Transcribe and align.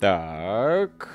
Так. 0.00 1.08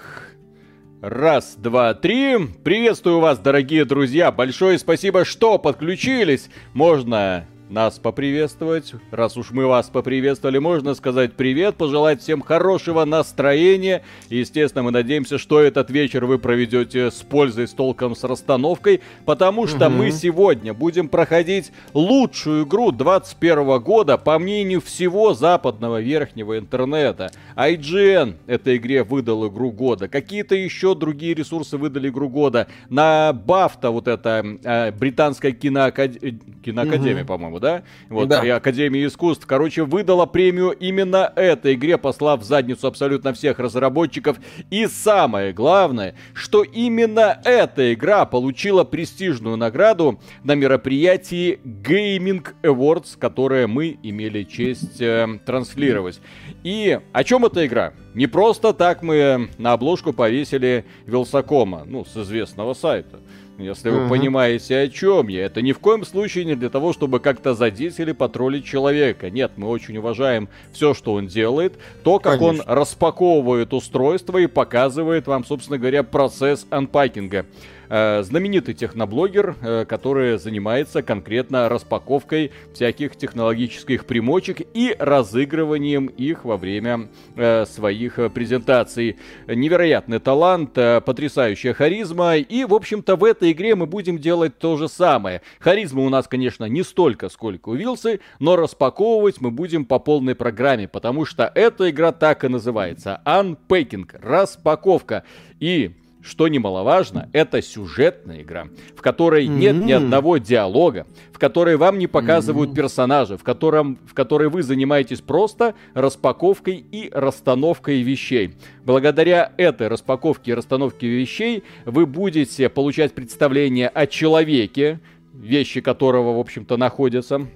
Раз, 1.01 1.55
два, 1.57 1.95
три. 1.95 2.37
Приветствую 2.63 3.19
вас, 3.19 3.39
дорогие 3.39 3.83
друзья. 3.83 4.31
Большое 4.31 4.77
спасибо, 4.77 5.25
что 5.25 5.57
подключились. 5.57 6.49
Можно 6.73 7.47
нас 7.69 7.99
поприветствовать. 7.99 8.93
Раз 9.11 9.37
уж 9.37 9.51
мы 9.51 9.65
вас 9.65 9.89
поприветствовали, 9.89 10.59
можно 10.59 10.93
сказать 10.93 11.33
привет, 11.33 11.75
пожелать 11.75 12.21
всем 12.21 12.41
хорошего 12.41 13.05
настроения. 13.05 14.03
Естественно, 14.29 14.83
мы 14.83 14.91
надеемся, 14.91 15.37
что 15.37 15.59
этот 15.59 15.89
вечер 15.89 16.25
вы 16.25 16.37
проведете 16.37 17.09
с 17.09 17.15
пользой, 17.15 17.67
с 17.67 17.71
толком, 17.71 18.15
с 18.15 18.23
расстановкой, 18.23 19.01
потому 19.25 19.67
что 19.67 19.87
угу. 19.87 19.95
мы 19.95 20.11
сегодня 20.11 20.73
будем 20.73 21.09
проходить 21.09 21.71
лучшую 21.93 22.65
игру 22.65 22.91
21 22.91 23.79
года, 23.81 24.17
по 24.17 24.37
мнению 24.37 24.81
всего 24.81 25.33
западного 25.33 26.01
верхнего 26.01 26.57
интернета. 26.57 27.31
IGN 27.55 28.35
этой 28.47 28.77
игре 28.77 29.03
выдал 29.03 29.47
игру 29.47 29.71
года, 29.71 30.07
какие-то 30.07 30.55
еще 30.55 30.95
другие 30.95 31.33
ресурсы 31.33 31.77
выдали 31.77 32.09
игру 32.09 32.29
года. 32.29 32.67
На 32.89 33.33
Бафта 33.33 33.89
вот 33.89 34.07
эта 34.07 34.45
э, 34.63 34.91
британская 34.91 35.51
киноакад... 35.51 36.11
Э, 36.21 36.31
киноакадемия, 36.63 37.23
угу. 37.23 37.27
по-моему, 37.27 37.54
по-моему, 37.55 37.59
да? 37.59 37.83
Вот, 38.09 38.27
да. 38.27 38.45
и 38.45 38.49
Академия 38.49 39.05
искусств, 39.05 39.45
короче, 39.45 39.83
выдала 39.83 40.25
премию 40.25 40.71
именно 40.71 41.31
этой 41.35 41.73
игре, 41.73 41.97
послав 41.97 42.41
в 42.41 42.43
задницу 42.43 42.87
абсолютно 42.87 43.33
всех 43.33 43.59
разработчиков. 43.59 44.37
И 44.69 44.87
самое 44.87 45.53
главное, 45.53 46.15
что 46.33 46.63
именно 46.63 47.39
эта 47.43 47.93
игра 47.93 48.25
получила 48.25 48.83
престижную 48.83 49.57
награду 49.57 50.19
на 50.43 50.55
мероприятии 50.55 51.59
Gaming 51.63 52.45
Awards, 52.63 53.17
которое 53.17 53.67
мы 53.67 53.97
имели 54.03 54.43
честь 54.43 55.01
э, 55.01 55.27
транслировать. 55.45 56.19
И 56.63 56.99
о 57.11 57.23
чем 57.23 57.45
эта 57.45 57.65
игра? 57.65 57.93
Не 58.13 58.27
просто 58.27 58.73
так 58.73 59.03
мы 59.03 59.49
на 59.57 59.73
обложку 59.73 60.13
повесили 60.13 60.85
Вилсакома, 61.05 61.83
ну, 61.85 62.05
с 62.05 62.15
известного 62.15 62.73
сайта. 62.73 63.19
Если 63.57 63.89
вы 63.89 63.99
uh-huh. 63.99 64.09
понимаете, 64.09 64.79
о 64.79 64.89
чем 64.89 65.29
я. 65.29 65.45
Это 65.45 65.61
ни 65.61 65.71
в 65.71 65.79
коем 65.79 66.03
случае 66.03 66.43
не 66.43 66.55
для 66.55 66.69
того, 66.69 66.91
чтобы 66.91 67.21
как-то 67.21 67.53
задеть 67.53 67.99
или 67.99 68.11
потроллить 68.11 68.65
человека. 68.65 69.29
Нет, 69.29 69.53
мы 69.55 69.69
очень 69.69 69.97
уважаем 69.97 70.49
все, 70.73 70.93
что 70.93 71.13
он 71.13 71.27
делает. 71.27 71.73
То, 72.03 72.19
как 72.19 72.39
Конечно. 72.39 72.63
он 72.65 72.77
распаковывает 72.77 73.73
устройство 73.73 74.37
и 74.39 74.47
показывает 74.47 75.27
вам, 75.27 75.45
собственно 75.45 75.77
говоря, 75.77 76.03
процесс 76.03 76.67
анпакинга. 76.69 77.45
Э, 77.89 78.23
знаменитый 78.23 78.73
техноблогер, 78.73 79.55
э, 79.61 79.85
который 79.85 80.37
занимается 80.37 81.03
конкретно 81.03 81.69
распаковкой 81.69 82.51
всяких 82.73 83.15
технологических 83.15 84.05
примочек 84.05 84.61
и 84.73 84.95
разыгрыванием 84.97 86.07
их 86.07 86.45
во 86.45 86.57
время 86.57 87.09
э, 87.35 87.65
своих 87.65 88.19
презентаций. 88.33 89.17
Невероятный 89.47 90.19
талант, 90.19 90.73
потрясающая 90.73 91.73
харизма, 91.73 92.37
и, 92.37 92.65
в 92.65 92.73
общем-то, 92.73 93.15
в 93.15 93.23
этой 93.23 93.51
игре 93.51 93.75
мы 93.75 93.85
будем 93.85 94.17
делать 94.17 94.57
то 94.57 94.77
же 94.77 94.87
самое. 94.87 95.41
Харизма 95.59 96.01
у 96.03 96.09
нас, 96.09 96.27
конечно, 96.27 96.65
не 96.65 96.83
столько, 96.83 97.29
сколько 97.29 97.69
у 97.69 97.75
Вилсы, 97.75 98.19
но 98.39 98.55
распаковывать 98.55 99.41
мы 99.41 99.51
будем 99.51 99.85
по 99.85 99.99
полной 99.99 100.35
программе, 100.35 100.87
потому 100.87 101.25
что 101.25 101.51
эта 101.53 101.89
игра 101.89 102.11
так 102.11 102.43
и 102.43 102.47
называется. 102.47 103.21
Unpacking, 103.25 104.07
распаковка. 104.21 105.23
И 105.59 105.95
что 106.25 106.47
немаловажно, 106.47 107.29
это 107.33 107.61
сюжетная 107.61 108.41
игра, 108.41 108.67
в 108.95 109.01
которой 109.01 109.45
mm-hmm. 109.45 109.57
нет 109.57 109.75
ни 109.75 109.91
одного 109.91 110.37
диалога, 110.37 111.05
в 111.31 111.37
которой 111.37 111.77
вам 111.77 111.99
не 111.99 112.07
показывают 112.07 112.71
mm-hmm. 112.71 112.75
персонажа, 112.75 113.37
в, 113.37 113.43
котором, 113.43 113.99
в 114.07 114.13
которой 114.13 114.49
вы 114.49 114.63
занимаетесь 114.63 115.21
просто 115.21 115.75
распаковкой 115.93 116.83
и 116.91 117.09
расстановкой 117.13 118.01
вещей. 118.01 118.55
Благодаря 118.83 119.51
этой 119.57 119.87
распаковке 119.87 120.51
и 120.51 120.53
расстановке 120.55 121.07
вещей 121.07 121.63
вы 121.85 122.05
будете 122.05 122.69
получать 122.69 123.13
представление 123.13 123.87
о 123.87 124.07
человеке, 124.07 124.99
вещи 125.33 125.81
которого, 125.81 126.35
в 126.35 126.39
общем-то, 126.39 126.77
находятся 126.77 127.47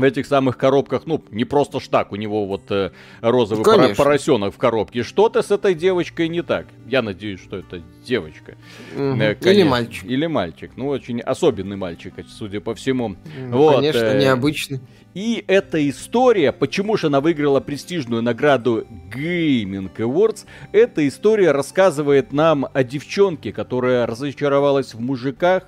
в 0.00 0.04
этих 0.04 0.26
самых 0.26 0.56
коробках, 0.56 1.02
ну, 1.06 1.22
не 1.30 1.44
просто 1.44 1.80
штак, 1.80 2.12
у 2.12 2.16
него 2.16 2.46
вот 2.46 2.70
э, 2.70 2.90
розовый 3.20 3.64
ну, 3.64 3.94
поросенок 3.94 4.54
в 4.54 4.58
коробке. 4.58 5.02
Что-то 5.02 5.42
с 5.42 5.50
этой 5.50 5.74
девочкой 5.74 6.28
не 6.28 6.42
так. 6.42 6.66
Я 6.86 7.02
надеюсь, 7.02 7.40
что 7.40 7.56
это 7.56 7.82
девочка. 8.04 8.56
Угу. 8.94 9.20
Э, 9.20 9.36
Или 9.42 9.62
мальчик. 9.62 10.04
Или 10.04 10.26
мальчик. 10.26 10.72
Ну, 10.76 10.88
очень 10.88 11.20
особенный 11.20 11.76
мальчик, 11.76 12.14
судя 12.28 12.60
по 12.60 12.74
всему. 12.74 13.16
Ну, 13.38 13.56
вот, 13.56 13.76
конечно, 13.76 13.98
э, 13.98 14.20
необычный. 14.22 14.80
И 15.14 15.44
эта 15.48 15.88
история, 15.88 16.52
почему 16.52 16.96
же 16.96 17.08
она 17.08 17.20
выиграла 17.20 17.60
престижную 17.60 18.22
награду 18.22 18.86
Gaming 19.12 19.90
Awards, 19.96 20.46
эта 20.72 21.06
история 21.08 21.50
рассказывает 21.50 22.32
нам 22.32 22.66
о 22.72 22.84
девчонке, 22.84 23.52
которая 23.52 24.06
разочаровалась 24.06 24.94
в 24.94 25.00
мужиках, 25.00 25.64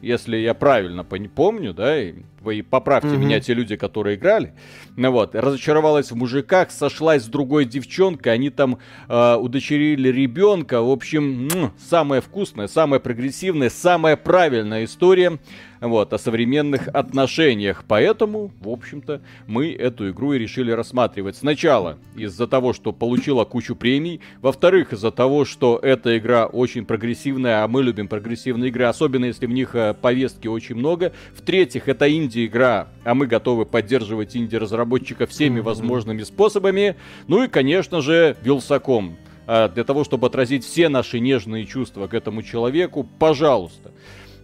если 0.00 0.36
я 0.36 0.54
правильно 0.54 1.04
помню, 1.04 1.74
да, 1.74 2.00
и 2.00 2.14
вы 2.40 2.62
поправьте 2.62 3.08
mm-hmm. 3.08 3.16
меня, 3.18 3.40
те 3.40 3.54
люди, 3.54 3.76
которые 3.76 4.16
играли. 4.16 4.54
Ну 4.96 5.10
вот, 5.10 5.34
разочаровалась 5.34 6.10
в 6.10 6.16
мужиках, 6.16 6.70
сошлась 6.70 7.24
с 7.24 7.26
другой 7.26 7.64
девчонкой, 7.64 8.32
они 8.32 8.50
там 8.50 8.78
э, 9.08 9.36
удочерили 9.36 10.08
ребенка. 10.08 10.80
В 10.80 10.90
общем, 10.90 11.48
м- 11.48 11.72
самая 11.78 12.20
вкусная, 12.20 12.66
самая 12.66 13.00
прогрессивная, 13.00 13.70
самая 13.70 14.16
правильная 14.16 14.84
история 14.84 15.38
вот, 15.80 16.12
о 16.12 16.18
современных 16.18 16.88
отношениях. 16.88 17.84
Поэтому, 17.86 18.52
в 18.60 18.68
общем-то, 18.68 19.20
мы 19.46 19.72
эту 19.72 20.10
игру 20.10 20.32
и 20.32 20.38
решили 20.38 20.70
рассматривать. 20.70 21.36
Сначала 21.36 21.98
из-за 22.14 22.46
того, 22.46 22.72
что 22.72 22.92
получила 22.92 23.44
кучу 23.44 23.74
премий. 23.74 24.20
Во-вторых, 24.40 24.92
из-за 24.92 25.10
того, 25.10 25.44
что 25.44 25.78
эта 25.82 26.18
игра 26.18 26.46
очень 26.46 26.84
прогрессивная, 26.84 27.64
а 27.64 27.68
мы 27.68 27.82
любим 27.82 28.08
прогрессивные 28.08 28.68
игры, 28.68 28.84
особенно 28.84 29.26
если 29.26 29.46
в 29.46 29.50
них 29.50 29.74
э, 29.74 29.94
повестки 29.94 30.48
очень 30.48 30.76
много. 30.76 31.12
В-третьих, 31.34 31.88
это 31.88 32.12
инди-игра, 32.12 32.88
а 33.04 33.14
мы 33.14 33.26
готовы 33.26 33.66
поддерживать 33.66 34.36
инди-разработчиков 34.36 35.30
всеми 35.30 35.60
возможными 35.60 36.22
способами. 36.22 36.96
Ну 37.26 37.44
и, 37.44 37.48
конечно 37.48 38.00
же, 38.00 38.36
Вилсаком 38.42 39.16
а, 39.52 39.68
для 39.68 39.82
того, 39.82 40.04
чтобы 40.04 40.28
отразить 40.28 40.64
все 40.64 40.88
наши 40.88 41.18
нежные 41.18 41.66
чувства 41.66 42.06
к 42.06 42.14
этому 42.14 42.42
человеку, 42.42 43.04
пожалуйста. 43.18 43.90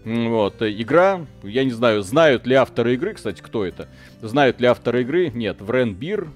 Вот, 0.06 0.62
игра, 0.62 1.26
я 1.42 1.64
не 1.64 1.72
знаю, 1.72 2.02
знают 2.02 2.46
ли 2.46 2.54
авторы 2.54 2.94
игры, 2.94 3.14
кстати, 3.14 3.42
кто 3.42 3.64
это? 3.64 3.88
Знают 4.22 4.60
ли 4.60 4.68
авторы 4.68 5.02
игры? 5.02 5.32
Нет, 5.34 5.60
Вренбир. 5.60 6.28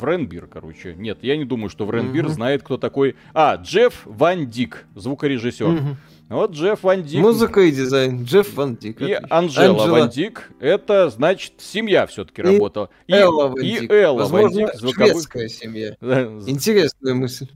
Вренбир, 0.00 0.48
короче. 0.48 0.96
Нет, 0.96 1.18
я 1.22 1.36
не 1.36 1.44
думаю, 1.44 1.70
что 1.70 1.86
Вренбир 1.86 2.24
mm-hmm. 2.24 2.30
знает, 2.30 2.62
кто 2.64 2.78
такой. 2.78 3.14
А, 3.32 3.54
Джефф 3.54 4.02
Ван 4.06 4.48
Дик, 4.48 4.86
звукорежиссер. 4.96 5.66
Mm-hmm. 5.66 5.94
Вот 6.28 6.52
Джефф 6.52 6.82
Ван 6.82 7.04
Дик. 7.04 7.20
Музыка 7.20 7.60
и 7.60 7.70
дизайн. 7.70 8.24
Джефф 8.24 8.54
Ван 8.54 8.76
Дик. 8.76 9.00
И 9.00 9.12
Анжела, 9.30 9.70
Анжела 9.70 10.00
Ван 10.00 10.08
Дик. 10.08 10.50
Это, 10.58 11.08
значит, 11.08 11.54
семья 11.58 12.06
все-таки 12.06 12.42
работала. 12.42 12.90
И 13.06 13.12
Элла 13.12 13.48
Ван 13.48 13.62
Дик. 13.62 13.82
И 13.82 13.94
Элла 13.94 14.18
Возможно, 14.22 14.62
Ван 14.62 14.70
Дик. 14.70 14.80
Звуковой... 14.80 15.10
шведская 15.10 15.48
семья. 15.48 15.96
Интересная 16.00 17.14
мысль. 17.14 17.48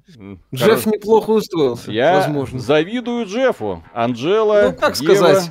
Джефф 0.55 0.87
неплохо 0.87 1.31
устроился. 1.31 1.91
Я 1.91 2.17
возможно. 2.17 2.61
завидую 2.61 3.27
Джеффу. 3.27 3.83
Анжела, 3.93 4.69
Ну, 4.71 4.73
как 4.75 4.97
Ева... 5.01 5.43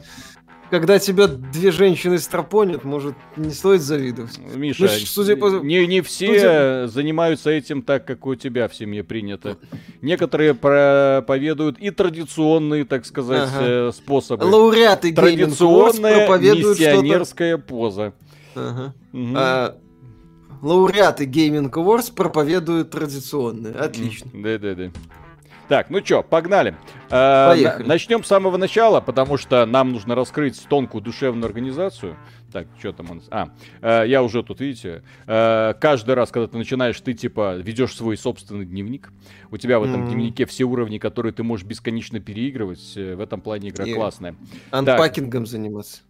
когда 0.69 0.99
тебя 0.99 1.27
две 1.27 1.71
женщины 1.71 2.19
стропонят, 2.19 2.83
может, 2.83 3.15
не 3.35 3.51
стоит 3.51 3.81
завидовать. 3.81 4.37
Миша, 4.55 4.83
ну, 4.83 4.89
судя 4.89 5.35
по... 5.35 5.59
не, 5.59 5.85
не 5.87 6.01
все 6.01 6.27
судя... 6.27 6.87
занимаются 6.87 7.49
этим 7.49 7.81
так, 7.81 8.05
как 8.05 8.25
у 8.25 8.35
тебя 8.35 8.67
в 8.67 8.75
семье 8.75 9.03
принято. 9.03 9.57
Некоторые 10.01 10.53
проповедуют 10.53 11.79
и 11.79 11.89
традиционные, 11.89 12.85
так 12.85 13.05
сказать, 13.05 13.49
ага. 13.51 13.65
Э, 13.89 13.91
способы. 13.93 14.45
Лауреаты 14.45 15.13
Традиционная 15.13 16.27
миссионерская 16.27 17.57
поза. 17.57 18.13
Ага. 18.55 18.93
Угу. 19.13 19.33
А, 19.35 19.77
лауреаты 20.61 21.25
Gaming 21.25 21.71
Awards 21.71 22.13
проповедуют 22.13 22.91
традиционные. 22.91 23.73
Отлично. 23.73 24.29
Да-да-да. 24.33 24.91
Так, 25.69 25.91
ну 25.91 26.01
чё, 26.01 26.23
погнали. 26.23 26.75
Э, 27.11 27.49
Поехали. 27.49 27.87
Начнем 27.87 28.23
с 28.23 28.27
самого 28.27 28.57
начала, 28.57 29.01
потому 29.01 29.37
что 29.37 29.67
нам 29.67 29.91
нужно 29.91 30.15
раскрыть 30.15 30.59
тонкую 30.67 31.03
душевную 31.03 31.45
организацию. 31.45 32.17
Так, 32.51 32.67
что 32.79 32.91
там 32.91 33.17
нас? 33.17 33.27
А, 33.29 33.49
э, 33.81 34.07
я 34.07 34.23
уже 34.23 34.41
тут, 34.41 34.61
видите, 34.61 35.03
э, 35.27 35.75
каждый 35.79 36.15
раз, 36.15 36.31
когда 36.31 36.47
ты 36.47 36.57
начинаешь, 36.57 36.99
ты 36.99 37.13
типа 37.13 37.57
ведешь 37.57 37.95
свой 37.95 38.17
собственный 38.17 38.65
дневник. 38.65 39.11
У 39.51 39.57
тебя 39.57 39.79
в 39.79 39.83
этом 39.83 40.05
mm. 40.05 40.07
дневнике 40.07 40.47
все 40.47 40.63
уровни, 40.63 40.97
которые 40.97 41.33
ты 41.33 41.43
можешь 41.43 41.67
бесконечно 41.67 42.19
переигрывать. 42.19 42.95
В 42.95 43.21
этом 43.21 43.39
плане 43.39 43.69
игра 43.69 43.85
И 43.85 43.93
классная. 43.93 44.35
Анпакингом 44.71 45.43
так. 45.43 45.51
заниматься. 45.51 46.01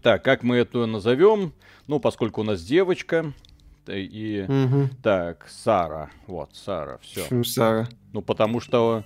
Так, 0.00 0.24
как 0.24 0.42
мы 0.42 0.56
это 0.56 0.86
назовем? 0.86 1.52
Ну, 1.86 2.00
поскольку 2.00 2.40
у 2.40 2.44
нас 2.44 2.62
девочка, 2.62 3.34
и 3.88 4.44
угу. 4.48 4.88
так, 5.02 5.46
Сара. 5.48 6.10
Вот, 6.26 6.50
Сара, 6.54 6.98
все. 7.02 7.22
Почему 7.22 7.44
Сара? 7.44 7.88
Ну, 8.12 8.22
потому 8.22 8.60
что 8.60 9.04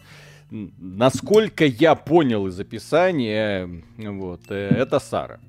насколько 0.50 1.64
я 1.64 1.94
понял 1.94 2.46
из 2.46 2.58
описания, 2.58 3.68
вот, 3.96 4.42
э, 4.48 4.68
это 4.68 4.98
Сара. 4.98 5.40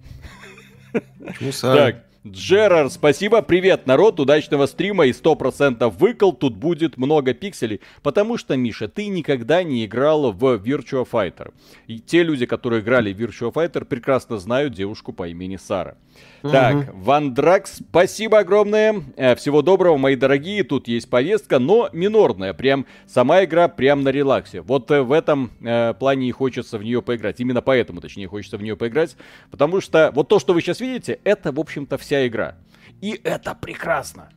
Почему 1.25 1.51
Сара? 1.51 1.77
Так, 1.77 2.05
Джерар, 2.31 2.89
спасибо, 2.89 3.41
привет, 3.41 3.87
народ, 3.87 4.19
удачного 4.19 4.65
стрима 4.65 5.05
и 5.05 5.11
100% 5.11 5.89
выкол, 5.89 6.33
тут 6.33 6.55
будет 6.55 6.97
много 6.97 7.33
пикселей, 7.33 7.81
потому 8.03 8.37
что, 8.37 8.57
Миша, 8.57 8.87
ты 8.87 9.07
никогда 9.07 9.63
не 9.63 9.85
играл 9.85 10.31
в 10.31 10.43
Virtua 10.55 11.07
Fighter. 11.09 11.53
И 11.87 11.99
те 11.99 12.23
люди, 12.23 12.45
которые 12.45 12.81
играли 12.81 13.13
в 13.13 13.19
Virtua 13.19 13.53
Fighter, 13.53 13.85
прекрасно 13.85 14.37
знают 14.39 14.73
девушку 14.73 15.13
по 15.13 15.27
имени 15.27 15.57
Сара. 15.57 15.95
Угу. 16.43 16.51
Так, 16.51 16.93
Ван 16.93 17.33
Дракс, 17.33 17.77
спасибо 17.77 18.39
огромное. 18.39 19.03
Э, 19.15 19.35
всего 19.35 19.61
доброго, 19.61 19.97
мои 19.97 20.15
дорогие. 20.15 20.63
Тут 20.63 20.87
есть 20.87 21.09
повестка, 21.09 21.59
но 21.59 21.89
минорная. 21.93 22.53
Прям 22.53 22.85
сама 23.07 23.43
игра 23.43 23.67
прям 23.67 24.03
на 24.03 24.09
релаксе. 24.09 24.61
Вот 24.61 24.91
э, 24.91 25.01
в 25.01 25.11
этом 25.11 25.51
э, 25.61 25.93
плане 25.95 26.29
и 26.29 26.31
хочется 26.31 26.77
в 26.77 26.83
нее 26.83 27.01
поиграть. 27.01 27.39
Именно 27.39 27.61
поэтому, 27.61 28.01
точнее, 28.01 28.27
хочется 28.27 28.57
в 28.57 28.63
нее 28.63 28.75
поиграть. 28.75 29.15
Потому 29.49 29.81
что 29.81 30.11
вот 30.13 30.27
то, 30.27 30.39
что 30.39 30.53
вы 30.53 30.61
сейчас 30.61 30.79
видите, 30.79 31.19
это, 31.23 31.51
в 31.51 31.59
общем-то, 31.59 31.97
вся 31.97 32.16
игра. 32.25 32.55
И 33.01 33.19
это 33.23 33.53
прекрасно. 33.53 34.29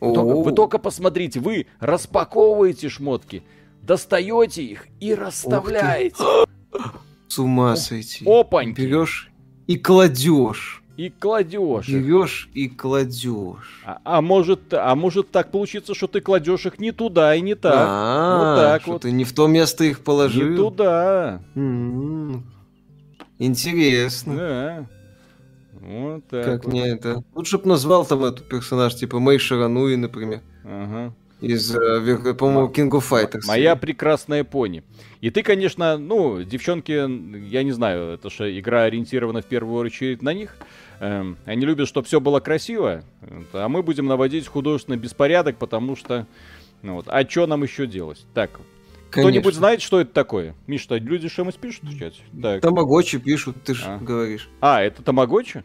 Вы 0.00 0.14
только, 0.14 0.34
вы 0.36 0.52
только 0.52 0.78
посмотрите, 0.78 1.40
вы 1.40 1.66
распаковываете 1.80 2.88
шмотки, 2.88 3.42
достаете 3.82 4.62
их 4.62 4.86
и 5.00 5.14
расставляете. 5.14 6.22
С 7.28 7.38
ума 7.38 7.76
сойти. 7.76 8.24
Опаньки. 8.26 8.80
Берешь 8.80 9.30
и 9.66 9.76
кладешь. 9.76 10.82
И 10.96 11.10
кладешь. 11.10 11.88
Берешь 11.88 12.48
и 12.54 12.68
кладешь. 12.68 13.82
А, 13.84 14.00
а 14.02 14.20
может, 14.20 14.74
а 14.74 14.94
может 14.96 15.30
так 15.30 15.52
получиться, 15.52 15.94
что 15.94 16.08
ты 16.08 16.20
кладешь 16.20 16.66
их 16.66 16.80
не 16.80 16.90
туда 16.90 17.34
и 17.36 17.40
не 17.40 17.54
так. 17.54 17.72
А, 17.76 18.38
вот 18.38 18.62
так 18.62 18.82
что 18.82 18.92
вот. 18.92 19.02
Ты 19.02 19.12
не 19.12 19.24
в 19.24 19.32
то 19.32 19.46
место 19.46 19.84
их 19.84 20.00
положил. 20.00 20.50
Не 20.50 20.56
туда. 20.56 21.40
М-м-м. 21.54 22.44
Интересно. 23.38 24.36
Да. 24.36 24.86
Вот 25.88 26.26
так. 26.28 26.44
Как 26.44 26.64
вот. 26.64 26.72
мне 26.72 26.88
это. 26.88 27.24
Лучше 27.34 27.58
бы 27.58 27.68
назвал 27.68 28.04
там 28.04 28.24
эту 28.24 28.42
персонаж, 28.44 28.94
типа 28.94 29.18
Мэй 29.18 29.38
Шарануи, 29.38 29.94
например. 29.96 30.42
Ага 30.64 31.14
из, 31.40 31.74
э, 31.74 32.34
по-моему, 32.34 32.68
King 32.68 32.90
of 32.90 33.04
Fighters. 33.08 33.46
Моя 33.46 33.76
прекрасная 33.76 34.44
пони. 34.44 34.82
И 35.20 35.30
ты, 35.30 35.42
конечно, 35.42 35.96
ну, 35.96 36.42
девчонки, 36.42 36.92
я 37.48 37.62
не 37.62 37.72
знаю, 37.72 38.14
это 38.14 38.30
что 38.30 38.58
игра 38.58 38.82
ориентирована 38.82 39.42
в 39.42 39.46
первую 39.46 39.78
очередь 39.78 40.22
на 40.22 40.32
них. 40.32 40.56
Эм, 41.00 41.36
они 41.44 41.64
любят, 41.64 41.86
чтобы 41.86 42.06
все 42.06 42.20
было 42.20 42.40
красиво, 42.40 43.04
а 43.52 43.68
мы 43.68 43.82
будем 43.82 44.06
наводить 44.06 44.48
художественный 44.48 44.98
беспорядок, 44.98 45.56
потому 45.56 45.94
что, 45.94 46.26
ну 46.82 46.94
вот, 46.94 47.06
а 47.08 47.28
что 47.28 47.46
нам 47.46 47.62
еще 47.62 47.86
делать? 47.86 48.26
Так, 48.34 48.50
кто-нибудь 49.10 49.54
знает, 49.54 49.80
что 49.80 50.00
это 50.00 50.12
такое? 50.12 50.54
Миш, 50.66 50.86
люди 50.90 51.28
что-нибудь 51.28 51.56
пишут 51.56 51.84
в 51.84 51.98
чате? 51.98 52.20
Так. 52.42 52.60
Тамагочи 52.60 53.18
пишут, 53.18 53.62
ты 53.64 53.74
же 53.74 53.84
а. 53.86 53.98
говоришь. 53.98 54.48
А, 54.60 54.82
это 54.82 55.02
Тамагочи? 55.02 55.62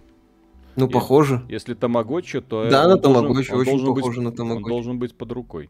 Ну, 0.75 0.85
если, 0.85 0.93
похоже. 0.93 1.45
Если 1.49 1.73
Тамагочи, 1.73 2.41
то... 2.41 2.69
Да, 2.69 2.87
на 2.87 2.97
Тамагочи, 2.97 3.51
очень 3.51 3.71
похоже 3.71 3.91
быть, 3.91 4.17
на 4.17 4.31
Тамагочи. 4.31 4.63
Он 4.63 4.69
должен 4.69 4.99
быть 4.99 5.15
под 5.15 5.31
рукой. 5.31 5.69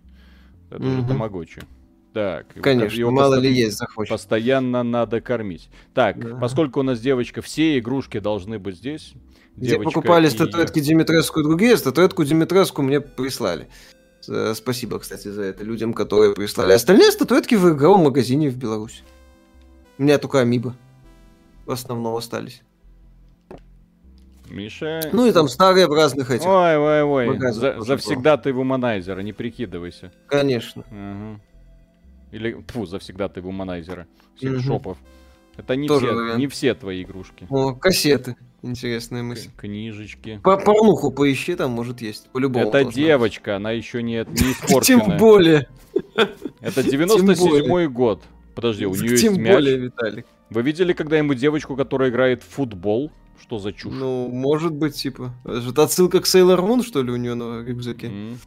Это 0.69 0.83
угу. 0.83 0.91
же 0.91 1.07
Тамагочи. 1.07 1.61
Так, 2.13 2.45
Конечно, 2.61 2.95
его 2.95 3.09
мало 3.09 3.35
ли 3.35 3.51
есть 3.51 3.77
захочет. 3.77 4.11
Постоянно 4.11 4.83
надо 4.83 5.19
кормить. 5.19 5.69
Так, 5.95 6.19
да. 6.19 6.37
поскольку 6.37 6.81
у 6.81 6.83
нас 6.83 6.99
девочка, 6.99 7.41
все 7.41 7.79
игрушки 7.79 8.19
должны 8.19 8.59
быть 8.59 8.77
здесь. 8.77 9.13
Где 9.55 9.79
покупали 9.79 10.27
и... 10.27 10.29
статуэтки 10.29 10.79
Димитреску 10.79 11.39
и 11.39 11.43
другие, 11.43 11.75
статуэтку 11.75 12.23
Димитреску 12.23 12.83
мне 12.83 13.01
прислали. 13.01 13.67
Спасибо, 14.53 14.99
кстати, 14.99 15.27
за 15.27 15.41
это 15.43 15.63
людям, 15.63 15.93
которые 15.93 16.33
прислали. 16.33 16.73
Остальные 16.73 17.11
статуэтки 17.11 17.55
в 17.55 17.73
игровом 17.73 18.01
магазине 18.01 18.49
в 18.49 18.57
Беларуси. 18.57 19.03
У 19.97 20.03
меня 20.03 20.17
только 20.17 20.39
Амиба 20.39 20.75
в 21.65 21.71
основном 21.71 22.15
остались. 22.15 22.61
Миша... 24.53 25.09
Ну 25.11 25.25
и 25.25 25.31
там 25.31 25.47
старые 25.47 25.87
в 25.87 25.91
разных 25.91 26.29
этих. 26.31 26.45
Ой, 26.45 26.77
ой, 26.77 27.03
ой. 27.03 27.39
За, 27.51 27.81
за 27.81 27.97
всегда 27.97 28.37
ты 28.37 28.53
вуманайзера, 28.53 29.19
не 29.21 29.33
прикидывайся. 29.33 30.11
Конечно. 30.27 30.83
Угу. 30.83 31.41
Или, 32.31 32.65
фу, 32.67 32.85
за 32.85 32.99
всегда 32.99 33.29
ты 33.29 33.41
вуманайзера. 33.41 34.07
Секс-шопов. 34.39 34.97
Угу. 34.97 35.07
Это 35.57 35.75
не 35.75 35.87
все, 35.87 36.35
не 36.35 36.47
все 36.47 36.73
твои 36.73 37.03
игрушки. 37.03 37.45
О, 37.49 37.73
кассеты. 37.73 38.35
Интересная 38.63 39.23
мысль. 39.23 39.49
Книжечки. 39.57 40.39
По 40.43 40.57
порнуху 40.57 41.11
поищи, 41.11 41.55
там 41.55 41.71
может 41.71 42.01
есть. 42.01 42.29
По-любому. 42.31 42.69
Это 42.69 42.85
девочка, 42.85 43.51
быть. 43.51 43.55
она 43.57 43.71
еще 43.71 44.01
не, 44.01 44.25
не 44.27 44.51
испорченная. 44.53 45.05
Тем 45.05 45.17
более. 45.17 45.67
Это 46.61 46.81
97-й 46.81 47.87
год. 47.87 48.23
Подожди, 48.55 48.85
у 48.85 48.95
нее 48.95 49.11
есть 49.11 49.23
мяч. 49.23 49.35
Тем 49.35 49.43
более, 49.43 49.77
Виталик. 49.77 50.25
Вы 50.49 50.61
видели 50.61 50.93
когда-нибудь 50.93 51.37
девочку, 51.37 51.75
которая 51.75 52.09
играет 52.09 52.41
в 52.43 52.47
футбол? 52.47 53.11
Что 53.43 53.59
за 53.59 53.73
чушь? 53.73 53.93
Ну, 53.93 54.29
может 54.29 54.73
быть, 54.73 54.95
типа. 54.95 55.33
Это 55.43 55.83
отсылка 55.83 56.21
к 56.21 56.23
Sailor 56.23 56.59
Moon, 56.59 56.81
что 56.81 57.01
ли, 57.01 57.11
у 57.11 57.17
нее 57.17 57.35
на 57.35 57.61
рюкзаке? 57.61 58.07
Mm. 58.07 58.37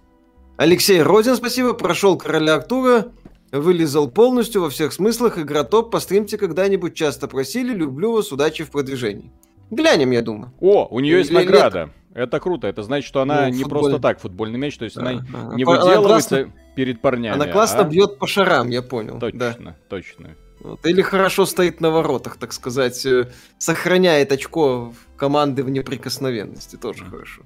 Алексей 0.56 1.02
Родин, 1.02 1.36
спасибо. 1.36 1.74
Прошел 1.74 2.16
короля 2.16 2.54
Артура. 2.54 3.08
Вылезал 3.52 4.10
полностью 4.10 4.62
во 4.62 4.70
всех 4.70 4.94
смыслах. 4.94 5.38
Игра 5.38 5.64
топ. 5.64 5.90
Постримте 5.90 6.38
когда-нибудь. 6.38 6.94
Часто 6.94 7.28
просили. 7.28 7.74
Люблю 7.74 8.12
вас. 8.12 8.32
Удачи 8.32 8.64
в 8.64 8.70
продвижении. 8.70 9.30
Глянем, 9.70 10.12
я 10.12 10.22
думаю. 10.22 10.54
О, 10.60 10.88
у 10.90 11.00
нее 11.00 11.18
есть 11.18 11.30
награда. 11.30 11.84
Нет? 11.84 11.90
Это 12.14 12.40
круто. 12.40 12.66
Это 12.66 12.82
значит, 12.82 13.06
что 13.06 13.20
она 13.20 13.42
ну, 13.42 13.48
не 13.48 13.64
футболь... 13.64 13.80
просто 13.80 13.98
так 13.98 14.20
футбольный 14.20 14.58
мяч, 14.58 14.78
то 14.78 14.86
есть 14.86 14.96
да, 14.96 15.02
она 15.02 15.20
да. 15.20 15.54
не 15.54 15.64
выделывается 15.64 15.98
она 15.98 16.08
классно... 16.08 16.52
перед 16.74 17.02
парнями. 17.02 17.34
Она 17.34 17.46
классно 17.46 17.80
а... 17.80 17.84
бьет 17.84 18.18
по 18.18 18.26
шарам, 18.26 18.70
я 18.70 18.80
понял. 18.80 19.18
Точно, 19.18 19.38
да. 19.38 19.76
точно. 19.90 20.36
Вот. 20.60 20.84
Или 20.86 21.02
хорошо 21.02 21.46
стоит 21.46 21.80
на 21.80 21.90
воротах, 21.90 22.36
так 22.36 22.52
сказать, 22.52 23.04
э, 23.06 23.30
сохраняет 23.58 24.32
очко 24.32 24.92
команды 25.16 25.62
в 25.62 25.70
неприкосновенности, 25.70 26.76
тоже 26.76 27.04
mm. 27.04 27.10
хорошо. 27.10 27.42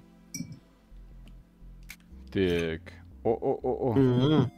Так. 2.32 2.80
О-о-о-о. 3.24 3.94
Mm-hmm. 3.96 4.50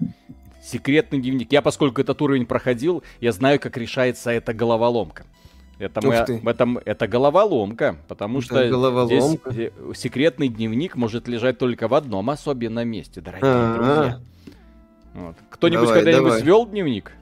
Секретный 0.63 1.21
дневник. 1.21 1.51
Я, 1.51 1.63
поскольку 1.63 2.01
этот 2.01 2.21
уровень 2.23 2.47
проходил, 2.47 3.03
я 3.21 3.33
знаю, 3.33 3.59
как 3.59 3.77
решается 3.77 4.31
эта 4.31 4.53
головоломка. 4.53 5.25
Это, 5.79 6.01
мы, 6.07 6.15
это, 6.15 6.83
это 6.85 7.09
головоломка, 7.09 7.97
потому 8.07 8.39
это 8.39 8.47
что 8.47 8.69
головоломка. 8.69 9.51
здесь 9.51 9.73
э, 9.77 9.93
секретный 9.97 10.49
дневник 10.49 10.95
может 10.95 11.27
лежать 11.27 11.59
только 11.59 11.89
в 11.89 11.95
одном 11.95 12.31
особенном 12.31 12.87
месте, 12.87 13.21
дорогие 13.21 13.51
А-а-а. 13.51 13.75
друзья. 13.75 14.21
Вот. 15.15 15.37
Кто-нибудь 15.51 15.89
когда-нибудь 15.89 16.35
свел 16.35 16.67
дневник? 16.67 17.13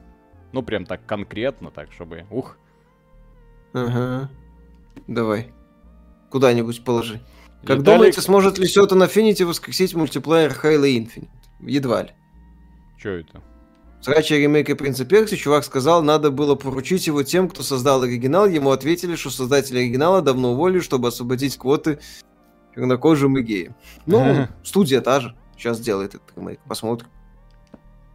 Ну, 0.53 0.63
прям 0.63 0.85
так 0.85 1.05
конкретно, 1.05 1.71
так, 1.71 1.91
чтобы... 1.91 2.25
Ух. 2.29 2.57
Ага. 3.73 4.29
Давай. 5.07 5.51
Куда-нибудь 6.29 6.83
положи. 6.83 7.21
Как 7.63 7.79
Виталик... 7.79 7.85
думаете, 7.85 8.21
сможет 8.21 8.57
ли 8.57 8.67
Сёта 8.67 8.95
на 8.95 9.05
Affinity 9.05 9.45
воскресить 9.45 9.93
мультиплеер 9.93 10.51
Halo 10.51 10.85
Infinite? 10.85 11.29
Едва 11.59 12.03
ли. 12.03 12.09
Чё 12.97 13.19
это? 13.19 13.41
Срача 14.01 14.35
ремейка 14.35 14.75
Принца 14.75 15.05
Перси 15.05 15.35
чувак 15.35 15.63
сказал, 15.63 16.01
надо 16.01 16.31
было 16.31 16.55
поручить 16.55 17.05
его 17.05 17.21
тем, 17.21 17.47
кто 17.47 17.61
создал 17.61 18.01
оригинал. 18.01 18.47
Ему 18.47 18.71
ответили, 18.71 19.15
что 19.15 19.29
создатели 19.29 19.77
оригинала 19.77 20.23
давно 20.23 20.53
уволили, 20.53 20.79
чтобы 20.79 21.09
освободить 21.09 21.57
квоты 21.57 21.99
чернокожим 22.73 23.37
и 23.37 23.43
геям. 23.43 23.75
Ну, 24.07 24.47
студия 24.63 25.01
та 25.01 25.19
же. 25.19 25.35
Сейчас 25.55 25.79
делает 25.79 26.15
этот 26.15 26.35
ремейк. 26.35 26.59
Посмотрим. 26.67 27.09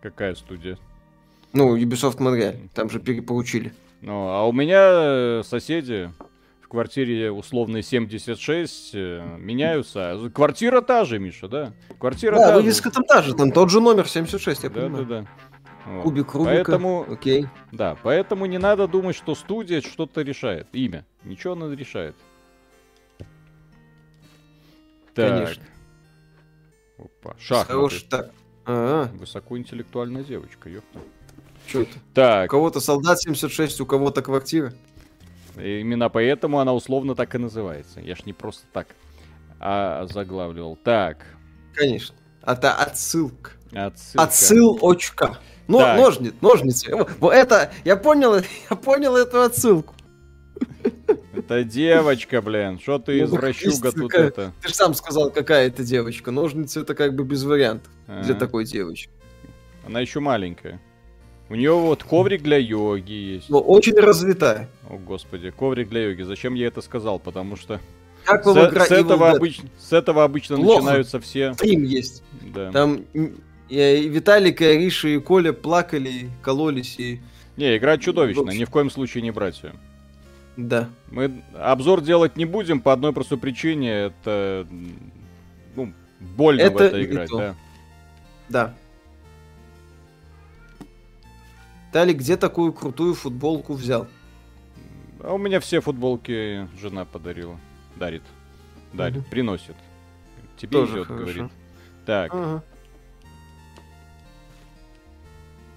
Какая 0.03 0.35
студия? 0.35 0.77
Ну, 1.57 1.75
Ubisoft 1.75 2.19
Montreal, 2.19 2.69
там 2.75 2.91
же 2.91 3.01
перепоручили. 3.01 3.73
Ну, 4.03 4.29
а 4.29 4.47
у 4.47 4.53
меня 4.53 4.91
э, 4.93 5.43
соседи 5.43 6.13
в 6.61 6.69
квартире 6.69 7.33
условной 7.33 7.83
76 7.83 8.91
э, 8.93 9.37
меняются. 9.39 10.31
Квартира 10.35 10.83
та 10.83 11.07
же, 11.07 11.19
Миша, 11.19 11.49
да? 11.49 11.73
Квартира 11.99 12.37
да, 12.37 12.49
та 12.49 12.57
вывеска 12.57 12.91
же. 12.91 12.95
там 12.95 13.05
та 13.05 13.23
же, 13.23 13.35
там 13.35 13.53
тот 13.53 13.71
же 13.71 13.81
номер 13.81 14.07
76, 14.07 14.65
я 14.65 14.69
да, 14.69 14.81
понимаю. 14.83 15.07
Да, 15.07 15.21
да, 15.23 15.29
вот. 15.87 16.03
Кубик 16.03 16.35
Рубика, 16.35 16.53
поэтому, 16.53 17.07
окей. 17.11 17.47
Да, 17.73 17.97
поэтому 18.03 18.45
не 18.45 18.59
надо 18.59 18.87
думать, 18.87 19.17
что 19.17 19.35
студия 19.35 19.81
что-то 19.81 20.21
решает. 20.21 20.67
Имя. 20.73 21.07
Ничего 21.25 21.55
она 21.55 21.75
решает. 21.75 22.17
Так. 25.15 25.31
Конечно. 25.31 25.65
Опа. 26.99 27.35
Шахматы. 27.39 27.73
Хорош, 27.73 28.03
так. 28.11 28.31
А-а. 28.67 29.09
Высокоинтеллектуальная 29.15 30.23
девочка, 30.23 30.69
ёпта. 30.69 30.99
Что 31.67 31.83
это? 31.83 31.93
Так. 32.15 32.47
У 32.47 32.51
кого-то 32.51 32.81
солдат 32.81 33.21
76, 33.21 33.81
у 33.81 33.87
кого-то 33.87 34.23
квартира. 34.23 34.73
Именно 35.57 36.09
поэтому 36.09 36.61
она 36.61 36.75
условно 36.75 37.15
так 37.15 37.35
и 37.35 37.39
называется. 37.39 38.01
Я 38.01 38.15
ж 38.15 38.25
не 38.25 38.33
просто 38.33 38.65
так 38.73 38.89
а 39.59 40.07
заглавливал. 40.07 40.77
Так. 40.77 41.25
Конечно. 41.75 42.15
Это 42.43 42.73
отсылка. 42.75 43.53
Отсылка. 43.73 44.23
Отсылочка. 44.23 45.39
Но, 45.67 45.79
так. 45.79 45.99
ножниц, 45.99 46.35
ножницы. 46.41 47.07
Вот 47.19 47.35
это, 47.35 47.73
я 47.85 47.97
понял, 47.97 48.37
я 48.71 48.77
понял 48.77 49.17
эту 49.17 49.43
отсылку. 49.43 49.95
Это 51.35 51.65
девочка, 51.65 52.41
блин. 52.41 52.79
Что 52.79 52.99
ты 52.99 53.21
ну, 53.21 53.27
извращуга 53.27 53.93
тут 53.93 54.11
какая, 54.11 54.29
это? 54.29 54.53
Ты 54.63 54.69
же 54.69 54.75
сам 54.75 54.95
сказал, 54.95 55.31
какая 55.31 55.67
это 55.67 55.83
девочка. 55.85 56.31
Ножницы 56.31 56.81
это 56.81 56.95
как 56.95 57.15
бы 57.15 57.25
без 57.25 57.43
вариантов 57.45 57.93
а 58.07 58.13
-а 58.13 58.21
-а. 58.21 58.25
для 58.25 58.35
такой 58.35 58.65
девочки. 58.65 59.11
Она 59.85 60.01
еще 60.01 60.21
маленькая. 60.21 60.81
У 61.49 61.55
нее 61.55 61.73
вот 61.73 62.03
коврик 62.03 62.43
для 62.43 62.59
йоги 62.59 63.13
есть. 63.13 63.49
Ну, 63.49 63.59
очень 63.59 63.95
развитая. 63.95 64.69
О, 64.89 64.97
господи, 64.99 65.51
коврик 65.51 65.89
для 65.89 66.09
йоги. 66.09 66.23
Зачем 66.23 66.55
я 66.55 66.67
это 66.67 66.81
сказал? 66.81 67.21
Потому 67.21 67.57
что 67.57 67.81
Как 68.25 68.45
С, 68.45 68.89
с 68.89 68.91
этого, 68.91 69.37
обыч- 69.37 69.65
с 69.79 69.93
этого 69.93 70.25
обычно 70.25 70.57
Плохо. 70.57 70.83
начинаются 70.83 71.21
все. 71.21 71.55
Стрим 71.55 71.85
есть. 71.85 72.25
Да. 72.55 72.73
Там 72.73 73.05
и, 73.69 74.09
Виталик, 74.09 74.61
и 74.61 74.65
Ариша, 74.65 75.09
и 75.09 75.19
Коля 75.19 75.53
плакали, 75.53 76.31
кололись, 76.43 76.99
и... 76.99 77.21
Не, 77.57 77.77
игра 77.77 77.97
чудовищная, 77.97 78.53
В 78.53 78.59
ни 78.59 78.65
в 78.65 78.71
коем 78.71 78.91
случае 78.91 79.23
не 79.23 79.31
брать 79.31 79.63
ее. 79.63 79.73
Да. 80.57 80.89
Мы 81.11 81.43
обзор 81.55 82.01
делать 82.01 82.37
не 82.37 82.45
будем 82.45 82.81
по 82.81 82.93
одной 82.93 83.13
простой 83.13 83.39
причине. 83.39 83.91
Это 84.07 84.67
ну, 85.75 85.93
больно 86.21 86.63
в 86.63 86.67
Это 86.67 86.85
это 86.85 86.99
не 86.99 87.05
играть, 87.05 87.31
да. 87.31 87.55
Да. 88.49 88.75
Виталик, 91.97 92.19
где 92.19 92.37
такую 92.37 92.75
крутую 92.75 93.15
футболку 93.15 93.73
взял? 93.73 94.07
А 95.21 95.33
у 95.33 95.39
меня 95.39 95.61
все 95.61 95.81
футболки 95.81 96.69
жена 96.79 97.07
подарила. 97.07 97.59
Дарит. 97.97 98.23
Дарит, 98.93 99.23
Мгм. 99.23 99.31
приносит. 99.31 99.77
Тебе 100.59 100.73
Тоже 100.73 100.93
идет, 100.97 101.07
хорошо. 101.07 101.25
говорит. 101.25 101.53
Так, 102.05 102.35
Ага. 102.35 102.63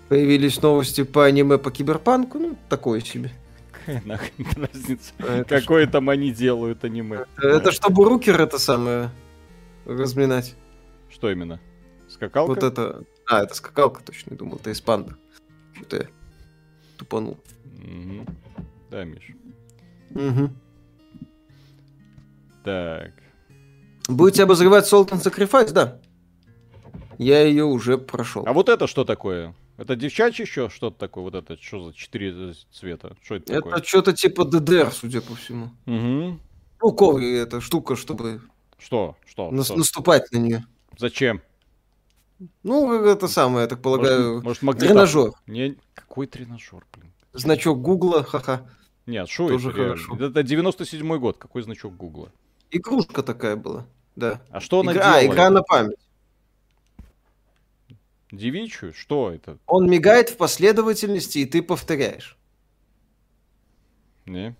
Появились 0.09 0.61
новости 0.61 1.03
по 1.03 1.23
аниме 1.25 1.57
по 1.57 1.71
киберпанку, 1.71 2.38
ну, 2.38 2.57
такое 2.67 2.99
себе. 2.99 3.31
какая 3.71 4.01
нахрен 4.03 4.45
разница? 4.57 5.13
А 5.19 5.38
это 5.38 5.61
Какое 5.61 5.88
там 5.88 6.09
они 6.09 6.31
делают 6.33 6.83
аниме? 6.83 7.25
что? 7.38 7.47
Это 7.47 7.71
чтобы 7.71 8.03
рукер 8.09 8.41
это 8.41 8.59
самое 8.59 9.09
разминать. 9.85 10.55
Что 11.09 11.31
именно? 11.31 11.61
Скакалка? 12.09 12.49
Вот 12.49 12.61
это... 12.63 13.05
А, 13.25 13.43
это 13.43 13.53
скакалка 13.55 14.03
точно, 14.03 14.35
думал, 14.35 14.57
это 14.57 14.71
из 14.71 14.81
панда. 14.81 15.15
Что-то 15.89 16.03
я 16.03 16.10
тупанул. 16.98 17.38
Мгм. 17.84 18.27
Да, 18.91 19.03
Миш. 19.03 19.31
Мгм. 20.12 20.55
Так. 22.63 23.12
Будете 24.08 24.43
обозревать 24.43 24.86
Salt 24.91 25.10
and 25.10 25.24
Sacrifice, 25.24 25.72
да? 25.72 26.00
Я 27.17 27.41
ее 27.41 27.65
уже 27.65 27.98
прошел. 27.98 28.43
А 28.46 28.53
вот 28.53 28.69
это 28.69 28.86
что 28.88 29.03
такое? 29.03 29.55
Это 29.77 29.96
девчачье 29.96 30.43
еще 30.43 30.69
что-то 30.69 30.98
такое? 30.98 31.24
Вот 31.24 31.36
это 31.36 31.58
что 31.62 31.88
за 31.89 31.93
четыре 31.93 32.53
цвета? 32.72 33.15
Что 33.24 33.36
это, 33.36 33.53
такое? 33.53 33.75
Это 33.77 33.88
что-то 33.88 34.13
типа 34.13 34.46
ДДР, 34.46 34.91
судя 34.91 35.22
по 35.22 35.36
всему. 35.36 35.72
Мгм. 35.86 36.39
Ну, 36.81 36.91
коври, 36.93 37.34
эта 37.34 37.62
штука, 37.62 37.96
чтобы 37.96 38.41
Что? 38.77 39.17
Что? 39.25 39.51
нас- 39.51 39.65
Что? 39.67 39.77
наступать 39.77 40.31
на 40.31 40.38
нее. 40.38 40.65
Зачем? 40.98 41.41
Ну, 42.63 43.03
это 43.05 43.27
самое, 43.27 43.63
я 43.63 43.67
так 43.67 43.81
полагаю, 43.81 44.41
Может, 44.41 44.63
может 44.63 44.79
тренажер. 44.81 45.31
Не, 45.48 45.77
какой 45.93 46.27
тренажер, 46.27 46.86
блин? 46.93 47.12
Значок 47.34 47.81
Гугла, 47.81 48.24
ха-ха. 48.24 48.65
Нет, 49.05 49.27
шо 49.27 49.50
Тоже 49.50 49.69
это 49.69 49.77
хорошо. 49.77 50.15
Это 50.15 50.41
97-й 50.41 51.19
год, 51.19 51.38
какой 51.38 51.63
значок 51.63 51.96
Гугла? 51.98 52.31
Игрушка 52.72 53.24
такая 53.24 53.55
была, 53.55 53.86
да. 54.15 54.41
А 54.51 54.60
что 54.60 54.79
она 54.81 54.93
Игра- 54.93 55.03
делала? 55.03 55.17
а, 55.17 55.25
игра 55.25 55.50
на 55.50 55.63
память. 55.63 55.98
Девичью? 58.31 58.93
Что 58.93 59.31
это? 59.31 59.58
Он 59.65 59.89
мигает 59.89 60.29
в 60.29 60.38
последовательности, 60.38 61.39
и 61.39 61.46
ты 61.46 61.63
повторяешь. 61.63 62.38
Не? 64.25 64.55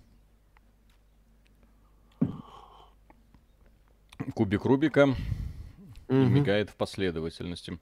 Кубик 4.34 4.64
Рубика 4.64 5.14
и 6.10 6.14
Мгм. 6.14 6.34
мигает 6.34 6.70
в 6.70 6.74
последовательности. 6.74 7.78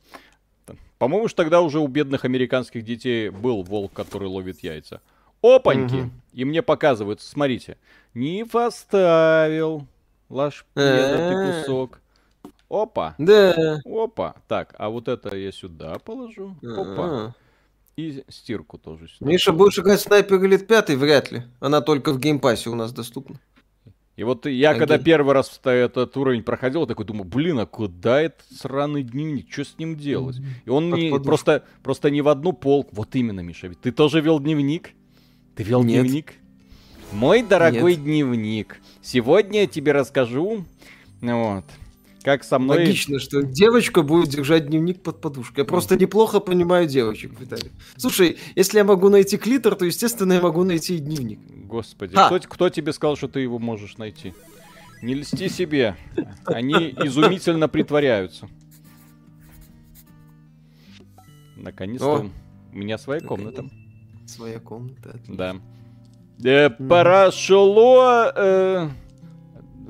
По-моему, 0.99 1.29
тогда 1.29 1.63
уже 1.63 1.79
у 1.81 1.87
бедных 1.89 2.25
американских 2.25 2.85
детей 2.85 3.31
был 3.31 3.63
волк, 3.63 3.93
который 3.95 4.29
ловит 4.29 4.63
яйца. 4.63 5.01
Опаньки! 5.43 5.95
Мгм. 5.95 6.13
И 6.35 6.45
мне 6.45 6.63
показывают, 6.63 7.21
смотрите. 7.21 7.79
Не 8.15 8.45
поставил 8.45 9.87
лошпеда 10.29 11.55
ты 11.55 11.63
кусок. 11.63 12.01
Опа, 12.69 13.15
Да. 13.17 13.79
опа. 13.87 14.35
Так, 14.47 14.75
а 14.79 14.91
вот 14.91 15.09
это 15.09 15.35
я 15.37 15.53
сюда 15.53 15.99
положу. 16.01 16.55
Опа. 16.63 17.35
И 17.97 18.23
стирку 18.29 18.79
тоже 18.79 19.09
сюда. 19.09 19.31
Миша, 19.31 19.53
будешь 19.53 19.79
играть 19.79 20.01
в 20.01 20.03
Sniper 20.03 20.45
Elite 20.45 20.67
5? 20.67 20.95
Вряд 20.95 21.33
ли. 21.33 21.43
Она 21.61 21.81
только 21.81 22.13
в 22.13 22.21
Game 22.21 22.42
Pass 22.42 22.64
е 22.64 22.69
у 22.71 22.75
нас 22.75 22.93
доступна. 22.93 23.41
И 24.19 24.25
вот 24.25 24.47
я, 24.47 24.71
Окей. 24.71 24.81
когда 24.81 24.99
первый 24.99 25.33
раз 25.33 25.61
этот 25.63 26.17
уровень 26.17 26.43
проходил, 26.43 26.89
такой 26.89 27.07
думаю, 27.07 27.23
блин, 27.23 27.61
а 27.61 27.67
куда 27.67 28.21
этот 28.21 28.43
сраный 28.51 29.05
дневник? 29.05 29.47
Что 29.49 29.65
с 29.65 29.79
ним 29.79 29.95
делать? 29.95 30.39
И 30.65 30.71
он 30.71 30.91
Под 30.91 30.99
не, 30.99 31.11
подушку. 31.11 31.25
просто, 31.25 31.65
просто 31.85 32.11
не 32.11 32.21
в 32.21 32.27
одну 32.27 32.53
полку. 32.53 32.97
Вот 32.97 33.15
именно, 33.15 33.39
Миша, 33.39 33.69
ведь 33.69 33.81
ты 33.81 33.93
тоже 33.93 34.21
вел 34.21 34.41
дневник? 34.41 34.91
Ты 35.55 35.63
вел 35.63 35.85
Нет. 35.85 36.03
дневник? 36.03 36.35
Мой 37.13 37.43
дорогой 37.43 37.95
Нет. 37.95 38.03
дневник. 38.03 38.81
Сегодня 39.03 39.61
я 39.61 39.67
тебе 39.69 39.93
расскажу, 39.93 40.65
вот, 41.21 41.65
как 42.29 42.45
со 42.45 42.59
мной... 42.59 42.81
Логично, 42.81 43.19
что 43.21 43.43
девочка 43.43 44.03
будет 44.03 44.29
держать 44.29 44.67
дневник 44.67 45.03
под 45.03 45.19
подушкой. 45.23 45.63
Я 45.63 45.65
просто 45.65 45.97
неплохо 45.97 46.41
понимаю 46.41 46.87
девочек, 46.87 47.33
Виталий. 47.41 47.73
Слушай, 47.97 48.37
если 48.55 48.77
я 48.77 48.85
могу 48.85 49.09
найти 49.09 49.39
клитор, 49.39 49.77
то, 49.77 49.87
естественно, 49.87 50.35
я 50.35 50.43
могу 50.43 50.63
найти 50.63 50.97
и 50.97 50.99
дневник. 50.99 51.41
Господи, 51.65 52.13
А. 52.17 52.27
кто, 52.27 52.39
кто 52.47 52.69
тебе 52.69 52.93
сказал, 52.93 53.17
что 53.17 53.29
ты 53.29 53.41
его 53.41 53.59
можешь 53.59 53.97
найти? 53.97 54.35
Не 55.01 55.15
льсти 55.15 55.49
себе. 55.49 55.97
Они 56.45 56.95
изумительно 57.03 57.67
притворяются. 57.67 58.47
Наконец-то 61.57 62.31
у 62.75 62.77
меня 62.77 62.99
своя 62.99 63.23
комната. 63.23 63.65
Своя 64.27 64.61
комната. 64.61 65.13
отлично. 65.15 65.35
Да. 65.35 65.57
Э, 66.45 66.69
прошло 66.69 68.31
э, 68.37 68.91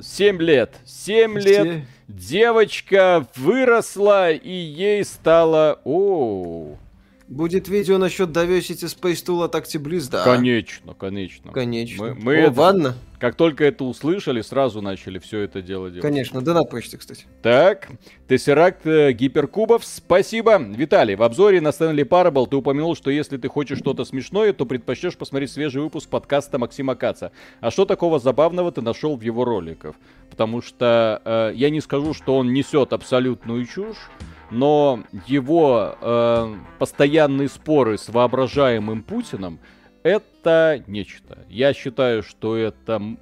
7 0.00 0.40
лет. 0.40 0.76
7 0.84 1.38
лет. 1.40 1.84
Девочка 2.08 3.26
выросла, 3.36 4.32
и 4.32 4.50
ей 4.50 5.04
стало... 5.04 5.78
О, 5.84 6.78
Будет 7.28 7.68
видео 7.68 7.98
насчет 7.98 8.30
Diversity 8.30 8.86
Space 8.86 9.22
Tool 9.22 9.44
от 9.44 9.54
Actibliz, 9.54 10.10
да. 10.10 10.24
конечно, 10.24 10.94
конечно. 10.94 11.52
Конечно. 11.52 12.02
Мы- 12.02 12.14
мы 12.14 12.34
О, 12.36 12.38
это- 12.38 12.60
ладно. 12.60 12.94
Как 13.20 13.34
только 13.34 13.64
это 13.64 13.84
услышали, 13.84 14.40
сразу 14.40 14.80
начали 14.80 15.18
все 15.18 15.40
это 15.40 15.60
дело 15.60 15.90
делать. 15.90 16.02
Конечно, 16.02 16.40
да 16.40 16.62
прочти, 16.62 16.96
кстати. 16.96 17.26
Так, 17.42 17.88
Тессеракт 18.28 18.86
э, 18.86 19.12
Гиперкубов, 19.12 19.84
спасибо. 19.84 20.56
Виталий, 20.58 21.16
в 21.16 21.22
обзоре 21.22 21.60
на 21.60 21.72
Стэнли 21.72 22.04
Парабл 22.04 22.46
ты 22.46 22.56
упомянул, 22.56 22.94
что 22.96 23.10
если 23.10 23.36
ты 23.36 23.48
хочешь 23.48 23.78
что-то 23.78 24.04
смешное, 24.04 24.52
то 24.54 24.64
предпочтешь 24.64 25.16
посмотреть 25.16 25.50
свежий 25.50 25.82
выпуск 25.82 26.08
подкаста 26.08 26.58
Максима 26.58 26.94
Каца. 26.94 27.32
А 27.60 27.70
что 27.70 27.84
такого 27.84 28.20
забавного 28.20 28.72
ты 28.72 28.80
нашел 28.82 29.16
в 29.16 29.20
его 29.22 29.44
роликах? 29.44 29.96
Потому 30.30 30.62
что 30.62 31.20
э, 31.24 31.52
я 31.56 31.68
не 31.70 31.80
скажу, 31.80 32.14
что 32.14 32.36
он 32.38 32.52
несет 32.54 32.92
абсолютную 32.92 33.66
чушь, 33.66 34.08
но 34.50 35.04
его 35.26 35.96
э, 36.00 36.54
постоянные 36.78 37.48
споры 37.48 37.98
с 37.98 38.08
воображаемым 38.08 39.02
Путиным 39.02 39.60
это 40.02 40.82
нечто. 40.86 41.44
Я 41.48 41.72
считаю, 41.74 42.22
что 42.22 42.56
это 42.56 43.16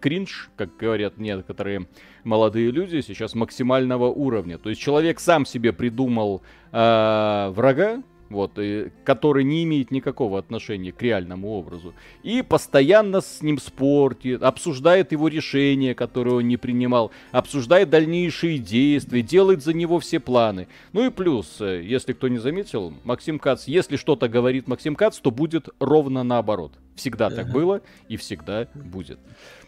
кринж, 0.00 0.50
как 0.56 0.76
говорят 0.76 1.18
некоторые 1.18 1.86
молодые 2.24 2.70
люди, 2.70 3.00
сейчас 3.00 3.34
максимального 3.34 4.06
уровня. 4.06 4.58
То 4.58 4.70
есть 4.70 4.80
человек 4.80 5.20
сам 5.20 5.46
себе 5.46 5.72
придумал 5.72 6.42
э, 6.72 7.52
врага, 7.54 8.02
вот, 8.32 8.58
и, 8.58 8.90
который 9.04 9.44
не 9.44 9.64
имеет 9.64 9.90
никакого 9.90 10.38
отношения 10.38 10.92
к 10.92 11.02
реальному 11.02 11.50
образу, 11.50 11.94
и 12.22 12.42
постоянно 12.42 13.20
с 13.20 13.42
ним 13.42 13.58
спорит, 13.58 14.42
обсуждает 14.42 15.12
его 15.12 15.28
решения, 15.28 15.94
которые 15.94 16.36
он 16.36 16.48
не 16.48 16.56
принимал, 16.56 17.12
обсуждает 17.30 17.90
дальнейшие 17.90 18.58
действия, 18.58 19.22
делает 19.22 19.62
за 19.62 19.72
него 19.72 19.98
все 20.00 20.20
планы. 20.20 20.68
Ну 20.92 21.06
и 21.06 21.10
плюс, 21.10 21.60
э, 21.60 21.82
если 21.82 22.12
кто 22.12 22.28
не 22.28 22.38
заметил, 22.38 22.94
Максим 23.04 23.38
Кац, 23.38 23.66
если 23.66 23.96
что-то 23.96 24.28
говорит 24.28 24.66
Максим 24.66 24.96
Кац, 24.96 25.18
то 25.18 25.30
будет 25.30 25.68
ровно 25.78 26.22
наоборот. 26.22 26.72
Всегда 26.94 27.30
так 27.30 27.50
было 27.50 27.80
и 28.08 28.16
всегда 28.16 28.68
будет. 28.74 29.18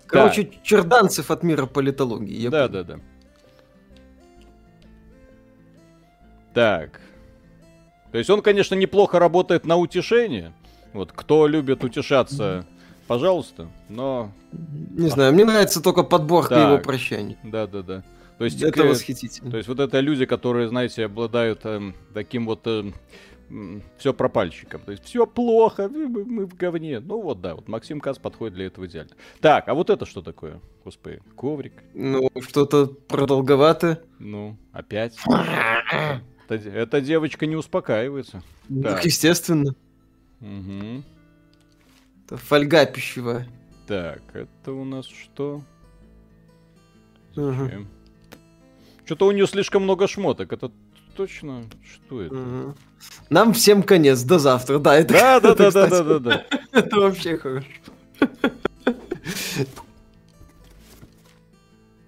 Короче, 0.06 0.50
черданцев 0.62 1.30
от 1.30 1.42
мира 1.42 1.66
политологии. 1.66 2.48
Да, 2.48 2.68
понял. 2.68 2.84
да, 2.84 2.94
да. 2.94 3.00
Так. 6.54 7.00
То 8.14 8.18
есть 8.18 8.30
он, 8.30 8.42
конечно, 8.42 8.76
неплохо 8.76 9.18
работает 9.18 9.66
на 9.66 9.74
утешение. 9.76 10.52
Вот, 10.92 11.10
кто 11.10 11.48
любит 11.48 11.82
утешаться, 11.82 12.64
пожалуйста. 13.08 13.66
Но, 13.88 14.30
Не 14.52 15.08
знаю, 15.08 15.32
мне 15.34 15.44
нравится 15.44 15.82
только 15.82 16.04
подборка 16.04 16.54
Так. 16.54 16.68
его 16.74 16.78
прощаний. 16.80 17.36
да, 17.42 17.66
да, 17.66 17.82
да. 17.82 18.02
То 18.38 18.44
есть, 18.44 18.62
Это 18.62 18.84
к- 18.84 18.86
восхитительно. 18.86 19.50
то 19.50 19.56
есть 19.56 19.68
вот 19.68 19.80
это 19.80 19.98
люди, 19.98 20.26
которые, 20.26 20.68
знаете, 20.68 21.06
обладают 21.06 21.66
эм, 21.66 21.96
таким 22.14 22.46
вот 22.46 22.64
все 23.98 24.14
пропальщиком. 24.14 24.80
То 24.82 24.92
есть 24.92 25.04
все 25.04 25.26
плохо, 25.26 25.88
мы, 25.88 26.06
мы- 26.06 26.24
мы 26.24 26.46
в 26.46 26.54
говне. 26.54 27.00
Ну 27.00 27.20
вот 27.20 27.40
да, 27.40 27.56
вот 27.56 27.66
Максим 27.66 27.98
Кац 27.98 28.18
подходит 28.18 28.54
для 28.54 28.66
этого 28.66 28.86
идеально. 28.86 29.10
Так, 29.40 29.66
а 29.66 29.74
вот 29.74 29.90
это 29.90 30.06
что 30.06 30.22
такое? 30.22 30.60
Господи, 30.84 31.20
коврик. 31.34 31.82
Ну, 31.94 32.30
что-то 32.48 32.86
продолговато. 32.86 33.98
Ну, 34.20 34.56
опять. 34.72 35.16
Эта, 36.48 36.68
эта 36.68 37.00
девочка 37.00 37.46
не 37.46 37.56
успокаивается. 37.56 38.42
Ну, 38.68 38.82
Так. 38.82 39.04
естественно. 39.04 39.74
Мгм. 40.40 41.04
Это 42.26 42.36
фольга 42.36 42.84
пищевая. 42.86 43.48
Так, 43.86 44.20
это 44.34 44.72
у 44.72 44.84
нас 44.84 45.06
что? 45.06 45.62
Зачем? 47.34 47.88
Что-то 49.04 49.26
у 49.26 49.32
нее 49.32 49.46
слишком 49.46 49.82
много 49.82 50.06
шмоток. 50.08 50.52
Это 50.52 50.70
точно? 51.16 51.64
Что 51.84 52.22
это? 52.22 52.34
Мгм. 52.34 52.76
Нам 53.28 53.52
всем 53.52 53.82
конец, 53.82 54.22
до 54.22 54.38
завтра. 54.38 54.78
Да, 54.78 54.96
это, 54.96 55.12
Да, 55.12 55.40
да, 55.40 55.50
это, 55.52 55.70
да, 55.70 55.86
да, 55.88 56.02
да, 56.02 56.02
да, 56.04 56.18
да. 56.18 56.46
Это 56.72 56.96
вообще 57.00 57.36
хорошо. 57.36 57.66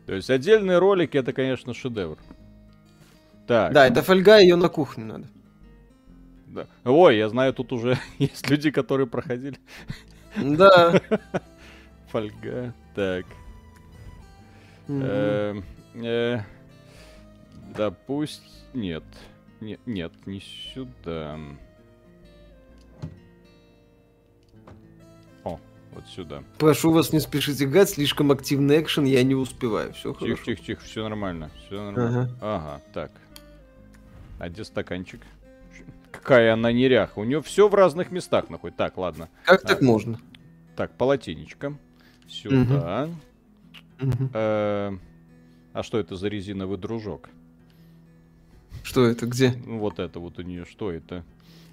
То 0.07 0.15
есть 0.15 0.31
отдельные 0.31 0.79
ролики 0.79 1.17
это, 1.17 1.33
конечно, 1.33 1.75
шедевр. 1.75 2.17
Так. 3.47 3.73
Да, 3.73 3.87
это 3.87 4.03
фольга, 4.03 4.39
ее 4.39 4.57
на 4.57 4.69
кухню 4.69 5.05
надо. 5.07 5.29
да. 6.49 6.67
Ой, 6.85 7.17
я 7.19 7.29
знаю, 7.29 7.53
тут 7.55 7.73
уже 7.73 7.99
есть 8.19 8.49
люди, 8.51 8.71
которые 8.71 9.07
проходили 9.07 9.59
Да. 10.37 11.01
фольга. 12.11 12.75
Так. 12.95 13.25
Эм, 14.89 15.65
э, 15.95 16.41
Да 17.77 17.91
пусть... 17.91 18.43
Нет. 18.75 19.05
Не- 19.61 19.79
Нет, 19.87 20.13
не 20.27 20.41
сюда. 20.41 21.39
О, 25.45 25.59
вот 25.93 26.07
сюда. 26.09 26.43
Прошу 26.59 26.91
вас, 26.93 27.13
не 27.13 27.21
спешите 27.21 27.67
гад, 27.67 27.89
слишком 27.89 28.31
активный 28.33 28.81
экшен, 28.81 29.05
я 29.05 29.23
не 29.23 29.35
успеваю. 29.35 29.93
Все 29.95 30.13
Тихо, 30.13 30.25
хорошо. 30.25 30.45
тихо, 30.45 30.63
тихо, 30.65 30.81
все 30.85 31.03
нормально. 31.09 31.51
Все 31.67 31.83
нормально. 31.91 32.31
Ага. 32.41 32.81
так. 32.93 33.11
А 34.39 34.49
где 34.49 34.65
стаканчик? 34.65 35.21
Какая 36.11 36.53
она 36.55 36.73
неряха. 36.73 37.19
У 37.19 37.25
нее 37.25 37.43
все 37.43 37.69
в 37.69 37.75
разных 37.75 38.11
местах 38.11 38.51
находит. 38.51 38.77
Так, 38.77 38.97
ладно. 38.97 39.29
Как 39.45 39.65
А. 39.65 39.69
так 39.69 39.83
можно? 39.83 40.19
Так, 40.77 40.93
полотенечко. 40.93 41.77
Сюда. 42.29 43.09
Э, 44.35 44.93
А 45.73 45.83
что 45.83 45.99
это 45.99 46.17
за 46.17 46.29
резиновый 46.29 46.79
дружок? 46.79 47.29
Что 48.83 49.05
это, 49.05 49.27
где? 49.27 49.51
Вот 49.67 49.99
это 49.99 50.21
вот 50.21 50.39
у 50.39 50.43
нее, 50.43 50.65
что 50.65 50.91
это? 50.91 51.23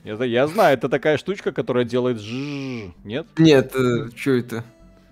Я, 0.03 0.21
я 0.25 0.47
знаю, 0.47 0.73
это 0.77 0.89
такая 0.89 1.17
штучка, 1.17 1.51
которая 1.53 1.85
делает 1.85 2.19
жжж. 2.19 2.91
Нет? 3.05 3.27
Нет, 3.37 3.71
что 4.15 4.31
это? 4.31 4.63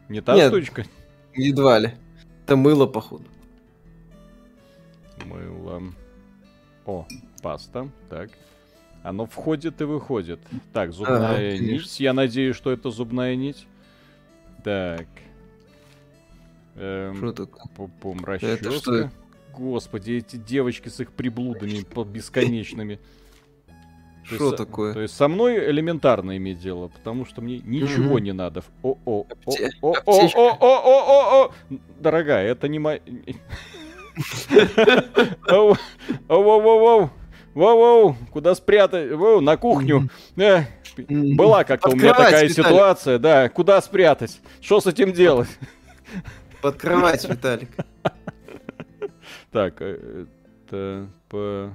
Не 0.10 0.20
та 0.22 0.36
Нет. 0.36 0.48
штучка? 0.52 0.86
Едва 1.34 1.80
ли. 1.80 1.92
Это 2.46 2.58
мыло, 2.58 2.86
походу. 2.86 3.24
Мыло. 5.26 5.82
О, 6.86 7.06
паста. 7.42 7.90
Так. 8.10 8.30
Оно 9.04 9.26
входит 9.26 9.82
и 9.82 9.84
выходит. 9.84 10.40
Так, 10.74 10.94
зубная 10.94 11.56
Ага, 11.56 11.58
нить. 11.58 12.00
Я 12.00 12.14
надеюсь, 12.14 12.56
что 12.56 12.72
это 12.72 12.92
зубная 12.92 13.36
нить. 13.36 13.68
Так. 14.64 15.08
Эм, 16.76 17.16
Что 17.16 17.34
такое? 17.34 17.90
пум 18.00 18.20
Это 18.26 18.58
что 18.72 18.92
расческа. 18.92 19.12
Господи, 19.54 20.14
эти 20.14 20.38
девочки 20.38 20.88
с 20.88 21.00
их 21.00 21.12
приблудами 21.12 21.84
бесконечными. 22.06 23.00
То 24.30 24.36
Что 24.36 24.46
есть, 24.46 24.58
такое? 24.58 24.94
То 24.94 25.02
есть 25.02 25.16
со 25.16 25.28
мной 25.28 25.70
элементарно 25.72 26.38
иметь 26.38 26.60
дело, 26.60 26.90
потому 26.90 27.26
что 27.26 27.42
мне 27.42 27.58
ничего 27.60 28.20
не 28.20 28.34
надо. 28.34 28.64
О, 28.84 28.96
о, 29.04 29.22
о, 29.22 29.26
Апте- 29.28 29.70
о, 29.82 29.90
о, 29.90 29.94
аптечка. 29.98 30.38
о, 30.38 30.50
о, 30.52 30.78
о, 30.78 31.46
о, 31.46 31.46
о. 31.48 31.52
Дорогая, 32.00 32.46
это 32.52 32.68
не 32.68 32.78
моя... 32.80 33.00
Оу, 35.50 35.76
оу, 36.28 36.44
оу, 36.44 36.62
оу, 36.62 36.86
оу. 37.02 37.10
Воу-воу, 37.54 38.16
куда 38.32 38.56
спрятать? 38.56 39.12
Воу, 39.12 39.42
на 39.42 39.58
кухню. 39.58 40.10
Э. 40.38 40.64
Была 41.10 41.64
как-то 41.64 41.90
у 41.90 41.96
меня 41.96 42.14
такая 42.14 42.48
Виталик. 42.48 42.68
ситуация, 42.68 43.20
да. 43.20 43.50
Куда 43.50 43.82
спрятать? 43.82 44.40
Что 44.62 44.80
с 44.80 44.88
этим 44.88 45.12
делать? 45.12 45.50
Под 46.62 46.78
кровать, 46.78 47.28
Виталик. 47.28 47.70
Так, 49.52 49.76
э, 49.82 50.26
это 50.66 51.10
по... 51.28 51.72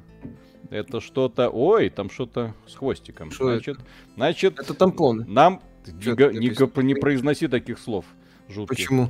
Это 0.71 1.00
что-то... 1.00 1.50
Ой, 1.50 1.90
там 1.90 2.09
что-то 2.11 2.55
с 2.66 2.75
хвостиком. 2.75 3.31
Что 3.31 3.50
значит, 3.52 3.78
значит, 4.17 4.58
Это 4.58 4.73
тампоны. 4.75 5.25
нам... 5.26 5.61
Не, 5.87 6.39
не, 6.39 6.49
го- 6.50 6.82
не 6.82 6.95
произноси 6.95 7.49
таких 7.49 7.78
слов 7.78 8.06
жутких. 8.49 8.76
Почему? 8.76 9.08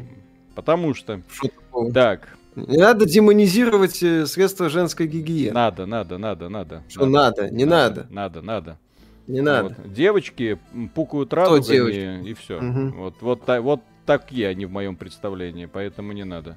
Потому 0.54 0.94
что... 0.94 1.22
Что 1.32 1.48
такого? 1.48 1.92
Так, 1.92 2.36
Не 2.56 2.78
надо 2.78 3.04
демонизировать 3.06 4.02
э, 4.02 4.26
средства 4.26 4.68
женской 4.68 5.06
гигиены. 5.06 5.52
надо, 5.54 5.84
надо, 5.86 6.16
надо, 6.18 6.48
надо. 6.48 6.82
Что 6.88 7.04
надо? 7.06 7.50
Не 7.50 7.64
надо. 7.66 8.06
Надо, 8.10 8.40
надо. 8.42 8.78
Не 9.26 9.42
надо. 9.42 9.76
Вот. 9.78 9.92
Девочки 9.92 10.58
пукают 10.94 11.32
радугами 11.34 12.26
и 12.28 12.34
все. 12.34 12.60
Мгм. 12.60 12.92
Вот, 12.96 13.14
вот, 13.20 13.44
та- 13.44 13.60
вот 13.60 13.80
такие 14.06 14.48
они 14.48 14.64
в 14.66 14.70
моем 14.70 14.96
представлении, 14.96 15.66
поэтому 15.66 16.12
не 16.12 16.24
надо. 16.24 16.56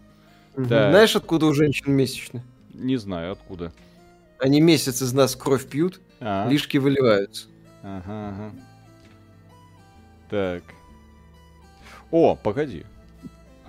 Мгм. 0.56 0.70
Так. 0.70 0.92
Знаешь, 0.92 1.16
откуда 1.16 1.48
у 1.48 1.54
женщин 1.54 1.92
месячные? 1.92 2.44
Не 2.74 2.96
знаю 2.98 3.34
откуда. 3.34 3.74
Они 4.40 4.62
месяц 4.62 5.02
из 5.02 5.12
нас 5.14 5.36
кровь 5.36 5.68
пьют, 5.68 6.00
А, 6.22 6.48
лишки 6.50 6.78
выливаются. 6.78 7.48
Ага, 7.84 8.04
ага. 8.30 8.52
Так. 10.30 10.64
О, 12.12 12.36
погоди. 12.36 12.86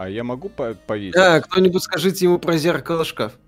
А 0.01 0.09
я 0.09 0.25
могу 0.25 0.49
по- 0.49 0.73
повесить? 0.87 1.15
А, 1.15 1.43
кто-нибудь 1.43 1.83
скажите 1.83 2.25
ему 2.25 2.39
про 2.39 2.57
зеркало 2.57 3.05
шкаф. 3.05 3.39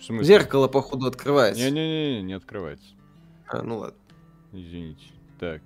Зеркало, 0.00 0.66
походу, 0.66 1.06
открывается. 1.06 1.62
Не-не-не, 1.62 2.22
не 2.22 2.32
открывается. 2.32 2.88
А, 3.46 3.62
ну 3.62 3.78
ладно. 3.78 3.96
Извините. 4.52 5.04
Так. 5.38 5.62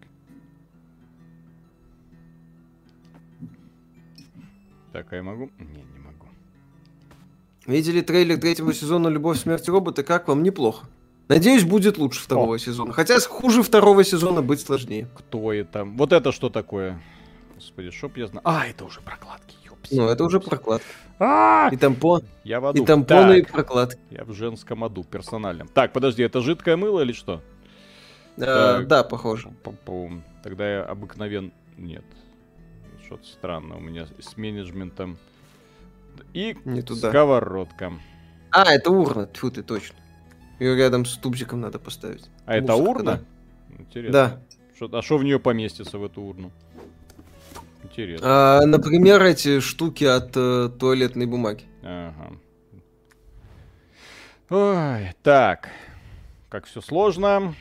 Так, 4.92 5.10
а 5.10 5.16
я 5.16 5.22
могу? 5.22 5.50
Не, 5.58 5.82
не 5.94 5.98
могу. 6.04 6.26
Видели 7.66 8.02
трейлер 8.02 8.38
третьего 8.38 8.74
сезона 8.74 9.08
«Любовь, 9.08 9.38
смерть 9.38 9.66
роботы»? 9.70 10.02
Как 10.02 10.28
вам? 10.28 10.42
Неплохо. 10.42 10.86
Надеюсь, 11.28 11.64
будет 11.64 11.96
лучше 11.96 12.20
второго 12.20 12.58
сезона. 12.58 12.92
Хотя 12.92 13.18
хуже 13.20 13.62
второго 13.62 14.04
сезона 14.04 14.42
быть 14.42 14.60
сложнее. 14.60 15.08
Кто 15.16 15.50
это? 15.50 15.86
Вот 15.86 16.12
это 16.12 16.30
что 16.30 16.50
такое? 16.50 17.00
Господи, 17.66 17.90
чтоб 17.90 18.16
я 18.16 18.28
знал. 18.28 18.42
А, 18.44 18.64
это 18.66 18.84
уже 18.84 19.00
прокладки, 19.00 19.56
ёпси. 19.64 19.94
Ну, 19.96 20.08
это 20.08 20.22
уже 20.24 20.38
прокладка. 20.38 20.86
А! 21.18 21.68
И 21.72 21.76
тампон, 21.76 22.22
Я 22.44 22.60
в 22.60 22.66
аду. 22.66 22.80
и 22.80 22.86
тампоны, 22.86 23.38
и 23.38 23.42
Так, 23.42 23.50
прокладки. 23.52 23.98
Я 24.10 24.24
в 24.24 24.32
женском 24.34 24.84
аду, 24.84 25.02
персональном. 25.02 25.66
Так, 25.68 25.92
подожди, 25.92 26.22
это 26.22 26.40
жидкое 26.42 26.76
мыло 26.76 27.00
или 27.00 27.12
что? 27.12 27.42
Так. 28.36 28.86
да, 28.86 29.02
похоже. 29.02 29.50
Тогда 30.44 30.70
я 30.70 30.84
обыкновен... 30.84 31.52
Нет. 31.76 32.04
Что-то 33.04 33.26
странно 33.26 33.76
у 33.76 33.80
меня 33.80 34.06
с 34.20 34.36
менеджментом. 34.36 35.18
И 36.32 36.56
Не 36.64 36.82
туда. 36.82 37.08
сковородка. 37.08 37.94
А, 38.52 38.72
это 38.72 38.90
урна. 38.92 39.26
Тьфу 39.26 39.50
ты, 39.50 39.62
точно. 39.64 39.96
Ее 40.60 40.76
рядом 40.76 41.04
с 41.04 41.16
тубзиком 41.18 41.60
надо 41.60 41.78
поставить. 41.80 42.30
А 42.46 42.54
это 42.56 42.72
Мусорка, 42.72 42.90
урна? 42.90 43.12
да. 43.70 43.76
Интересно. 43.80 44.12
Да. 44.12 44.40
Шо- 44.78 44.88
а 44.96 45.02
что 45.02 45.18
в 45.18 45.24
нее 45.24 45.38
поместится, 45.40 45.98
в 45.98 46.04
эту 46.04 46.22
урну? 46.22 46.52
Интересно. 47.96 48.26
А, 48.28 48.66
например, 48.66 49.22
эти 49.22 49.60
штуки 49.60 50.04
от 50.04 50.36
э, 50.36 50.68
туалетной 50.78 51.24
бумаги. 51.24 51.64
Ага. 51.82 52.32
Ой, 54.50 55.14
так. 55.22 55.70
Как 56.50 56.66
все 56.66 56.82
сложно. 56.82 57.54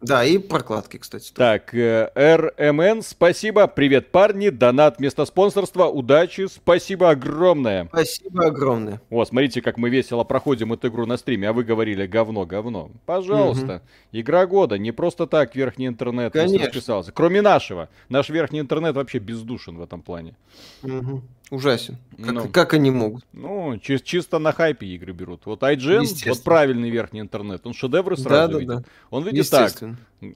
Да, 0.00 0.24
и 0.24 0.38
прокладки, 0.38 0.96
кстати. 0.96 1.30
тоже. 1.32 1.34
Так, 1.34 1.74
э, 1.74 2.10
РМН, 2.14 3.02
спасибо. 3.02 3.66
Привет, 3.66 4.10
парни. 4.10 4.48
Донат 4.48 4.98
вместо 4.98 5.24
спонсорства. 5.26 5.86
Удачи. 5.86 6.46
Спасибо 6.46 7.10
огромное. 7.10 7.86
Спасибо 7.86 8.46
огромное. 8.46 9.02
О, 9.10 9.24
смотрите, 9.24 9.60
как 9.60 9.76
мы 9.76 9.90
весело 9.90 10.24
проходим 10.24 10.72
эту 10.72 10.88
игру 10.88 11.04
на 11.04 11.18
стриме, 11.18 11.50
а 11.50 11.52
вы 11.52 11.64
говорили 11.64 12.06
говно, 12.06 12.46
говно. 12.46 12.90
Пожалуйста. 13.04 13.82
Игра 14.12 14.46
года. 14.46 14.78
Не 14.78 14.92
просто 14.92 15.26
так 15.26 15.54
верхний 15.54 15.86
интернет 15.86 16.34
не 16.34 16.40
Конечно. 16.40 16.66
расписался. 16.66 17.12
Кроме 17.12 17.42
нашего. 17.42 17.90
Наш 18.08 18.30
верхний 18.30 18.60
интернет 18.60 18.96
вообще 18.96 19.18
бездушен 19.18 19.76
в 19.76 19.82
этом 19.82 20.00
плане. 20.00 20.34
Мгм. 20.82 21.22
Ужасен. 21.50 21.96
Как, 22.16 22.32
Ну. 22.32 22.48
как 22.48 22.74
они 22.74 22.90
могут? 22.92 23.24
Ну, 23.32 23.76
чи- 23.82 23.98
чисто 24.02 24.38
на 24.38 24.52
хайпе 24.52 24.86
игры 24.86 25.12
берут. 25.12 25.46
Вот 25.46 25.62
IGN, 25.64 26.04
вот 26.28 26.42
правильный 26.44 26.90
верхний 26.90 27.20
интернет, 27.20 27.66
он 27.66 27.74
шедевры 27.74 28.16
Да, 28.16 28.22
сразу 28.22 28.52
да, 28.52 28.58
видит. 28.60 28.74
да. 28.76 28.82
Он 29.10 29.24
видит 29.24 29.50
так, 29.50 29.72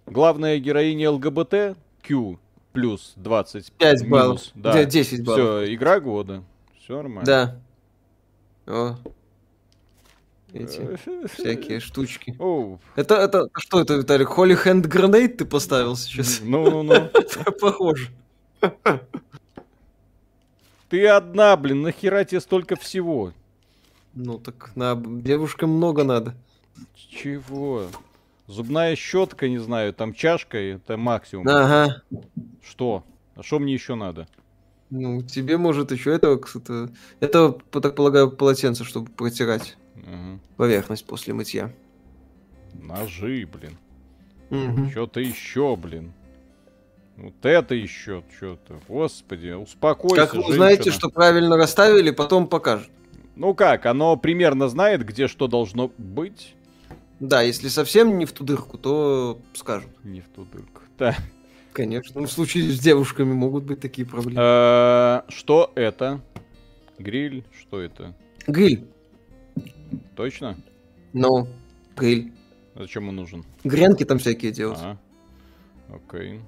главная 0.07 0.59
героиня 0.59 1.11
ЛГБТ, 1.13 1.77
Q, 2.03 2.39
плюс 2.73 3.13
20 3.17 3.71
5 3.73 4.09
баллов. 4.09 4.27
минус. 4.27 4.53
Да. 4.57 4.73
Де- 4.73 4.87
10 4.87 5.25
баллов. 5.25 5.41
Все, 5.63 5.75
игра 5.75 6.01
года. 6.01 6.43
Все 6.81 6.97
нормально. 6.97 7.25
Да. 7.25 7.61
О. 8.67 8.97
Эти 10.53 10.81
всякие 11.33 11.79
штучки. 11.81 12.35
Оу. 12.41 12.81
Это, 12.97 13.15
это, 13.17 13.49
что 13.57 13.81
это, 13.81 13.95
Виталик? 13.95 14.31
Holy 14.31 14.57
Hand 14.65 14.83
Grenade 14.89 15.29
ты 15.37 15.45
поставил 15.45 15.97
сейчас? 15.97 16.41
Ну-ну-ну. 16.45 17.09
Похоже. 17.61 18.09
Ты 20.95 21.09
одна, 21.09 21.57
блин, 21.57 21.83
нахера 21.83 22.23
тебе 22.23 22.41
столько 22.41 22.77
всего? 22.77 23.33
Ну 24.13 24.39
так 24.39 24.71
на 24.77 24.95
девушкам 24.95 25.71
много 25.71 26.05
надо. 26.05 26.37
Чего? 26.95 27.89
Зубная 28.47 28.95
щетка, 28.95 29.49
не 29.49 29.59
знаю, 29.59 29.93
там 29.93 30.15
чашка, 30.15 30.57
это 30.57 30.97
максимум. 30.97 31.49
Ага. 31.49 32.01
Что? 32.63 33.03
А 33.35 33.43
что 33.43 33.59
мне 33.59 33.75
еще 33.75 33.97
надо? 33.97 34.29
Ну, 34.89 35.21
тебе 35.23 35.57
может 35.57 35.91
еще 35.91 36.15
это, 36.15 36.39
это, 36.55 36.93
это, 37.19 37.59
так 37.73 37.97
полагаю, 37.97 38.31
полотенце, 38.31 38.85
чтобы 38.85 39.11
протирать 39.11 39.77
угу. 39.97 40.39
поверхность 40.57 41.07
после 41.07 41.35
мытья. 41.35 41.73
Ножи, 42.73 43.49
блин. 43.53 43.79
Угу. 44.51 44.91
Что-то 44.91 45.19
еще, 45.19 45.75
блин. 45.75 46.13
Вот 47.17 47.35
это 47.43 47.75
еще 47.75 48.25
что-то. 48.37 48.81
Господи, 48.89 49.51
успокойся. 49.51 50.17
Как 50.17 50.35
вы 50.35 50.41
женщина. 50.41 50.55
узнаете, 50.55 50.91
что 50.91 51.09
правильно 51.11 51.57
расставили, 51.57 52.11
потом 52.11 52.49
покажут. 52.49 52.91
Ну 53.37 53.55
как, 53.55 53.87
оно 53.87 54.17
примерно 54.17 54.69
знает, 54.69 55.05
где 55.05 55.29
что 55.29 55.47
должно 55.47 55.93
быть? 55.99 56.55
Да, 57.21 57.43
если 57.43 57.69
совсем 57.69 58.19
не 58.19 58.27
в 58.27 58.33
ту 58.33 58.45
дырку, 58.45 58.79
то 58.79 59.39
скажут. 59.55 59.91
Не 60.03 60.21
в 60.21 60.29
ту 60.29 60.45
дырку. 60.45 60.83
Да. 60.99 61.17
Конечно. 61.73 62.21
В 62.21 62.31
случае 62.31 62.71
с 62.71 62.79
девушками 62.79 63.33
могут 63.33 63.65
быть 63.65 63.81
такие 63.81 64.07
проблемы. 64.07 64.41
Э, 64.41 65.23
что 65.29 65.73
это? 65.75 66.21
Гриль? 66.99 67.45
Что 67.59 67.81
это? 67.81 68.15
Гриль. 68.47 68.87
Точно? 70.17 70.57
Ну, 71.13 71.49
гриль. 71.97 72.33
Зачем 72.77 73.09
он 73.09 73.17
нужен? 73.17 73.45
Гренки 73.65 74.05
там 74.05 74.19
всякие 74.19 74.53
делать. 74.53 74.79
А, 74.81 74.97
окей. 75.89 76.41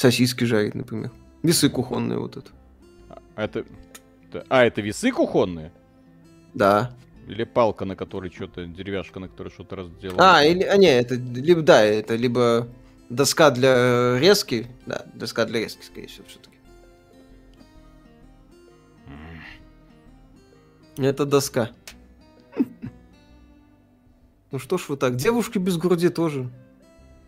Сосиски 0.00 0.44
жарить, 0.44 0.74
например. 0.74 1.10
Весы 1.42 1.68
кухонные 1.68 2.18
вот 2.18 2.38
это. 2.38 2.50
А 3.36 3.44
это... 3.44 3.66
А, 4.48 4.64
это 4.64 4.80
весы 4.80 5.12
кухонные? 5.12 5.72
Да. 6.54 6.96
Или 7.28 7.44
палка, 7.44 7.84
на 7.84 7.96
которой 7.96 8.30
что-то, 8.30 8.64
деревяшка, 8.64 9.20
на 9.20 9.28
которой 9.28 9.50
что-то 9.50 9.76
разделано. 9.76 10.38
А, 10.38 10.42
или, 10.42 10.62
а, 10.62 10.78
не, 10.78 10.86
это 10.86 11.16
либо, 11.16 11.60
да, 11.60 11.82
это 11.82 12.16
либо 12.16 12.66
доска 13.10 13.50
для 13.50 14.18
резки, 14.18 14.68
да, 14.86 15.04
доска 15.12 15.44
для 15.44 15.60
резки, 15.60 15.84
скорее 15.84 16.06
всего, 16.06 16.24
все-таки. 16.28 16.56
Это 20.96 21.26
доска. 21.26 21.72
Ну 24.50 24.58
что 24.58 24.78
ж 24.78 24.88
вы 24.88 24.96
так, 24.96 25.16
девушки 25.16 25.58
без 25.58 25.76
груди 25.76 26.08
тоже 26.08 26.48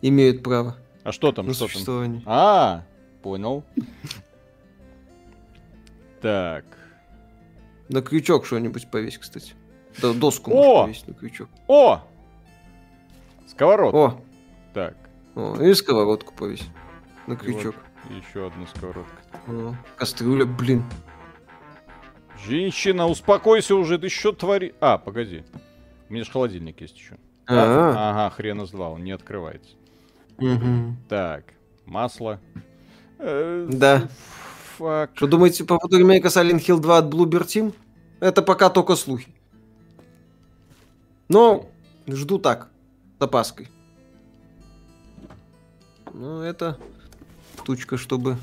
имеют 0.01 0.41
право. 0.41 0.75
А 1.03 1.11
что 1.11 1.31
там, 1.31 1.53
что 1.53 1.67
там? 1.67 2.21
А, 2.25 2.83
понял. 3.21 3.63
Так. 6.21 6.63
На 7.89 8.01
крючок 8.01 8.45
что-нибудь 8.45 8.89
повесь, 8.89 9.17
кстати. 9.17 9.55
Да, 10.01 10.13
доску 10.13 10.51
О! 10.53 10.83
повесить 10.85 11.07
на 11.09 11.13
крючок. 11.13 11.49
О! 11.67 11.99
Сковородка. 13.45 13.97
О! 13.97 14.21
Так. 14.73 14.95
О, 15.35 15.61
и 15.61 15.73
сковородку 15.73 16.33
повесь 16.33 16.63
на 17.27 17.35
крючок. 17.35 17.75
И 18.09 18.13
вот 18.13 18.23
еще 18.23 18.47
одна 18.47 18.65
сковородка. 18.67 19.21
О, 19.47 19.75
кастрюля, 19.97 20.45
блин. 20.45 20.85
Женщина, 22.45 23.07
успокойся 23.07 23.75
уже, 23.75 23.97
ты 23.97 24.07
что 24.07 24.31
твори... 24.31 24.73
А, 24.79 24.97
погоди. 24.97 25.43
У 26.07 26.13
меня 26.13 26.23
же 26.23 26.31
холодильник 26.31 26.79
есть 26.79 26.97
еще. 26.97 27.17
А, 27.47 28.25
ага, 28.25 28.35
хрена 28.35 28.63
он 28.63 29.03
не 29.03 29.11
открывается. 29.11 29.75
Угу. 30.37 30.95
Так, 31.09 31.45
масло. 31.85 32.39
Э, 33.19 33.67
да. 33.71 34.07
Фак. 34.77 35.11
Что 35.15 35.27
думаете 35.27 35.63
по 35.63 35.77
поводу 35.77 35.99
ремейка 35.99 36.27
Silent 36.27 36.59
Hill 36.59 36.79
2 36.79 36.97
от 36.97 37.05
Bloober 37.05 37.43
Team? 37.43 37.73
Это 38.19 38.41
пока 38.41 38.69
только 38.69 38.95
слухи. 38.95 39.33
Но 41.29 41.69
жду 42.07 42.39
так, 42.39 42.69
с 43.19 43.23
опаской. 43.23 43.69
Ну, 46.13 46.41
это 46.41 46.77
тучка, 47.65 47.97
чтобы 47.97 48.37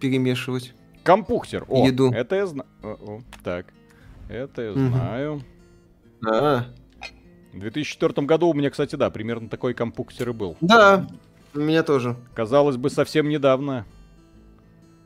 перемешивать. 0.00 0.74
Компухтер. 1.02 1.64
О, 1.68 1.86
еду. 1.86 2.10
Это 2.10 2.36
я 2.36 2.46
знаю. 2.46 2.68
Так. 3.44 3.66
Это 4.28 4.62
я 4.62 4.72
знаю. 4.72 5.42
А. 6.26 6.64
В 7.56 7.60
2004 7.60 8.26
году 8.26 8.48
у 8.48 8.54
меня, 8.54 8.68
кстати, 8.68 8.96
да, 8.96 9.08
примерно 9.08 9.48
такой 9.48 9.72
компухтер 9.72 10.28
и 10.28 10.32
был. 10.34 10.58
Да, 10.60 11.06
у 11.54 11.58
меня 11.58 11.82
тоже. 11.82 12.14
Казалось 12.34 12.76
бы, 12.76 12.90
совсем 12.90 13.30
недавно. 13.30 13.86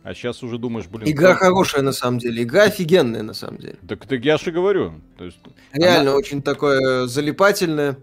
А 0.03 0.15
сейчас 0.15 0.43
уже 0.43 0.59
думаешь, 0.59 0.89
блин... 0.89 1.09
Игра 1.09 1.35
как... 1.35 1.43
хорошая 1.43 1.83
на 1.83 1.93
самом 1.93 2.19
деле, 2.19 2.43
игра 2.43 2.65
офигенная 2.65 3.23
на 3.23 3.35
самом 3.35 3.59
деле. 3.59 3.77
Так, 3.87 4.05
так 4.05 4.25
я 4.25 4.37
же 4.37 4.51
говорю. 4.51 4.95
То 5.17 5.27
есть, 5.27 5.39
Реально 5.73 6.11
она... 6.11 6.17
очень 6.17 6.43
такое 6.43 7.07
залипательное. 7.07 7.99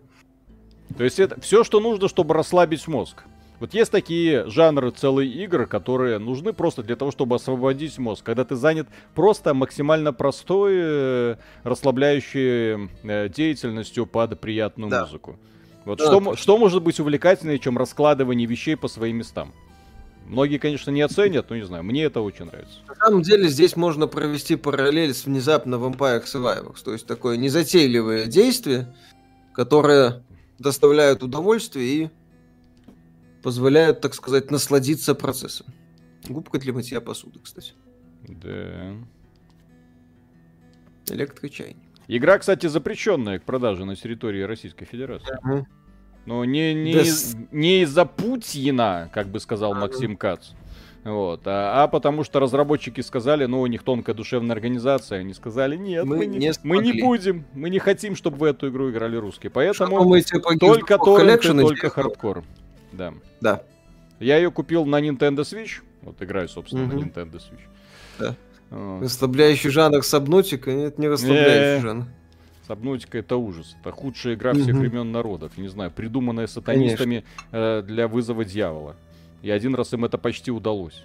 То 0.98 1.04
есть 1.04 1.20
это 1.20 1.42
все, 1.42 1.66
что 1.66 1.82
нужно, 1.82 2.08
чтобы 2.08 2.34
расслабить 2.34 2.88
мозг. 2.88 3.24
Вот 3.60 3.74
есть 3.74 3.91
такие 3.91 4.48
жанры 4.50 4.91
целые 4.91 5.32
игр, 5.32 5.65
которые 5.65 6.20
нужны 6.20 6.54
просто 6.54 6.84
для 6.84 6.96
того, 6.96 7.12
чтобы 7.12 7.36
освободить 7.36 7.98
мозг. 7.98 8.24
Когда 8.24 8.46
ты 8.46 8.56
занят 8.56 8.88
просто 9.15 9.54
максимально 9.56 10.13
простой, 10.13 10.74
э, 10.76 11.36
расслабляющей 11.63 12.89
э, 13.04 13.30
деятельностью 13.30 14.06
под 14.06 14.39
приятную 14.39 14.91
да. 14.91 15.06
музыку. 15.06 15.38
Вот 15.86 15.98
да, 15.98 16.06
что, 16.06 16.36
что 16.36 16.58
может 16.58 16.84
быть 16.84 17.00
увлекательнее, 17.00 17.58
чем 17.58 17.78
раскладывание 17.78 18.46
вещей 18.46 18.76
по 18.76 18.88
своим 18.88 19.17
местам? 19.17 19.54
Многие, 20.28 20.58
конечно, 20.58 20.91
не 20.91 21.02
оценят, 21.02 21.50
но 21.50 21.56
не 21.56 21.65
знаю, 21.65 21.84
мне 21.84 22.04
это 22.04 22.20
очень 22.20 22.46
нравится. 22.46 22.80
На 22.88 22.96
самом 22.96 23.22
деле 23.22 23.48
здесь 23.48 23.78
можно 23.78 24.08
провести 24.08 24.58
параллель 24.58 25.13
с 25.13 25.26
внезапно 25.26 25.76
Vampire 25.76 26.24
Survivors, 26.26 26.84
то 26.84 26.91
есть 26.91 27.08
такое 27.08 27.38
незатейливое 27.38 28.26
действие, 28.26 28.93
которое 29.54 30.24
доставляет 30.60 31.24
удовольствие 31.24 31.88
и 31.88 32.10
позволяют, 33.48 34.02
так 34.02 34.14
сказать, 34.14 34.52
насладиться 34.52 35.16
процессом. 35.16 35.68
Губка 36.28 36.60
для 36.60 36.74
мытья 36.74 37.00
посуды, 37.00 37.40
кстати. 37.42 37.72
Да. 38.28 38.94
Электрочайник. 41.10 41.78
Игра, 42.10 42.40
кстати, 42.40 42.68
запрещенная 42.68 43.40
к 43.40 43.44
продаже 43.44 43.86
на 43.86 43.96
территории 43.96 44.42
Российской 44.42 44.84
Федерации. 44.84 45.34
Угу. 45.46 45.68
Но 46.26 46.44
не, 46.44 46.74
не, 46.74 46.94
да... 46.94 47.02
из, 47.04 47.38
не 47.54 47.84
из-за 47.84 48.04
Путина, 48.04 49.10
как 49.14 49.30
бы 49.30 49.40
сказал 49.40 49.72
ага. 49.72 49.80
Максим 49.80 50.18
Кац. 50.18 50.50
Вот, 51.06 51.44
а, 51.46 51.84
а 51.84 51.88
потому 51.88 52.26
что 52.26 52.42
разработчики 52.42 53.00
сказали, 53.00 53.46
ну, 53.46 53.62
у 53.62 53.68
них 53.68 53.82
тонкая 53.84 54.14
душевная 54.14 54.58
организация, 54.58 55.20
они 55.20 55.34
сказали, 55.34 55.78
нет, 55.78 56.04
мы, 56.04 56.18
мы, 56.18 56.26
не, 56.26 56.38
не 56.38 56.52
мы 56.64 56.84
не 56.84 57.02
будем, 57.02 57.46
мы 57.54 57.70
не 57.70 57.80
хотим, 57.80 58.18
чтобы 58.18 58.40
в 58.40 58.44
эту 58.44 58.68
игру 58.68 58.92
играли 58.92 59.16
русские, 59.16 59.52
поэтому 59.52 60.20
только 60.60 60.98
торренты, 60.98 61.54
только 61.62 61.90
хардкор. 61.90 62.44
Да. 62.98 63.14
Да. 63.42 63.64
Я 64.20 64.38
ее 64.38 64.52
купил 64.52 64.86
на 64.86 65.00
Nintendo 65.00 65.42
Switch. 65.42 65.82
Вот 66.02 66.22
играю, 66.22 66.50
собственно, 66.50 66.86
угу. 66.86 67.00
на 67.00 67.04
Nintendo 67.04 67.36
Switch. 67.36 67.62
Да. 68.20 68.36
Вот. 68.70 69.04
Расслабляющий 69.04 69.70
жанр 69.70 70.04
Сабнотика, 70.04 70.74
нет, 70.74 70.98
не 70.98 71.08
расслабляющий 71.08 71.82
жанр. 71.82 72.06
Сабнотика 72.68 73.18
это 73.20 73.38
ужас. 73.38 73.78
Это 73.80 73.92
худшая 73.92 74.36
игра 74.36 74.54
всех 74.54 74.76
времен 74.76 75.12
народов. 75.12 75.58
Не 75.58 75.70
знаю, 75.70 75.90
придуманная 75.90 76.48
сатанистами 76.48 77.24
э, 77.52 77.82
для 77.82 78.10
вызова 78.10 78.44
дьявола. 78.44 78.98
И 79.42 79.50
один 79.50 79.74
раз 79.76 79.94
им 79.94 80.04
это 80.04 80.18
почти 80.18 80.52
удалось. 80.52 81.04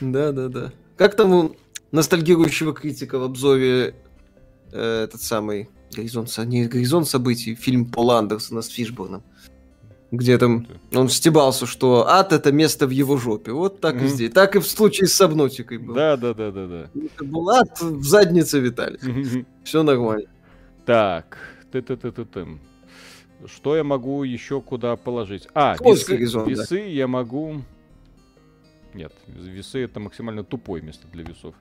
Да, 0.00 0.32
да, 0.32 0.48
да. 0.48 0.72
Как 0.96 1.14
там 1.14 1.32
у 1.32 1.56
ностальгирующего 1.92 2.74
критика 2.74 3.18
в 3.18 3.22
обзоре 3.22 3.94
э, 4.72 5.04
этот 5.04 5.22
самый 5.22 5.68
Горизонт, 5.96 6.36
не 6.46 6.66
горизонт 6.66 7.08
событий, 7.08 7.54
фильм 7.54 7.86
Пола 7.86 8.18
Андерсона 8.18 8.60
с 8.60 8.68
Фишборном. 8.68 9.22
Где 10.12 10.38
там 10.38 10.66
он 10.94 11.08
стебался, 11.08 11.66
что 11.66 12.06
ад 12.06 12.32
это 12.32 12.52
место 12.52 12.86
в 12.86 12.90
его 12.90 13.16
жопе. 13.16 13.52
Вот 13.52 13.80
так 13.80 13.96
mm-hmm. 13.96 14.04
и 14.04 14.08
здесь. 14.08 14.32
Так 14.32 14.54
и 14.54 14.60
в 14.60 14.66
случае 14.66 15.08
с 15.08 15.14
Сабнотикой 15.14 15.78
был. 15.78 15.94
Да, 15.94 16.16
да, 16.16 16.32
да, 16.32 16.50
да, 16.52 16.66
да. 16.66 16.90
Это 16.94 17.24
был 17.24 17.48
ад 17.50 17.80
в 17.80 18.04
заднице 18.04 18.60
Виталий. 18.60 18.98
Mm-hmm. 18.98 19.46
Все 19.64 19.82
нормально. 19.82 20.28
Так, 20.84 21.38
ты 21.72 21.82
ты 21.82 21.96
ты 21.96 22.12
ты 22.12 22.24
ты 22.24 22.46
Что 23.46 23.76
я 23.76 23.82
могу 23.82 24.22
еще 24.22 24.60
куда 24.60 24.94
положить? 24.96 25.48
А, 25.54 25.76
весы, 25.80 26.12
горизонт, 26.12 26.48
весы 26.48 26.76
да. 26.76 26.82
я 26.82 27.08
могу. 27.08 27.62
Нет, 28.94 29.12
весы 29.26 29.80
это 29.80 29.98
максимально 29.98 30.44
тупое 30.44 30.82
место 30.82 31.08
для 31.12 31.24
весов. 31.24 31.54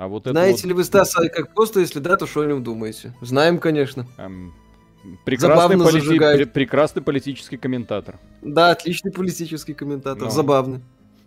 А 0.00 0.08
вот 0.08 0.24
Знаете 0.24 0.62
вот... 0.62 0.68
ли 0.68 0.72
вы 0.72 0.84
Стаса 0.84 1.28
как 1.28 1.52
просто, 1.52 1.80
если 1.80 1.98
да, 1.98 2.16
то 2.16 2.26
что 2.26 2.40
о 2.40 2.46
нем 2.46 2.64
думаете? 2.64 3.12
Знаем, 3.20 3.58
конечно. 3.58 4.06
Эм, 4.16 4.54
прекрасный, 5.26 5.76
полити... 5.76 6.18
Пр- 6.18 6.46
прекрасный 6.46 7.02
политический 7.02 7.58
комментатор. 7.58 8.18
Да, 8.40 8.70
отличный 8.70 9.12
политический 9.12 9.74
комментатор, 9.74 10.22
но... 10.22 10.30
забавный. 10.30 10.80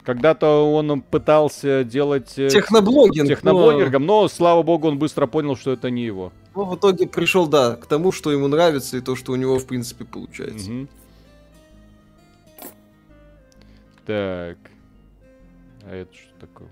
Когда-то 0.03 0.73
он 0.73 1.03
пытался 1.03 1.83
делать... 1.83 2.33
Э, 2.39 2.49
Техноблогинг. 2.49 3.27
Техноблогингом, 3.27 4.07
но... 4.07 4.23
но, 4.23 4.27
слава 4.27 4.63
богу, 4.63 4.87
он 4.87 4.97
быстро 4.97 5.27
понял, 5.27 5.55
что 5.55 5.71
это 5.71 5.91
не 5.91 6.03
его. 6.03 6.33
Ну, 6.55 6.65
в 6.65 6.75
итоге 6.75 7.05
пришел, 7.05 7.45
да, 7.45 7.75
к 7.75 7.85
тому, 7.85 8.11
что 8.11 8.31
ему 8.31 8.47
нравится, 8.47 8.97
и 8.97 9.01
то, 9.01 9.15
что 9.15 9.33
у 9.33 9.35
него, 9.35 9.59
в 9.59 9.67
принципе, 9.67 10.03
получается. 10.03 10.71
Угу. 10.71 10.87
Так. 14.07 14.57
А 15.83 15.95
это 15.95 16.11
что 16.11 16.31
такое? 16.39 16.69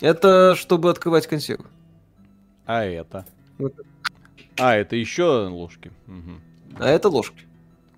Это 0.00 0.54
чтобы 0.54 0.90
открывать 0.90 1.26
консервы. 1.26 1.66
А 2.66 2.84
это? 2.84 3.24
А, 4.58 4.74
это 4.74 4.96
еще 4.96 5.46
ложки. 5.48 5.90
Угу. 6.06 6.78
А 6.80 6.88
это 6.88 7.08
ложки. 7.08 7.44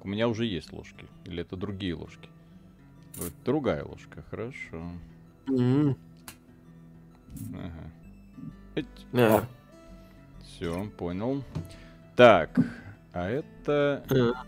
У 0.02 0.08
меня 0.08 0.28
уже 0.28 0.46
есть 0.46 0.72
ложки. 0.72 1.06
Или 1.24 1.42
это 1.42 1.56
другие 1.56 1.94
ложки? 1.94 2.28
Вот 3.16 3.32
другая 3.44 3.84
ложка, 3.84 4.22
хорошо. 4.30 4.92
Мгм. 5.46 5.96
Ага. 7.54 7.90
Эть. 8.74 8.86
А, 9.12 9.44
Все, 10.42 10.86
понял. 10.96 11.42
Так, 12.16 12.58
а 13.12 13.28
это... 13.28 14.04
а. 14.10 14.46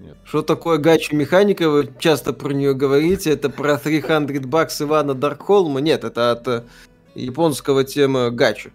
Нет. 0.00 0.16
Что 0.24 0.42
такое 0.42 0.78
гачу 0.78 1.14
механика? 1.14 1.68
Вы 1.68 1.90
часто 1.98 2.32
про 2.32 2.52
нее 2.52 2.74
говорите. 2.74 3.30
Это 3.30 3.50
про 3.50 3.76
300 3.76 4.40
бакс 4.46 4.80
Ивана 4.82 5.14
Даркхолма? 5.14 5.80
Нет, 5.80 6.04
это 6.04 6.32
от 6.32 6.48
э, 6.48 6.64
японского 7.14 7.84
тема 7.84 8.30
гачу. 8.30 8.70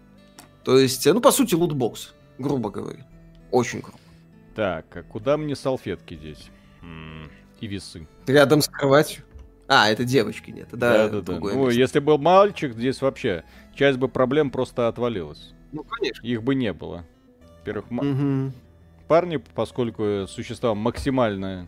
То 0.63 0.77
есть, 0.77 1.05
э, 1.07 1.13
ну, 1.13 1.21
по 1.21 1.31
сути, 1.31 1.55
лутбокс, 1.55 2.13
грубо 2.37 2.69
говоря. 2.69 3.05
Очень 3.51 3.79
грубо. 3.81 3.97
Так, 4.55 4.85
а 4.95 5.03
куда 5.03 5.35
мне 5.37 5.55
салфетки 5.55 6.13
здесь? 6.15 6.49
М, 6.81 7.29
И 7.59 7.67
весы. 7.67 8.07
Рядом 8.27 8.61
с 8.61 8.67
кроватью. 8.67 9.23
А, 9.67 9.89
это 9.89 10.03
девочки 10.03 10.51
нет. 10.51 10.67
Да, 10.71 11.07
Да-да-да. 11.07 11.21
другое 11.33 11.55
Ну, 11.55 11.65
место. 11.65 11.79
если 11.79 11.99
был 11.99 12.19
мальчик, 12.19 12.73
здесь 12.73 13.01
вообще 13.01 13.43
часть 13.75 13.97
бы 13.97 14.07
проблем 14.07 14.51
просто 14.51 14.87
отвалилась. 14.87 15.53
Ну, 15.71 15.83
конечно. 15.83 16.25
Их 16.25 16.43
бы 16.43 16.53
не 16.53 16.71
было. 16.71 17.03
Во-первых, 17.59 17.89
Мгм. 17.89 18.53
Парни, 19.07 19.37
поскольку 19.37 20.25
существа 20.27 20.73
максимально 20.75 21.67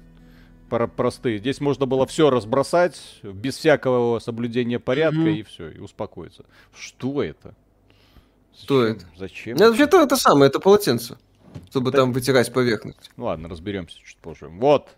про- 0.69 0.87
простые, 0.87 1.37
здесь 1.39 1.61
можно 1.61 1.85
было 1.85 2.05
все 2.05 2.29
разбросать 2.29 3.19
без 3.23 3.55
всякого 3.57 4.19
соблюдения 4.19 4.79
порядка 4.79 5.19
Мгм. 5.19 5.29
и 5.29 5.43
все, 5.43 5.69
и 5.69 5.79
успокоиться. 5.79 6.45
Что 6.73 7.23
это? 7.23 7.55
Что 8.57 8.81
Зачем? 8.85 8.97
это? 8.97 9.05
Зачем? 9.17 9.57
Ну, 9.57 9.67
вообще-то 9.67 10.01
это 10.03 10.15
самое, 10.17 10.49
это 10.49 10.59
полотенце. 10.59 11.17
Чтобы 11.69 11.91
Да. 11.91 11.99
там 11.99 12.11
вытирать 12.13 12.51
поверхность. 12.53 13.11
Ну 13.17 13.25
ладно, 13.25 13.47
разберемся 13.49 13.99
чуть 14.03 14.17
позже. 14.17 14.47
Вот. 14.47 14.89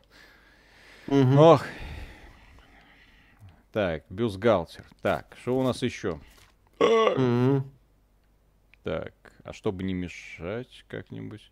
Мгм. 1.07 1.37
Ох. 1.37 1.65
Так, 3.71 4.03
бюстгальтер. 4.09 4.85
Так, 5.01 5.37
что 5.41 5.57
у 5.57 5.63
нас 5.63 5.81
еще? 5.83 6.19
Мгм. 6.79 7.69
Так, 8.83 9.13
а 9.43 9.53
чтобы 9.53 9.83
не 9.83 9.93
мешать 9.93 10.85
как-нибудь. 10.87 11.51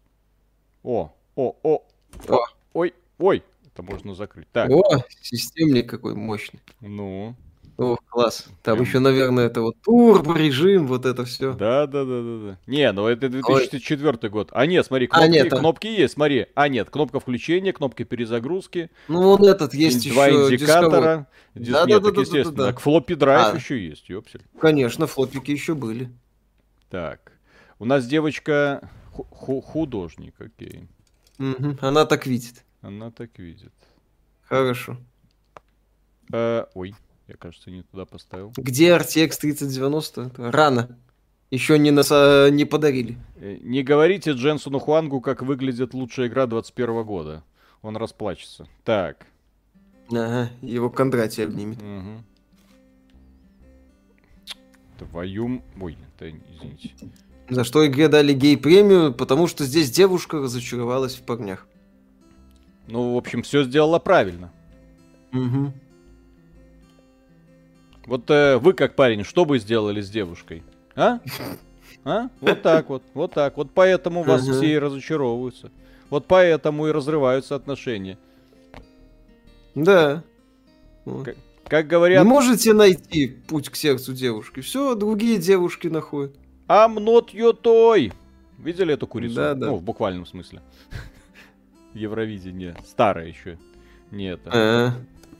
О, 0.84 1.12
о, 1.36 1.56
о, 1.63 1.84
О. 2.30 2.40
ой, 2.74 2.94
ой, 3.18 3.44
это 3.74 3.84
можно 3.84 4.13
закрыть. 4.16 4.48
Так, 4.52 4.70
О, 4.70 5.04
системник 5.22 5.90
какой 5.90 6.16
мощный. 6.16 6.60
ну, 6.82 7.36
О, 7.78 7.96
класс. 8.10 8.48
Там 8.63 8.82
еще, 8.82 9.00
наверное, 9.00 9.46
это 9.48 9.62
вот 9.62 9.76
турбо-режим, 9.84 10.88
вот 10.88 11.06
это 11.06 11.26
все. 11.26 11.54
да, 11.54 11.86
да, 11.86 12.06
да, 12.06 12.22
да, 12.22 12.38
да. 12.52 12.58
Не, 12.66 12.92
ну 12.92 13.08
это 13.08 13.30
2004 13.30 14.30
год. 14.30 14.50
А 14.52 14.66
нет, 14.66 14.86
смотри, 14.86 15.08
А, 15.12 15.18
кнопки, 15.20 15.32
нет, 15.32 15.54
а- 15.54 15.58
кнопки 15.58 15.88
есть, 15.88 16.13
смотри. 16.16 16.48
А 16.56 16.70
нет, 16.70 16.90
кнопка 16.90 17.20
включения, 17.20 17.74
кнопка 17.74 18.04
перезагрузки, 18.04 18.90
Ну, 19.08 19.22
вот 19.38 19.42
этот 19.48 19.74
есть 19.76 20.10
два 20.10 20.28
еще 20.28 20.56
индикатора. 20.56 21.28
Дис- 21.54 21.72
Да, 21.74 21.86
нет, 21.86 21.88
да, 21.88 21.94
так 21.96 22.04
да, 22.04 22.12
да, 22.12 22.22
естественно. 22.22 22.52
да, 22.58 22.63
да. 22.63 22.70
Так 22.72 22.80
флоппи 22.80 23.13
драйв 23.16 23.54
А. 23.54 23.58
еще 23.58 23.80
есть, 23.86 24.10
ёпсель. 24.10 24.42
Конечно, 24.60 25.06
флопики 25.06 25.52
еще 25.52 25.76
были. 25.76 26.10
Так, 26.90 27.34
у 27.80 27.86
нас 27.86 28.08
девочка 28.08 28.90
художник, 29.23 30.36
окей. 30.39 30.88
Мгм, 31.38 31.77
Она 31.82 32.06
так 32.06 32.25
видит. 32.25 32.63
Она 32.82 33.12
так 33.12 33.38
видит. 33.39 33.73
Хорошо. 34.43 34.97
Э, 36.32 36.65
ой, 36.73 36.95
я, 37.27 37.36
кажется, 37.36 37.69
не 37.71 37.84
туда 37.84 38.06
поставил. 38.06 38.53
Где 38.56 38.89
RTX 38.95 39.38
3090? 39.39 40.21
Это 40.21 40.51
Рано. 40.51 40.97
Еще 41.51 41.80
не, 41.80 41.91
нас, 41.91 42.10
а, 42.12 42.49
не 42.49 42.65
подарили. 42.65 43.17
Э, 43.38 43.58
Не 43.62 43.82
говорите 43.84 44.32
Дженсону 44.32 44.80
Хуангу, 44.80 45.21
как 45.21 45.41
выглядит 45.41 45.93
лучшая 45.93 46.27
игра 46.27 46.45
21 46.45 47.03
года. 47.03 47.43
Он 47.82 47.95
расплачется. 47.95 48.67
Так. 48.84 49.27
Ага, 50.10 50.49
его 50.62 50.89
Кондратий 50.89 51.45
обнимет. 51.45 51.82
Мгм. 51.82 52.25
Твою... 54.97 55.62
Ой, 55.80 55.97
это, 56.15 56.30
извините. 56.32 56.91
За 57.50 57.64
что 57.64 57.86
игре 57.88 58.08
дали 58.10 58.34
гей-премию? 58.34 59.14
Потому 59.14 59.48
что 59.48 59.64
здесь 59.64 59.90
девушка 59.90 60.38
разочаровалась 60.40 61.16
в 61.16 61.22
парнях. 61.22 61.66
Ну, 62.88 63.14
в 63.14 63.18
общем, 63.18 63.42
все 63.44 63.64
сделала 63.64 64.00
правильно. 64.00 64.52
Мгм. 65.32 65.74
Вот 68.06 68.30
э, 68.30 68.58
вы, 68.58 68.74
как 68.74 68.96
парень, 68.96 69.24
что 69.24 69.46
бы 69.46 69.60
сделали 69.60 70.02
с 70.02 70.10
девушкой? 70.10 70.64
А? 70.96 71.20
А? 72.06 72.30
Вот 72.40 72.62
так 72.62 72.90
вот, 72.90 73.04
вот 73.14 73.34
так. 73.34 73.58
Вот 73.58 73.72
поэтому 73.74 74.24
вас 74.24 74.44
Ага. 74.44 74.54
все 74.54 74.74
и 74.74 74.78
разочаровываются. 74.78 75.72
Вот 76.10 76.26
поэтому 76.26 76.88
и 76.88 76.92
разрываются 76.92 77.56
отношения. 77.56 78.18
Да. 79.76 80.24
Как- 81.06 81.36
Как 81.68 81.84
Не 81.86 81.90
говорят, 81.90 82.26
можете 82.26 82.72
найти 82.74 83.28
путь 83.28 83.68
к 83.70 83.76
сердцу 83.76 84.14
девушки. 84.14 84.62
Все, 84.62 84.96
другие 84.96 85.38
девушки 85.38 85.88
находят. 85.88 86.34
I'm 86.67 86.95
not 86.97 87.34
your 87.34 87.53
toy. 87.62 88.12
Видели 88.58 88.93
эту 88.93 89.08
курицу? 89.08 89.36
Да, 89.36 89.53
да. 89.53 89.67
Ну, 89.67 89.75
в 89.75 89.84
буквальном 89.84 90.25
смысле. 90.25 90.62
Евровидение. 91.93 92.75
Старое 92.86 93.27
еще. 93.27 93.58
Не 94.12 94.32
это. 94.32 94.49
А, 94.53 94.91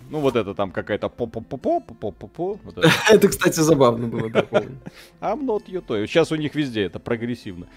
Ну, 0.10 0.20
вот 0.20 0.36
это 0.36 0.54
там 0.54 0.72
какая-то 0.72 1.10
по-по-по-по, 1.10 1.82
по-по-по-по. 1.82 2.60
Вот 2.64 2.78
это. 2.78 2.90
Это, 3.12 3.28
кстати, 3.28 3.60
забавно 3.60 4.08
было, 4.08 4.30
да, 4.30 4.44
помню. 4.44 4.78
I'm 5.20 5.44
not 5.46 5.66
your 5.68 5.86
toy. 5.86 6.08
Сейчас 6.08 6.32
у 6.32 6.36
них 6.36 6.56
везде 6.56 6.84
это 6.84 7.00
прогрессивно. 7.00 7.68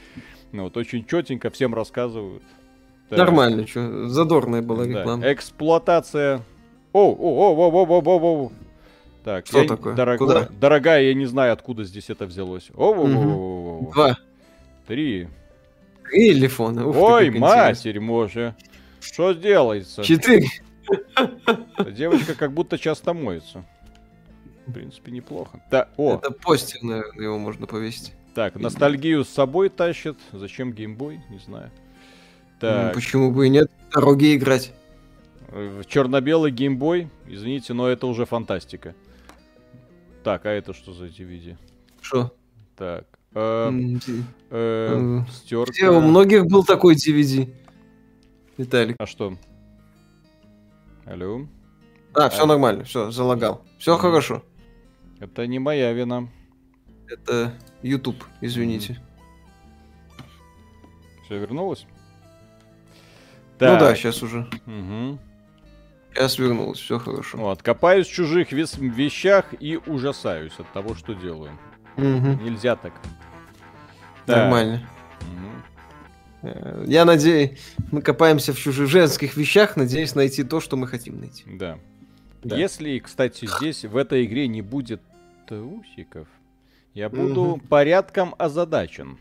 Ну, 0.53 0.65
вот 0.65 0.77
очень 0.77 1.05
четенько 1.05 1.51
всем 1.51 1.75
рассказывают. 1.75 2.43
Нормально, 3.11 3.67
что, 3.67 4.09
задорная 4.09 4.63
была 4.63 4.87
реклама. 4.87 5.33
Эксплуатация. 5.33 6.43
О, 6.93 7.11
о, 7.11 7.13
о, 7.13 7.55
о, 7.55 7.71
о, 7.71 7.87
о, 7.87 8.01
о, 8.01 8.45
о. 8.45 8.53
Так, 9.25 9.47
Что 9.47 9.63
я- 9.63 9.69
такое? 9.69 9.95
дорогой- 9.95 10.27
Куда? 10.27 10.49
Дорогая, 10.51 11.03
я 11.03 11.15
не 11.15 11.27
знаю, 11.27 11.53
откуда 11.53 11.85
здесь 11.85 12.09
это 12.11 12.27
взялось. 12.27 12.71
О, 12.75 12.93
о, 12.95 13.07
о, 13.07 13.09
о, 13.09 13.89
о. 13.89 13.93
Два. 13.93 14.19
Три. 14.87 15.29
Телефона. 16.11 16.87
Ух 16.89 16.97
Ой, 16.97 17.31
матерь 17.31 18.01
може. 18.01 18.55
Что 19.01 19.33
делается? 19.33 20.03
Четыре. 20.03 20.49
Девочка 21.93 22.35
как 22.35 22.53
будто 22.53 22.79
часто 22.79 23.15
моется. 23.15 23.65
В 24.67 24.73
принципе, 24.73 25.11
неплохо. 25.13 25.61
Да, 25.71 25.89
о, 25.97 26.17
Это 26.17 26.31
постер, 26.31 26.83
наверное, 26.83 27.25
его 27.25 27.39
можно 27.39 27.67
повесить. 27.67 28.13
так, 28.35 28.55
ностальгию 28.57 29.25
с 29.25 29.29
собой 29.29 29.69
тащит. 29.69 30.17
Зачем 30.33 30.73
геймбой? 30.73 31.21
Не 31.31 31.39
знаю. 31.39 31.71
Ну, 31.75 32.51
Так, 32.61 32.95
Почему 32.95 33.31
бы 33.33 33.47
и 33.47 33.51
нет? 33.51 33.71
Дороги 33.93 34.35
играть. 34.37 34.73
э, 35.49 35.83
черно-белый 35.89 36.51
геймбой. 36.53 37.09
Извините, 37.27 37.73
но 37.73 37.89
это 37.89 38.07
уже 38.07 38.27
фантастика. 38.27 38.95
Так, 40.23 40.47
а 40.47 40.51
это 40.51 40.75
что 40.75 40.93
за 40.93 41.07
DVD? 41.07 41.57
Что? 42.01 42.35
Так, 42.77 43.07
э, 43.35 43.69
М, 43.69 43.99
ди- 43.99 44.25
э, 44.51 45.23
стерка. 45.33 45.91
У 45.93 46.01
многих 46.01 46.47
был 46.47 46.65
такой 46.65 46.95
DVD? 46.95 47.49
Виталик. 48.57 48.97
А 48.99 49.07
что? 49.07 49.37
Алло? 51.07 51.47
А, 52.15 52.29
все 52.29 52.43
А. 52.43 52.47
нормально, 52.47 52.85
все, 52.85 53.11
залагал. 53.11 53.65
Все 53.79 53.97
хорошо. 53.97 54.43
Это 55.21 55.47
не 55.47 55.59
моя 55.59 55.93
вина. 55.93 56.29
Это 57.09 57.53
YouTube, 57.83 58.23
извините. 58.41 59.01
Все 61.25 61.39
вернулось? 61.39 61.87
Ну 63.61 63.79
да, 63.79 63.95
сейчас 63.95 64.23
уже. 64.23 64.49
мгм. 64.67 65.19
Сейчас 66.13 66.39
вернулось, 66.39 66.79
все 66.79 66.99
хорошо. 66.99 67.39
Вот, 67.39 67.63
копаюсь 67.63 68.07
в 68.09 68.13
чужих 68.13 68.53
вещах 68.53 69.47
и 69.61 69.79
ужасаюсь 69.87 70.53
от 70.59 70.71
того, 70.73 70.95
что 70.95 71.15
делаю. 71.15 71.53
Мгм. 71.97 72.45
Нельзя 72.45 72.77
так. 72.77 72.93
Нормально. 74.27 74.83
Э, 76.43 76.85
Я 76.87 77.05
надеюсь, 77.05 77.59
мы 77.93 78.01
копаемся 78.03 78.53
в 78.53 78.59
чужих 78.59 78.89
женских 78.89 79.37
вещах, 79.37 79.77
надеюсь 79.77 80.15
найти 80.15 80.43
то, 80.43 80.61
что 80.61 80.77
мы 80.77 80.87
хотим 80.87 81.21
найти. 81.21 81.45
Да. 81.47 81.79
Да. 82.43 82.57
Если, 82.57 82.99
кстати, 82.99 83.47
здесь 83.47 83.85
в 83.85 83.97
этой 83.97 84.25
игре 84.25 84.49
не 84.49 84.63
будет 84.63 85.03
трусиков, 85.47 86.27
я 86.95 87.09
буду 87.11 87.57
Мгм. 87.57 87.61
порядком 87.61 88.35
озадачен. 88.39 89.19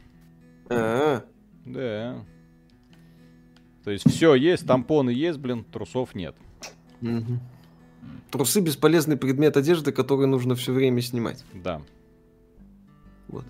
А, 0.69 1.23
Да. 1.65 2.23
То 3.84 3.91
есть 3.91 4.10
все 4.10 4.34
есть, 4.36 4.65
тампоны 4.65 5.10
есть, 5.10 5.39
блин, 5.39 5.63
трусов 5.65 6.15
нет. 6.15 6.36
Мгм. 7.01 7.39
Трусы 8.31 8.62
бесполезный 8.62 9.17
предмет 9.17 9.57
одежды, 9.57 9.91
который 9.91 10.27
нужно 10.27 10.55
все 10.55 10.71
время 10.71 11.01
снимать. 11.01 11.43
Да. 11.53 11.81
Вот. 13.27 13.45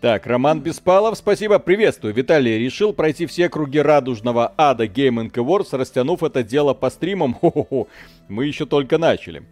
Так, 0.00 0.26
Роман 0.26 0.60
Беспалов, 0.60 1.18
спасибо, 1.18 1.58
приветствую. 1.58 2.14
Виталий 2.14 2.58
решил 2.58 2.94
пройти 2.94 3.26
все 3.26 3.50
круги 3.50 3.80
радужного 3.80 4.54
ада 4.56 4.86
Gaming 4.86 5.30
Awards, 5.30 5.76
растянув 5.76 6.22
это 6.22 6.42
дело 6.42 6.72
по 6.72 6.88
стримам. 6.88 7.34
Хо-хо-хо. 7.34 7.86
Мы 8.28 8.46
еще 8.46 8.64
только 8.64 8.96
начали. 8.96 9.42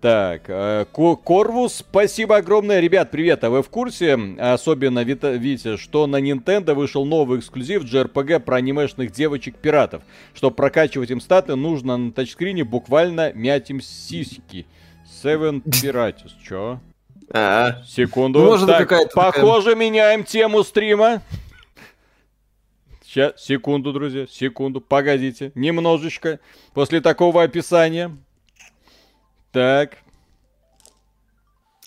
Так, 0.00 0.42
э, 0.48 0.84
Корвус, 0.92 1.76
спасибо 1.76 2.36
огромное. 2.36 2.80
Ребят, 2.80 3.10
привет, 3.10 3.42
а 3.44 3.50
вы 3.50 3.62
в 3.62 3.70
курсе, 3.70 4.18
особенно 4.38 5.02
видите, 5.02 5.78
что 5.78 6.06
на 6.06 6.20
Nintendo 6.20 6.74
вышел 6.74 7.06
новый 7.06 7.38
эксклюзив 7.38 7.84
JRPG 7.84 8.40
про 8.40 8.56
анимешных 8.56 9.10
девочек-пиратов. 9.10 10.02
Чтобы 10.34 10.54
прокачивать 10.54 11.10
им 11.10 11.20
статы, 11.20 11.56
нужно 11.56 11.96
на 11.96 12.12
тачскрине 12.12 12.64
буквально 12.64 13.32
мять 13.32 13.70
им 13.70 13.80
сиськи. 13.80 14.66
Seven 15.22 15.62
Pirates, 15.64 16.30
чё? 16.46 16.78
А, 17.30 17.82
Секунду. 17.86 18.40
Ну, 18.40 18.46
может, 18.50 18.66
так, 18.66 19.12
похоже, 19.14 19.70
такая... 19.70 19.74
меняем 19.76 20.24
тему 20.24 20.62
стрима. 20.62 21.22
Сейчас, 23.02 23.42
секунду, 23.42 23.94
друзья, 23.94 24.26
секунду, 24.30 24.82
погодите, 24.82 25.50
немножечко. 25.54 26.38
После 26.74 27.00
такого 27.00 27.42
описания 27.42 28.14
так. 29.56 29.96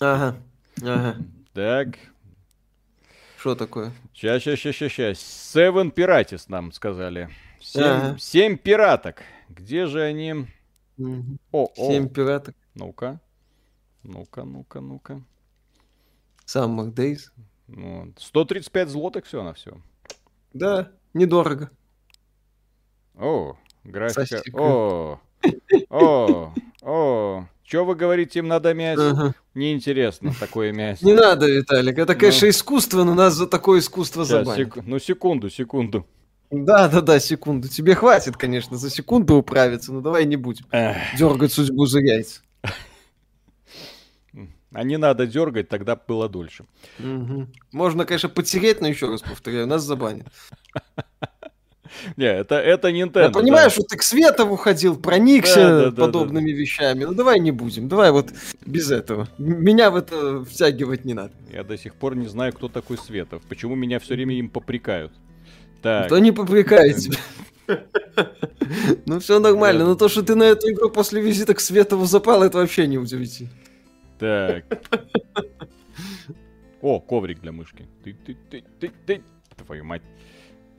Ага. 0.00 0.36
Ага. 0.82 1.16
Так. 1.52 1.98
Что 3.38 3.54
такое? 3.54 3.92
Сейчас, 4.12 4.42
сейчас, 4.42 4.58
сейчас, 4.58 4.74
сейчас, 4.74 4.92
сейчас. 4.92 5.18
Seven 5.54 5.94
Pirates 5.94 6.46
нам 6.48 6.72
сказали. 6.72 7.28
Семь, 7.60 7.82
ага. 7.84 8.18
семь 8.18 8.58
пираток. 8.58 9.22
Где 9.48 9.86
же 9.86 10.02
они? 10.02 10.48
Угу. 10.98 11.38
О, 11.52 11.70
о. 11.76 11.92
Семь 11.92 12.08
пираток. 12.08 12.56
Ну-ка. 12.74 13.20
Ну-ка, 14.02 14.42
ну-ка, 14.42 14.80
ну-ка. 14.80 15.22
Самых 16.46 16.92
Days. 16.92 17.30
Вот. 17.68 18.18
135 18.18 18.88
злотых 18.88 19.26
все 19.26 19.44
на 19.44 19.54
все. 19.54 19.80
Да, 20.52 20.90
недорого. 21.14 21.70
О, 23.14 23.56
графика. 23.84 24.26
Сосика. 24.26 24.60
О, 24.60 25.20
о, 25.88 26.52
о. 26.82 27.46
Что 27.70 27.84
вы 27.84 27.94
говорите, 27.94 28.40
им 28.40 28.48
надо 28.48 28.74
мять? 28.74 28.98
Ага. 28.98 29.32
Неинтересно 29.54 30.34
такое 30.40 30.72
мять. 30.72 31.02
Не 31.02 31.12
надо, 31.12 31.46
Виталик. 31.46 31.98
Это, 31.98 32.16
конечно, 32.16 32.46
ну... 32.46 32.50
искусство, 32.50 33.04
но 33.04 33.14
нас 33.14 33.34
за 33.34 33.46
такое 33.46 33.78
искусство 33.78 34.24
Сейчас, 34.24 34.44
забанят. 34.44 34.74
Сек... 34.74 34.84
Ну, 34.84 34.98
секунду, 34.98 35.50
секунду. 35.50 36.04
Да, 36.50 36.88
да, 36.88 37.00
да, 37.00 37.20
секунду. 37.20 37.68
Тебе 37.68 37.94
хватит, 37.94 38.36
конечно, 38.36 38.76
за 38.76 38.90
секунду 38.90 39.36
управиться, 39.36 39.92
но 39.92 40.00
давай 40.00 40.24
не 40.24 40.34
будем 40.34 40.66
Эх. 40.72 40.96
дергать 41.16 41.52
судьбу 41.52 41.86
за 41.86 42.00
яйца. 42.00 42.40
А 44.72 44.84
не 44.84 44.98
надо 44.98 45.26
дергать, 45.26 45.68
тогда 45.68 45.96
было 45.96 46.28
дольше. 46.28 46.64
Угу. 47.00 47.48
Можно, 47.72 48.04
конечно, 48.04 48.28
потереть, 48.28 48.80
но 48.80 48.86
еще 48.86 49.08
раз 49.08 49.20
повторяю, 49.20 49.66
нас 49.66 49.82
забанят. 49.82 50.28
Не, 52.16 52.26
это, 52.26 52.56
это 52.56 52.90
Nintendo. 52.90 53.24
Я 53.24 53.30
понимаю, 53.30 53.66
да. 53.66 53.70
что 53.70 53.82
ты 53.82 53.96
к 53.96 54.02
Светову 54.02 54.56
ходил, 54.56 54.96
проникся 54.96 55.68
да, 55.68 55.90
да, 55.90 56.02
подобными 56.06 56.50
да, 56.50 56.56
да. 56.56 56.60
вещами. 56.60 57.04
Ну 57.04 57.14
давай 57.14 57.38
не 57.40 57.50
будем, 57.50 57.88
давай 57.88 58.10
вот 58.10 58.28
без 58.64 58.90
этого. 58.90 59.28
Меня 59.38 59.90
в 59.90 59.96
это 59.96 60.44
втягивать 60.44 61.04
не 61.04 61.14
надо. 61.14 61.32
Я 61.52 61.64
до 61.64 61.76
сих 61.76 61.94
пор 61.94 62.16
не 62.16 62.28
знаю, 62.28 62.52
кто 62.52 62.68
такой 62.68 62.98
Светов. 62.98 63.42
Почему 63.48 63.74
меня 63.74 63.98
все 63.98 64.14
время 64.14 64.36
им 64.36 64.48
попрекают? 64.48 65.12
Так. 65.82 66.06
Кто 66.06 66.18
не 66.18 66.32
попрекает 66.32 66.96
тебя? 66.96 67.18
Ну 69.06 69.20
все 69.20 69.38
нормально, 69.38 69.84
но 69.84 69.94
то, 69.94 70.08
что 70.08 70.22
ты 70.22 70.34
на 70.34 70.42
эту 70.42 70.70
игру 70.70 70.90
после 70.90 71.20
визита 71.20 71.54
к 71.54 71.60
Светову 71.60 72.04
запал, 72.04 72.42
это 72.42 72.58
вообще 72.58 72.86
не 72.86 72.98
удивительно. 72.98 73.50
Так. 74.18 74.64
О, 76.80 77.00
коврик 77.00 77.40
для 77.40 77.52
мышки. 77.52 77.86
Ты, 78.04 78.14
ты, 78.14 78.36
ты, 78.50 78.64
ты, 78.78 78.92
ты. 79.06 79.22
Твою 79.66 79.84
мать. 79.84 80.02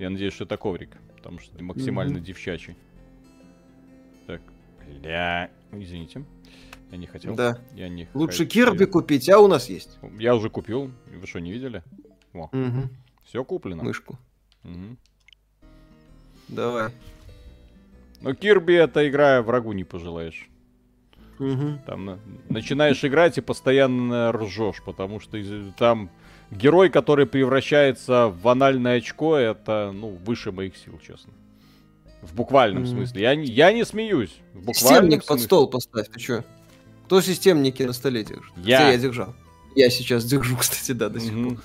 Я 0.01 0.09
надеюсь, 0.09 0.33
что 0.33 0.45
это 0.45 0.57
коврик, 0.57 0.97
потому 1.15 1.37
что 1.37 1.55
ты 1.55 1.63
максимально 1.63 2.17
mm-hmm. 2.17 2.21
девчачий. 2.21 2.75
Так, 4.25 4.41
бля, 4.99 5.51
извините. 5.71 6.25
Я 6.89 6.97
не 6.97 7.05
хотел. 7.05 7.35
Да. 7.35 7.59
Я 7.75 7.87
не 7.87 8.09
Лучше 8.15 8.45
хотел. 8.45 8.65
Кирби 8.65 8.85
купить, 8.85 9.29
а 9.29 9.37
у 9.37 9.47
нас 9.47 9.69
есть. 9.69 9.99
Я 10.17 10.35
уже 10.35 10.49
купил. 10.49 10.91
Вы 11.05 11.27
что, 11.27 11.39
не 11.39 11.51
видели? 11.51 11.83
Во. 12.33 12.45
Угу. 12.45 12.89
Все 13.25 13.43
куплено. 13.45 13.83
Мышку. 13.83 14.17
Угу. 14.63 14.97
Давай. 16.47 16.91
Но 18.21 18.33
Кирби 18.33 18.73
это 18.73 19.07
игра 19.07 19.43
врагу 19.43 19.71
не 19.73 19.83
пожелаешь. 19.83 20.49
Угу. 21.37 21.83
Там 21.85 22.19
начинаешь 22.49 23.05
играть 23.05 23.37
и 23.37 23.41
постоянно 23.41 24.31
ржешь, 24.31 24.81
потому 24.83 25.19
что 25.19 25.37
там 25.77 26.09
герой, 26.51 26.89
который 26.89 27.25
превращается 27.25 28.27
в 28.27 28.47
анальное 28.47 28.97
очко, 28.97 29.37
это, 29.37 29.91
ну, 29.93 30.09
выше 30.09 30.51
моих 30.51 30.77
сил, 30.77 30.99
честно. 31.05 31.33
В 32.21 32.35
буквальном 32.35 32.83
mm. 32.83 32.87
смысле. 32.87 33.21
Я, 33.21 33.31
я 33.31 33.73
не 33.73 33.83
смеюсь. 33.83 34.35
В 34.53 34.65
буквальном 34.65 34.75
Системник 34.75 35.23
смысле. 35.23 35.27
под 35.27 35.41
стол 35.41 35.69
поставь, 35.69 36.09
ты 36.09 36.19
чё? 36.19 36.43
Кто 37.05 37.21
системники 37.21 37.83
на 37.83 37.93
столе 37.93 38.23
держит? 38.23 38.53
Я. 38.57 38.77
Хотя 38.77 38.91
я 38.91 38.97
держал. 38.97 39.35
Я 39.75 39.89
сейчас 39.89 40.25
держу, 40.25 40.55
кстати, 40.59 40.91
да, 40.91 41.09
до 41.09 41.19
сих 41.19 41.33
пор. 41.33 41.57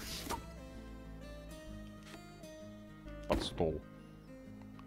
Под 3.29 3.43
стол. 3.43 3.81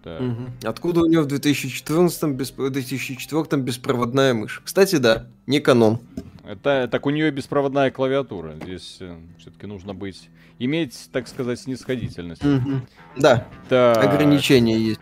Так. 0.09 0.21
Угу. 0.21 0.43
Откуда 0.63 1.01
у 1.01 1.05
него 1.05 1.23
в 1.23 1.27
2014 1.27 2.29
без... 2.31 2.51
2004 2.51 3.61
беспроводная 3.61 4.33
мышь? 4.33 4.61
Кстати, 4.63 4.95
да, 4.95 5.27
не 5.45 5.59
эконом. 5.59 5.99
Это 6.43 6.87
так 6.91 7.05
у 7.05 7.11
нее 7.11 7.29
беспроводная 7.29 7.91
клавиатура. 7.91 8.55
Здесь 8.63 8.97
э, 9.01 9.15
все-таки 9.37 9.67
нужно 9.67 9.93
быть 9.93 10.29
иметь, 10.57 11.09
так 11.11 11.27
сказать, 11.27 11.59
снисходительность. 11.59 12.43
Угу. 12.43 12.81
Да. 13.17 13.47
Так. 13.67 14.03
Ограничения 14.03 14.79
есть. 14.79 14.99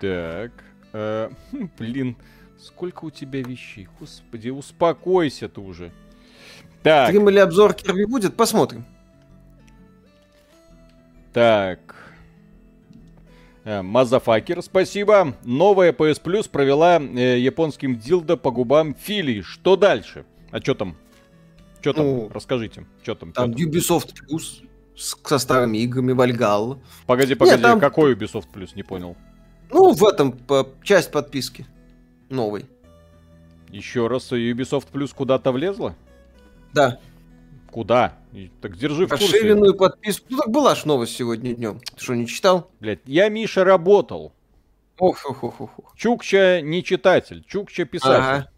Так. 0.00 0.50
Э, 0.92 1.30
хм, 1.52 1.70
блин, 1.78 2.16
сколько 2.58 3.04
у 3.04 3.10
тебя 3.10 3.42
вещей? 3.42 3.86
Господи, 4.00 4.48
успокойся 4.48 5.48
ты 5.48 5.60
уже. 5.60 5.92
Так. 6.82 7.10
Стрим 7.10 7.28
или 7.28 7.38
обзор 7.38 7.74
Кирби 7.74 8.06
будет? 8.06 8.34
Посмотрим. 8.34 8.84
Так. 11.34 11.96
Э, 13.64 13.82
Мазафакер, 13.82 14.62
спасибо. 14.62 15.34
Новая 15.44 15.92
PS 15.92 16.22
Plus 16.22 16.48
провела 16.48 17.00
э, 17.00 17.40
японским 17.40 17.98
дилдо 17.98 18.36
по 18.36 18.52
губам 18.52 18.94
Фили. 18.94 19.40
Что 19.40 19.76
дальше? 19.76 20.24
А 20.52 20.60
что 20.60 20.74
там? 20.74 20.96
Что 21.80 21.92
там? 21.92 22.06
Ну, 22.06 22.30
Расскажите. 22.32 22.86
Что 23.02 23.16
там? 23.16 23.32
Там 23.32 23.50
Ubisoft 23.50 24.14
Plus 24.30 24.64
со 24.94 25.38
старыми 25.38 25.78
играми 25.78 26.12
Вальгал. 26.12 26.80
Погоди, 27.04 27.34
погоди, 27.34 27.56
Нет, 27.56 27.62
там... 27.62 27.80
какой 27.80 28.14
Ubisoft 28.14 28.46
Plus? 28.54 28.70
Не 28.76 28.84
понял. 28.84 29.16
Ну, 29.72 29.92
в 29.92 30.04
этом 30.04 30.30
по, 30.30 30.68
часть 30.84 31.10
подписки. 31.10 31.66
Новый. 32.30 32.66
Еще 33.70 34.06
раз, 34.06 34.30
Ubisoft 34.30 34.86
Plus 34.92 35.12
куда-то 35.12 35.50
влезла? 35.50 35.96
Да. 36.72 37.00
Куда? 37.74 38.16
Так 38.60 38.76
держи 38.76 39.06
в 39.06 39.08
курсе. 39.08 39.24
Расширенную 39.24 39.74
подписку. 39.74 40.26
Ну 40.30 40.36
так 40.36 40.48
была 40.48 40.76
ж 40.76 40.84
новость 40.84 41.16
сегодня 41.16 41.56
днем. 41.56 41.80
Ты 41.80 42.04
что, 42.04 42.14
не 42.14 42.28
читал? 42.28 42.70
Блять, 42.78 43.00
я, 43.04 43.28
Миша, 43.28 43.64
работал. 43.64 44.32
Ох, 44.96 45.18
ох, 45.28 45.42
ох, 45.42 45.60
ох. 45.60 45.96
Чукча 45.96 46.60
не 46.60 46.84
читатель, 46.84 47.42
Чукча 47.48 47.84
писатель. 47.84 48.14
Ага. 48.14 48.50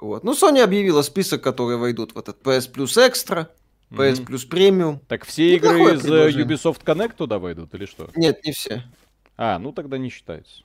Вот. 0.00 0.24
Ну, 0.24 0.32
Sony 0.32 0.64
объявила 0.64 1.02
список, 1.02 1.44
которые 1.44 1.78
войдут 1.78 2.16
в 2.16 2.18
этот 2.18 2.42
PS 2.42 2.72
Plus 2.74 2.98
Extra, 2.98 3.46
PS 3.92 4.24
mm-hmm. 4.24 4.26
Plus 4.26 4.48
Premium. 4.50 4.98
Так 5.06 5.24
все 5.24 5.54
игры 5.54 5.94
из 5.94 6.04
э, 6.04 6.30
Ubisoft 6.30 6.82
Connect 6.84 7.14
туда 7.14 7.38
войдут 7.38 7.72
или 7.74 7.86
что? 7.86 8.10
Нет, 8.16 8.44
не 8.44 8.50
все. 8.50 8.82
А, 9.36 9.60
ну 9.60 9.70
тогда 9.70 9.96
не 9.96 10.10
считается. 10.10 10.64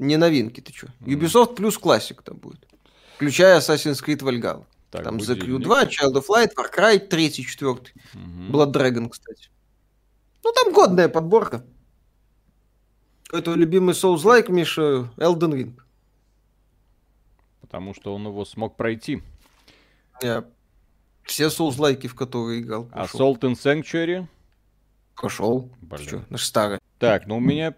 Не 0.00 0.16
новинки, 0.16 0.60
ты 0.60 0.72
что? 0.72 0.88
Mm-hmm. 0.88 1.06
Ubisoft 1.06 1.54
Plus 1.54 1.80
Classic 1.80 2.20
там 2.20 2.38
будет. 2.38 2.66
Включая 3.14 3.60
Assassin's 3.60 4.04
Creed 4.04 4.22
Valhalla. 4.22 4.66
Так, 4.94 5.02
Там 5.02 5.16
The 5.16 5.36
Crew 5.36 5.58
2, 5.58 5.84
Child 5.86 6.12
of 6.12 6.26
Light, 6.28 6.54
Far 6.54 6.72
Cry 6.72 7.00
3, 7.00 7.32
4. 7.32 7.70
Угу. 7.70 7.82
Blood 8.14 8.72
Dragon, 8.72 9.08
кстати. 9.08 9.50
Ну, 10.44 10.52
там 10.52 10.72
годная 10.72 11.08
подборка. 11.08 11.64
Твой 13.28 13.56
любимый 13.56 13.92
Souls-like, 13.92 14.52
Миша? 14.52 15.10
Elden 15.16 15.50
Ring. 15.50 15.80
Потому 17.60 17.92
что 17.92 18.14
он 18.14 18.24
его 18.24 18.44
смог 18.44 18.76
пройти. 18.76 19.20
Я 20.22 20.44
все 21.24 21.48
Souls-лайки, 21.48 22.06
в 22.06 22.14
которые 22.14 22.60
играл. 22.60 22.88
А 22.92 23.06
Salt 23.06 23.40
and 23.40 23.54
Sanctuary? 23.54 24.28
Пошел. 25.16 25.72
Блин. 25.82 26.06
Что, 26.06 26.24
наш 26.30 26.44
старый. 26.44 26.78
Так, 27.00 27.26
ну 27.26 27.38
у 27.38 27.40
меня... 27.40 27.74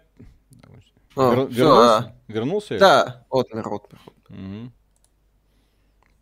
А, 1.15 1.33
Вер... 1.33 1.47
все, 1.47 1.63
вернулся? 1.63 1.97
А... 1.97 2.15
вернулся? 2.27 2.77
Да, 2.77 3.25
вот 3.31 3.51
народ. 3.51 3.91
Угу. 4.29 4.71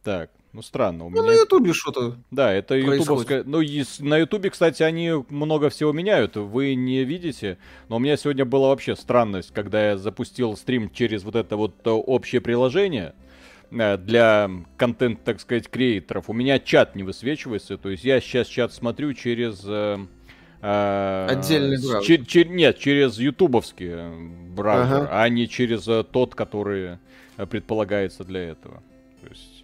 Так, 0.04 0.32
ну, 0.56 0.62
странно. 0.62 1.06
У 1.06 1.10
ну, 1.10 1.22
меня... 1.22 1.34
на 1.34 1.42
Ютубе 1.42 1.74
что-то 1.74 2.16
Да, 2.32 2.54
это 2.54 2.76
ютубовская... 2.76 3.44
Ну, 3.44 3.60
и 3.60 3.84
на 4.00 4.20
Ютубе, 4.20 4.50
кстати, 4.50 4.84
они 4.84 5.12
много 5.28 5.70
всего 5.70 5.92
меняют. 5.92 6.38
Вы 6.38 6.76
не 6.76 7.04
видите. 7.04 7.58
Но 7.90 7.98
у 7.98 8.00
меня 8.00 8.16
сегодня 8.16 8.46
была 8.46 8.70
вообще 8.70 8.96
странность, 8.96 9.52
когда 9.54 9.90
я 9.90 9.98
запустил 9.98 10.56
стрим 10.56 10.90
через 10.90 11.26
вот 11.26 11.36
это 11.36 11.58
вот 11.58 11.86
э, 11.86 11.90
общее 11.90 12.40
приложение 12.40 13.16
э, 13.70 13.98
для 13.98 14.50
контент, 14.78 15.26
так 15.26 15.42
сказать, 15.42 15.70
креаторов. 15.70 16.30
У 16.30 16.34
меня 16.34 16.58
чат 16.58 16.96
не 16.96 17.04
высвечивается. 17.04 17.78
То 17.78 17.90
есть 17.90 18.06
я 18.06 18.22
сейчас 18.22 18.48
чат 18.48 18.72
смотрю 18.72 19.14
через 19.14 19.62
э, 19.66 19.98
Отдельный 20.62 21.86
браузер. 21.86 22.22
чер- 22.22 22.26
чер- 22.26 22.48
нет, 22.48 22.80
через 22.80 23.20
ютубовский 23.20 23.92
браузер, 24.56 25.02
Ага. 25.02 25.10
а 25.12 25.28
не 25.28 25.50
через 25.50 25.84
тот, 25.84 26.34
который 26.34 26.98
предполагается 27.50 28.24
для 28.24 28.40
этого. 28.52 28.82
То 29.22 29.28
есть 29.28 29.55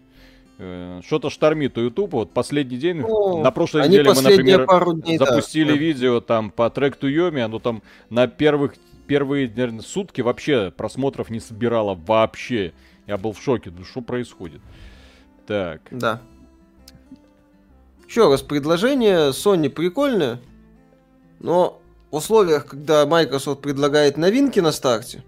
что-то 1.04 1.30
штормит 1.30 1.78
у 1.78 1.82
Ютуба. 1.82 2.18
Вот 2.18 2.32
последний 2.32 2.78
день, 2.78 2.98
Ну, 2.98 3.42
на 3.42 3.52
прошлой 3.52 3.88
неделе 3.88 4.14
мы, 4.14 4.22
например, 4.22 4.68
дней, 4.96 5.18
запустили 5.18 5.72
Да. 5.72 5.78
видео 5.78 6.20
там 6.22 6.52
по 6.52 6.70
трек 6.70 6.96
Туйоми, 6.98 7.42
оно 7.42 7.60
там 7.60 7.82
на 8.10 8.28
первых 8.28 8.76
первые, 9.08 9.48
наверное, 9.50 9.82
сутки 9.82 10.22
вообще 10.22 10.72
просмотров 10.72 11.30
не 11.30 11.40
собирало 11.40 11.96
вообще. 11.96 12.72
Я 13.08 13.18
был 13.18 13.34
в 13.34 13.42
шоке, 13.42 13.72
ну 13.76 13.84
что 13.84 14.02
происходит? 14.02 14.62
Так, 15.48 15.82
Да. 15.92 16.22
Еще 18.08 18.30
раз, 18.30 18.42
предложение 18.42 19.30
Sony 19.32 19.70
прикольное, 19.70 20.40
но 21.40 21.82
в 22.12 22.16
условиях, 22.18 22.66
когда 22.66 23.06
Microsoft 23.06 23.62
предлагает 23.62 24.18
новинки 24.18 24.60
на 24.60 24.72
старте, 24.72 25.24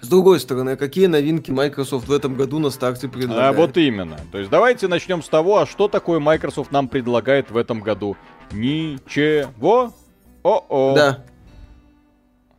с 0.00 0.08
другой 0.08 0.38
стороны, 0.38 0.76
какие 0.76 1.06
новинки 1.06 1.50
Microsoft 1.50 2.06
в 2.06 2.12
этом 2.12 2.34
году 2.36 2.58
на 2.58 2.70
старте 2.70 3.08
а, 3.08 3.10
предлагает? 3.10 3.56
вот 3.56 3.76
именно. 3.76 4.18
То 4.30 4.38
есть 4.38 4.50
давайте 4.50 4.86
начнем 4.86 5.22
с 5.22 5.28
того, 5.28 5.58
а 5.58 5.66
что 5.66 5.88
такое 5.88 6.20
Microsoft 6.20 6.70
нам 6.70 6.88
предлагает 6.88 7.50
в 7.50 7.56
этом 7.56 7.80
году? 7.80 8.16
Ничего. 8.52 9.92
О-о. 10.44 10.94
Да, 10.94 11.24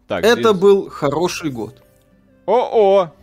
Так, 0.07 0.25
это 0.25 0.49
здесь- 0.49 0.61
был 0.61 0.89
хороший 0.89 1.49
год. 1.49 1.81
О-о. 2.45 3.13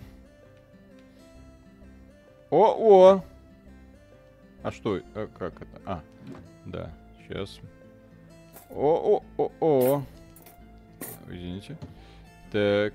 О-о. 2.51 3.23
А 4.62 4.73
что? 4.73 4.97
э, 4.97 5.29
как 5.39 5.55
это? 5.61 5.81
А, 5.85 6.01
да, 6.64 6.91
сейчас. 7.29 7.61
О-о-о-о. 8.71 10.03
Извините. 11.29 11.77
Так. 12.51 12.95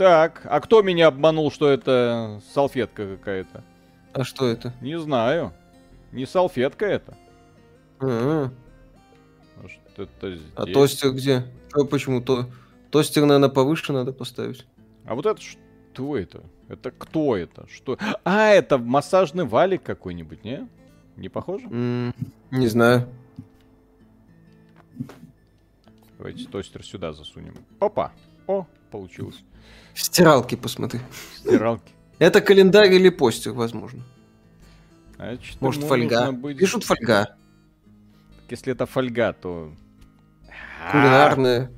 Так, 0.00 0.46
а 0.46 0.60
кто 0.62 0.80
меня 0.80 1.08
обманул, 1.08 1.52
что 1.52 1.68
это 1.68 2.40
салфетка 2.54 3.18
какая-то? 3.18 3.62
А 4.14 4.24
что 4.24 4.48
это? 4.48 4.72
Не 4.80 4.98
знаю. 4.98 5.52
Не 6.10 6.24
салфетка 6.24 6.86
это. 6.86 7.18
А, 7.98 8.50
Может, 9.60 9.78
это 9.98 10.36
здесь. 10.36 10.52
а 10.56 10.64
тостер 10.64 11.12
где? 11.12 11.44
Чё, 11.70 11.84
почему 11.84 12.22
то? 12.22 12.46
Тостер, 12.90 13.26
наверное, 13.26 13.50
повыше 13.50 13.92
надо 13.92 14.14
поставить. 14.14 14.64
А 15.04 15.14
вот 15.14 15.26
это 15.26 15.38
что 15.38 16.16
это? 16.16 16.44
Это 16.68 16.92
кто 16.92 17.36
это? 17.36 17.68
Что? 17.68 17.98
А, 18.24 18.48
это 18.48 18.78
массажный 18.78 19.44
валик 19.44 19.82
какой-нибудь, 19.82 20.44
не? 20.44 20.66
Не 21.16 21.28
похоже? 21.28 21.66
М, 21.66 22.14
не 22.50 22.68
знаю. 22.68 23.06
Давайте 26.16 26.48
тостер 26.48 26.82
сюда 26.86 27.12
засунем. 27.12 27.54
Опа! 27.80 28.12
О, 28.46 28.66
получилось. 28.90 29.44
В 29.94 30.00
стиралке 30.02 30.56
посмотри. 30.56 31.00
Стиралки. 31.36 31.92
Это 32.18 32.40
календарь 32.40 32.92
или 32.92 33.08
постер, 33.08 33.52
возможно. 33.52 34.02
Значит, 35.16 35.60
Может, 35.60 35.84
фольга. 35.84 36.32
будет- 36.32 36.58
Пишут 36.58 36.84
фольга. 36.84 37.36
Если 38.48 38.72
это 38.72 38.86
фольга, 38.86 39.32
то... 39.32 39.72
А! 40.82 40.90
Кулинарная. 40.92 41.70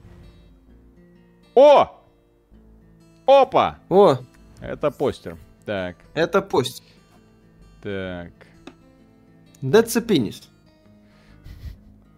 О! 1.55 2.01
Опа! 3.27 3.79
О, 3.89 4.19
Это 4.61 4.91
постер. 4.91 5.37
Так, 5.65 5.97
это 6.15 6.43
постер. 6.43 6.85
так. 7.83 8.33
That's 9.63 9.97
a 9.97 10.01
penis. 10.01 10.49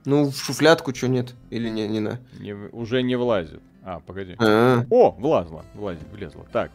Ну, 0.06 0.30
в 0.30 0.36
шуфлядку 0.36 0.94
что 0.94 1.08
нет? 1.08 1.34
Или 1.50 1.68
не, 1.68 1.86
не 1.88 2.00
на. 2.00 2.20
Не 2.38 2.54
в- 2.54 2.74
уже 2.74 3.02
не 3.02 3.16
влазит. 3.16 3.60
А, 3.84 4.00
погоди. 4.00 4.34
А, 4.38 4.84
О, 4.90 5.10
влазла, 5.10 5.64
влазит, 5.74 6.10
влезла. 6.10 6.46
Так, 6.52 6.70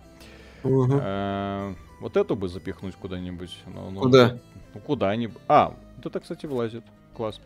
ага. 0.64 1.00
э, 1.02 1.74
вот 2.02 2.16
эту 2.18 2.36
бы 2.36 2.48
запихнуть 2.48 2.96
куда-нибудь. 2.96 3.58
Ну, 3.66 3.90
ну, 3.90 4.02
Куда? 4.02 4.38
Ну, 4.74 4.80
куда-нибудь. 4.82 5.42
А, 5.48 5.74
вот 5.98 6.06
это, 6.06 6.20
кстати, 6.20 6.46
влазит. 6.46 6.84
Класс. 7.16 7.42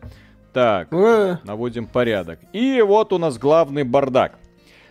Так, 0.52 0.92
Ура. 0.92 1.40
наводим 1.46 1.88
порядок. 1.88 2.40
И 2.52 2.82
вот 2.82 3.14
у 3.14 3.18
нас 3.18 3.38
главный 3.38 3.84
бардак. 3.84 4.38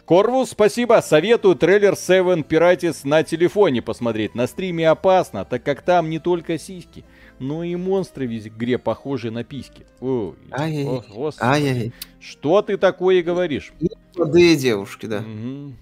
Корвус, 0.05 0.51
спасибо. 0.51 1.01
Советую 1.03 1.55
трейлер 1.55 1.93
Seven 1.93 2.45
Pirates 2.45 3.01
на 3.05 3.23
телефоне 3.23 3.83
посмотреть. 3.83 4.35
На 4.35 4.47
стриме 4.49 4.89
опасно, 4.89 5.45
так 5.45 5.63
как 5.63 5.83
там 5.83 6.11
не 6.11 6.19
только 6.19 6.59
сиськи, 6.59 7.05
но 7.39 7.63
и 7.63 7.77
монстры 7.77 8.27
в 8.27 8.33
игре 8.33 8.79
похожи 8.79 9.31
на 9.31 9.45
письки. 9.45 9.87
Ой, 10.01 10.35
Ай-яй-яй. 10.51 11.93
Что 12.19 12.63
ты 12.63 12.77
такое 12.77 13.23
говоришь? 13.23 13.73
Молодые 14.17 14.57
девушки, 14.57 15.07
да. 15.07 15.21
Мгм. 15.21 15.77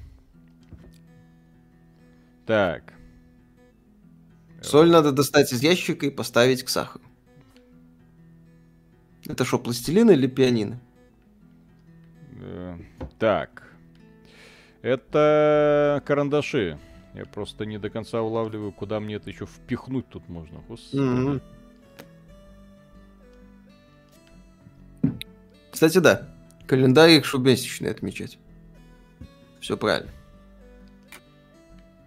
Так. 2.47 2.95
Соль 4.63 4.91
надо 4.91 5.13
достать 5.13 5.53
из 5.53 5.63
ящика 5.63 6.07
и 6.07 6.11
поставить 6.11 6.63
к 6.63 6.69
сахару. 6.69 7.05
Это 9.27 9.45
что, 9.45 9.59
пластилин 9.59 10.11
или 10.11 10.27
пианино? 10.27 10.79
э, 12.43 12.79
Так. 13.19 13.73
Это 14.83 16.03
карандаши. 16.07 16.79
Я 17.15 17.25
просто 17.27 17.67
не 17.67 17.79
до 17.79 17.91
конца 17.91 18.23
улавливаю, 18.23 18.73
куда 18.73 18.99
мне 19.01 19.17
это 19.17 19.31
еще 19.31 19.45
впихнуть 19.47 20.09
тут 20.09 20.29
можно. 20.29 20.61
Господи. 20.69 21.41
Кстати, 25.71 25.99
да. 25.99 26.29
Календарь 26.71 27.11
их 27.11 27.25
шубмесячный 27.25 27.91
отмечать. 27.91 28.39
Все 29.61 29.77
правильно. 29.77 30.09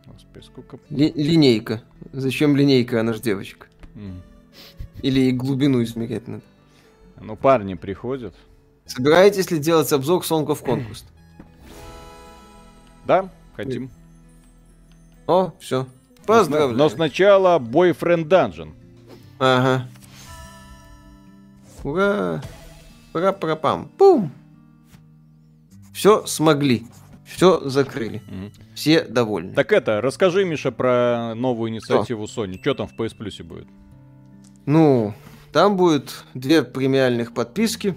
Господи, 0.06 0.46
сколько... 0.46 0.80
Ли- 0.90 1.12
линейка. 1.12 1.84
Зачем 2.14 2.56
линейка, 2.56 3.02
она 3.02 3.12
же 3.12 3.20
девочка. 3.20 3.68
М. 3.96 4.22
Или 5.02 5.32
глубину 5.32 5.84
измерять 5.84 6.30
надо. 6.30 6.44
Ну, 7.20 7.36
парни 7.36 7.74
приходят. 7.74 8.34
Собираетесь 8.86 9.52
ли 9.52 9.60
делать 9.60 9.92
обзор 9.92 10.24
Song 10.24 10.48
of 10.48 10.64
Conquest? 10.64 11.04
Да, 13.06 13.30
хотим. 13.58 13.92
О, 15.28 15.52
все. 15.60 15.80
Но 16.20 16.26
Поздравляю. 16.26 16.78
Но 16.78 16.88
сначала 16.88 17.60
Boyfriend 17.60 18.30
Dungeon. 18.30 18.72
Ага. 19.40 19.90
Ура! 21.84 22.42
Пара-пара-пам. 23.12 23.90
Пум! 23.98 24.32
Все 25.94 26.26
смогли. 26.26 26.86
Все 27.26 27.62
закрыли. 27.70 28.22
Мгм. 28.28 28.52
Все 28.76 29.04
довольны. 29.04 29.54
Так 29.54 29.72
это, 29.72 30.02
расскажи, 30.02 30.44
Миша, 30.44 30.72
про 30.72 31.34
новую 31.36 31.72
инициативу 31.72 32.26
Sony. 32.26 32.60
Что 32.60 32.74
там 32.74 32.88
в 32.88 32.94
PS 33.00 33.16
Plus 33.18 33.44
будет? 33.44 33.68
Ну, 34.66 35.14
там 35.52 35.78
будет 35.78 36.24
две 36.34 36.64
премиальных 36.64 37.34
подписки. 37.34 37.96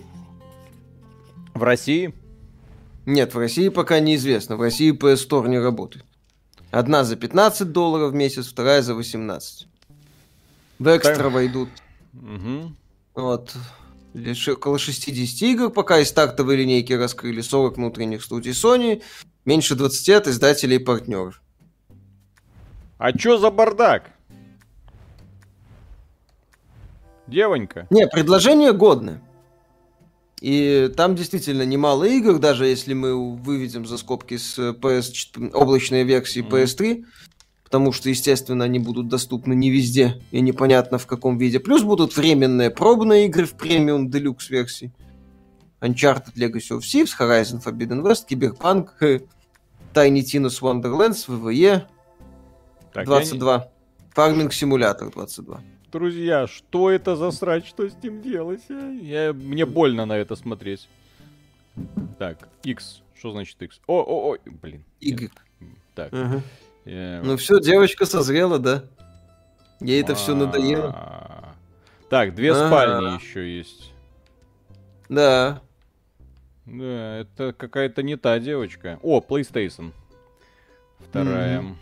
В 1.55 1.63
России? 1.63 2.15
Нет, 3.07 3.35
в 3.35 3.39
России 3.39 3.69
пока 3.69 3.99
неизвестно. 4.01 4.57
В 4.57 4.61
России 4.63 4.93
PS 4.93 5.29
Store 5.29 5.49
не 5.49 5.59
работает. 5.59 6.05
Одна 6.71 7.05
за 7.05 7.17
15 7.17 7.73
долларов 7.73 8.13
в 8.13 8.15
месяц, 8.15 8.47
вторая 8.47 8.83
за 8.83 8.95
18. 8.95 9.67
В 10.79 10.97
экстра 10.97 11.15
Так. 11.15 11.33
войдут 11.33 11.69
Мгм. 12.13 12.77
вот, 13.15 13.55
около 14.49 14.79
60 14.79 15.43
игр, 15.43 15.71
пока 15.71 15.99
из 15.99 16.09
стартовой 16.09 16.57
линейки 16.57 16.93
раскрыли 16.93 17.41
40 17.41 17.77
внутренних 17.77 18.23
студий 18.23 18.53
Sony, 18.53 19.03
меньше 19.45 19.75
20 19.75 20.09
от 20.11 20.27
издателей 20.29 20.77
и 20.77 20.85
партнеров. 20.85 21.43
А 22.99 23.13
чё 23.13 23.37
за 23.37 23.51
бардак? 23.51 24.11
Девонька. 27.27 27.87
Не, 27.91 28.07
предложение 28.07 28.73
годное. 28.73 29.21
И 30.41 30.91
там 30.97 31.15
действительно 31.17 31.63
немало 31.63 32.05
игр, 32.05 32.39
даже 32.39 32.67
если 32.67 32.93
мы 32.95 33.37
выведем 33.37 33.87
за 33.87 33.97
скобки 33.99 34.37
с 34.37 34.59
PS, 34.59 35.11
чет- 35.13 35.55
облачной 35.55 36.05
версии 36.05 36.41
Мгм. 36.41 36.51
PS3, 36.51 37.05
потому 37.67 37.91
что, 37.91 38.09
естественно, 38.09 38.65
они 38.65 38.79
будут 38.79 39.09
доступны 39.09 39.53
не 39.53 39.71
везде 39.71 40.23
и 40.31 40.41
непонятно 40.41 40.99
в 40.99 41.07
каком 41.09 41.37
виде. 41.37 41.59
Плюс 41.59 41.83
будут 41.83 42.17
временные 42.17 42.71
пробные 42.71 43.27
игры 43.27 43.45
в 43.45 43.55
премиум 43.55 44.09
делюкс 44.09 44.51
версии. 44.51 44.93
Uncharted 45.81 46.35
Legacy 46.37 46.79
of 46.79 46.83
Thieves, 46.83 47.11
Horizon 47.19 47.61
Forbidden 47.61 48.03
West, 48.03 48.29
Cyberpunk, 48.31 48.91
э, 49.01 49.19
Tiny 49.93 50.21
Tina's 50.21 50.61
Wonderlands, 50.63 51.27
WWE 51.29 51.87
Так, 52.93 52.95
я 52.95 53.01
не- 53.03 53.07
22, 53.07 53.69
Farming 54.15 54.51
Simulator 54.51 55.13
22. 55.13 55.61
Друзья, 55.91 56.47
что 56.47 56.91
это 56.93 57.17
за 57.17 57.33
срач? 57.33 57.67
Что 57.69 57.89
с 57.89 57.95
ним 58.01 58.23
делать? 58.23 58.63
а? 58.71 58.91
Я... 58.93 59.33
Мне 59.33 59.67
больно 59.67 60.07
на 60.07 60.17
это 60.17 60.37
смотреть. 60.37 60.89
Так, 62.21 62.49
X. 62.63 63.03
Что 63.19 63.33
значит 63.33 63.61
X? 63.61 63.81
О, 63.89 64.01
о, 64.03 64.29
ой, 64.31 64.39
блин. 64.63 64.85
Игры. 65.01 65.31
Так. 65.97 66.13
Ага. 66.13 66.43
Ну 66.87 67.37
все, 67.37 67.61
девочка 67.61 68.07
созрела, 68.07 68.59
да? 68.59 68.85
Ей 69.81 70.01
это 70.03 70.15
все 70.15 70.35
надоело. 70.35 70.95
а, 70.97 71.55
Так, 72.09 72.35
две 72.35 72.55
спальни 72.55 73.21
еще 73.21 73.59
есть. 73.59 73.93
Да. 75.09 75.61
Да, 76.65 77.19
это 77.19 77.53
какая-то 77.53 78.03
не 78.03 78.17
та 78.17 78.39
девочка. 78.39 78.99
О, 79.03 79.21
PlayStation. 79.21 79.93
Вторая. 80.99 81.61
Mm-hmm. 81.61 81.75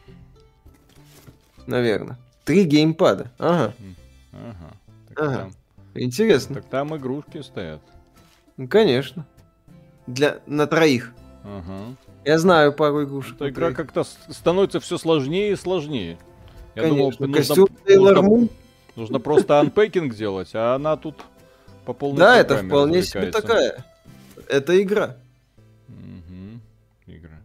Наверное. 1.67 2.19
Три 2.45 2.65
геймпада. 2.65 3.31
Ага. 3.39 3.73
Ага. 4.33 4.77
Так 5.09 5.21
ага. 5.21 5.37
Там... 5.39 5.53
Интересно. 5.95 6.57
Так 6.57 6.67
там 6.67 6.97
игрушки 6.97 7.41
стоят. 7.43 7.81
Ну, 8.57 8.69
конечно. 8.69 9.27
Для... 10.07 10.41
На 10.47 10.67
троих. 10.67 11.13
Ага. 11.45 11.95
Я 12.25 12.39
знаю 12.39 12.73
пару 12.73 13.05
игрушек. 13.05 13.37
Эта 13.37 13.51
игра 13.51 13.73
как-то 13.73 14.05
становится 14.05 14.81
все 14.81 14.97
сложнее 14.97 15.53
и 15.53 15.57
сложнее. 15.57 16.19
Я 16.75 16.83
Конечно. 16.83 17.19
думал, 17.19 17.35
Костюм 17.35 17.69
нужно, 17.87 18.23
нужно, 18.23 18.49
нужно 18.97 19.21
просто 19.21 19.61
анпекинг 19.61 20.15
делать, 20.15 20.51
а 20.55 20.75
она 20.75 20.97
тут 20.97 21.23
по 21.85 21.93
полной 21.93 22.19
Да, 22.19 22.37
это 22.37 22.59
вполне 22.59 23.03
себе 23.03 23.31
такая. 23.31 23.85
Это 24.49 24.81
игра. 24.83 25.17
Угу. 25.89 26.61
Игра. 27.07 27.41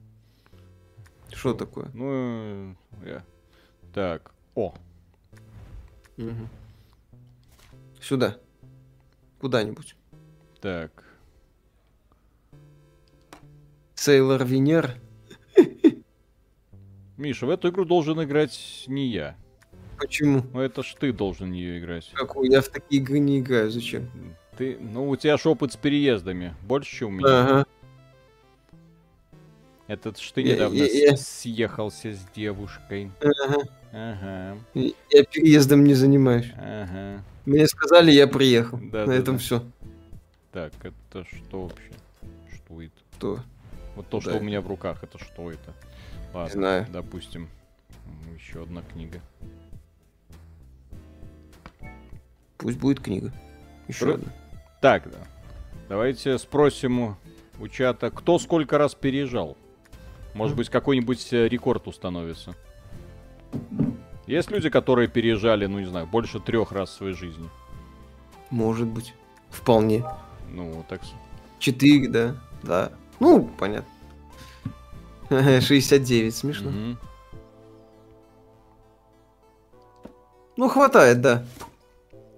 Что 1.34 1.54
такое? 1.54 1.90
Ну, 1.94 2.76
я... 3.06 3.24
Так, 3.94 4.32
о. 4.56 4.74
Угу. 6.18 6.50
Сюда. 8.02 8.38
Куда-нибудь. 9.40 9.96
Так. 10.62 11.09
Сейлор 14.00 14.46
Венер. 14.46 14.96
Миша, 17.18 17.46
в 17.46 17.50
эту 17.50 17.68
игру 17.68 17.84
должен 17.84 18.24
играть 18.24 18.86
не 18.88 19.08
я. 19.08 19.36
Почему? 19.98 20.46
Ну 20.54 20.62
это 20.62 20.84
ж 20.84 20.96
ты 20.98 21.12
должен 21.12 21.52
ее 21.52 21.80
играть. 21.80 22.10
Какую? 22.14 22.50
Я 22.50 22.62
в 22.62 22.70
такие 22.70 23.02
игры 23.02 23.20
не 23.20 23.40
играю, 23.40 23.70
зачем? 23.70 24.10
Ты, 24.58 24.78
ну 24.80 25.10
у 25.10 25.18
тебя 25.18 25.36
ж 25.36 25.46
опыт 25.48 25.74
с 25.74 25.76
переездами 25.76 26.56
больше, 26.62 26.96
чем 26.96 27.10
у 27.10 27.12
меня. 27.12 27.42
Ага. 27.42 27.66
Этот 29.88 30.18
ж 30.18 30.32
ты 30.32 30.44
недавно 30.44 30.78
я, 30.78 30.86
я, 30.86 31.10
я... 31.12 31.18
съехался 31.18 32.14
с 32.14 32.26
девушкой. 32.34 33.12
Ага. 33.20 33.68
Ага. 33.92 34.58
Я 34.74 35.24
переездом 35.26 35.84
не 35.84 35.94
занимаюсь. 35.94 36.50
Ага. 36.56 37.22
Мне 37.46 37.68
сказали, 37.68 38.12
я 38.12 38.28
приехал. 38.28 38.80
Да, 38.82 39.02
На 39.02 39.08
да, 39.08 39.16
этом 39.16 39.36
да. 39.36 39.40
все. 39.42 39.64
Так, 40.54 40.72
это 40.84 41.26
что 41.26 41.64
вообще? 41.64 41.92
Что 42.56 42.82
это? 42.82 42.94
Что? 43.18 43.40
Вот 43.96 44.08
то, 44.08 44.22
что 44.22 44.38
у 44.38 44.42
меня 44.42 44.62
в 44.62 44.68
руках, 44.68 45.04
это 45.04 45.18
что 45.18 45.52
это? 45.52 45.74
Ладно, 46.34 46.46
не 46.48 46.52
знаю. 46.52 46.88
допустим. 46.90 47.50
Еще 48.38 48.64
одна 48.64 48.82
книга. 48.82 49.20
Пусть 52.58 52.78
будет 52.78 53.00
книга. 53.00 53.32
Еще 53.88 54.06
Про... 54.06 54.14
одна. 54.16 54.34
Так, 54.82 55.12
да. 55.12 55.18
Давайте 55.88 56.38
спросим 56.38 57.00
у, 57.00 57.16
у 57.60 57.68
чата, 57.68 58.12
кто 58.12 58.38
сколько 58.38 58.78
раз 58.78 58.96
переезжал. 58.96 59.58
Может 60.34 60.56
быть, 60.56 60.70
какой-нибудь 60.70 61.34
э, 61.34 61.48
рекорд 61.48 61.88
установится. 61.88 62.56
Есть 64.28 64.52
люди, 64.52 64.70
которые 64.70 65.08
переезжали, 65.08 65.66
ну 65.66 65.80
не 65.80 65.86
знаю, 65.86 66.06
больше 66.06 66.40
трех 66.40 66.72
раз 66.72 66.90
в 66.90 66.98
своей 66.98 67.14
жизни. 67.14 67.50
Может 68.52 68.88
быть. 68.88 69.14
Вполне. 69.50 70.06
Ну, 70.50 70.86
так... 70.88 71.02
Четыре, 71.58 72.08
да. 72.08 72.36
Да. 72.62 72.92
Ну, 73.20 73.50
понятно. 73.58 73.90
69, 75.62 76.36
смешно. 76.36 76.70
Угу. 76.70 76.98
Ну, 80.58 80.68
хватает, 80.68 81.22
да. 81.22 81.46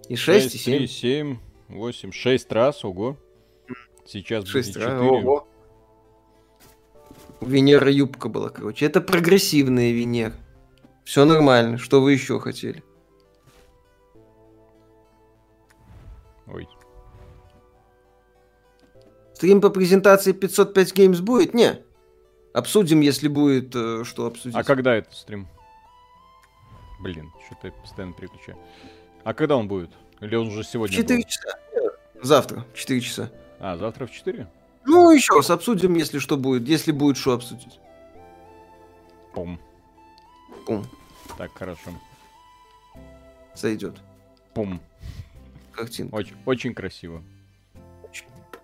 И 0.10 0.16
6, 0.16 0.52
6 0.52 0.56
и 0.56 0.58
7. 0.58 0.78
3, 0.78 0.88
7, 0.88 1.38
8, 1.70 2.12
6 2.12 2.52
раз, 2.52 2.86
ого. 2.86 3.18
Сейчас 4.06 4.46
6 4.46 4.76
будет 4.76 4.84
4. 4.84 4.86
Раз, 4.86 5.02
ого. 5.02 5.48
Венера 7.42 7.90
юбка 7.90 8.30
была, 8.30 8.50
короче. 8.50 8.86
Это 8.86 9.02
прогрессивная 9.02 9.92
Венера. 9.92 10.34
Все 11.04 11.26
нормально. 11.26 11.78
Что 11.78 12.02
вы 12.02 12.14
еще 12.14 12.40
хотели? 12.40 12.84
Ой. 16.48 16.68
Стрим 19.42 19.60
по 19.60 19.72
презентации 19.72 20.34
505 20.34 20.94
Games 20.94 21.20
будет? 21.20 21.56
Не. 21.56 21.80
Обсудим, 22.54 23.00
если 23.00 23.28
будет, 23.28 23.76
э, 23.76 24.04
что 24.04 24.28
обсудить. 24.28 24.56
А 24.56 24.64
когда 24.64 24.94
это 24.94 25.16
стрим? 25.16 25.48
Блин, 27.00 27.32
что-то 27.48 27.70
я 27.70 27.74
постоянно 27.74 28.14
переключаю. 28.14 28.60
А 29.24 29.34
когда 29.34 29.58
он 29.58 29.68
будет? 29.68 29.90
Или 30.20 30.36
он 30.36 30.50
уже 30.50 30.64
сегодня 30.64 30.96
4 30.96 31.18
был? 31.18 31.28
часа. 31.28 31.58
Завтра, 32.22 32.68
4 32.76 33.02
часа. 33.02 33.32
А, 33.60 33.78
завтра 33.78 34.06
в 34.06 34.12
4? 34.12 34.48
Ну, 34.86 35.10
еще 35.10 35.34
раз 35.34 35.50
обсудим, 35.50 35.96
если 35.96 36.20
что 36.20 36.38
будет. 36.38 36.68
Если 36.68 36.92
будет 36.92 37.18
что 37.18 37.34
обсудить. 37.34 37.80
Пум. 39.34 39.60
Пум. 40.68 40.86
Так, 41.40 41.50
хорошо. 41.58 41.90
Зайдет. 43.56 43.96
Пум. 44.54 44.80
Картинка. 45.72 46.14
Очень, 46.14 46.36
очень 46.46 46.76
красиво. 46.76 47.24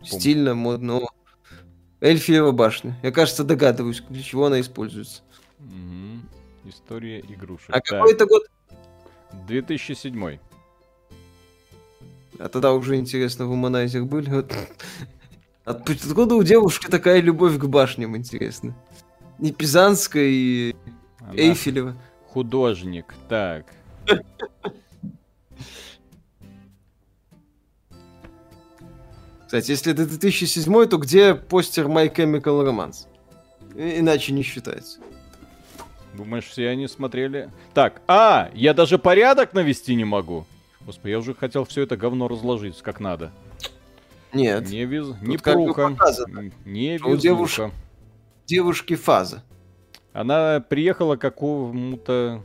Стильно, 0.04 0.54
модно. 0.54 1.02
Эльфиева 2.00 2.52
башня. 2.52 2.98
Я, 3.02 3.12
кажется, 3.12 3.44
догадываюсь, 3.44 4.04
для 4.10 4.24
чего 4.24 4.46
она 4.46 4.62
используется. 4.62 5.22
Угу. 5.60 6.70
История 6.70 7.20
игрушек. 7.22 7.70
А 7.70 7.82
какой 7.82 8.14
это 8.14 8.26
год? 8.26 8.44
2007. 9.48 10.40
А 12.40 12.50
тогда 12.50 12.74
уже 12.74 12.98
интересно, 12.98 13.48
в 13.48 13.52
Уманайзер 13.52 14.04
были? 14.04 14.46
Откуда 15.66 16.36
у 16.36 16.44
девушки 16.44 16.88
такая 16.88 17.20
любовь 17.20 17.58
к 17.58 17.66
башням, 17.66 18.16
интересно? 18.16 18.76
Не 19.40 19.52
Пизанская 19.52 20.28
и 20.28 20.76
Она 21.20 21.34
Эйфелева. 21.36 21.96
Художник, 22.28 23.14
так. 23.28 23.66
Кстати, 29.48 29.72
если 29.72 29.94
это 29.94 30.06
2007, 30.06 30.86
то 30.88 30.98
где 30.98 31.34
постер 31.34 31.86
My 31.86 32.14
Chemical 32.14 32.68
Romance? 32.68 33.08
Иначе 33.76 34.34
не 34.34 34.44
считается. 34.44 35.00
Думаешь, 36.14 36.44
все 36.44 36.68
они 36.68 36.90
смотрели? 36.90 37.50
Так, 37.74 38.02
а, 38.08 38.52
я 38.54 38.74
даже 38.74 39.00
порядок 39.00 39.54
навести 39.54 39.96
не 39.96 40.04
могу. 40.04 40.46
Господи, 40.82 41.12
я 41.12 41.20
уже 41.20 41.34
хотел 41.34 41.64
все 41.64 41.84
это 41.84 41.96
говно 41.96 42.28
разложить 42.28 42.82
как 42.82 43.00
надо. 43.00 43.32
Нет. 44.34 44.70
Не 44.70 44.84
вез... 44.84 45.16
Не 45.22 45.38
пруха. 45.38 45.96
Не 46.66 46.98
везуха. 46.98 47.18
Девуш... 47.18 47.60
Девушки 48.48 48.96
фаза. 48.96 49.44
Она 50.12 50.60
приехала 50.60 51.16
к 51.16 51.22
какому-то 51.22 52.44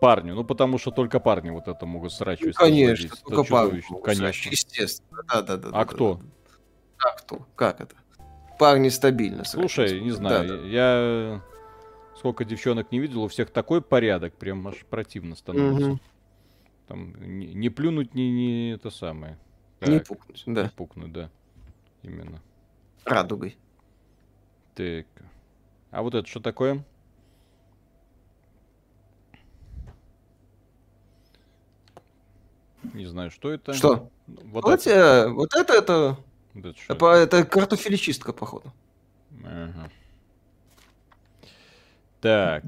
парню. 0.00 0.34
Ну, 0.34 0.44
потому 0.44 0.78
что 0.78 0.90
только 0.90 1.20
парни 1.20 1.50
вот 1.50 1.68
это 1.68 1.86
могут 1.86 2.12
срачивать. 2.12 2.54
Ну, 2.58 2.64
конечно, 2.64 3.10
только 3.26 3.44
парни. 3.44 3.82
Конечно. 4.02 4.50
Естественно. 4.50 5.22
Да, 5.28 5.42
да, 5.42 5.56
да. 5.56 5.68
А 5.68 5.72
да, 5.72 5.84
кто? 5.84 6.14
Да. 6.14 6.24
Как 6.96 7.18
кто? 7.18 7.46
Как 7.54 7.80
это? 7.80 7.96
Парни 8.58 8.88
стабильно. 8.88 9.44
Слушай, 9.44 10.00
не 10.00 10.10
знаю, 10.10 10.48
да, 10.48 10.56
да. 10.56 10.62
я 10.66 11.42
сколько 12.18 12.44
девчонок 12.44 12.90
не 12.90 12.98
видел, 12.98 13.22
у 13.22 13.28
всех 13.28 13.50
такой 13.50 13.80
порядок, 13.80 14.34
прям 14.34 14.66
аж 14.66 14.84
противно 14.90 15.36
становится. 15.36 15.90
Угу. 15.90 16.00
Там 16.88 17.38
не, 17.38 17.46
не 17.54 17.68
плюнуть, 17.70 18.14
не, 18.14 18.30
не 18.30 18.72
это 18.72 18.90
самое. 18.90 19.38
Так, 19.78 19.88
не 19.88 20.00
пукнуть, 20.00 20.42
да. 20.46 20.64
Не 20.64 20.68
пукнуть, 20.70 21.12
да. 21.12 21.30
Именно. 22.02 22.42
Радугой. 23.04 23.56
Так. 24.74 25.06
А 25.90 26.02
вот 26.02 26.14
это 26.14 26.26
что 26.26 26.40
такое? 26.40 26.84
Не 32.94 33.06
знаю, 33.06 33.30
что 33.30 33.50
это. 33.50 33.72
Что? 33.72 34.10
Вот, 34.26 34.64
вот, 34.64 34.86
это. 34.86 35.30
вот 35.30 35.54
это 35.54 35.72
это. 35.72 36.16
Вот 36.54 36.66
это, 36.66 36.92
это, 36.92 37.06
это 37.06 37.44
картофелечистка, 37.44 38.32
походу. 38.32 38.72
Ага. 39.44 39.90
Так. 42.20 42.64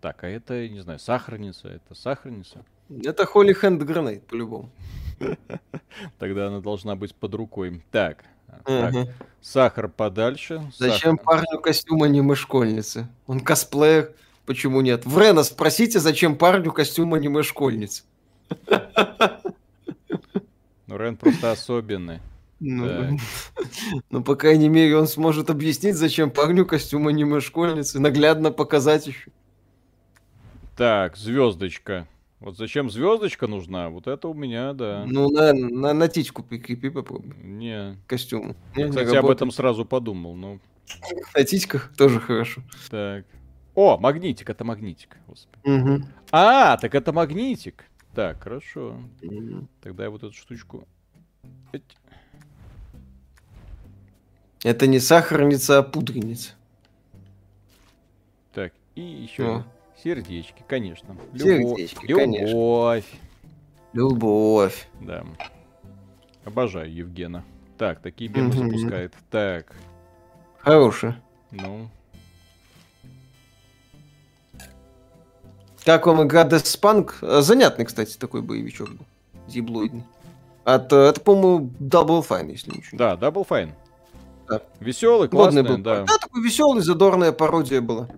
Так, 0.00 0.24
а 0.24 0.28
это, 0.28 0.68
не 0.68 0.80
знаю, 0.80 0.98
сахарница, 0.98 1.68
это 1.68 1.94
сахарница? 1.94 2.64
Это 3.04 3.26
Холли 3.26 3.52
Хэнд 3.52 3.82
Гранейт, 3.82 4.26
по-любому. 4.26 4.70
Тогда 6.18 6.48
она 6.48 6.60
должна 6.60 6.94
быть 6.94 7.14
под 7.14 7.34
рукой. 7.34 7.82
Так, 7.90 8.24
так 8.64 8.94
сахар 9.40 9.88
подальше. 9.88 10.70
Зачем 10.76 11.18
сахар. 11.18 11.24
парню 11.24 11.60
костюм 11.60 12.02
аниме-школьницы? 12.02 13.08
Он 13.26 13.40
косплеер, 13.40 14.12
почему 14.44 14.80
нет? 14.80 15.06
Врена 15.06 15.42
спросите, 15.42 15.98
зачем 15.98 16.36
парню 16.36 16.72
костюм 16.72 17.14
аниме-школьницы? 17.14 18.04
Ну, 20.86 20.96
Рен 20.96 21.16
просто 21.16 21.50
особенный. 21.50 22.20
Ну, 22.60 23.18
ну, 24.10 24.22
по 24.22 24.34
крайней 24.36 24.68
мере, 24.68 24.96
он 24.96 25.06
сможет 25.06 25.50
объяснить, 25.50 25.96
зачем 25.96 26.30
парню 26.30 26.64
костюм 26.64 27.08
аниме-школьницы, 27.08 28.00
наглядно 28.00 28.50
показать 28.50 29.06
еще. 29.06 29.30
Так, 30.76 31.16
звездочка. 31.16 32.06
Вот 32.38 32.56
зачем 32.56 32.90
звездочка 32.90 33.46
нужна? 33.46 33.88
Вот 33.88 34.06
это 34.06 34.28
у 34.28 34.34
меня, 34.34 34.72
да. 34.74 35.04
Ну, 35.06 35.30
на, 35.30 35.52
на, 35.52 35.92
на 35.94 36.08
титьку 36.08 36.42
прикрепи 36.42 36.90
попробуй. 36.90 37.34
Не. 37.42 37.96
Костюму. 38.06 38.54
Я, 38.74 38.84
Не, 38.84 38.90
кстати, 38.90 39.10
не 39.10 39.16
об 39.16 39.28
этом 39.28 39.50
сразу 39.50 39.84
подумал. 39.84 40.34
Ну, 40.36 40.60
На 41.34 41.44
титьках 41.44 41.92
тоже 41.96 42.20
хорошо. 42.20 42.62
так. 42.90 43.24
О, 43.74 43.98
магнитик, 43.98 44.48
это 44.48 44.64
магнитик. 44.64 45.16
Господи. 45.26 45.58
Мгм. 45.64 46.06
А, 46.30 46.76
так 46.78 46.94
это 46.94 47.12
магнитик. 47.12 47.84
Так, 48.16 48.42
хорошо. 48.42 48.98
Тогда 49.82 50.04
я 50.04 50.10
вот 50.10 50.22
эту 50.22 50.32
штучку... 50.32 50.88
Это 54.64 54.86
не 54.86 54.98
сахарница, 55.00 55.78
а 55.78 55.82
пудреница. 55.82 56.54
Так, 58.54 58.72
и 58.94 59.02
еще 59.02 59.56
О. 59.58 59.64
сердечки, 60.02 60.64
конечно. 60.66 61.14
Сердечки, 61.34 62.06
конечно. 62.06 62.46
Любовь. 62.46 63.04
Любовь. 63.92 64.88
Да. 65.02 65.26
Обожаю 66.46 66.90
Евгена. 66.90 67.44
Так, 67.76 68.00
такие 68.00 68.30
мемы 68.30 68.48
Мгм. 68.48 68.70
запускает. 68.70 69.12
Так, 69.30 69.76
Хорошая. 70.60 71.22
ну. 71.50 71.90
Как 75.86 76.04
вам 76.06 76.26
игра 76.26 76.42
Death 76.44 76.80
Punk? 76.80 77.14
Э, 77.22 77.40
Занятный, 77.42 77.84
кстати, 77.84 78.16
такой 78.16 78.42
боевичок 78.42 78.90
был. 78.90 79.06
Зиблоидный. 79.46 80.02
От, 80.64 80.92
э, 80.92 80.96
это, 80.96 81.20
по-моему, 81.20 81.70
Double 81.78 82.26
Fine, 82.28 82.50
если 82.50 82.72
ничего. 82.72 82.98
Да, 82.98 83.14
Double 83.14 83.46
Fine. 83.46 83.70
Да. 84.48 84.62
Веселый, 84.80 85.28
классный, 85.28 85.62
был. 85.62 85.78
да. 85.78 86.02
Да, 86.02 86.18
такой 86.18 86.42
веселый, 86.42 86.82
задорная 86.82 87.30
пародия 87.30 87.80
была. 87.80 88.08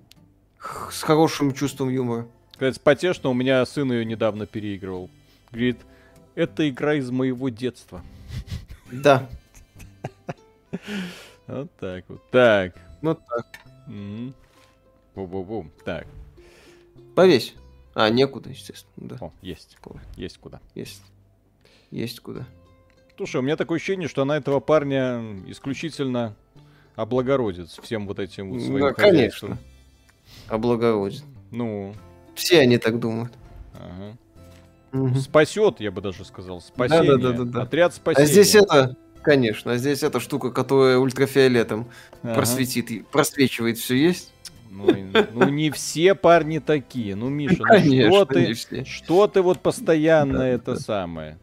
С 0.91 1.03
хорошим 1.03 1.53
чувством 1.53 1.91
юмора. 1.91 2.27
Кстати, 2.53 2.81
потешно, 2.83 3.29
у 3.29 3.35
меня 3.35 3.64
сын 3.66 3.93
ее 3.93 4.07
недавно 4.07 4.47
переигрывал. 4.47 5.11
Говорит, 5.51 5.79
это 6.35 6.66
игра 6.71 6.95
из 6.95 7.11
моего 7.11 7.51
детства. 7.51 8.03
Да. 8.91 9.29
Вот 11.47 11.71
так 11.79 12.05
вот. 12.09 12.31
Так. 12.31 12.75
Вот 13.03 13.21
так. 13.29 13.47
Бу-бу-бу. 15.14 15.66
Так. 15.85 16.07
Повесь. 17.19 17.55
А, 17.97 18.11
некуда, 18.11 18.51
естественно. 18.51 18.93
Да, 18.97 19.16
О, 19.21 19.33
есть. 19.43 19.77
Есть 20.14 20.39
куда. 20.39 20.61
есть. 20.77 21.03
Есть 21.91 22.21
куда. 22.21 22.47
Слушай, 23.16 23.39
у 23.39 23.43
меня 23.43 23.57
такое 23.57 23.79
ощущение, 23.79 24.07
что 24.07 24.23
она 24.23 24.37
этого 24.37 24.61
парня 24.61 25.21
исключительно 25.49 26.37
облагородит 26.95 27.71
всем 27.71 28.07
вот 28.07 28.21
этим 28.21 28.51
вот 28.53 28.62
своим 28.62 28.79
Да, 28.79 28.93
конечно. 28.93 29.59
Облагородит. 30.47 31.25
Ну, 31.51 31.93
Все 32.37 32.61
они 32.61 32.79
так 32.79 33.01
думают. 33.01 33.33
ага. 33.75 34.16
Мгм. 34.93 35.16
спасет, 35.16 35.81
я 35.81 35.91
бы 35.91 36.01
даже 36.01 36.25
сказал. 36.25 36.61
Спасение. 36.61 37.16
Да-да-да-да-да. 37.16 37.62
Отряд 37.62 37.91
А 37.91 37.95
спасения. 37.97 38.29
здесь 38.29 38.55
это, 38.55 38.97
конечно, 39.23 39.73
а 39.73 39.77
здесь 39.77 40.05
эта 40.05 40.21
штука, 40.21 40.53
которая 40.53 40.99
ультрафиолетом 40.99 41.89
Ага. 42.23 42.35
просветит, 42.35 43.09
просвечивает, 43.09 43.77
все 43.79 43.97
есть. 43.97 44.33
Ну, 44.71 44.87
ну, 45.33 45.49
не 45.49 45.71
все 45.71 46.14
парни 46.14 46.59
такие. 46.59 47.14
Ну, 47.16 47.29
Миша, 47.29 47.57
ну 47.59 47.64
Конечно, 47.64 48.11
что 48.12 48.25
ты, 48.27 48.85
что 48.85 49.27
ты 49.27 49.43
вот 49.43 49.61
постоянно 49.61 50.39
Да, 50.39 50.47
это 50.47 50.75
да. 50.75 50.81
самое? 50.81 51.39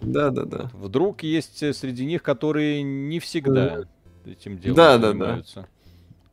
Да, 0.00 0.30
да, 0.30 0.44
да. 0.44 0.70
Вдруг 0.74 1.22
есть 1.24 1.62
э, 1.62 1.72
среди 1.72 2.06
них, 2.06 2.22
которые 2.22 2.82
не 2.82 3.18
всегда 3.18 3.80
этим 4.24 4.58
делом 4.58 4.76
Да, 4.76 4.96
да, 4.98 4.98
да. 4.98 5.08
занимаются. 5.12 5.68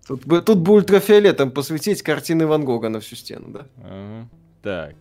Тут 0.08 0.24
бы, 0.26 0.41
тут 0.43 0.60
бы 0.60 0.74
ультрафиолетом 0.74 1.50
посветить 1.50 2.04
картины 2.04 2.46
Ван 2.46 2.64
Гога 2.64 2.89
на 2.89 3.00
всю 3.00 3.16
стену, 3.16 3.48
да. 3.50 3.66
Ага. 3.84 4.30
Так. 4.62 4.96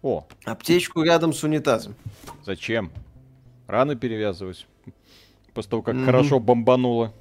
О, 0.00 0.26
Аптечку 0.44 1.02
рядом 1.02 1.32
с 1.34 1.42
унитазом. 1.44 1.94
зачем? 2.44 2.90
Раны 3.66 3.96
перевязывать. 3.96 4.66
После 5.52 5.70
того, 5.70 5.82
как 5.82 5.94
Мгм. 5.94 6.06
хорошо 6.06 6.40
бомбануло. 6.40 7.12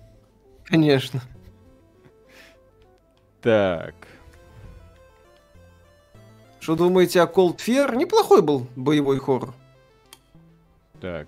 Конечно. 0.63 1.21
Так. 3.41 3.95
Что 6.59 6.75
думаете 6.75 7.21
о 7.21 7.25
Cold 7.25 7.57
Fear? 7.57 7.95
Неплохой 7.95 8.41
был 8.41 8.67
боевой 8.75 9.19
хоррор. 9.19 9.53
Так. 10.99 11.27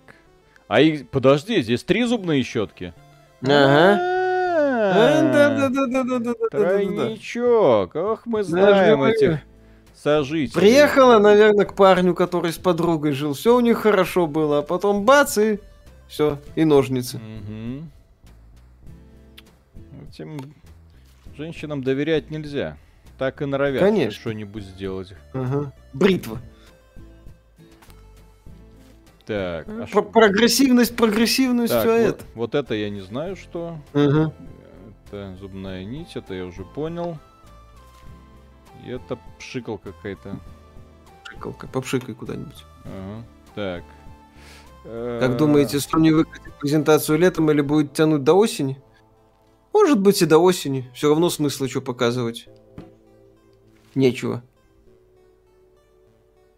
А 0.67 0.81
и 0.81 1.03
подожди, 1.03 1.61
здесь 1.61 1.83
три 1.83 2.03
зубные 2.03 2.43
щетки. 2.43 2.93
Ага. 3.41 4.19
Тройничок. 6.51 7.95
Ох, 7.95 8.25
мы 8.25 8.43
знаем 8.43 9.03
этих 9.03 9.39
сожителей. 9.95 10.59
Приехала, 10.59 11.19
наверное, 11.19 11.65
к 11.65 11.75
парню, 11.75 12.15
который 12.15 12.51
с 12.51 12.57
подругой 12.57 13.11
жил. 13.13 13.33
Все 13.33 13.55
у 13.55 13.59
них 13.59 13.79
хорошо 13.79 14.27
было, 14.27 14.59
а 14.59 14.61
потом 14.61 15.05
бац 15.05 15.37
и 15.37 15.59
все, 16.07 16.39
и 16.55 16.65
ножницы. 16.65 17.17
Мгм. 17.17 17.91
Женщинам 21.43 21.81
доверять 21.81 22.31
нельзя. 22.31 22.75
Так 23.17 23.41
и 23.41 23.45
норовят 23.45 23.81
Конечно. 23.81 24.11
что-нибудь 24.11 24.61
сделать. 24.65 25.13
Ага. 25.33 25.71
Бритва. 25.93 26.39
Так, 29.25 29.65
а 29.69 29.85
Про- 29.89 30.01
прогрессивность, 30.01 30.97
прогрессивность, 30.97 31.71
так, 31.71 31.83
все 31.83 31.91
вот, 31.93 32.09
это. 32.15 32.25
вот 32.35 32.55
это 32.55 32.73
я 32.75 32.89
не 32.89 32.99
знаю, 32.99 33.37
что. 33.37 33.77
Ага. 33.93 34.33
Это 35.05 35.37
зубная 35.39 35.85
нить, 35.85 36.11
это 36.17 36.33
я 36.33 36.43
уже 36.45 36.65
понял. 36.65 37.17
И 38.85 38.89
это 38.89 39.17
пшикал 39.37 39.77
какая-то. 39.77 40.37
Пшикалка, 41.23 41.67
попшикай 41.67 42.15
куда-нибудь. 42.15 42.65
Ага. 42.83 43.23
Так. 43.55 43.83
Как 44.83 45.31
Э, 45.31 45.37
думаете, 45.37 45.77
Sony 45.77 46.13
выкатит 46.13 46.53
презентацию 46.59 47.17
летом 47.17 47.49
или 47.49 47.61
будет 47.61 47.93
тянуть 47.93 48.25
до 48.25 48.33
осени? 48.33 48.77
Может 49.73 49.99
быть 49.99 50.21
и 50.21 50.25
до 50.25 50.37
осени. 50.39 50.89
Все 50.93 51.09
равно 51.09 51.29
смысла 51.29 51.67
что 51.67 51.81
показывать. 51.81 52.47
Нечего. 53.95 54.43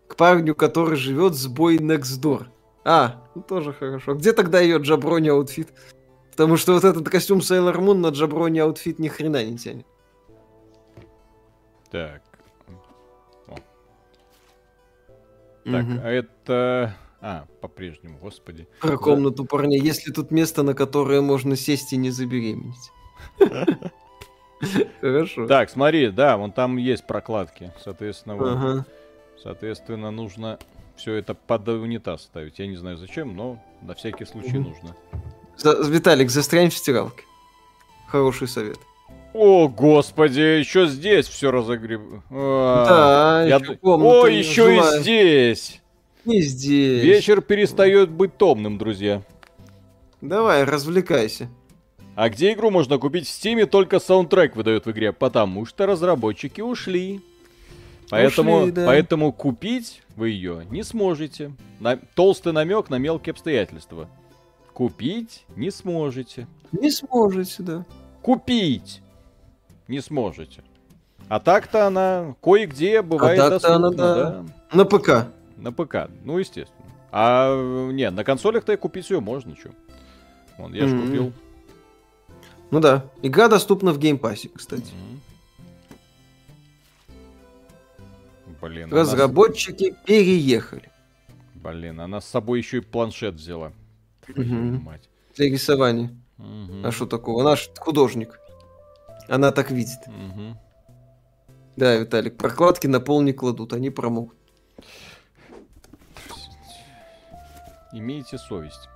К 0.07 0.16
парню, 0.16 0.55
который 0.55 0.95
живет 0.97 1.36
с 1.36 1.47
Boy 1.47 1.78
Next 1.78 2.22
Door. 2.22 2.47
А, 2.84 3.24
ну 3.36 3.41
тоже 3.41 3.74
хорошо. 3.74 4.16
Где 4.16 4.34
тогда 4.34 4.59
ее 4.59 4.78
jabroni 4.80 5.30
outfit? 5.30 5.70
Потому 6.32 6.57
что 6.57 6.74
вот 6.74 6.84
этот 6.84 7.07
костюм 7.09 7.39
Sailor 7.39 7.76
Moon 7.78 7.95
на 7.95 8.07
jabroni 8.08 8.60
outfit 8.60 8.99
ни 8.99 9.07
хрена 9.07 9.43
не 9.43 9.57
тянет. 9.57 9.86
Так. 11.91 12.22
О. 13.47 13.55
Так, 15.66 15.84
Мгм. 15.86 15.99
а 16.03 16.09
это... 16.09 16.95
А, 17.24 17.45
по-прежнему, 17.62 18.18
господи. 18.18 18.68
Про 18.80 18.97
комнату 18.97 19.45
парней. 19.45 19.80
Если 19.80 20.12
тут 20.12 20.32
место, 20.32 20.64
на 20.64 20.74
которое 20.74 21.22
можно 21.22 21.55
сесть 21.55 21.93
и 21.93 21.97
не 21.97 22.09
забеременеть. 22.09 22.91
Хорошо. 25.02 25.48
Так, 25.48 25.70
смотри, 25.70 26.10
да, 26.12 26.38
вон 26.38 26.52
там 26.52 26.78
есть 26.78 27.06
прокладки. 27.08 27.72
Соответственно, 27.84 28.36
Ага. 28.40 28.86
соответственно, 29.42 30.12
нужно 30.12 30.60
все 30.96 31.16
это 31.16 31.34
под 31.34 31.68
унитаз 31.68 32.22
ставить. 32.24 32.60
Я 32.60 32.68
не 32.68 32.76
знаю 32.76 32.98
зачем, 32.98 33.36
но 33.36 33.58
на 33.82 33.96
всякий 33.96 34.26
случай 34.26 34.60
Мгм. 34.60 34.70
нужно. 34.70 34.96
За- 35.58 35.82
Виталик, 35.84 36.30
застрянь 36.30 36.70
в 36.70 36.76
стиралке. 36.78 37.24
Хороший 38.08 38.48
совет. 38.48 38.78
О, 39.34 39.68
господи, 39.70 40.40
еще 40.42 40.86
здесь 40.88 41.28
все 41.28 41.52
разогреб. 41.52 42.02
А, 42.30 42.86
Да, 42.86 43.44
я 43.48 43.60
комната 43.78 44.22
О, 44.24 44.28
еще 44.28 44.76
и 44.78 45.00
здесь. 45.00 45.82
Не 46.26 46.42
здесь. 46.42 47.02
Вечер 47.04 47.42
перестает 47.42 48.10
быть 48.10 48.38
томным, 48.38 48.78
друзья. 48.78 49.24
Давай, 50.20 50.66
развлекайся. 50.66 51.50
А 52.16 52.30
где 52.30 52.53
игру 52.53 52.70
можно 52.72 52.97
купить 52.97 53.26
в 53.28 53.30
Стиме, 53.30 53.66
только 53.66 53.99
саундтрек 53.99 54.55
выдают 54.55 54.86
в 54.86 54.91
игре, 54.91 55.12
потому 55.14 55.66
что 55.66 55.86
разработчики 55.86 56.62
ушли. 56.62 57.22
Поэтому, 58.09 58.57
Ушли, 58.64 58.72
да. 58.72 58.86
поэтому 58.86 59.32
купить 59.32 60.01
вы 60.18 60.30
ее 60.32 60.66
не 60.70 60.84
сможете. 60.84 61.53
На- 61.80 61.95
толстый 62.16 62.51
намек 62.51 62.89
на 62.89 62.97
мелкие 62.97 63.32
обстоятельства. 63.32 64.09
Купить 64.74 65.45
не 65.55 65.72
сможете. 65.72 66.47
Не 66.74 66.91
сможете, 66.91 67.64
да. 67.64 67.86
Купить 68.22 69.01
не 69.88 70.01
сможете. 70.01 70.62
А 71.30 71.39
так-то 71.39 71.88
она 71.88 72.36
кое-где 72.41 73.01
бывает 73.01 73.38
так-то 73.38 73.51
доступна, 73.55 73.76
она, 73.76 73.89
да. 73.91 74.16
да. 74.16 74.45
На 74.74 74.86
ПК. 74.86 75.28
На 75.55 75.72
ПК, 75.72 76.09
ну 76.26 76.38
естественно. 76.38 76.84
А 77.14 77.47
э, 77.53 77.91
не, 77.93 78.09
на 78.09 78.26
консолях-то 78.26 78.74
и 78.74 78.78
купить 78.78 79.09
ее 79.09 79.22
можно, 79.22 79.55
что. 79.55 79.70
Вон, 80.57 80.74
я 80.74 80.88
же 80.88 80.95
Мгм. 80.95 81.05
купил. 81.07 81.34
Ну 82.72 82.80
да. 82.80 83.05
Игра 83.22 83.47
доступна 83.49 83.91
в 83.91 83.99
Game 83.99 84.20
Pass 84.20 84.39
е, 84.39 84.49
кстати. 84.49 84.93
Блин, 88.61 88.91
Разработчики 88.93 89.95
переехали. 90.05 90.89
блин, 91.55 91.99
она 91.99 92.22
с 92.22 92.26
собой 92.26 92.59
еще 92.59 92.78
и 92.78 92.82
планшет 92.82 93.36
взяла. 93.36 93.72
Мгм. 94.28 94.84
мать. 94.84 95.09
Для 95.36 95.49
рисования. 95.49 96.11
Мгм. 96.38 96.86
А 96.86 96.91
что 96.91 97.05
такого? 97.07 97.41
Она 97.41 97.55
ж 97.55 97.69
художник. 97.78 98.39
Она 99.28 99.51
так 99.51 99.72
видит. 99.72 99.99
Мгм. 100.07 100.57
Да, 101.76 101.95
Виталик, 101.95 102.38
прокладки 102.38 102.88
на 102.88 102.99
пол 102.99 103.22
не 103.22 103.34
кладут, 103.34 103.74
они 103.74 103.89
промокнут. 103.89 104.38
Имейте 107.93 108.38
совесть. 108.38 108.88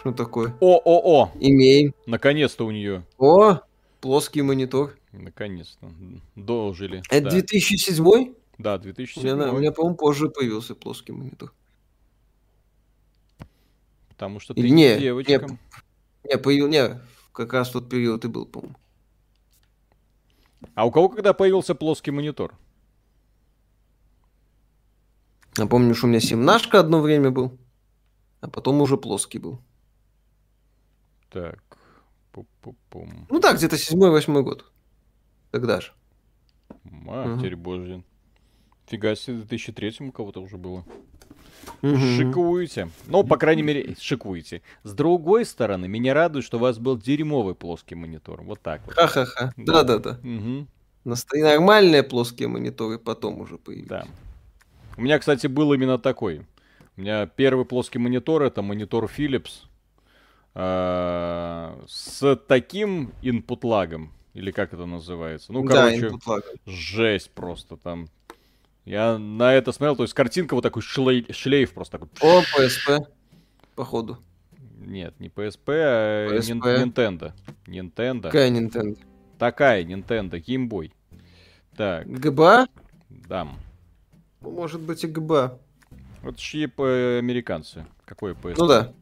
Что 0.00 0.12
такое? 0.12 0.56
О-о-о! 0.60 1.30
Имеем. 1.38 1.94
Наконец-то 2.06 2.64
у 2.64 2.70
нее. 2.70 3.04
О, 3.18 3.58
плоский 4.00 4.40
монитор. 4.40 4.96
Наконец-то. 5.12 5.92
Дожили. 6.36 7.02
Это 7.10 7.24
да. 7.24 7.30
2007? 7.32 8.34
Да, 8.56 8.74
У 8.76 8.78
2007. 8.78 9.22
меня, 9.36 9.52
у 9.52 9.58
меня, 9.58 9.72
по-моему, 9.72 9.96
позже 9.96 10.30
появился 10.30 10.74
плоский 10.74 11.12
монитор. 11.12 11.52
Потому 14.08 14.40
что 14.40 14.54
Или 14.54 14.68
ты 14.68 14.74
не, 14.74 14.94
не 14.94 15.00
девочка. 15.00 15.32
не, 15.32 16.30
Не, 16.30 16.38
появ... 16.38 16.68
не, 16.70 17.00
как 17.32 17.52
раз 17.52 17.70
тот 17.70 17.90
период 17.90 18.24
и 18.24 18.28
был, 18.28 18.46
по-моему. 18.46 18.76
А 20.74 20.86
у 20.86 20.90
кого 20.90 21.10
когда 21.10 21.34
появился 21.34 21.74
плоский 21.74 22.10
монитор? 22.10 22.54
Напомню, 25.58 25.94
что 25.94 26.06
у 26.06 26.10
меня 26.10 26.20
семнашка 26.20 26.80
одно 26.80 27.00
время 27.00 27.30
был, 27.30 27.58
а 28.40 28.48
потом 28.48 28.80
уже 28.80 28.96
плоский 28.96 29.38
был. 29.38 29.60
Так. 31.30 31.58
Пу-пу-пум. 32.32 33.26
Ну 33.28 33.40
да, 33.40 33.54
где-то 33.54 33.76
седьмой-восьмой 33.76 34.42
год. 34.42 34.64
Тогда 35.50 35.80
же. 35.80 35.92
Матерь 36.84 37.56
божья. 37.56 38.02
Фига 38.86 39.14
себе, 39.16 39.36
в 39.38 39.46
2003 39.46 39.96
у 40.08 40.12
кого-то 40.12 40.40
уже 40.40 40.56
было. 40.56 40.84
Мгм. 41.82 41.98
Шикуете. 42.16 42.88
Ну, 43.06 43.22
по 43.24 43.36
крайней 43.36 43.62
мере, 43.62 43.94
шикуете. 44.00 44.62
С 44.82 44.92
другой 44.94 45.44
стороны, 45.44 45.88
меня 45.88 46.14
радует, 46.14 46.44
что 46.44 46.56
у 46.56 46.60
вас 46.60 46.78
был 46.78 46.96
дерьмовый 46.96 47.54
плоский 47.54 47.94
монитор. 47.94 48.42
Вот 48.42 48.60
так 48.60 48.82
вот. 48.86 48.94
Ха-ха-ха. 48.94 49.52
Да. 49.56 49.82
Да-да-да. 49.84 50.18
Мгм, 50.22 50.68
Наста- 51.04 51.38
Нормальные 51.38 52.02
плоские 52.02 52.48
мониторы 52.48 52.98
потом 52.98 53.40
уже 53.40 53.58
появились. 53.58 53.88
да. 53.88 54.06
У 54.96 55.02
меня, 55.02 55.18
кстати, 55.18 55.46
был 55.46 55.72
именно 55.72 55.98
такой. 55.98 56.46
У 56.96 57.00
меня 57.00 57.26
первый 57.26 57.64
плоский 57.64 57.98
монитор 57.98 58.42
это 58.42 58.60
монитор 58.62 59.04
Philips 59.04 59.62
с 60.54 62.36
таким 62.48 63.12
input 63.22 63.60
лагом. 63.66 64.12
Или 64.34 64.50
как 64.52 64.72
это 64.72 64.86
называется? 64.86 65.52
Ну, 65.52 65.64
да, 65.66 65.90
короче, 65.90 66.08
lag. 66.26 66.42
жесть 66.66 67.30
просто 67.32 67.76
там. 67.76 68.08
Я 68.84 69.18
на 69.18 69.54
это 69.54 69.72
смотрел, 69.72 69.96
то 69.96 70.02
есть 70.04 70.14
картинка 70.14 70.54
вот 70.54 70.62
такой 70.62 70.82
шлей- 70.82 71.32
шлейф 71.32 71.72
просто 71.74 71.98
такой. 71.98 72.08
О, 72.20 72.42
PSP, 72.42 73.06
походу. 73.74 74.18
Нет, 74.78 75.18
не 75.20 75.28
PSP, 75.28 75.60
а 75.68 76.28
PSP. 76.30 76.84
Nintendo. 76.84 77.32
Nintendo. 77.66 78.22
Какая 78.22 78.50
Nintendo? 78.50 78.98
Такая 79.38 79.84
Nintendo, 79.84 80.32
Game 80.42 80.68
Boy. 80.68 80.92
Так, 81.76 82.06
ГБА? 82.08 82.66
да. 83.08 83.48
Ну, 84.40 84.50
Может 84.50 84.80
быть 84.80 85.04
и 85.04 85.06
ГБА. 85.06 85.58
Вот 86.22 86.36
чьи 86.36 86.64
американцы. 86.64 87.84
Какой 88.04 88.32
PSP? 88.32 88.54
Ну 88.58 88.66
да. 88.66 88.92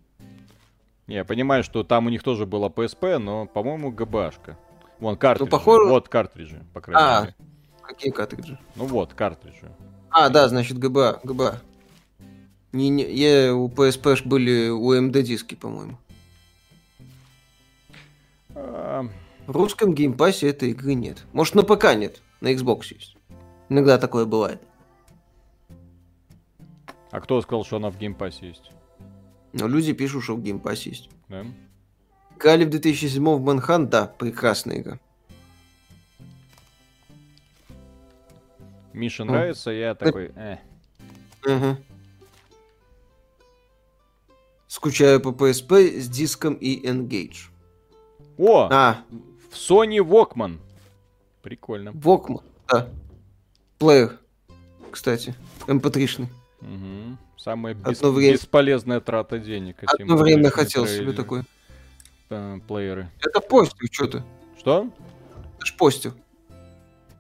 Я 1.09 1.25
понимаю, 1.25 1.65
что 1.65 1.83
там 1.83 2.07
у 2.07 2.11
них 2.11 2.23
тоже 2.23 2.47
была 2.47 2.69
PSP, 2.69 3.19
но, 3.19 3.47
по-моему, 3.47 3.91
ГБАшка. 3.91 4.57
Вон, 5.01 5.17
картриджи. 5.17 5.51
похоже- 5.51 5.89
Вот 5.89 6.09
картриджи, 6.09 6.63
по 6.75 6.81
крайней 6.81 7.03
А. 7.03 7.21
мере. 7.23 7.35
Какие 7.83 8.11
картриджи? 8.13 8.59
Ну 8.77 8.85
вот, 8.85 9.15
картриджи. 9.15 9.73
А, 10.11 10.29
да, 10.29 10.49
значит 10.49 10.79
GBA, 10.79 11.21
GBA. 11.25 11.61
Не, 12.73 12.91
не, 12.91 13.05
я, 13.11 13.55
у 13.55 13.69
PSP 13.71 14.17
ж 14.17 14.23
были 14.25 14.69
UMD 14.71 15.23
диски, 15.23 15.55
по-моему. 15.55 15.97
А, 18.55 19.05
В 19.47 19.53
русском 19.57 19.95
Game 19.95 20.19
Pass 20.19 20.43
е 20.43 20.49
этой 20.51 20.71
игры 20.71 20.93
нет. 20.95 21.25
Может, 21.33 21.55
на 21.55 21.63
ПК 21.63 21.95
нет, 21.95 22.21
на 22.43 22.53
Xbox 22.53 22.83
есть. 22.95 23.17
Иногда 23.71 23.97
такое 23.99 24.27
бывает. 24.27 24.61
а 27.11 27.21
кто 27.21 27.41
сказал, 27.41 27.65
что 27.65 27.77
она 27.77 27.91
в 27.91 27.97
Game 27.97 28.20
Pass 28.20 28.43
е 28.43 28.49
есть? 28.49 28.71
Но 29.53 29.67
люди 29.67 29.93
пишут, 29.93 30.25
что 30.25 30.37
в 30.37 30.43
Game 30.43 30.64
Pass 30.64 30.86
е 30.86 30.91
есть. 30.91 31.09
Да? 31.29 31.45
Играли 32.37 32.65
в 32.65 32.71
2007 32.71 33.23
в 33.37 33.41
Манхан, 33.43 33.89
да, 33.89 34.07
прекрасная 34.07 34.81
игра. 34.81 34.99
Мише 38.93 39.25
Ну. 39.25 39.33
нравится, 39.33 39.71
я 39.71 39.95
такой, 39.95 40.33
э. 40.35 40.59
Мгм. 41.45 41.77
Скучаю 44.67 45.21
по 45.21 45.29
PSP 45.31 45.99
с 46.01 46.09
диском 46.09 46.55
и 46.55 46.87
Engage. 46.87 47.49
О, 48.37 48.69
А, 48.71 49.03
в 49.51 49.55
Sony 49.55 49.99
Walkman. 49.99 50.59
Прикольно. 51.43 51.91
Walkman, 51.91 52.43
да. 52.69 52.89
Плеер, 53.79 54.19
кстати, 54.91 55.35
mp3-шный. 55.67 56.29
Мгм. 56.61 57.19
Самая 57.39 57.75
Одно 57.75 57.91
бес- 57.93 58.03
время- 58.03 58.33
бесполезная 58.35 59.01
трата 59.01 59.39
денег. 59.39 59.77
Одно 59.87 60.17
время 60.17 60.49
мп3 60.49 60.51
хотел 60.51 60.87
себе 60.87 60.97
трейлеры, 60.97 61.17
такой. 61.17 61.43
э, 62.31 62.59
плееры. 62.67 63.11
Это 63.21 63.41
постер, 63.41 63.89
что 63.91 64.07
ты? 64.09 64.23
Что? 64.59 64.91
Это 65.57 65.67
ж 65.67 65.77
постер. 65.77 66.13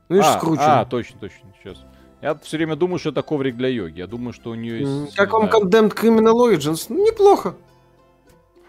Ну 0.08 0.16
и 0.16 0.20
а, 0.20 0.36
скручено. 0.38 0.80
а, 0.80 0.84
точно, 0.86 1.20
точно, 1.20 1.54
сейчас. 1.62 1.78
Я 2.20 2.34
все 2.34 2.56
время 2.56 2.74
думаю, 2.74 2.98
что 2.98 3.10
это 3.10 3.22
коврик 3.22 3.56
для 3.56 3.68
йоги. 3.68 3.98
Я 4.00 4.06
думаю, 4.08 4.32
что 4.32 4.50
у 4.50 4.54
нее 4.54 4.80
есть... 4.80 5.14
Как 5.14 5.32
вам 5.32 5.44
Condemned 5.48 5.94
Criminal 5.94 6.34
Origins? 6.34 6.86
Ну, 6.88 7.06
неплохо. 7.06 7.54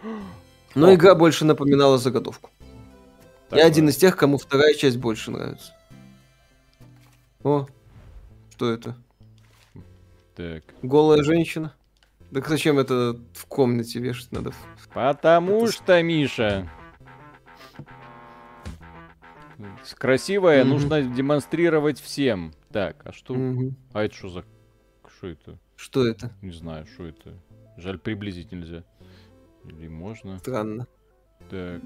Но 0.75 0.87
О. 0.89 0.93
игра 0.93 1.15
больше 1.15 1.45
напоминала 1.45 1.97
заготовку. 1.97 2.51
Я 2.59 3.49
такое. 3.49 3.65
один 3.65 3.89
из 3.89 3.97
тех, 3.97 4.15
кому 4.15 4.37
вторая 4.37 4.75
часть 4.75 4.97
больше 4.97 5.31
нравится. 5.31 5.73
О, 7.43 7.65
что 8.51 8.71
это? 8.71 8.95
Так. 10.39 10.63
Голая 10.83 11.21
женщина? 11.21 11.75
Так 12.33 12.47
зачем 12.47 12.79
это 12.79 13.19
в 13.33 13.45
комнате 13.47 13.99
вешать 13.99 14.31
надо? 14.31 14.53
Потому 14.93 15.65
Это 15.65 15.71
что, 15.73 16.01
Миша... 16.01 16.69
Красивое 19.97 20.63
Мгм. 20.63 20.69
нужно 20.69 21.01
демонстрировать 21.01 21.99
всем. 21.99 22.53
Так, 22.71 23.05
а 23.05 23.11
что... 23.11 23.33
Мгм. 23.33 23.75
А 23.91 24.03
это 24.03 24.15
что 24.15 24.29
за... 24.29 24.45
Что 25.09 25.27
это? 25.27 25.57
Что 25.75 26.07
это? 26.07 26.31
Не 26.41 26.53
знаю, 26.53 26.85
что 26.85 27.07
это. 27.07 27.33
Жаль, 27.75 27.99
приблизить 27.99 28.53
нельзя. 28.53 28.85
Или 29.65 29.89
можно? 29.89 30.39
Странно. 30.39 30.87
Так. 31.49 31.81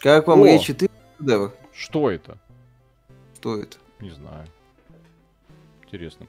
Как 0.00 0.26
вам 0.28 0.40
О! 0.40 0.46
речи 0.46 0.72
ты, 0.72 0.88
Дева? 1.18 1.52
Что 1.74 2.10
это? 2.10 2.38
Что 3.34 3.58
это? 3.58 3.76
Не 4.00 4.12
знаю. 4.12 4.46
Интересно. 5.84 6.26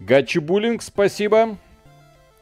Гачи-буллинг, 0.00 0.82
спасибо. 0.82 1.56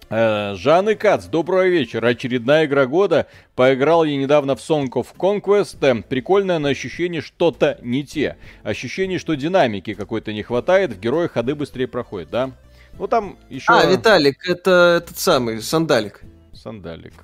Э, 0.08 0.54
Жан 0.56 0.90
и 0.90 0.94
Кац, 0.94 1.26
доброго 1.26 1.66
вечера. 1.66 2.08
Очередная 2.08 2.66
игра 2.66 2.86
года. 2.86 3.26
Поиграл 3.54 4.04
я 4.04 4.16
недавно 4.16 4.56
в 4.56 4.58
Song 4.58 4.88
of 4.90 5.06
Conquest. 5.16 5.78
Э, 5.80 6.02
Прикольное 6.02 6.58
на 6.58 6.68
ощущение 6.68 7.20
что-то 7.20 7.78
не 7.82 8.04
те. 8.04 8.36
Ощущение, 8.62 9.18
что 9.18 9.34
динамики 9.34 9.94
какой-то 9.94 10.32
не 10.32 10.42
хватает. 10.42 10.92
В 10.92 11.00
героях 11.00 11.32
ходы 11.32 11.54
быстрее 11.54 11.86
проходят, 11.86 12.30
да? 12.30 12.50
Ну 12.98 13.06
там 13.06 13.38
еще... 13.48 13.72
А, 13.72 13.86
Виталик, 13.86 14.46
это 14.46 15.00
этот 15.02 15.18
самый, 15.18 15.62
сандалик. 15.62 16.20
Сандалик. 16.52 17.14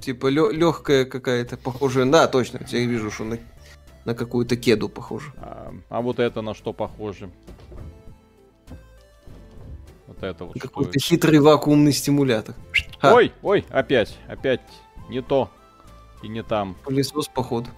Типа 0.00 0.28
легкая 0.28 1.04
какая-то, 1.04 1.56
похожая. 1.56 2.04
Да, 2.06 2.28
точно, 2.28 2.60
я 2.68 2.84
вижу, 2.84 3.10
что 3.10 3.24
на, 3.24 3.38
на 4.04 4.14
какую-то 4.14 4.56
кеду 4.56 4.88
похоже. 4.88 5.32
А, 5.38 5.72
а 5.88 6.00
вот 6.02 6.20
это 6.20 6.40
на 6.40 6.54
что 6.54 6.72
похоже? 6.72 7.30
Вот 10.16 10.24
это 10.24 10.44
вот 10.46 10.58
Какой-то 10.58 10.98
хитрый 10.98 11.38
вакуумный 11.40 11.92
стимулятор. 11.92 12.54
Ха, 13.00 13.14
Ой, 13.14 13.32
ой, 13.42 13.64
опять, 13.70 14.16
опять 14.28 14.60
не 15.08 15.20
то 15.20 15.50
и 16.22 16.28
не 16.28 16.42
там. 16.42 16.76
Пылесос, 16.84 17.28
походу. 17.28 17.68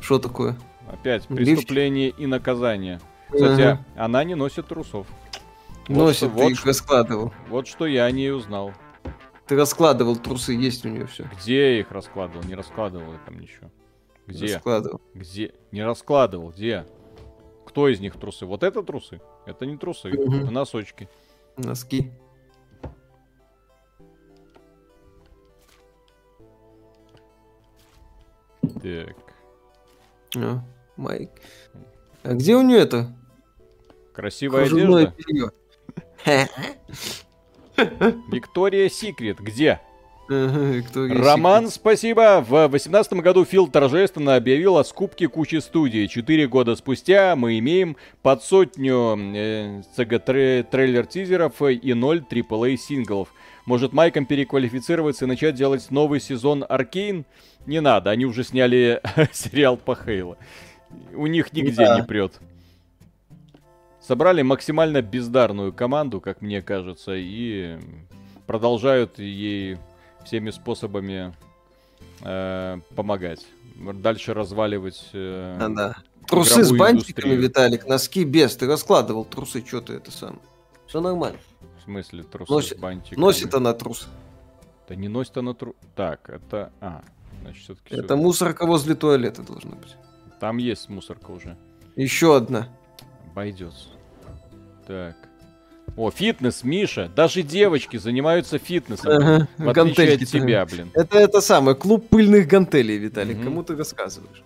Что 0.00 0.18
такое? 0.18 0.56
Опять 0.90 1.26
преступление 1.26 2.08
и 2.10 2.26
наказание. 2.26 3.00
Кстати, 3.30 3.60
Ага. 3.60 3.84
она 3.96 4.24
не 4.24 4.34
носит 4.34 4.68
трусов. 4.68 5.06
Вот 5.88 5.96
Носит, 5.96 6.16
что- 6.16 6.28
ты 6.28 6.32
вот, 6.34 6.50
их 6.52 6.58
что- 6.58 6.68
раскладывал. 6.68 7.32
вот 7.48 7.66
что 7.66 7.86
я 7.86 8.04
о 8.04 8.10
ней 8.10 8.32
узнал. 8.32 8.72
Ты 9.46 9.56
раскладывал 9.56 10.16
трусы, 10.16 10.52
есть 10.52 10.84
у 10.86 10.88
нее 10.88 11.06
все. 11.06 11.24
Где 11.40 11.74
я 11.74 11.80
их 11.80 11.90
раскладывал? 11.90 12.44
Не 12.44 12.54
раскладывал 12.54 13.12
я 13.12 13.18
там 13.24 13.38
ничего. 13.38 13.70
Где? 14.26 14.54
Раскладывал. 14.54 15.00
Где? 15.14 15.52
Не 15.72 15.84
раскладывал. 15.84 16.50
Где? 16.50 16.86
Кто 17.66 17.88
из 17.88 18.00
них 18.00 18.14
трусы? 18.16 18.44
Вот 18.46 18.62
это 18.62 18.82
трусы? 18.82 19.20
Это 19.48 19.64
не 19.64 19.78
трусы, 19.78 20.10
это 20.10 20.50
носочки. 20.50 21.08
Носки. 21.56 22.12
Так. 28.60 29.16
А, 30.36 30.60
Майк. 30.98 31.30
А 32.22 32.34
где 32.34 32.56
у 32.56 32.62
нее 32.62 32.80
это? 32.80 33.16
Красивая 34.12 34.68
Кружевное 34.68 35.14
одежда. 35.16 35.54
Виктория 38.30 38.90
Секрет. 38.90 39.38
Где? 39.40 39.80
Роман, 40.94 41.68
спасибо. 41.68 42.44
В 42.46 42.68
2018 42.68 43.14
году 43.14 43.46
Фил 43.46 43.66
торжественно 43.66 44.36
объявил 44.36 44.76
о 44.76 44.84
скупке 44.84 45.26
кучи 45.26 45.56
студий. 45.56 46.06
Четыре 46.06 46.46
года 46.46 46.76
спустя 46.76 47.34
мы 47.34 47.58
имеем 47.58 47.96
под 48.20 48.42
сотню 48.42 49.16
э, 49.16 49.82
CG-трейлер-тизеров 49.96 51.62
и 51.62 51.94
ноль 51.94 52.22
AAA 52.30 52.76
синглов. 52.76 53.32
Может 53.64 53.94
Майком 53.94 54.26
переквалифицироваться 54.26 55.24
и 55.24 55.28
начать 55.28 55.54
делать 55.54 55.90
новый 55.90 56.20
сезон 56.20 56.62
Аркейн? 56.68 57.24
Не 57.64 57.80
надо, 57.80 58.10
они 58.10 58.26
уже 58.26 58.44
сняли 58.44 59.00
сериал 59.32 59.78
по 59.78 59.94
Хейлу. 59.94 60.36
У 61.14 61.26
них 61.26 61.54
нигде 61.54 61.86
да. 61.86 62.00
не 62.00 62.04
прет. 62.04 62.38
Собрали 64.00 64.42
максимально 64.42 65.00
бездарную 65.00 65.72
команду, 65.72 66.20
как 66.20 66.42
мне 66.42 66.60
кажется, 66.60 67.12
и 67.14 67.78
продолжают 68.46 69.18
ей 69.18 69.76
всеми 70.28 70.50
способами 70.50 71.34
э, 72.20 72.78
помогать. 72.94 73.46
Дальше 73.94 74.34
разваливать 74.34 75.08
э, 75.14 75.56
а, 75.58 75.68
да. 75.70 75.96
Трусы 76.26 76.64
с 76.64 76.70
бантиками, 76.70 77.32
индустрию. 77.32 77.40
Виталик, 77.40 77.86
носки 77.86 78.24
без. 78.24 78.54
Ты 78.54 78.66
раскладывал 78.66 79.24
трусы, 79.24 79.64
что 79.66 79.80
ты 79.80 79.94
это 79.94 80.10
сам. 80.10 80.38
Все 80.86 81.00
нормально. 81.00 81.38
В 81.80 81.84
смысле 81.84 82.24
трусы 82.24 82.52
Носит, 82.52 82.76
с 82.76 82.80
бантиками? 82.80 83.20
Носит 83.20 83.54
она 83.54 83.72
трусы. 83.72 84.06
Да 84.86 84.94
не 84.94 85.08
носит 85.08 85.36
она 85.38 85.54
трус. 85.54 85.74
Так, 85.96 86.28
это... 86.28 86.72
А, 86.80 87.02
значит, 87.40 87.62
все-таки... 87.62 87.94
Это 87.94 88.14
все... 88.14 88.16
мусорка 88.16 88.66
возле 88.66 88.94
туалета 88.94 89.42
должна 89.42 89.76
быть. 89.76 89.96
Там 90.40 90.58
есть 90.58 90.90
мусорка 90.90 91.30
уже. 91.30 91.56
Еще 91.96 92.36
одна. 92.36 92.68
Обойдется. 93.30 93.88
Так. 94.86 95.16
О, 95.96 96.10
фитнес, 96.10 96.64
Миша. 96.64 97.10
Даже 97.14 97.42
девочки 97.42 97.96
занимаются 97.96 98.58
фитнесом. 98.58 99.12
Ага, 99.12 99.48
в 99.58 99.68
отличие 99.68 100.14
от 100.14 100.20
тебя, 100.26 100.64
блин. 100.66 100.90
Это 100.94 101.18
это 101.18 101.40
самое, 101.40 101.76
клуб 101.76 102.08
пыльных 102.08 102.46
гантелей, 102.46 102.98
Виталий. 102.98 103.34
Угу. 103.34 103.42
Кому 103.42 103.62
ты 103.62 103.76
рассказываешь? 103.76 104.42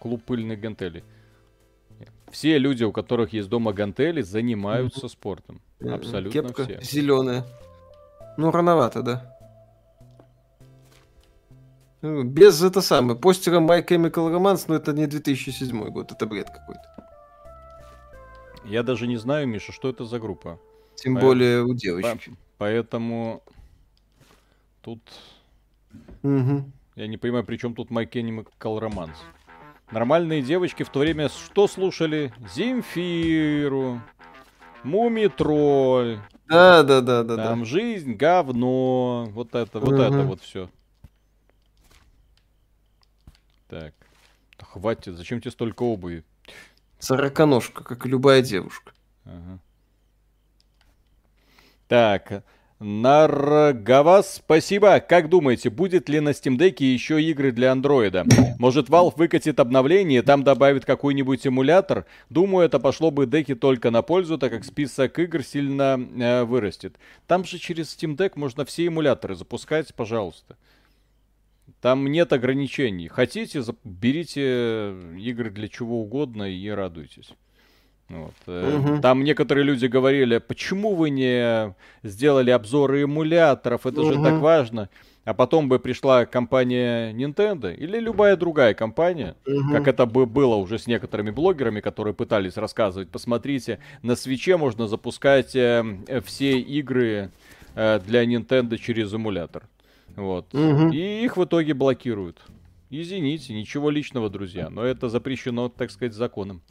Клуб 0.00 0.22
пыльных 0.24 0.60
гантелей. 0.60 1.04
Все 2.30 2.58
люди, 2.58 2.84
у 2.84 2.92
которых 2.92 3.32
есть 3.32 3.48
дома 3.48 3.72
гантели, 3.72 4.22
занимаются 4.22 5.00
угу. 5.00 5.08
спортом. 5.08 5.60
Абсолютно 5.80 6.42
Кепка 6.42 6.64
все. 6.64 6.80
зеленая. 6.82 7.44
Ну, 8.36 8.50
рановато, 8.50 9.02
да. 9.02 9.36
Ну, 12.02 12.24
без 12.24 12.62
это 12.62 12.82
самое. 12.82 13.18
Постера 13.18 13.60
My 13.60 13.84
Chemical 13.86 14.30
Romance, 14.34 14.64
но 14.68 14.74
это 14.74 14.92
не 14.92 15.06
2007 15.06 15.88
год, 15.90 16.12
это 16.12 16.26
бред 16.26 16.50
какой-то. 16.50 17.05
Я 18.66 18.82
даже 18.82 19.06
не 19.06 19.16
знаю, 19.16 19.46
Миша, 19.46 19.72
что 19.72 19.88
это 19.88 20.04
за 20.04 20.18
группа. 20.18 20.58
Тем 20.96 21.14
По... 21.14 21.20
более 21.20 21.62
у 21.62 21.74
девочек. 21.74 22.24
По... 22.24 22.36
Поэтому 22.58 23.42
тут... 24.82 25.00
Угу. 26.22 26.64
Я 26.96 27.06
не 27.06 27.16
понимаю, 27.16 27.44
при 27.44 27.56
чем 27.56 27.74
тут 27.74 27.90
My 27.90 28.10
Chemical 28.10 28.80
Romance. 28.80 29.16
Нормальные 29.92 30.42
девочки 30.42 30.82
в 30.82 30.88
то 30.88 31.00
время 31.00 31.28
что 31.28 31.68
слушали? 31.68 32.32
Земфиру, 32.54 34.00
Муми 34.82 35.28
Тролль. 35.28 36.18
Да, 36.48 36.82
да, 36.82 37.00
да, 37.00 37.22
да. 37.22 37.36
Там 37.36 37.60
да. 37.60 37.64
жизнь, 37.64 38.14
говно. 38.14 39.26
Вот 39.30 39.54
это, 39.54 39.78
вот 39.78 39.92
угу. 39.92 40.02
это 40.02 40.22
вот 40.22 40.40
все. 40.40 40.70
Так. 43.68 43.94
Хватит, 44.58 45.14
зачем 45.16 45.40
тебе 45.40 45.50
столько 45.50 45.82
обуви? 45.82 46.24
Сороконожка, 46.98 47.84
как 47.84 48.06
и 48.06 48.08
любая 48.08 48.42
девушка. 48.42 48.92
Ага. 49.24 49.60
Так, 51.88 52.44
Наргавас, 52.78 54.34
спасибо. 54.36 55.00
Как 55.00 55.30
думаете, 55.30 55.70
будет 55.70 56.10
ли 56.10 56.20
на 56.20 56.30
Steam 56.30 56.58
Deck 56.58 56.84
еще 56.84 57.22
игры 57.22 57.50
для 57.50 57.72
андроида? 57.72 58.26
Может, 58.58 58.90
Valve 58.90 59.14
выкатит 59.16 59.60
обновление, 59.60 60.22
там 60.22 60.44
добавит 60.44 60.84
какой-нибудь 60.84 61.46
эмулятор? 61.46 62.04
Думаю, 62.28 62.66
это 62.66 62.78
пошло 62.78 63.10
бы 63.10 63.26
деки 63.26 63.54
только 63.54 63.90
на 63.90 64.02
пользу, 64.02 64.36
так 64.36 64.52
как 64.52 64.64
список 64.64 65.18
игр 65.18 65.42
сильно 65.42 65.98
э, 65.98 66.44
вырастет. 66.44 66.96
Там 67.26 67.44
же 67.44 67.58
через 67.58 67.96
Steam 67.96 68.14
Deck 68.14 68.32
можно 68.34 68.66
все 68.66 68.86
эмуляторы 68.86 69.36
запускать, 69.36 69.94
пожалуйста. 69.94 70.56
Там 71.80 72.06
нет 72.06 72.32
ограничений. 72.32 73.08
Хотите, 73.08 73.62
берите 73.84 74.94
игры 75.18 75.50
для 75.50 75.68
чего 75.68 76.00
угодно 76.00 76.44
и 76.44 76.68
радуйтесь. 76.68 77.32
Вот. 78.08 78.34
Угу. 78.46 79.00
Там 79.02 79.24
некоторые 79.24 79.64
люди 79.64 79.86
говорили, 79.86 80.38
почему 80.38 80.94
вы 80.94 81.10
не 81.10 81.74
сделали 82.02 82.50
обзоры 82.50 83.02
эмуляторов, 83.02 83.86
это 83.86 84.02
угу. 84.02 84.12
же 84.12 84.22
так 84.22 84.40
важно. 84.40 84.88
А 85.24 85.34
потом 85.34 85.68
бы 85.68 85.80
пришла 85.80 86.24
компания 86.24 87.12
Nintendo 87.12 87.74
или 87.74 87.98
любая 87.98 88.36
другая 88.36 88.74
компания, 88.74 89.34
угу. 89.44 89.72
как 89.72 89.88
это 89.88 90.06
бы 90.06 90.24
было 90.24 90.54
уже 90.54 90.78
с 90.78 90.86
некоторыми 90.86 91.30
блогерами, 91.30 91.80
которые 91.80 92.14
пытались 92.14 92.56
рассказывать. 92.56 93.10
Посмотрите, 93.10 93.80
на 94.02 94.14
свече 94.14 94.56
можно 94.56 94.86
запускать 94.86 95.56
э, 95.56 95.82
все 96.24 96.60
игры 96.60 97.32
э, 97.74 98.00
для 98.06 98.24
Nintendo 98.24 98.78
через 98.78 99.12
эмулятор. 99.12 99.64
Вот. 100.16 100.52
Угу. 100.54 100.92
И 100.92 101.24
их 101.24 101.36
в 101.36 101.44
итоге 101.44 101.74
блокируют. 101.74 102.42
Извините, 102.88 103.52
ничего 103.52 103.90
личного, 103.90 104.30
друзья, 104.30 104.70
но 104.70 104.82
это 104.82 105.08
запрещено, 105.08 105.68
так 105.68 105.90
сказать, 105.90 106.14
законом. 106.14 106.62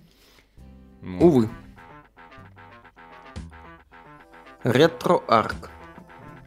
Вот. 1.02 1.24
Увы. 1.24 1.50
Ретро-арк. 4.64 5.70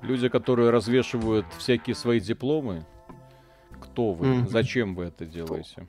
Люди, 0.03 0.29
которые 0.29 0.71
развешивают 0.71 1.47
всякие 1.59 1.95
свои 1.95 2.19
дипломы, 2.19 2.85
кто 3.81 4.13
вы? 4.13 4.27
Mm. 4.27 4.49
Зачем 4.49 4.95
вы 4.95 5.05
это 5.05 5.25
делаете? 5.25 5.87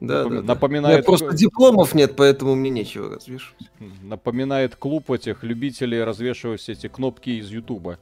Да, 0.00 0.22
Напом... 0.24 0.36
да, 0.36 0.42
Напоминает... 0.42 0.94
У 0.94 0.98
меня 0.98 1.04
просто 1.04 1.36
дипломов 1.36 1.94
нет, 1.94 2.16
поэтому 2.16 2.54
мне 2.54 2.70
нечего 2.70 3.16
развешивать. 3.16 3.70
Напоминает 4.02 4.76
клуб 4.76 5.10
этих 5.10 5.42
любителей 5.42 6.02
развешивать 6.02 6.66
эти 6.68 6.88
кнопки 6.88 7.30
из 7.38 7.50
Ютуба. 7.50 7.98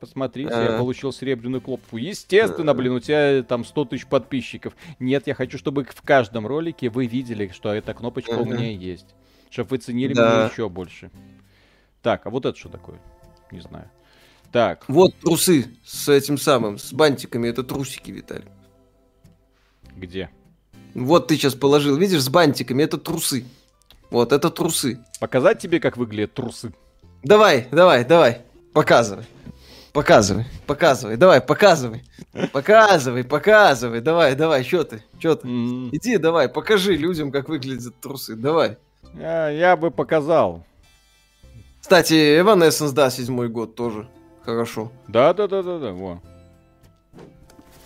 Посмотрите, 0.00 0.50
я 0.50 0.78
получил 0.78 1.12
серебряную 1.12 1.60
кнопку. 1.60 1.98
Естественно, 1.98 2.72
блин, 2.72 2.92
у 2.92 3.00
тебя 3.00 3.42
там 3.42 3.66
100 3.66 3.84
тысяч 3.84 4.06
подписчиков. 4.06 4.74
Нет, 4.98 5.26
я 5.26 5.34
хочу, 5.34 5.58
чтобы 5.58 5.84
в 5.84 6.02
каждом 6.02 6.46
ролике 6.46 6.88
вы 6.88 7.06
видели, 7.06 7.50
что 7.54 7.74
эта 7.74 7.92
кнопочка 7.92 8.30
у 8.30 8.46
меня 8.46 8.70
есть. 8.70 9.14
Чтобы 9.50 9.70
вы 9.70 9.76
ценили 9.78 10.14
меня 10.14 10.48
еще 10.50 10.70
больше. 10.70 11.10
Так, 12.00 12.24
а 12.24 12.30
вот 12.30 12.46
это 12.46 12.58
что 12.58 12.70
такое? 12.70 12.98
Не 13.50 13.60
знаю. 13.60 13.90
Так. 14.52 14.84
Вот 14.88 15.14
трусы 15.16 15.66
с 15.84 16.08
этим 16.08 16.38
самым, 16.38 16.78
с 16.78 16.92
бантиками. 16.94 17.48
Это 17.48 17.62
трусики, 17.62 18.10
Виталий. 18.10 18.48
Где? 19.96 20.30
Вот 20.94 21.28
ты 21.28 21.36
сейчас 21.36 21.54
положил, 21.54 21.96
видишь, 21.96 22.22
с 22.22 22.28
бантиками. 22.30 22.82
Это 22.82 22.96
трусы. 22.96 23.44
Вот, 24.10 24.32
это 24.32 24.50
трусы. 24.50 24.98
Показать 25.20 25.58
тебе, 25.58 25.78
как 25.78 25.98
выглядят 25.98 26.32
трусы? 26.32 26.72
Давай, 27.22 27.68
давай, 27.70 28.04
давай. 28.04 28.42
Показывай. 28.72 29.26
Показывай, 29.92 30.46
показывай, 30.66 31.16
давай, 31.16 31.40
показывай. 31.40 32.04
Показывай, 32.52 33.24
показывай, 33.24 34.00
давай, 34.00 34.36
давай, 34.36 34.62
что 34.62 34.84
ты, 34.84 35.02
что 35.18 35.34
ты? 35.34 35.48
Иди, 35.48 36.16
давай, 36.16 36.48
покажи 36.48 36.96
людям, 36.96 37.32
как 37.32 37.48
выглядят 37.48 37.94
трусы, 38.00 38.36
давай. 38.36 38.78
Я, 39.14 39.48
я 39.48 39.76
бы 39.76 39.90
показал. 39.90 40.64
Кстати, 41.80 42.14
Evanescence, 42.40 42.92
да, 42.92 43.10
седьмой 43.10 43.48
год 43.48 43.74
тоже. 43.74 44.08
Хорошо. 44.44 44.92
Да, 45.08 45.34
да, 45.34 45.48
да, 45.48 45.62
да, 45.62 45.78
да, 45.78 45.92
во. 45.92 46.22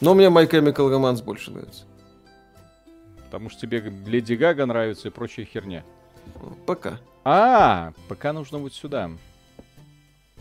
Но 0.01 0.15
мне 0.15 0.27
My 0.27 0.49
Chemical 0.49 0.91
Romance 0.91 1.23
больше 1.23 1.51
нравится. 1.51 1.85
Потому 3.25 3.49
что 3.49 3.63
тебе 3.63 3.81
Леди 4.07 4.35
Гага 4.35 4.67
нравится 4.67 5.09
и 5.09 5.11
прочая 5.11 5.47
херня. 5.47 5.85
Пока. 6.67 7.01
А, 7.25 7.93
пока 8.09 8.33
нужно 8.33 8.59
вот 8.59 8.75
сюда. 8.75 9.11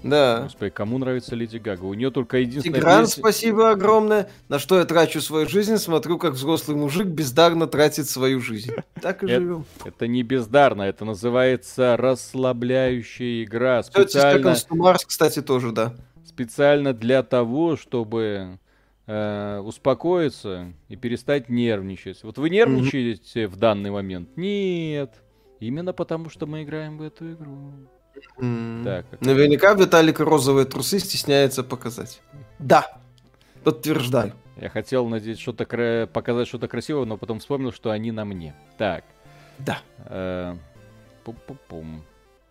Да. 0.03 0.43
Господи, 0.43 0.69
кому 0.71 0.97
нравится 0.97 1.35
Леди 1.35 1.57
Гага? 1.57 1.85
У 1.85 1.93
нее 1.93 2.11
только 2.11 2.37
единственное... 2.37 2.79
Тигран, 2.79 3.05
песня... 3.05 3.21
спасибо 3.21 3.71
огромное. 3.71 4.29
На 4.49 4.59
что 4.59 4.77
я 4.77 4.85
трачу 4.85 5.21
свою 5.21 5.47
жизнь, 5.47 5.77
смотрю, 5.77 6.17
как 6.17 6.33
взрослый 6.33 6.77
мужик 6.77 7.07
бездарно 7.07 7.67
тратит 7.67 8.09
свою 8.09 8.41
жизнь. 8.41 8.73
Так 9.01 9.23
и 9.23 9.27
живем. 9.27 9.65
Это 9.85 10.07
не 10.07 10.23
бездарно, 10.23 10.83
это 10.83 11.05
называется 11.05 11.95
расслабляющая 11.97 13.43
игра. 13.43 13.81
Специально... 13.83 14.55
Марс, 14.69 15.05
кстати, 15.05 15.41
тоже, 15.41 15.71
да. 15.71 15.93
Специально 16.25 16.93
для 16.93 17.23
того, 17.23 17.77
чтобы 17.77 18.59
э, 19.05 19.59
успокоиться 19.59 20.73
и 20.89 20.95
перестать 20.95 21.49
нервничать. 21.49 22.23
Вот 22.23 22.37
вы 22.37 22.49
нервничаете 22.49 23.47
в 23.47 23.55
данный 23.55 23.91
момент? 23.91 24.29
Нет. 24.35 25.13
Именно 25.59 25.93
потому, 25.93 26.29
что 26.29 26.45
мы 26.45 26.63
играем 26.63 26.97
в 26.97 27.03
эту 27.03 27.31
игру. 27.31 27.71
Mm. 28.37 28.83
Так, 28.83 29.09
как... 29.09 29.21
Наверняка 29.21 29.73
Виталик 29.73 30.19
розовые 30.19 30.65
трусы 30.65 30.99
стесняется 30.99 31.63
показать. 31.63 32.21
Да, 32.59 32.97
подтверждаю. 33.63 34.33
Я 34.57 34.69
хотел 34.69 35.07
надеть 35.07 35.39
что-то 35.39 35.65
кра... 35.65 36.07
показать 36.07 36.47
что-то 36.47 36.67
красивое, 36.67 37.05
но 37.05 37.17
потом 37.17 37.39
вспомнил, 37.39 37.71
что 37.71 37.91
они 37.91 38.11
на 38.11 38.25
мне. 38.25 38.55
Так. 38.77 39.03
Да. 39.59 39.79
Э... 40.05 40.55
Пум-пум-пум. 41.23 42.03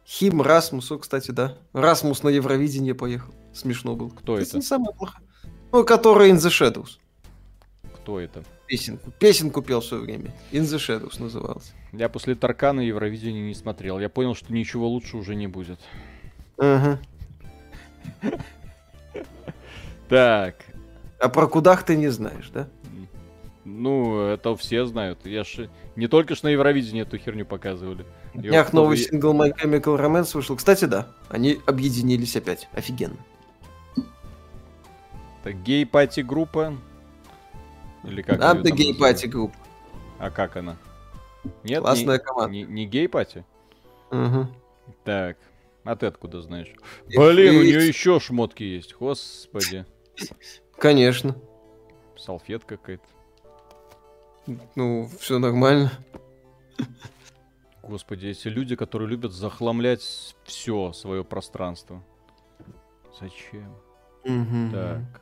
Хим 0.06 0.42
Расмусу, 0.42 0.98
кстати, 0.98 1.30
да. 1.30 1.56
Расмус 1.72 2.22
на 2.22 2.28
Евровидение 2.28 2.94
поехал. 2.94 3.32
Смешно 3.52 3.94
было. 3.94 4.08
Кто 4.08 4.38
это? 4.38 4.56
не 4.56 4.62
самое 4.62 4.94
плохое. 4.96 5.24
Ну, 5.70 5.84
который 5.84 6.30
In 6.30 6.36
the 6.36 6.50
Shadows. 6.50 6.98
Кто 7.96 8.18
это? 8.18 8.42
Песенку. 8.66 9.10
Песенку 9.18 9.62
пел 9.62 9.80
в 9.80 9.84
свое 9.84 10.02
время. 10.02 10.34
In 10.50 10.62
the 10.62 10.78
Shadows 10.78 11.20
назывался. 11.22 11.72
Я 11.92 12.08
после 12.08 12.34
Таркана 12.34 12.80
Евровидение 12.80 13.42
не 13.42 13.54
смотрел. 13.54 13.98
Я 14.00 14.08
понял, 14.08 14.34
что 14.34 14.52
ничего 14.52 14.88
лучше 14.88 15.18
уже 15.18 15.34
не 15.34 15.46
будет. 15.46 15.78
Ага. 16.58 16.98
Так. 20.08 20.56
А 21.20 21.28
про 21.28 21.46
кудах 21.46 21.84
ты 21.84 21.96
не 21.96 22.08
знаешь, 22.08 22.48
да? 22.48 22.68
Ну, 23.64 24.20
это 24.26 24.56
все 24.56 24.86
знают. 24.86 25.24
Я 25.24 25.44
ж 25.44 25.68
не 25.94 26.08
только 26.08 26.34
что 26.34 26.46
на 26.46 26.50
Евровидении 26.50 27.02
эту 27.02 27.18
херню 27.18 27.44
показывали. 27.44 28.04
На 28.34 28.42
днях 28.42 28.72
новый 28.72 28.96
сингл 28.96 29.34
My 29.34 29.54
Chemical 29.54 30.00
Romance 30.00 30.34
вышел. 30.34 30.56
Кстати, 30.56 30.86
да, 30.86 31.08
они 31.28 31.60
объединились 31.66 32.34
опять. 32.36 32.68
Офигенно. 32.72 33.16
Так, 35.44 35.62
гей-пати 35.62 36.20
группа? 36.20 36.74
Или 38.04 38.22
как? 38.22 38.38
Надо 38.38 38.70
гей-пати 38.70 39.26
группа. 39.26 39.56
А 40.18 40.30
как 40.30 40.56
она? 40.56 40.76
Нет, 41.64 41.80
Классная 41.80 42.18
не, 42.18 42.24
команда. 42.24 42.52
Не, 42.52 42.62
не 42.64 42.86
гей-пати? 42.86 43.44
Угу. 44.10 44.46
Так, 45.04 45.36
а 45.84 45.96
ты 45.96 46.06
откуда 46.06 46.42
знаешь? 46.42 46.72
Блин, 47.06 47.56
у 47.56 47.62
нее 47.62 47.86
еще 47.86 48.20
шмотки 48.20 48.62
есть, 48.62 48.94
господи. 48.94 49.84
Конечно. 50.76 51.36
Салфетка 52.16 52.76
какая-то. 52.76 53.04
Ну, 54.74 55.08
все 55.18 55.38
нормально. 55.38 55.92
Господи, 57.82 58.28
эти 58.28 58.48
люди, 58.48 58.76
которые 58.76 59.08
любят 59.08 59.32
захламлять 59.32 60.36
все 60.44 60.92
свое 60.92 61.24
пространство. 61.24 62.02
Зачем? 63.18 63.74
Угу. 64.24 64.72
Так. 64.72 65.20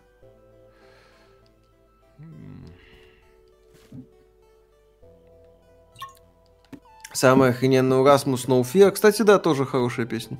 Самая 7.12 7.50
охрененная 7.50 7.98
у 7.98 8.04
Расмус 8.04 8.46
No 8.46 8.62
Fear. 8.62 8.92
Кстати, 8.92 9.22
да, 9.22 9.38
тоже 9.38 9.66
хорошая 9.66 10.06
песня. 10.06 10.38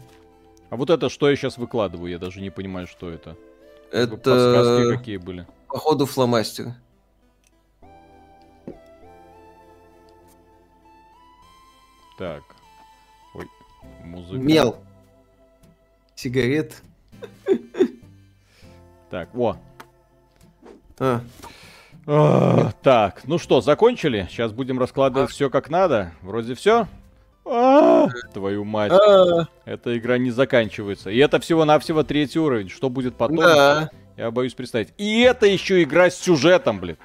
А 0.71 0.77
вот 0.77 0.89
это 0.91 1.09
что 1.09 1.29
я 1.29 1.37
сейчас 1.37 1.59
выкладываю? 1.59 2.11
Я 2.11 2.19
даже 2.19 2.41
не 2.41 2.51
понимаю, 2.51 2.87
что 2.87 3.11
это. 3.11 3.37
Это... 3.91 4.17
Подсказки 4.17 4.97
какие 4.97 5.17
были? 5.17 5.47
Походу 5.67 6.07
фломастер. 6.07 6.75
Так. 12.19 12.43
Ой, 13.35 13.49
музыка. 14.05 14.39
Мел. 14.39 14.77
Сигарет. 16.15 16.83
Так, 19.11 19.35
о. 19.35 19.57
А. 20.99 21.21
А, 22.13 22.73
так, 22.83 23.21
ну 23.29 23.39
что, 23.39 23.61
закончили? 23.61 24.27
Сейчас 24.29 24.51
будем 24.51 24.81
раскладывать 24.81 25.31
все 25.31 25.49
как 25.49 25.71
надо. 25.71 26.13
Вроде 26.23 26.57
все. 26.57 26.89
А, 27.45 28.09
твою 28.35 28.65
мать. 28.65 28.91
А. 28.91 29.47
Эта 29.65 29.97
игра 29.97 30.19
не 30.19 30.33
заканчивается. 30.33 31.11
И 31.11 31.19
это 31.19 31.39
всего-навсего 31.39 32.03
третий 32.03 32.41
уровень. 32.41 32.69
Что 32.69 32.91
будет 32.91 33.15
потом? 33.15 33.39
Я 34.17 34.31
боюсь 34.33 34.55
представить. 34.55 34.93
И 34.99 35.21
это 35.21 35.47
еще 35.47 35.85
игра 35.85 36.11
с 36.11 36.17
сюжетом, 36.17 36.81
блин. 36.81 36.97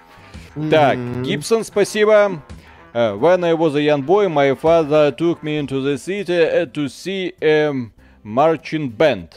Так. 0.71 0.97
Гибсон, 1.21 1.63
спасибо. 1.63 2.41
Uh, 2.95 3.15
when 3.19 3.43
I 3.43 3.53
was 3.53 3.75
a 3.75 3.81
young 3.81 4.01
boy, 4.01 4.27
my 4.27 4.55
father 4.55 5.11
took 5.11 5.43
me 5.43 5.59
into 5.59 5.81
the 5.81 5.97
city 5.97 6.33
uh, 6.33 6.65
to 6.65 6.87
see 6.87 7.33
a 7.41 7.71
marching 8.23 8.89
band. 8.89 9.27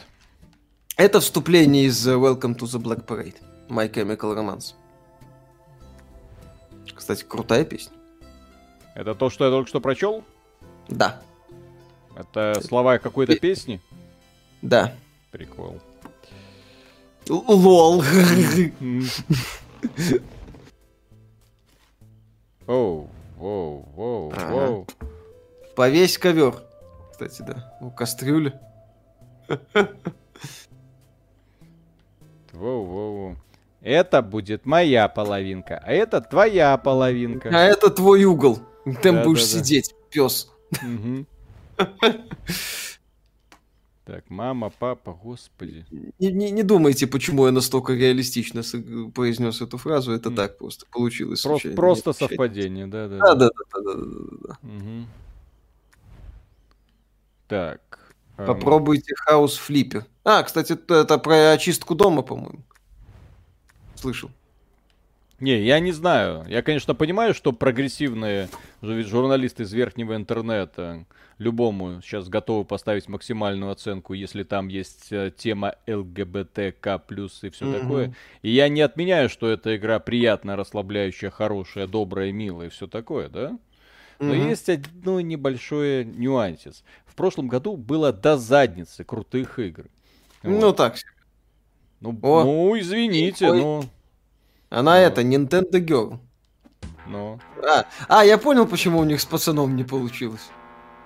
Это 0.97 1.19
вступление 1.19 1.85
из 1.85 2.07
э, 2.07 2.15
Welcome 2.15 2.55
to 2.55 2.65
the 2.65 2.81
Black 2.81 3.05
Parade. 3.05 3.35
My 3.69 3.87
Chemical 3.87 4.33
Romance. 4.33 4.78
Кстати, 6.99 7.23
крутая 7.23 7.63
песня. 7.63 7.95
Это 8.93 9.15
то, 9.15 9.29
что 9.29 9.45
я 9.45 9.51
только 9.51 9.69
что 9.69 9.79
прочел? 9.79 10.25
Да. 10.89 11.21
Это 12.13 12.59
слова 12.61 12.97
какой-то 12.97 13.37
песни? 13.37 13.79
Да. 14.61 14.93
Прикол. 15.31 15.79
Лол. 17.29 18.03
Оу, 22.67 23.09
воу, 23.37 23.85
воу, 23.95 24.29
воу. 24.31 24.87
Повесь 25.77 26.17
ковер. 26.17 26.61
Кстати, 27.13 27.43
да. 27.43 27.77
У 27.79 27.91
кастрюли. 27.91 28.59
Воу, 32.51 32.83
воу, 32.83 32.83
воу. 33.15 33.37
Это 33.81 34.21
будет 34.21 34.65
моя 34.65 35.07
половинка, 35.07 35.81
а 35.85 35.91
это 35.93 36.19
твоя 36.21 36.77
половинка. 36.77 37.49
А 37.49 37.61
это 37.63 37.89
твой 37.89 38.25
угол. 38.25 38.59
Там 39.01 39.15
Да, 39.17 39.23
будешь 39.23 39.47
да, 39.49 39.57
да. 39.57 39.63
сидеть, 39.63 39.93
пес. 40.09 40.51
Мгм. 40.81 41.25
Так, 44.05 44.23
мама, 44.29 44.71
папа, 44.71 45.13
господи. 45.13 45.85
Не, 45.91 46.31
не- 46.31 46.49
не 46.49 46.63
думайте, 46.63 47.05
почему 47.05 47.45
я 47.45 47.51
настолько 47.51 47.93
реалистично 47.93 48.63
произнес 49.13 49.61
эту 49.61 49.77
фразу. 49.77 50.11
Это 50.11 50.31
так 50.31 50.57
просто 50.57 50.85
получилось. 50.91 51.43
Просто, 51.43 51.73
случайно, 51.75 52.13
совпадение, 52.13 52.87
да, 52.87 53.07
да. 53.07 53.17
Да, 53.19 53.35
да, 53.35 53.49
да, 53.49 53.81
да, 53.81 53.93
да, 53.93 54.01
да, 54.01 54.57
да. 54.63 55.05
Так. 57.47 57.81
эм, 58.37 58.45
Попробуйте 58.47 59.13
хаус 59.15 59.55
флиппер. 59.57 60.05
А, 60.23 60.41
кстати, 60.43 60.73
это 60.73 61.17
про 61.19 61.51
очистку 61.51 61.93
дома, 61.93 62.23
по-моему. 62.23 62.63
Слышал. 63.99 64.31
Не, 65.39 65.61
я 65.61 65.79
не 65.79 65.91
знаю. 65.91 66.45
Я, 66.47 66.61
конечно, 66.61 66.95
понимаю, 66.95 67.33
что 67.33 67.51
прогрессивные 67.53 68.49
журналисты 68.81 69.63
из 69.63 69.73
верхнего 69.73 70.15
интернета 70.15 71.05
любому 71.37 72.01
сейчас 72.01 72.27
готовы 72.27 72.65
поставить 72.65 73.07
максимальную 73.07 73.71
оценку, 73.71 74.13
если 74.13 74.43
там 74.43 74.67
есть 74.67 75.11
э, 75.11 75.31
тема 75.35 75.75
ЛГБТК+, 75.87 77.01
и 77.41 77.49
все 77.49 77.65
Мгм. 77.65 77.71
такое. 77.81 78.13
И 78.41 78.51
я 78.51 78.67
не 78.69 78.81
отменяю, 78.81 79.29
что 79.29 79.49
эта 79.49 79.75
игра 79.77 79.99
приятная, 79.99 80.55
расслабляющая, 80.57 81.29
хорошая, 81.29 81.87
добрая, 81.87 82.31
милая 82.31 82.67
и 82.67 82.69
все 82.69 82.87
такое, 82.87 83.29
да? 83.29 83.57
Но 84.19 84.33
Мгм. 84.33 84.49
есть 84.49 84.69
одно 84.69 85.21
небольшое 85.21 86.03
нюансис. 86.05 86.83
В 87.05 87.15
прошлом 87.15 87.47
году 87.47 87.77
было 87.77 88.11
до 88.11 88.37
задницы 88.37 89.03
крутых 89.05 89.59
игр. 89.59 89.85
Ну 90.43 90.59
Вот. 90.67 90.77
так. 90.77 90.97
себе. 90.97 91.09
Ну, 92.01 92.17
о, 92.21 92.43
ну, 92.43 92.79
извините, 92.79 93.49
ой. 93.49 93.59
ну, 93.61 93.83
Она 94.69 94.95
Ну. 94.95 94.99
это, 94.99 95.21
Nintendo 95.21 95.71
Girl. 95.85 96.19
ну, 97.07 97.39
А, 97.63 97.85
а, 98.07 98.23
я 98.25 98.37
понял, 98.37 98.65
почему 98.67 98.99
у 98.99 99.03
них 99.03 99.19
с 99.21 99.25
пацаном 99.25 99.75
не 99.75 99.83
получилось. 99.83 100.49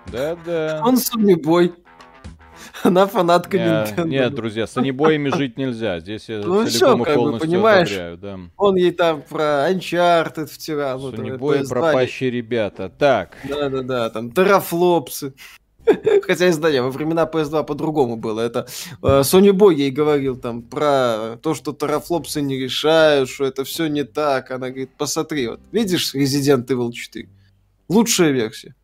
да-да. 0.08 0.82
Он 0.84 0.98
Сонибой. 0.98 1.74
Она 2.84 3.08
фанатка 3.08 3.58
Не, 3.58 3.64
Nintendo. 3.66 4.08
Нет, 4.08 4.36
друзья, 4.36 4.68
с 4.68 4.78
анибоями 4.78 5.30
жить 5.30 5.58
нельзя. 5.58 6.00
Здесь 6.00 6.28
я 6.30 6.38
Ну 6.40 6.66
целиком 6.66 6.68
всё, 6.68 6.96
и 6.96 6.98
как 7.06 7.08
бы, 7.08 7.16
полностью 7.16 7.50
понимаешь. 7.50 7.90
одобряю, 7.92 8.18
да. 8.18 8.40
Он 8.58 8.76
ей 8.76 8.92
там 8.92 9.22
про 9.22 9.70
Uncharted 9.72 10.48
втирал. 10.48 11.00
PS2. 11.12 11.70
пропащие 11.70 12.30
ребята. 12.32 12.90
Так, 12.90 13.38
Да-да-да, 13.44 14.10
там 14.10 14.32
терафлопсы. 14.32 15.34
Хотя, 16.24 16.46
не 16.48 16.54
знаю, 16.54 16.84
во 16.84 16.90
времена 16.92 17.26
PS2 17.26 17.64
по-другому 17.66 18.16
было. 18.16 18.42
Это 18.42 18.68
э, 19.02 19.22
Sony 19.22 19.52
Boy 19.52 19.76
ей 19.76 19.92
говорил 19.92 20.36
там 20.38 20.62
про 20.62 21.38
то, 21.42 21.54
что 21.54 21.74
терафлопсы 21.74 22.42
не 22.42 22.58
решают, 22.58 23.30
что 23.30 23.46
это 23.46 23.64
все 23.64 23.88
не 23.88 24.04
так. 24.04 24.52
Она 24.52 24.70
говорит, 24.70 24.92
посмотри, 24.98 25.48
вот 25.48 25.60
видишь 25.72 26.16
Resident 26.16 26.66
Evil 26.68 26.92
4? 26.92 27.28
Лучшая 27.90 28.32
версия. 28.32 28.76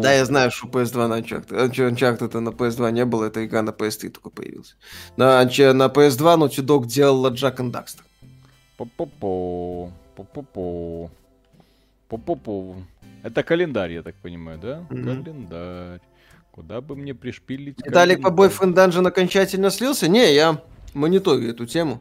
Да, 0.00 0.12
я 0.12 0.24
знаю, 0.24 0.50
что 0.50 0.66
PS2 0.66 1.06
на 1.06 1.20
Uncharted. 1.20 1.50
Unch- 1.50 1.90
Uncharted 1.90 2.40
на 2.40 2.48
PS2 2.50 2.90
не 2.92 3.04
было, 3.04 3.26
эта 3.26 3.44
игра 3.44 3.62
на 3.62 3.70
PS3 3.70 4.10
только 4.10 4.30
появилась. 4.30 4.76
На, 5.16 5.42
на 5.44 5.86
PS2 5.86 6.36
Naughty 6.36 6.64
Dog 6.64 6.86
делала 6.86 7.30
Jack 7.30 7.56
and 7.56 7.70
Daxter. 7.70 8.02
По-по-по. 8.76 9.92
По-по-по. 10.16 11.10
По-по-по. 12.08 12.76
Это 13.22 13.42
календарь, 13.42 13.92
я 13.92 14.02
так 14.02 14.14
понимаю, 14.16 14.58
да? 14.58 14.86
Мгм. 14.90 15.24
Календарь. 15.24 16.00
Куда 16.52 16.80
бы 16.80 16.96
мне 16.96 17.14
пришпилить 17.14 17.84
Виталик 17.84 18.22
по? 18.22 18.28
Boyfriend 18.28 18.74
Dungeon 18.74 19.06
окончательно 19.06 19.70
слился? 19.70 20.08
Не, 20.08 20.34
я 20.34 20.62
мониторю 20.94 21.50
эту 21.50 21.66
тему. 21.66 22.00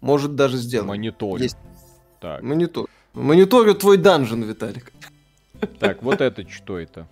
Может, 0.00 0.36
даже 0.36 0.56
сделаю. 0.56 0.88
Монитор. 0.88 1.40
Есть. 1.40 1.56
Так, 2.20 2.42
Монитор. 2.42 2.88
Мониторю 3.14 3.74
твой 3.74 3.96
данжен, 3.96 4.44
Виталик. 4.44 4.92
так, 5.80 6.02
вот 6.02 6.20
это 6.20 6.48
что 6.48 6.78
это? 6.78 7.08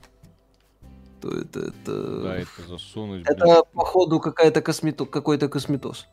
То 1.20 1.30
это, 1.30 1.60
это... 1.60 2.22
Да, 2.22 2.36
это 2.36 2.68
засунуть. 2.68 3.24
блин. 3.24 3.36
Это, 3.36 3.64
походу, 3.72 4.20
какая-то 4.20 4.62
космето... 4.62 5.06
какой-то 5.06 5.48
косметоз. 5.48 6.06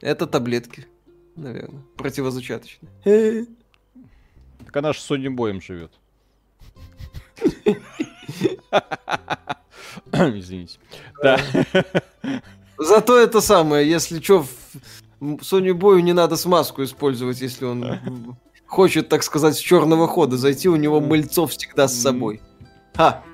Это 0.00 0.26
таблетки. 0.26 0.86
Наверное. 1.40 1.82
Противозачаточный. 1.96 2.88
Так 4.66 4.76
она 4.76 4.92
же 4.92 5.00
с 5.00 5.02
Сонни 5.02 5.26
Боем 5.26 5.60
живет. 5.60 5.90
Извините. 10.12 10.78
Да. 11.20 11.40
Зато 12.78 13.18
это 13.18 13.40
самое, 13.40 13.88
если 13.88 14.20
что, 14.20 14.46
Соню 15.40 15.74
Бою 15.74 16.00
не 16.00 16.12
надо 16.12 16.36
смазку 16.36 16.84
использовать, 16.84 17.40
если 17.40 17.64
он 17.64 18.36
хочет, 18.66 19.08
так 19.08 19.22
сказать, 19.22 19.56
с 19.56 19.58
черного 19.58 20.06
хода 20.06 20.36
зайти, 20.36 20.68
у 20.68 20.76
него 20.76 21.00
мыльцов 21.00 21.50
всегда 21.50 21.88
с 21.88 21.94
собой. 21.94 22.40
Ха! 22.94 23.24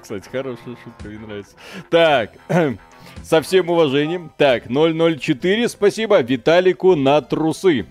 Кстати, 0.00 0.28
хорошая 0.28 0.76
шутка, 0.84 1.08
мне 1.08 1.18
нравится. 1.18 1.56
Так, 1.88 2.32
со 3.22 3.40
всем 3.42 3.70
уважением. 3.70 4.32
Так, 4.36 4.64
004, 4.68 5.68
спасибо 5.68 6.20
Виталику 6.20 6.94
на 6.96 7.20
трусы. 7.20 7.86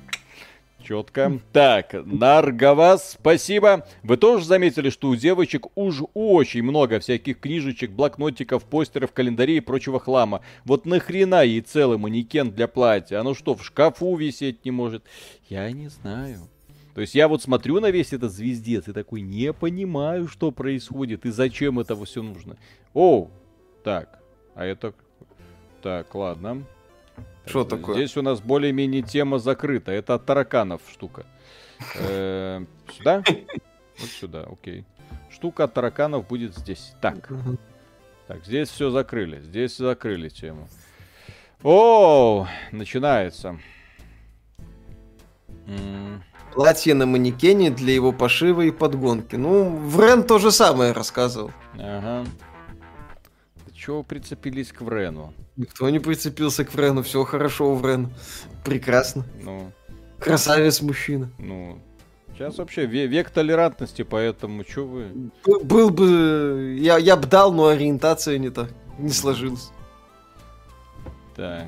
Четко. 0.84 1.40
Так, 1.54 1.94
Наргавас, 2.06 3.14
спасибо. 3.14 3.88
Вы 4.04 4.18
тоже 4.18 4.46
заметили, 4.46 4.90
что 4.90 5.08
у 5.08 5.16
девочек 5.16 5.68
уж 5.76 6.02
очень 6.14 6.64
много 6.64 7.00
всяких 7.00 7.40
книжечек, 7.40 7.92
блокнотиков, 7.92 8.66
постеров, 8.66 9.14
календарей 9.14 9.58
и 9.58 9.62
прочего 9.62 10.00
хлама. 10.00 10.42
Вот 10.66 10.86
нахрена 10.86 11.44
ей 11.44 11.62
целый 11.62 11.98
манекен 11.98 12.52
для 12.52 12.68
платья? 12.68 13.22
Оно 13.22 13.34
что, 13.34 13.56
в 13.56 13.64
шкафу 13.64 14.16
висеть 14.18 14.66
не 14.66 14.72
может? 14.72 15.06
Я 15.48 15.72
не 15.72 15.88
знаю. 15.88 16.40
То 16.94 17.02
есть 17.02 17.16
я 17.16 17.28
вот 17.28 17.42
смотрю 17.42 17.80
на 17.80 17.90
весь 17.90 18.14
этот 18.14 18.32
звездец 18.32 18.88
и 18.88 18.94
такой 18.94 19.22
не 19.22 19.54
понимаю, 19.54 20.28
что 20.28 20.52
происходит 20.52 21.26
и 21.26 21.32
зачем 21.32 21.80
это 21.80 21.96
все 22.04 22.22
нужно. 22.22 22.58
О, 22.94 23.30
так, 23.84 24.20
а 24.54 24.66
это... 24.66 24.94
Так, 25.84 26.16
ладно. 26.16 26.64
Что 27.46 27.66
такое? 27.66 27.96
Здесь 27.96 28.16
у 28.16 28.22
нас 28.22 28.40
более-менее 28.40 29.02
тема 29.02 29.38
закрыта. 29.38 29.92
Это 29.92 30.14
от 30.14 30.26
тараканов 30.26 30.82
штука. 30.90 31.26
Э, 31.96 32.64
сюда? 32.90 33.22
Вот 34.00 34.10
сюда, 34.10 34.48
окей. 34.50 34.86
Штука 35.30 35.66
от 35.66 35.74
тараканов 35.74 36.26
будет 36.26 36.58
здесь. 36.58 36.96
Так. 37.02 37.30
Так, 38.28 38.46
здесь 38.46 38.70
все 38.70 38.92
закрыли. 38.92 39.42
Здесь 39.42 39.76
закрыли 39.76 40.30
тему. 40.30 40.70
О, 41.64 42.48
начинается. 42.72 43.60
Платье 46.54 46.94
на 46.94 47.06
манекене 47.06 47.72
для 47.72 47.94
его 47.94 48.14
пошива 48.14 48.62
и 48.62 48.72
подгонки. 48.72 49.36
Ну, 49.36 49.76
Врен 49.76 50.24
то 50.24 50.40
же 50.40 50.50
самое 50.52 50.94
рассказывал. 50.94 51.52
Ага. 51.74 52.26
Чего 53.84 54.02
прицепились 54.02 54.72
к 54.72 54.80
Врену? 54.80 55.34
Никто 55.58 55.90
не 55.90 56.00
прицепился 56.00 56.64
к 56.64 56.74
Врену, 56.74 57.04
все 57.04 57.26
хорошо 57.26 57.74
у 57.74 57.76
Врена. 57.76 58.10
Прекрасно. 58.64 59.26
Ну. 59.42 59.74
Красавец 60.20 60.82
мужчина. 60.82 61.30
Ну, 61.38 61.82
Сейчас 62.34 62.58
вообще 62.60 62.86
век 62.86 63.30
толерантности, 63.30 64.04
поэтому 64.04 64.64
что 64.64 64.88
вы... 64.88 65.32
Был 65.64 65.90
бы... 65.90 66.78
Я, 66.80 66.98
я 66.98 67.18
бы 67.18 67.28
дал, 67.28 67.52
но 67.52 67.68
ориентация 67.68 68.38
не 68.38 68.52
так. 68.52 68.70
Не 69.00 69.10
сложилась. 69.10 69.70
Так. 71.36 71.68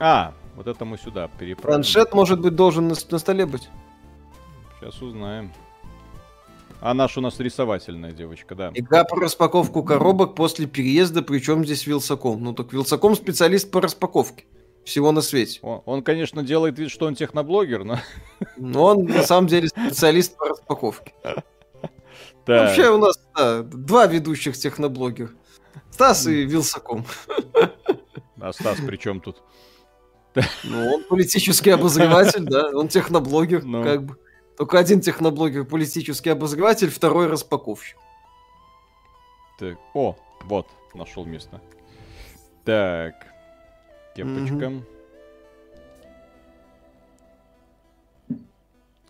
А, 0.00 0.34
вот 0.56 0.66
это 0.66 0.84
мы 0.84 0.98
сюда 0.98 1.28
переправим. 1.38 1.74
Планшет, 1.74 2.12
может 2.12 2.40
быть, 2.40 2.56
должен 2.56 2.88
на, 2.88 2.96
на 3.10 3.18
столе 3.18 3.46
быть. 3.46 3.68
Сейчас 4.80 5.00
узнаем. 5.00 5.52
А 6.80 6.94
наша 6.94 7.18
у 7.20 7.22
нас 7.22 7.40
рисовательная 7.40 8.12
девочка, 8.12 8.54
да. 8.54 8.70
Игра 8.74 9.04
по 9.04 9.20
распаковку 9.20 9.82
коробок 9.82 10.34
после 10.34 10.66
переезда, 10.66 11.22
причем 11.22 11.64
здесь 11.64 11.86
Вилсаком. 11.86 12.42
Ну 12.42 12.52
так 12.52 12.72
Вилсаком 12.72 13.16
специалист 13.16 13.70
по 13.70 13.80
распаковке. 13.80 14.44
Всего 14.84 15.12
на 15.12 15.20
свете. 15.20 15.58
Он, 15.62 15.82
он, 15.84 16.02
конечно, 16.02 16.42
делает 16.42 16.78
вид, 16.78 16.90
что 16.90 17.06
он 17.06 17.14
техноблогер, 17.14 17.84
но... 17.84 17.98
Но 18.56 18.84
он 18.84 19.04
на 19.04 19.22
самом 19.22 19.48
деле 19.48 19.68
специалист 19.68 20.36
по 20.36 20.48
распаковке. 20.48 21.12
Вообще 22.46 22.88
у 22.90 22.98
нас 22.98 23.20
да, 23.36 23.62
два 23.62 24.06
ведущих 24.06 24.56
техноблогера. 24.56 25.30
Стас 25.90 26.26
и 26.26 26.44
Вилсаком. 26.44 27.04
А 28.40 28.52
Стас 28.52 28.78
при 28.80 28.96
чем 28.96 29.20
тут? 29.20 29.42
Ну, 30.64 30.94
он 30.94 31.04
политический 31.04 31.70
обозреватель, 31.70 32.44
да, 32.44 32.68
он 32.72 32.88
техноблогер, 32.88 33.64
ну. 33.64 33.82
как 33.82 34.04
бы. 34.04 34.16
Только 34.58 34.80
один 34.80 35.00
техноблогер 35.00 35.64
политический 35.64 36.30
обозреватель, 36.30 36.90
второй 36.90 37.28
распаковщик. 37.28 37.96
Так, 39.56 39.78
о, 39.94 40.16
вот, 40.42 40.66
нашел 40.94 41.24
место. 41.24 41.60
Так, 42.64 43.14
кепочка. 44.16 44.82
Mm-hmm. 48.28 48.42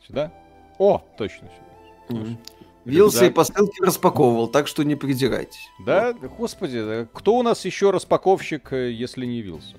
Сюда? 0.06 0.32
О, 0.78 1.02
точно 1.16 1.48
сюда. 1.48 2.20
Mm-hmm. 2.20 2.36
Вился 2.84 3.24
и 3.24 3.30
посылки 3.30 3.80
распаковывал, 3.80 4.48
так 4.48 4.66
что 4.66 4.82
не 4.82 4.96
придирайтесь. 4.96 5.70
Да, 5.86 6.12
вот. 6.12 6.30
господи, 6.32 7.08
кто 7.14 7.36
у 7.36 7.42
нас 7.42 7.64
еще 7.64 7.90
распаковщик, 7.90 8.74
э, 8.74 8.90
если 8.92 9.24
не 9.24 9.40
Вилса? 9.40 9.76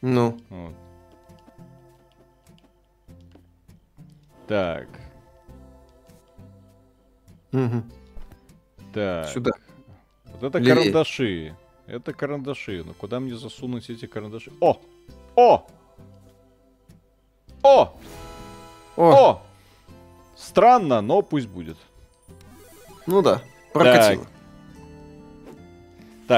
Ну. 0.00 0.38
Вот. 0.48 0.74
Так. 4.48 5.01
Угу. 7.52 7.82
Так. 8.94 9.28
Сюда. 9.28 9.50
Вот 10.24 10.42
это 10.42 10.58
Левее. 10.58 10.76
карандаши. 10.76 11.56
Это 11.86 12.12
карандаши. 12.12 12.82
Ну 12.84 12.94
куда 12.94 13.20
мне 13.20 13.36
засунуть 13.36 13.90
эти 13.90 14.06
карандаши? 14.06 14.50
О! 14.60 14.80
О! 15.36 15.66
О! 17.62 17.94
О! 18.96 18.96
О! 18.96 19.42
Странно, 20.36 21.00
но 21.00 21.22
пусть 21.22 21.48
будет. 21.48 21.76
Ну 23.06 23.22
да, 23.22 23.42
прокатило. 23.72 24.24
Так. 24.24 24.32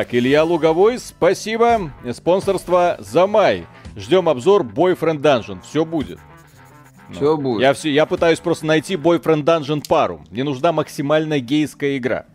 так, 0.08 0.14
Илья 0.14 0.44
Луговой, 0.44 0.98
спасибо. 0.98 1.92
Спонсорство 2.12 2.96
за 2.98 3.26
май. 3.26 3.66
Ждем 3.96 4.28
обзор 4.28 4.62
Boyfriend 4.62 5.20
Dungeon. 5.20 5.60
Все 5.62 5.84
будет. 5.84 6.18
Все 7.12 7.36
будет. 7.36 7.62
Я, 7.62 7.72
все, 7.74 7.90
я 7.90 8.06
пытаюсь 8.06 8.40
просто 8.40 8.66
найти 8.66 8.94
Boyfriend 8.94 9.44
Dungeon 9.44 9.82
пару. 9.86 10.22
Мне 10.30 10.44
нужна 10.44 10.72
максимально 10.72 11.38
гейская 11.38 11.96
игра. 11.96 12.26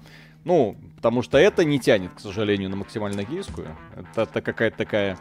Ну, 0.45 0.77
потому 0.95 1.21
что 1.21 1.37
это 1.37 1.63
не 1.63 1.79
тянет, 1.79 2.11
к 2.15 2.19
сожалению, 2.19 2.69
на 2.69 2.75
максимально 2.75 3.23
гейскую. 3.23 3.75
Это, 3.95 4.23
это 4.23 4.41
какая-то 4.41 4.77
такая 4.77 5.17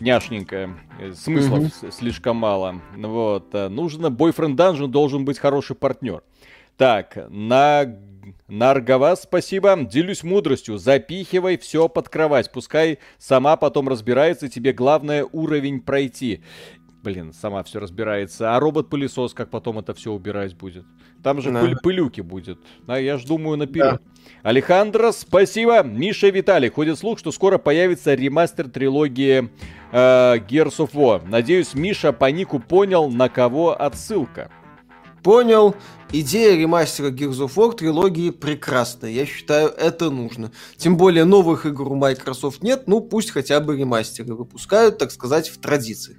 няшненькая. 0.00 0.70
Э, 1.00 1.12
смыслов 1.12 1.64
mm-hmm. 1.64 1.92
слишком 1.92 2.36
мало. 2.36 2.80
Вот. 2.96 3.54
Э, 3.54 3.68
нужно 3.68 4.08
Boyfriend 4.08 4.56
Dungeon 4.56 4.88
должен 4.88 5.24
быть 5.24 5.38
хороший 5.38 5.76
партнер. 5.76 6.22
Так, 6.76 7.18
на 7.28 7.84
Наргавас, 8.46 9.22
спасибо. 9.22 9.76
Делюсь 9.78 10.22
мудростью. 10.22 10.78
Запихивай 10.78 11.58
все 11.58 11.88
под 11.88 12.08
кровать. 12.08 12.50
Пускай 12.50 12.98
сама 13.18 13.56
потом 13.56 13.88
разбирается. 13.88 14.48
Тебе 14.48 14.72
главное 14.72 15.26
уровень 15.32 15.80
пройти 15.80 16.42
блин, 17.02 17.32
сама 17.32 17.62
все 17.62 17.78
разбирается. 17.78 18.54
А 18.54 18.60
робот-пылесос, 18.60 19.34
как 19.34 19.50
потом 19.50 19.78
это 19.78 19.94
все 19.94 20.12
убирать 20.12 20.56
будет? 20.56 20.84
Там 21.22 21.40
же 21.40 21.50
да. 21.50 21.60
пыль, 21.60 21.76
пылюки 21.76 22.20
будет. 22.20 22.58
Да, 22.86 22.98
я 22.98 23.18
ж 23.18 23.24
думаю 23.24 23.56
наперед. 23.56 24.00
Да. 24.02 24.50
Алехандро, 24.50 25.12
спасибо. 25.12 25.82
Миша 25.82 26.28
и 26.28 26.30
Виталий. 26.30 26.68
Ходит 26.68 26.98
слух, 26.98 27.18
что 27.18 27.32
скоро 27.32 27.58
появится 27.58 28.14
ремастер 28.14 28.68
трилогии 28.68 29.50
э, 29.92 29.96
Gears 29.96 30.76
of 30.78 30.92
War. 30.92 31.22
Надеюсь, 31.26 31.74
Миша 31.74 32.12
по 32.12 32.30
нику 32.30 32.60
понял, 32.60 33.10
на 33.10 33.28
кого 33.28 33.80
отсылка. 33.80 34.50
Понял. 35.22 35.74
Идея 36.10 36.56
ремастера 36.56 37.10
Gears 37.10 37.46
of 37.46 37.54
War 37.56 37.74
трилогии 37.76 38.30
прекрасная. 38.30 39.10
Я 39.10 39.26
считаю, 39.26 39.68
это 39.68 40.10
нужно. 40.10 40.52
Тем 40.76 40.96
более 40.96 41.24
новых 41.24 41.66
игр 41.66 41.92
у 41.92 41.96
Microsoft 41.96 42.62
нет, 42.62 42.84
ну 42.86 43.00
пусть 43.00 43.30
хотя 43.30 43.60
бы 43.60 43.76
ремастеры 43.76 44.34
выпускают, 44.34 44.98
так 44.98 45.10
сказать, 45.10 45.48
в 45.48 45.58
традициях. 45.58 46.18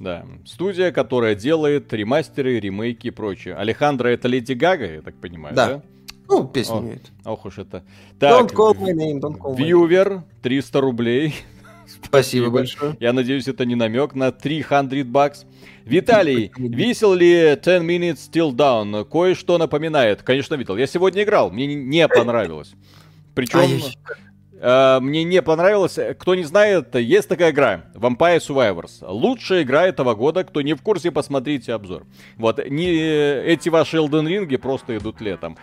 Да, 0.00 0.24
студия, 0.46 0.92
которая 0.92 1.34
делает 1.34 1.92
ремастеры, 1.92 2.58
ремейки 2.58 3.08
и 3.08 3.10
прочее. 3.10 3.54
Алехандро 3.54 4.08
это 4.08 4.28
Леди 4.28 4.54
Гага, 4.54 4.94
я 4.94 5.02
так 5.02 5.14
понимаю, 5.20 5.54
да? 5.54 5.66
да? 5.68 5.82
Ну, 6.26 6.48
песню 6.48 6.76
О, 6.76 6.80
имеет. 6.80 7.12
Ох 7.26 7.44
уж 7.44 7.58
это. 7.58 7.84
Так, 8.18 8.50
don't 8.50 8.54
call 8.54 8.74
my 8.74 8.94
name, 8.94 9.20
don't 9.20 9.36
call 9.36 9.54
Вьювер, 9.54 10.22
300 10.42 10.80
рублей. 10.80 11.34
Спасибо 12.04 12.48
большое. 12.48 12.96
Я 12.98 13.12
надеюсь, 13.12 13.46
это 13.46 13.66
не 13.66 13.74
намек 13.74 14.14
на 14.14 14.32
300 14.32 15.04
бакс. 15.04 15.44
Виталий, 15.84 16.50
висел 16.56 17.12
ли 17.12 17.58
10 17.62 17.82
Minutes 17.82 18.30
Still 18.30 18.52
Down? 18.52 19.04
Кое-что 19.04 19.58
напоминает. 19.58 20.22
Конечно, 20.22 20.54
видел. 20.54 20.78
Я 20.78 20.86
сегодня 20.86 21.24
играл, 21.24 21.50
мне 21.50 21.66
не 21.66 22.08
понравилось. 22.08 22.72
Причем... 23.34 23.82
Э, 24.60 25.00
мне 25.00 25.24
не 25.24 25.40
понравилось. 25.40 25.98
Кто 26.18 26.34
не 26.34 26.44
знает, 26.44 26.94
есть 26.94 27.28
такая 27.28 27.50
игра 27.50 27.84
Vampire 27.94 28.38
Survivors. 28.38 29.02
Лучшая 29.02 29.62
игра 29.62 29.86
этого 29.86 30.14
года. 30.14 30.44
Кто 30.44 30.60
не 30.60 30.74
в 30.74 30.82
курсе, 30.82 31.10
посмотрите 31.10 31.72
обзор. 31.72 32.06
Вот, 32.36 32.64
не 32.68 32.86
эти 32.86 33.70
ваши 33.70 33.96
Elden 33.96 34.26
Ring 34.26 34.58
просто 34.58 34.96
идут 34.98 35.20
летом. 35.20 35.56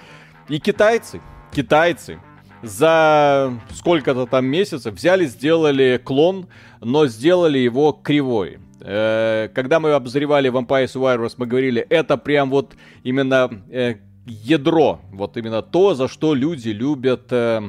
И 0.50 0.60
китайцы, 0.60 1.22
китайцы 1.54 2.20
за 2.64 3.54
сколько-то 3.72 4.26
там 4.26 4.46
месяцев 4.46 4.96
взяли, 4.96 5.26
сделали 5.26 6.02
клон, 6.04 6.48
но 6.82 7.06
сделали 7.06 7.60
его 7.60 7.92
кривой. 7.92 8.60
Э, 8.82 9.50
когда 9.54 9.80
мы 9.80 9.92
обозревали 9.92 10.50
Vampire 10.50 10.86
Survivors, 10.86 11.36
мы 11.38 11.46
говорили, 11.46 11.86
это 11.90 12.18
прям 12.18 12.50
вот 12.50 12.76
именно 13.04 13.50
э, 13.70 13.96
ядро, 14.26 15.02
вот 15.12 15.38
именно 15.38 15.62
то, 15.62 15.94
за 15.94 16.08
что 16.08 16.34
люди 16.34 16.70
любят 16.70 17.28
э, 17.32 17.62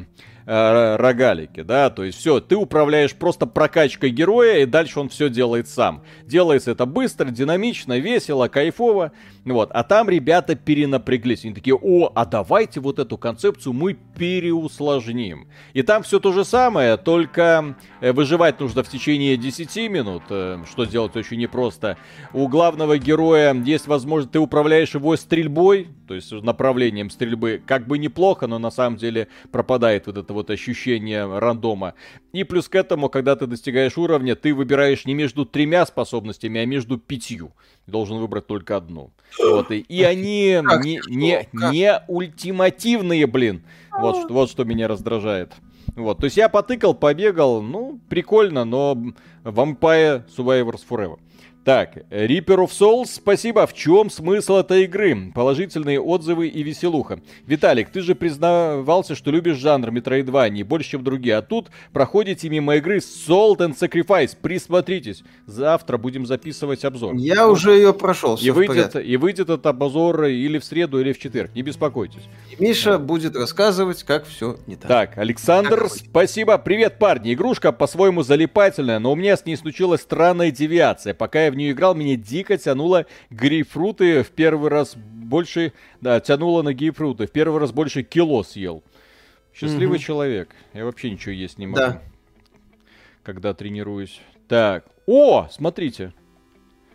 э, 0.48 0.96
рогалики, 0.96 1.62
да, 1.62 1.90
то 1.90 2.04
есть 2.04 2.18
все, 2.18 2.40
ты 2.40 2.56
управляешь 2.56 3.14
просто 3.14 3.46
прокачкой 3.46 4.10
героя, 4.10 4.58
и 4.58 4.66
дальше 4.66 4.98
он 4.98 5.10
все 5.10 5.28
делает 5.28 5.68
сам. 5.68 6.02
Делается 6.24 6.70
это 6.70 6.86
быстро, 6.86 7.26
динамично, 7.26 7.98
весело, 7.98 8.48
кайфово, 8.48 9.12
вот, 9.52 9.70
а 9.72 9.82
там 9.84 10.08
ребята 10.08 10.54
перенапряглись, 10.54 11.44
они 11.44 11.54
такие, 11.54 11.74
о, 11.74 12.12
а 12.14 12.24
давайте 12.24 12.80
вот 12.80 12.98
эту 12.98 13.16
концепцию 13.16 13.72
мы 13.72 13.94
переусложним. 13.94 15.48
И 15.72 15.82
там 15.82 16.02
все 16.02 16.20
то 16.20 16.32
же 16.32 16.44
самое, 16.44 16.96
только 16.96 17.76
э, 18.00 18.12
выживать 18.12 18.60
нужно 18.60 18.82
в 18.82 18.88
течение 18.88 19.36
10 19.36 19.90
минут, 19.90 20.22
э, 20.30 20.62
что 20.70 20.84
делать 20.84 21.16
очень 21.16 21.38
непросто. 21.38 21.96
У 22.32 22.48
главного 22.48 22.98
героя 22.98 23.54
есть 23.54 23.86
возможность, 23.86 24.32
ты 24.32 24.38
управляешь 24.38 24.94
его 24.94 25.16
стрельбой, 25.16 25.88
то 26.06 26.14
есть 26.14 26.32
направлением 26.32 27.10
стрельбы, 27.10 27.62
как 27.64 27.86
бы 27.86 27.98
неплохо, 27.98 28.46
но 28.46 28.58
на 28.58 28.70
самом 28.70 28.96
деле 28.96 29.28
пропадает 29.52 30.06
вот 30.06 30.16
это 30.16 30.32
вот 30.32 30.50
ощущение 30.50 31.38
рандома. 31.38 31.94
И 32.32 32.44
плюс 32.44 32.68
к 32.68 32.74
этому, 32.74 33.08
когда 33.08 33.36
ты 33.36 33.46
достигаешь 33.46 33.98
уровня, 33.98 34.34
ты 34.34 34.54
выбираешь 34.54 35.04
не 35.04 35.14
между 35.14 35.44
тремя 35.44 35.86
способностями, 35.86 36.60
а 36.60 36.66
между 36.66 36.98
пятью. 36.98 37.52
Должен 37.86 38.18
выбрать 38.18 38.46
только 38.46 38.76
одну. 38.76 39.10
Вот, 39.38 39.70
и, 39.70 39.78
и 39.80 40.02
они 40.02 40.60
не, 40.82 41.00
не, 41.08 41.48
не 41.52 42.02
ультимативные, 42.08 43.26
блин. 43.26 43.62
Вот, 43.90 44.16
что, 44.16 44.34
вот 44.34 44.50
что 44.50 44.64
меня 44.64 44.88
раздражает. 44.88 45.52
Вот, 45.96 46.18
то 46.18 46.24
есть 46.24 46.36
я 46.36 46.48
потыкал, 46.48 46.94
побегал, 46.94 47.60
ну, 47.60 47.98
прикольно, 48.08 48.64
но 48.64 48.96
Vampire 49.44 50.24
Survivors 50.36 50.82
Forever. 50.88 51.18
Так, 51.68 51.98
Reaper 52.08 52.64
of 52.64 52.70
Souls, 52.70 53.08
спасибо. 53.12 53.66
В 53.66 53.74
чем 53.74 54.08
смысл 54.08 54.56
этой 54.56 54.84
игры? 54.84 55.32
Положительные 55.34 56.00
отзывы 56.00 56.48
и 56.48 56.62
веселуха. 56.62 57.20
Виталик, 57.46 57.90
ты 57.90 58.00
же 58.00 58.14
признавался, 58.14 59.14
что 59.14 59.30
любишь 59.30 59.58
жанр 59.58 59.90
Metroidvania 59.90 60.64
больше, 60.64 60.92
чем 60.92 61.04
другие. 61.04 61.36
А 61.36 61.42
тут 61.42 61.66
проходите 61.92 62.48
мимо 62.48 62.76
игры 62.76 63.00
Salt 63.00 63.58
and 63.58 63.78
Sacrifice. 63.78 64.34
Присмотритесь. 64.40 65.22
Завтра 65.44 65.98
будем 65.98 66.24
записывать 66.24 66.86
обзор. 66.86 67.16
Я 67.16 67.46
вот. 67.46 67.58
уже 67.58 67.72
ее 67.72 67.92
прошел. 67.92 68.38
И 68.40 68.48
выйдет, 68.48 68.96
и 68.96 69.18
выйдет 69.18 69.50
этот 69.50 69.66
обзор 69.66 70.24
или 70.24 70.56
в 70.56 70.64
среду, 70.64 70.98
или 70.98 71.12
в 71.12 71.18
четверг. 71.18 71.50
Не 71.54 71.60
беспокойтесь. 71.60 72.22
И 72.50 72.62
Миша 72.62 72.92
да. 72.92 72.98
будет 72.98 73.36
рассказывать, 73.36 74.04
как 74.04 74.24
все 74.24 74.56
не 74.66 74.76
так. 74.76 74.88
Так, 74.88 75.18
Александр, 75.18 75.82
как 75.82 75.92
спасибо. 75.92 76.56
Привет, 76.56 76.98
парни. 76.98 77.34
Игрушка 77.34 77.72
по-своему 77.72 78.22
залипательная, 78.22 78.98
но 79.00 79.12
у 79.12 79.16
меня 79.16 79.36
с 79.36 79.44
ней 79.44 79.58
случилась 79.58 80.00
странная 80.00 80.50
девиация. 80.50 81.12
Пока 81.12 81.44
я 81.44 81.50
в 81.50 81.57
нее 81.58 81.72
играл, 81.72 81.94
меня 81.94 82.16
дико 82.16 82.56
тянуло 82.56 83.06
грейпфруты 83.30 84.22
в 84.22 84.30
первый 84.30 84.70
раз 84.70 84.96
больше, 84.96 85.72
да, 86.00 86.20
тянуло 86.20 86.62
на 86.62 86.72
грейпфруты, 86.72 87.26
в 87.26 87.30
первый 87.30 87.60
раз 87.60 87.72
больше 87.72 88.02
кило 88.02 88.42
съел. 88.42 88.82
Счастливый 89.52 89.98
mm-hmm. 89.98 90.02
человек. 90.02 90.48
Я 90.72 90.84
вообще 90.84 91.10
ничего 91.10 91.32
есть 91.32 91.58
не 91.58 91.66
могу. 91.66 91.78
Да. 91.78 92.02
Когда 93.24 93.54
тренируюсь. 93.54 94.20
Так. 94.46 94.86
О, 95.06 95.48
смотрите. 95.50 96.12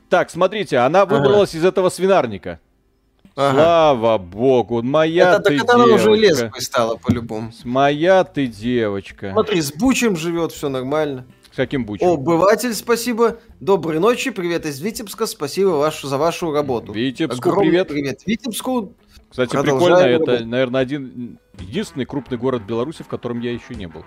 Так, 0.10 0.30
смотрите, 0.30 0.77
она 0.77 1.06
выбралась 1.06 1.49
ага. 1.49 1.57
из 1.60 1.65
этого 1.65 1.90
свинарника. 1.90 2.60
Ага. 3.35 3.53
Слава 3.53 4.18
богу, 4.19 4.84
моя 4.84 5.35
это, 5.35 5.49
ты 5.49 5.57
так 5.57 5.68
девочка. 5.68 5.76
она 5.76 5.94
уже 5.95 6.15
лесбой 6.15 6.61
стала 6.61 6.95
по-любому. 6.98 7.52
Моя 7.64 8.23
ты 8.23 8.45
девочка. 8.45 9.31
Смотри, 9.31 9.60
с 9.60 9.73
Бучем 9.73 10.15
живет, 10.15 10.52
все 10.52 10.69
нормально. 10.69 11.26
С 11.53 11.55
каким 11.55 11.85
бучем? 11.85 12.07
Обыватель, 12.07 12.73
спасибо. 12.73 13.38
Доброй 13.59 13.99
ночи, 13.99 14.31
привет 14.31 14.65
из 14.65 14.81
Витебска, 14.81 15.27
спасибо 15.27 15.69
вашу, 15.69 16.07
за 16.07 16.17
вашу 16.17 16.51
работу. 16.51 16.93
Витебску 16.93 17.49
Огромный 17.49 17.69
привет. 17.69 17.88
привет. 17.89 18.21
Витебску. 18.25 18.93
Кстати, 19.30 19.51
прикольно, 19.51 20.03
работать. 20.03 20.41
это, 20.41 20.45
наверное, 20.45 20.81
один, 20.81 21.38
единственный 21.59 22.05
крупный 22.05 22.39
город 22.39 22.63
Беларуси, 22.63 23.03
в 23.03 23.07
котором 23.07 23.39
я 23.39 23.51
еще 23.51 23.75
не 23.75 23.88
был. 23.88 24.03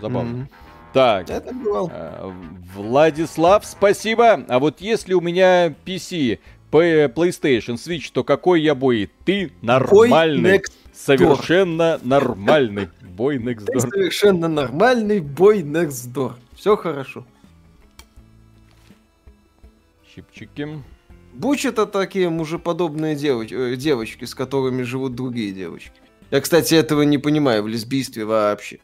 Забавно. 0.00 0.42
Mm-hmm. 0.42 0.46
Так, 0.92 1.28
я 1.30 1.40
так 1.40 1.60
бывал. 1.60 1.90
Э, 1.92 2.32
Владислав, 2.76 3.66
спасибо. 3.66 4.44
А 4.46 4.60
вот 4.60 4.80
если 4.80 5.14
у 5.14 5.20
меня 5.20 5.74
PC, 5.84 6.38
PlayStation, 6.70 7.74
Switch, 7.74 8.10
то 8.12 8.22
какой 8.22 8.62
я 8.62 8.76
бой? 8.76 9.10
Ты 9.24 9.50
нормальный. 9.62 10.62
Совершенно 10.92 11.98
нормальный. 12.04 12.88
Бой 13.02 13.38
next 13.38 13.64
door. 13.64 13.72
Ты 13.72 13.80
совершенно 13.80 14.46
нормальный 14.46 15.18
бой 15.18 15.62
next 15.62 16.12
door. 16.14 16.34
Все 16.64 16.78
хорошо. 16.78 17.26
Щипчики. 20.14 20.82
Буч 21.34 21.66
это 21.66 21.84
такие 21.84 22.30
мужеподобные 22.30 23.14
девоч... 23.14 23.52
Э, 23.52 23.76
девочки, 23.76 24.24
с 24.24 24.34
которыми 24.34 24.82
живут 24.82 25.14
другие 25.14 25.52
девочки. 25.52 25.92
Я, 26.30 26.40
кстати, 26.40 26.74
этого 26.74 27.02
не 27.02 27.18
понимаю 27.18 27.64
в 27.64 27.68
лесбийстве 27.68 28.24
вообще. 28.24 28.78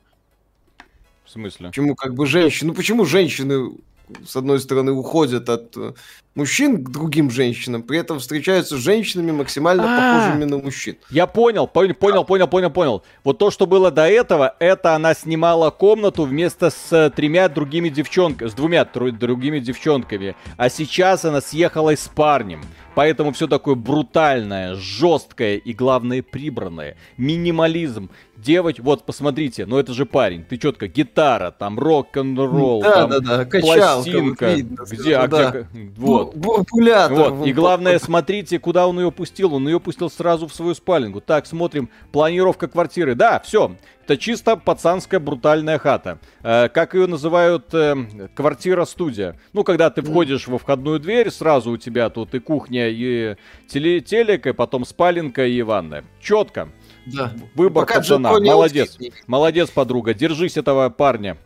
В 1.25 1.31
смысле? 1.31 1.69
Почему 1.69 1.95
как 1.95 2.13
бы 2.13 2.27
женщины... 2.27 2.69
Ну 2.69 2.75
почему 2.75 3.07
женщины, 3.07 3.79
с 4.27 4.37
одной 4.37 4.61
стороны, 4.61 4.93
уходят 4.93 5.49
от 5.49 5.75
э, 5.79 5.95
мужчин 6.35 6.85
к 6.85 6.91
другим 6.91 7.31
женщинам, 7.31 7.83
при 7.83 7.99
этом 7.99 8.19
встречаются 8.19 8.77
с 8.77 8.81
женщинами 8.81 9.33
максимально 9.33 9.85
А-а-а. 9.85 10.21
похожими 10.21 10.45
на 10.45 10.59
мужчин. 10.59 10.97
Я 11.11 11.27
понял, 11.27 11.67
понял, 11.67 11.95
понял, 11.95 12.25
понял, 12.25 12.49
понял, 12.49 12.71
понял. 12.71 13.03
Вот 13.25 13.39
то, 13.39 13.51
что 13.51 13.67
было 13.67 13.91
до 13.91 14.09
этого, 14.09 14.55
это 14.59 14.95
она 14.95 15.15
снимала 15.15 15.71
комнату 15.71 16.25
вместо 16.25 16.71
с 16.71 17.13
тремя 17.15 17.49
другими 17.49 17.89
девчонками, 17.89 18.49
с 18.49 18.55
двумя 18.55 18.85
другими 18.85 19.59
девчонками. 19.59 20.37
А 20.57 20.69
сейчас 20.69 21.25
она 21.25 21.41
съехалась 21.41 22.01
с 22.01 22.09
парнем. 22.09 22.63
Поэтому 22.95 23.33
все 23.33 23.47
такое 23.47 23.77
брутальное, 23.77 24.75
жесткое 24.75 25.57
и, 25.57 25.73
главное, 25.73 26.23
прибранное. 26.23 26.97
Минимализм. 27.17 28.11
Девочь, 28.37 28.81
вот, 28.81 29.05
посмотрите, 29.05 29.65
ну 29.67 29.79
это 29.79 29.93
же 29.93 30.07
парень. 30.07 30.45
Ты 30.45 30.57
четко, 30.57 30.89
гитара, 30.89 31.51
там 31.51 31.79
рок-н-ролл, 31.79 32.83
да, 32.83 32.95
там 32.95 33.11
да, 33.11 33.21
да, 33.21 33.61
пластинка. 33.61 34.55
Видно, 34.55 34.85
где, 34.91 35.17
а 35.17 35.29
да. 35.29 35.51
где, 35.51 35.67
вот. 35.97 36.30
Бурбулятор. 36.35 37.33
Вот. 37.33 37.47
И 37.47 37.53
главное, 37.53 37.99
смотрите, 37.99 38.59
куда 38.59 38.87
он 38.87 38.99
ее 38.99 39.11
пустил. 39.13 39.55
Он 39.55 39.67
ее 39.67 39.81
пустил 39.81 40.11
сразу 40.11 40.47
в 40.47 40.55
свою 40.55 40.75
спальню. 40.75 41.21
Так, 41.21 41.47
смотрим, 41.47 41.91
планировка 42.13 42.69
квартиры. 42.69 43.15
Да, 43.15 43.41
все, 43.41 43.77
это 44.05 44.17
чисто 44.17 44.57
пацанская 44.57 45.21
брутальная 45.21 45.79
хата. 45.79 46.19
Э, 46.43 46.69
как 46.69 46.95
ее 46.95 47.07
называют, 47.07 47.73
э, 47.73 48.29
квартира-студия. 48.35 49.39
Ну, 49.53 49.63
когда 49.63 49.91
ты 49.91 50.03
входишь 50.03 50.49
во 50.49 50.59
входную 50.59 50.99
дверь, 50.99 51.31
сразу 51.31 51.71
у 51.71 51.77
тебя 51.77 52.11
тут 52.11 52.35
и 52.35 52.41
кухня, 52.41 52.89
и 52.89 53.37
теле 53.69 54.01
телек, 54.01 54.47
и 54.47 54.53
потом 54.53 54.85
спаленка 54.85 55.47
и 55.47 55.63
ванная. 55.63 56.05
Четко. 56.21 56.71
Да. 57.07 57.33
Выбор 57.55 57.87
Пока 57.87 58.01
пацана. 58.01 58.33
Молодец. 58.33 58.99
Молодец, 59.27 59.71
подруга. 59.71 60.13
Держись 60.13 60.57
этого 60.57 60.91
парня. 60.91 61.37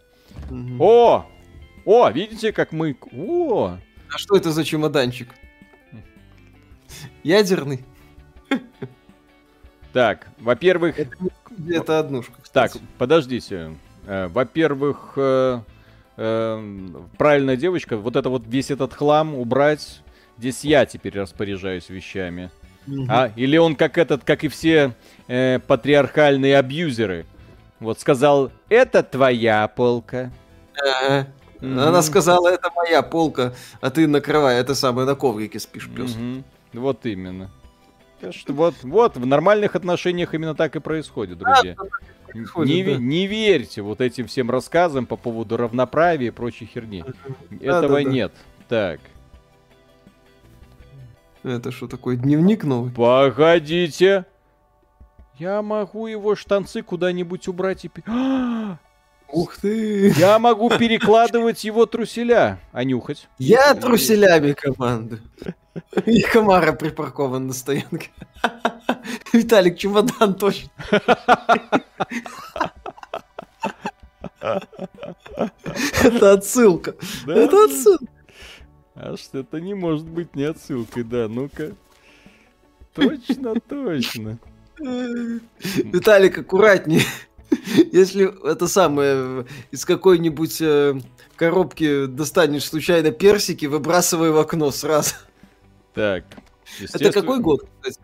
Угу. 0.51 0.77
О! 0.83 1.27
О, 1.85 2.11
видите, 2.11 2.53
как 2.53 2.73
мы... 2.73 2.97
О! 3.13 3.77
А 4.13 4.19
что 4.19 4.37
это 4.37 4.51
за 4.51 4.65
чемоданчик? 4.65 5.29
Ядерный. 7.23 7.85
Так, 9.93 10.27
во-первых... 10.41 10.99
Это, 10.99 11.17
это 11.69 11.99
однушка. 12.01 12.35
Кстати. 12.43 12.75
Так, 12.75 12.83
подождите. 12.99 13.77
Э, 14.07 14.27
во-первых, 14.27 15.13
э, 15.17 15.61
э, 16.17 16.89
правильная 17.17 17.57
девочка, 17.57 17.97
вот 17.97 18.17
это 18.17 18.29
вот 18.29 18.43
весь 18.47 18.73
этот 18.73 18.93
хлам 18.93 19.37
убрать. 19.37 20.03
Здесь 20.37 20.65
я 20.65 20.85
теперь 20.85 21.21
распоряжаюсь 21.21 21.89
вещами. 21.91 22.51
Угу. 22.89 23.07
А, 23.09 23.33
или 23.37 23.57
он 23.57 23.77
как 23.77 23.97
этот, 23.97 24.25
как 24.25 24.43
и 24.43 24.49
все 24.49 24.95
э, 25.29 25.61
патриархальные 25.61 26.59
абьюзеры. 26.59 27.25
Вот 27.79 28.01
сказал, 28.01 28.51
это 28.69 29.03
твоя 29.03 29.69
полка. 29.69 30.33
Угу. 31.65 31.81
Она 31.81 32.03
сказала, 32.03 32.49
это 32.49 32.71
моя 32.75 33.03
полка, 33.03 33.55
а 33.81 33.91
ты 33.91 34.07
накрывай, 34.07 34.57
это 34.57 34.75
самое, 34.75 35.07
на 35.07 35.15
коврике 35.15 35.59
спишь, 35.59 35.89
пес. 35.89 36.15
Угу. 36.15 36.81
Вот 36.81 37.07
именно. 37.07 37.51
Вот, 38.49 38.75
вот, 38.83 39.17
в 39.17 39.27
нормальных 39.27 39.75
отношениях 39.77 40.35
именно 40.35 40.55
так 40.55 40.77
и 40.77 40.81
происходит, 40.81 41.39
друзья. 41.39 41.75
Да, 41.77 41.85
происходит, 42.27 42.75
не, 42.75 42.83
да. 42.83 42.97
не 42.97 43.27
верьте 43.27 43.83
вот 43.83 44.01
этим 44.01 44.27
всем 44.27 44.51
рассказам 44.51 45.07
по 45.07 45.17
поводу 45.17 45.57
равноправия 45.57 46.29
и 46.29 46.31
прочей 46.31 46.67
херни. 46.67 47.05
Да, 47.51 47.79
Этого 47.79 47.99
да, 47.99 48.05
да. 48.05 48.11
нет. 48.11 48.33
Так. 48.69 49.01
Это 51.43 51.71
что 51.71 51.87
такое, 51.87 52.17
дневник 52.17 52.65
новый? 52.65 52.91
Погодите. 52.91 54.25
Я 55.39 55.61
могу 55.63 56.07
его 56.07 56.35
штанцы 56.37 56.83
куда-нибудь 56.83 57.49
убрать 57.49 57.85
и... 57.85 57.91
Ух 59.29 59.57
ты! 59.57 60.11
Я 60.17 60.39
могу 60.39 60.71
перекладывать 60.71 61.65
его 61.65 61.87
труселя, 61.87 62.61
а 62.73 62.85
нюхать. 62.85 63.29
Я 63.39 63.75
труселями 63.75 64.53
команду. 64.53 65.19
И 66.07 66.23
комара 66.23 66.73
припаркован 66.73 67.49
на 67.49 67.53
стоянке. 67.53 68.11
Виталик, 69.33 69.77
чемодан 69.77 70.35
точно. 70.35 70.71
Это 76.03 76.33
отсылка. 76.33 76.95
Это 77.27 77.65
отсылка. 77.65 78.07
А 78.95 79.17
что 79.17 79.39
это 79.39 79.61
не 79.61 79.75
может 79.75 80.07
быть 80.07 80.37
не 80.37 80.45
отсылкой, 80.45 81.03
да, 81.03 81.27
ну-ка. 81.29 81.73
Точно, 82.95 83.55
точно. 83.61 84.39
Виталик, 84.79 86.39
аккуратнее. 86.39 87.03
Если 87.93 88.51
это 88.51 88.69
самое 88.69 89.47
из 89.71 89.85
какой-нибудь 89.85 90.61
э, 90.61 90.95
коробки 91.37 92.07
достанешь 92.07 92.65
случайно 92.65 93.11
персики, 93.11 93.67
выбрасывай 93.67 94.31
в 94.31 94.39
окно 94.39 94.71
сразу. 94.71 95.15
Так. 95.95 96.25
Это 96.93 97.13
какой 97.13 97.41
год, 97.41 97.67
кстати? 97.81 98.01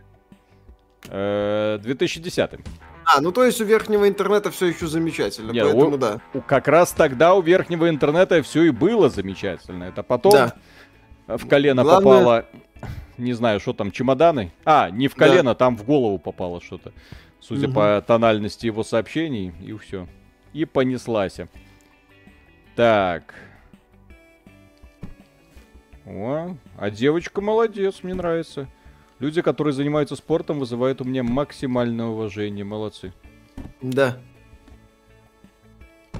2010. 1.83 2.39
Э, 2.39 2.57
а, 3.05 3.21
ну 3.21 3.33
то 3.33 3.45
есть 3.45 3.61
у 3.61 3.65
верхнего 3.65 4.09
интернета 4.09 4.51
все 4.51 4.67
еще 4.67 4.87
замечательно, 4.87 5.51
Нет, 5.51 5.65
поэтому 5.65 5.97
у, 5.97 5.99
да. 5.99 6.21
Как 6.47 6.69
раз 6.69 6.93
тогда 6.93 7.35
у 7.35 7.43
верхнего 7.43 7.89
интернета 7.89 8.43
все 8.43 8.65
и 8.65 8.71
было 8.71 9.09
замечательно. 9.09 9.85
Это 9.85 10.03
потом 10.03 10.33
да. 10.33 10.55
в 11.27 11.49
колено 11.49 11.83
Главное... 11.83 12.19
попало, 12.19 12.47
не 13.19 13.33
знаю, 13.33 13.59
что 13.59 13.73
там, 13.73 13.91
чемоданы? 13.91 14.53
А, 14.65 14.91
не 14.91 15.09
в 15.09 15.17
колено, 15.17 15.51
да. 15.51 15.55
там 15.55 15.77
в 15.77 15.85
голову 15.85 16.19
попало 16.19 16.61
что-то. 16.61 16.93
Судя 17.41 17.67
угу. 17.67 17.75
по 17.75 18.05
тональности 18.07 18.67
его 18.67 18.83
сообщений, 18.85 19.53
и 19.63 19.77
все. 19.77 20.07
И 20.53 20.65
понеслась. 20.65 21.39
Так. 22.77 23.35
О, 26.07 26.57
а 26.77 26.91
девочка 26.91 27.41
молодец, 27.41 28.03
мне 28.03 28.15
нравится. 28.15 28.69
Люди, 29.19 29.43
которые 29.43 29.75
занимаются 29.75 30.17
спортом, 30.17 30.59
вызывают 30.59 31.01
у 31.01 31.05
меня 31.05 31.23
максимальное 31.23 32.07
уважение. 32.07 32.65
Молодцы. 32.65 33.13
Да. 33.83 34.19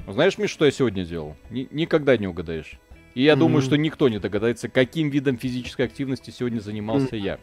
Знаешь, 0.07 0.37
Миш, 0.37 0.51
что 0.51 0.65
я 0.65 0.71
сегодня 0.71 1.03
делал? 1.03 1.35
Ни- 1.49 1.67
никогда 1.71 2.17
не 2.17 2.27
угадаешь. 2.27 2.79
И 3.13 3.23
я 3.23 3.33
mm-hmm. 3.33 3.37
думаю, 3.37 3.61
что 3.61 3.75
никто 3.75 4.07
не 4.07 4.19
догадается, 4.19 4.69
каким 4.69 5.09
видом 5.09 5.37
физической 5.37 5.85
активности 5.85 6.29
сегодня 6.29 6.59
занимался 6.59 7.15
mm-hmm. 7.15 7.19
я. 7.19 7.39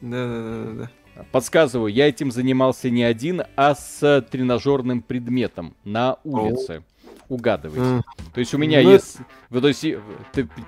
Да-да-да. 0.00 0.90
Подсказываю, 1.30 1.92
я 1.92 2.08
этим 2.08 2.30
занимался 2.30 2.90
не 2.90 3.04
один, 3.04 3.42
а 3.56 3.74
с 3.74 4.26
тренажерным 4.30 5.02
предметом 5.02 5.76
на 5.84 6.18
улице. 6.24 6.82
Угадывайте. 7.28 8.04
То 8.32 8.40
есть 8.40 8.54
у 8.54 8.58
меня 8.58 8.82
mm. 8.82 8.92
есть... 8.92 9.18
То 9.50 9.68
есть 9.68 9.86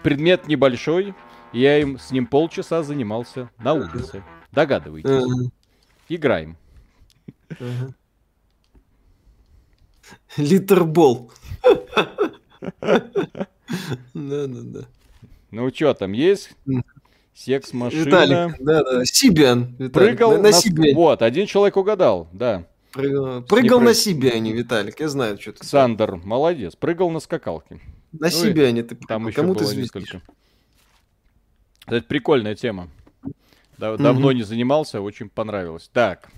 предмет 0.02 0.46
небольшой, 0.48 1.14
я 1.52 1.78
им 1.78 1.98
с 1.98 2.10
ним 2.10 2.26
полчаса 2.26 2.82
занимался 2.82 3.50
на 3.58 3.74
улице. 3.74 4.22
Догадывайтесь. 4.52 5.50
Играем. 6.08 6.56
Литербол. 10.36 11.32
Да-да-да. 14.14 14.86
Ну 15.50 15.70
что 15.74 15.94
там 15.94 16.12
есть? 16.12 16.56
Секс-машина. 17.36 18.04
Виталик, 18.04 18.56
да, 18.60 18.82
да. 18.82 19.04
Сибиан. 19.04 19.76
Прыгал 19.90 20.32
на, 20.36 20.38
на 20.38 20.52
Сибиане. 20.52 20.94
Вот, 20.94 21.20
один 21.20 21.46
человек 21.46 21.76
угадал, 21.76 22.28
да. 22.32 22.66
Прыгал, 22.92 23.42
прыгал 23.42 23.80
на 23.80 23.92
Сибиане, 23.92 24.52
Виталик, 24.54 24.98
я 25.00 25.08
знаю, 25.10 25.38
что 25.38 25.52
ты. 25.52 25.62
Сандер, 25.62 26.16
молодец, 26.16 26.76
прыгал 26.76 27.10
на 27.10 27.20
скакалке. 27.20 27.78
На 28.12 28.28
ну, 28.28 28.30
Сибиане 28.30 28.82
ты 28.84 28.94
Там 28.94 29.26
еще 29.26 29.36
Кому 29.36 29.52
было 29.52 29.68
ты 29.68 29.76
несколько. 29.76 30.22
Это 31.86 32.06
прикольная 32.06 32.54
тема. 32.54 32.88
Да, 33.76 33.98
давно 33.98 34.32
не 34.32 34.42
занимался, 34.42 35.02
очень 35.02 35.28
понравилось. 35.28 35.90
Так. 35.92 36.30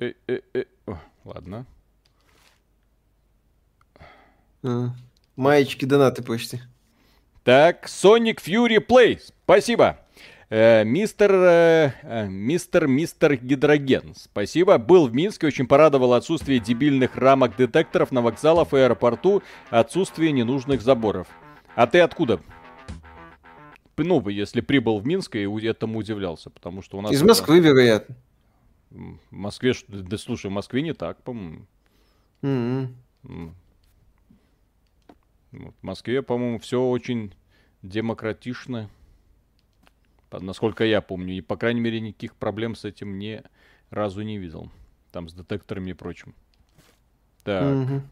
Э 0.00 0.14
-э 0.26 0.42
-э. 0.52 0.66
О, 0.86 0.98
ладно. 1.24 1.64
А, 4.64 4.90
маечки 5.36 5.84
донаты 5.84 6.24
почти. 6.24 6.60
Так, 7.46 7.86
Sonic 7.86 8.38
Fury 8.44 8.84
Play. 8.84 9.20
Спасибо. 9.44 10.00
Э, 10.50 10.82
мистер, 10.82 11.32
э, 11.32 11.92
э, 12.02 12.26
мистер, 12.26 12.88
мистер 12.88 13.36
Гидроген, 13.36 14.16
спасибо. 14.16 14.78
Был 14.78 15.06
в 15.06 15.14
Минске, 15.14 15.46
очень 15.46 15.68
порадовал 15.68 16.14
отсутствие 16.14 16.58
дебильных 16.58 17.16
рамок 17.16 17.56
детекторов 17.56 18.10
на 18.10 18.20
вокзалах 18.20 18.72
и 18.72 18.78
аэропорту, 18.78 19.44
отсутствие 19.70 20.32
ненужных 20.32 20.82
заборов. 20.82 21.28
А 21.76 21.86
ты 21.86 22.00
откуда? 22.00 22.40
ну, 23.96 24.28
если 24.28 24.60
прибыл 24.60 24.98
в 24.98 25.06
Минск 25.06 25.36
и 25.36 25.44
этому 25.44 26.00
удивлялся, 26.00 26.50
потому 26.50 26.82
что 26.82 26.98
у 26.98 27.00
нас... 27.00 27.12
Из 27.12 27.22
Москвы, 27.22 27.58
это... 27.58 27.68
вероятно. 27.68 28.16
В 28.90 29.18
Москве, 29.30 29.72
да 29.86 30.18
слушай, 30.18 30.48
в 30.48 30.52
Москве 30.52 30.82
не 30.82 30.94
так, 30.94 31.22
по-моему. 31.22 31.64
Mm-hmm. 32.42 33.52
В 35.56 35.82
Москве, 35.82 36.22
по-моему, 36.22 36.58
все 36.58 36.82
очень 36.82 37.34
демократично, 37.82 38.90
насколько 40.30 40.84
я 40.84 41.00
помню. 41.00 41.34
И, 41.34 41.40
по 41.40 41.56
крайней 41.56 41.80
мере, 41.80 42.00
никаких 42.00 42.34
проблем 42.34 42.74
с 42.74 42.84
этим 42.84 43.18
ни 43.18 43.42
разу 43.90 44.22
не 44.22 44.38
видел. 44.38 44.70
Там 45.12 45.28
с 45.28 45.34
детекторами 45.34 45.90
и 45.90 45.94
прочим. 45.94 46.34
Так. 47.44 47.64
Угу. 47.64 48.02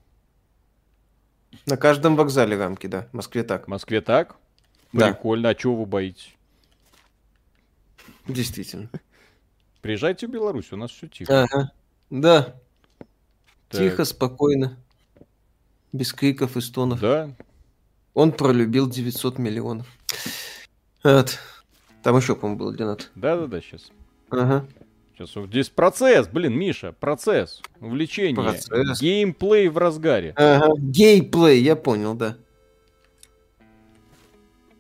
На 1.66 1.76
каждом 1.76 2.16
вокзале 2.16 2.56
рамки, 2.56 2.86
да. 2.86 3.08
В 3.12 3.14
Москве 3.14 3.42
так. 3.42 3.66
В 3.66 3.68
Москве 3.68 4.00
так? 4.00 4.36
Да. 4.92 5.12
Прикольно. 5.12 5.50
А 5.50 5.54
чего 5.54 5.76
вы 5.76 5.86
боитесь? 5.86 6.34
Действительно. 8.26 8.88
Приезжайте 9.82 10.26
в 10.26 10.30
Беларусь, 10.30 10.72
у 10.72 10.76
нас 10.76 10.90
все 10.90 11.08
тихо. 11.08 11.42
Ага. 11.42 11.72
Да. 12.10 12.60
Так. 13.68 13.80
Тихо, 13.80 14.04
спокойно. 14.04 14.78
Без 15.94 16.12
криков 16.12 16.56
и 16.56 16.60
стонов. 16.60 16.98
Да. 16.98 17.30
Он 18.14 18.32
пролюбил 18.32 18.90
900 18.90 19.38
миллионов. 19.38 19.86
Вот. 21.04 21.38
Там 22.02 22.16
еще, 22.16 22.34
по-моему, 22.34 22.58
был 22.58 22.72
донат. 22.72 23.12
Да-да-да, 23.14 23.60
сейчас. 23.60 23.92
Ага. 24.28 24.66
Сейчас 25.16 25.30
здесь 25.46 25.68
процесс, 25.68 26.26
блин, 26.26 26.58
Миша, 26.58 26.90
процесс, 26.90 27.62
увлечение, 27.80 28.34
процесс. 28.34 29.00
геймплей 29.00 29.68
в 29.68 29.78
разгаре. 29.78 30.32
Ага, 30.34 30.74
геймплей, 30.78 31.62
я 31.62 31.76
понял, 31.76 32.14
да. 32.14 32.38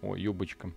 О, 0.02 0.16
юбочка. 0.16 0.72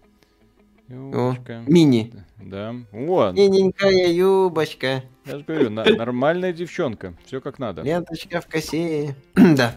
Юбочка. 0.87 1.63
О, 1.67 1.71
мини. 1.71 2.13
Да. 2.37 2.75
О. 2.93 3.31
Миненькая 3.31 4.13
юбочка. 4.13 5.03
Я 5.25 5.39
же 5.39 5.43
говорю, 5.43 5.71
на, 5.71 5.83
нормальная 5.83 6.53
девчонка. 6.53 7.15
Все 7.25 7.41
как 7.41 7.57
надо. 7.57 7.81
Ленточка 7.81 8.39
в 8.39 8.45
косе. 8.45 9.15
да. 9.33 9.73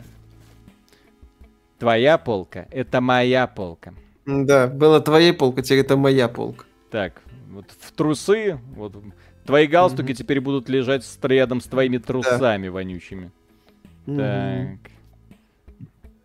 Твоя 1.80 2.18
полка— 2.18 2.68
это 2.70 3.00
моя 3.00 3.46
полка. 3.46 3.94
Да, 4.26 4.68
была 4.68 5.00
твоя 5.00 5.32
полка, 5.32 5.62
теперь 5.62 5.78
это 5.78 5.96
моя 5.96 6.28
полка. 6.28 6.66
Так, 6.90 7.22
вот 7.50 7.64
в 7.80 7.92
трусы, 7.92 8.60
вот 8.76 8.94
твои 9.46 9.66
галстуки 9.66 10.10
mm-hmm. 10.10 10.14
теперь 10.14 10.40
будут 10.42 10.68
лежать 10.68 11.04
рядом 11.22 11.62
с 11.62 11.64
твоими 11.64 11.96
трусами 11.96 12.66
да. 12.66 12.72
вонючими. 12.72 13.32
Mm-hmm. 14.06 14.78
Так. 14.78 14.92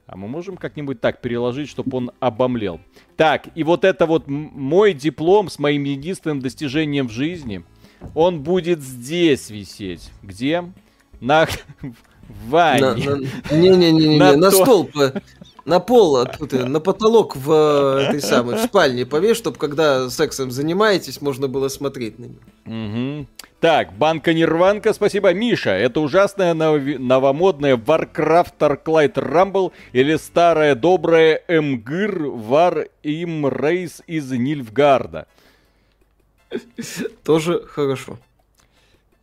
А 0.08 0.18
мы 0.18 0.28
можем 0.28 0.58
как-нибудь 0.58 1.00
так 1.00 1.22
переложить, 1.22 1.70
чтобы 1.70 1.98
он 1.98 2.12
обомлел. 2.20 2.82
Так, 3.16 3.48
и 3.56 3.64
вот 3.64 3.86
это 3.86 4.06
вот 4.06 4.28
мой 4.28 4.94
диплом 4.94 5.50
с 5.50 5.58
моим 5.58 5.86
единственным 5.86 6.42
достижением 6.42 7.08
в 7.08 7.12
жизни, 7.12 7.64
он 8.14 8.44
будет 8.44 8.82
здесь 8.82 9.50
висеть. 9.50 10.12
Где? 10.22 10.66
На... 11.22 11.48
В 12.28 12.50
ванне. 12.50 13.30
Не-не-не, 13.52 14.18
на, 14.18 14.32
на, 14.34 14.38
на 14.38 14.52
стол 14.52 14.90
на 15.66 15.80
пол, 15.80 16.26
тут, 16.26 16.54
на 16.54 16.80
потолок 16.80 17.36
в 17.36 17.52
э, 17.52 18.06
этой 18.08 18.22
самой 18.22 18.56
в 18.56 18.60
спальне 18.62 19.06
повесь, 19.06 19.36
чтобы 19.36 19.58
когда 19.58 20.10
сексом 20.10 20.52
занимаетесь, 20.52 21.22
можно 21.22 21.48
было 21.48 21.70
смотреть 21.70 22.20
на 22.20 22.26
него. 22.26 23.18
Угу. 23.18 23.28
Так, 23.60 23.94
банка 23.94 24.34
Нирванка, 24.34 24.94
спасибо. 24.94 25.34
Миша, 25.34 25.72
это 25.72 26.00
ужасная 26.00 26.54
нов- 26.54 27.00
новомодная 27.00 27.78
Warcraft 27.78 28.54
Arclight 28.60 29.14
Rumble 29.16 29.72
или 29.92 30.16
старая 30.18 30.76
добрая 30.76 31.42
Мгр 31.48 32.28
War 32.28 32.88
Im 33.04 33.42
Race 33.50 34.04
из 34.06 34.32
Нильфгарда? 34.32 35.26
Тоже 37.24 37.64
хорошо. 37.66 38.20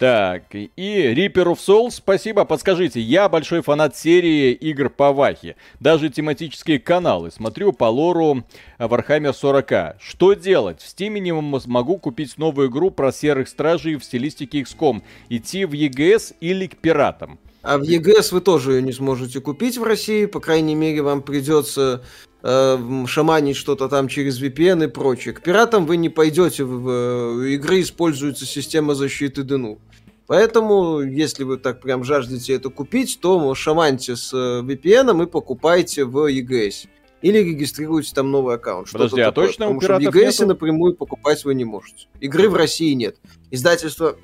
Так, 0.02 0.52
и 0.56 0.68
Reaper 1.14 1.52
of 1.52 1.58
Souls, 1.58 1.92
спасибо, 1.92 2.44
подскажите, 2.44 3.00
я 3.00 3.28
большой 3.28 3.62
фанат 3.62 3.96
серии 3.96 4.50
игр 4.50 4.90
по 4.90 5.12
Вахе, 5.12 5.54
даже 5.78 6.08
тематические 6.08 6.80
каналы, 6.80 7.30
смотрю 7.30 7.72
по 7.72 7.84
лору 7.84 8.42
Warhammer 8.80 9.32
40. 9.32 10.00
Что 10.02 10.32
делать? 10.32 10.82
В 10.82 10.92
Steam 10.92 11.20
не 11.20 11.60
смогу 11.60 11.98
купить 11.98 12.36
новую 12.36 12.68
игру 12.68 12.90
про 12.90 13.12
серых 13.12 13.46
стражей 13.46 13.94
в 13.94 14.02
стилистике 14.02 14.62
XCOM, 14.62 15.02
идти 15.28 15.66
в 15.66 15.72
EGS 15.72 16.34
или 16.40 16.66
к 16.66 16.78
пиратам. 16.78 17.38
А 17.62 17.78
в 17.78 17.82
EGS 17.82 18.32
вы 18.32 18.40
тоже 18.40 18.72
ее 18.72 18.82
не 18.82 18.92
сможете 18.92 19.40
купить 19.40 19.78
в 19.78 19.84
России, 19.84 20.26
по 20.26 20.40
крайней 20.40 20.74
мере, 20.74 21.00
вам 21.02 21.22
придется 21.22 22.02
э, 22.42 23.04
шаманить 23.06 23.56
что-то 23.56 23.88
там 23.88 24.08
через 24.08 24.40
VPN 24.42 24.84
и 24.84 24.88
прочее. 24.88 25.34
К 25.34 25.42
пиратам 25.42 25.86
вы 25.86 25.96
не 25.96 26.08
пойдете, 26.08 26.64
в, 26.64 26.70
в 26.70 27.42
игры 27.42 27.80
используется 27.80 28.46
система 28.46 28.94
защиты 28.94 29.42
ДНУ. 29.42 29.78
Поэтому, 30.26 31.00
если 31.00 31.44
вы 31.44 31.58
так 31.58 31.80
прям 31.80 32.04
жаждете 32.04 32.54
это 32.54 32.70
купить, 32.70 33.18
то 33.20 33.54
шаманьте 33.54 34.16
с 34.16 34.32
э, 34.32 34.62
VPN 34.62 35.22
и 35.22 35.26
покупайте 35.26 36.04
в 36.04 36.30
EGS. 36.30 36.88
Или 37.22 37.38
регистрируйте 37.38 38.12
там 38.14 38.30
новый 38.30 38.56
аккаунт. 38.56 38.90
Подожди, 38.90 39.20
а 39.20 39.30
такое. 39.30 39.46
точно 39.46 39.66
Потому 39.66 39.78
у 39.78 39.80
что 39.82 39.94
в 39.98 40.00
EGS 40.00 40.24
нету? 40.24 40.46
напрямую 40.46 40.94
покупать 40.94 41.44
вы 41.44 41.54
не 41.54 41.64
можете. 41.64 42.08
Игры 42.20 42.48
в 42.48 42.54
России 42.54 42.92
нет. 42.94 43.16
Издательство 43.50 44.16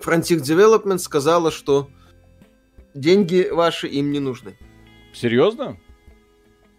Frontier 0.00 0.38
Development 0.38 0.98
сказала, 0.98 1.50
что 1.50 1.90
деньги 2.94 3.48
ваши 3.50 3.86
им 3.86 4.12
не 4.12 4.18
нужны. 4.20 4.56
Серьезно? 5.12 5.78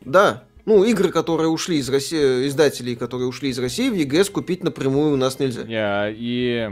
Да. 0.01 0.43
Ну, 0.65 0.83
игры, 0.83 1.09
которые 1.09 1.49
ушли 1.49 1.77
из 1.77 1.89
России, 1.89 2.47
издателей, 2.47 2.95
которые 2.95 3.27
ушли 3.27 3.49
из 3.49 3.59
России, 3.59 3.89
в 3.89 3.93
EGS 3.93 4.31
купить 4.31 4.63
напрямую 4.63 5.13
у 5.13 5.17
нас 5.17 5.39
нельзя. 5.39 5.61
Yeah, 5.61 6.13
и, 6.15 6.69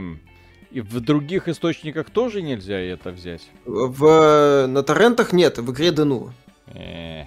и 0.70 0.80
в 0.80 1.00
других 1.00 1.48
источниках 1.48 2.10
тоже 2.10 2.40
нельзя 2.40 2.78
это 2.78 3.10
взять? 3.10 3.48
В, 3.64 4.66
на 4.68 4.82
торрентах 4.82 5.32
нет, 5.32 5.58
в 5.58 5.72
игре 5.72 5.90
Дену. 5.90 6.32
Э, 6.68 7.24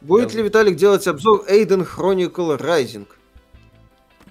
Будет 0.00 0.32
Я... 0.32 0.38
ли 0.38 0.44
Виталик 0.44 0.76
делать 0.76 1.06
обзор 1.06 1.44
Aiden 1.50 1.86
Chronicle 1.86 2.58
Rising? 2.58 3.06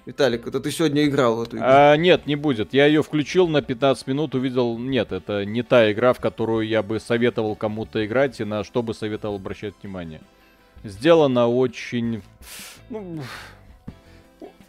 Виталик, 0.06 0.46
это 0.46 0.60
ты 0.60 0.70
сегодня 0.70 1.06
играл 1.06 1.36
в 1.36 1.42
эту 1.42 1.56
игру? 1.56 1.66
А, 1.66 1.96
нет, 1.96 2.26
не 2.26 2.36
будет. 2.36 2.74
Я 2.74 2.86
ее 2.86 3.02
включил 3.02 3.48
на 3.48 3.62
15 3.62 4.06
минут, 4.06 4.34
увидел... 4.34 4.76
Нет, 4.78 5.12
это 5.12 5.44
не 5.44 5.62
та 5.62 5.90
игра, 5.90 6.12
в 6.12 6.20
которую 6.20 6.66
я 6.68 6.82
бы 6.82 7.00
советовал 7.00 7.56
кому-то 7.56 8.04
играть 8.04 8.38
и 8.40 8.44
на 8.44 8.64
что 8.64 8.82
бы 8.82 8.92
советовал 8.92 9.36
обращать 9.36 9.74
внимание. 9.82 10.20
Сделано 10.84 11.48
очень... 11.48 12.22
Ну, 12.90 13.20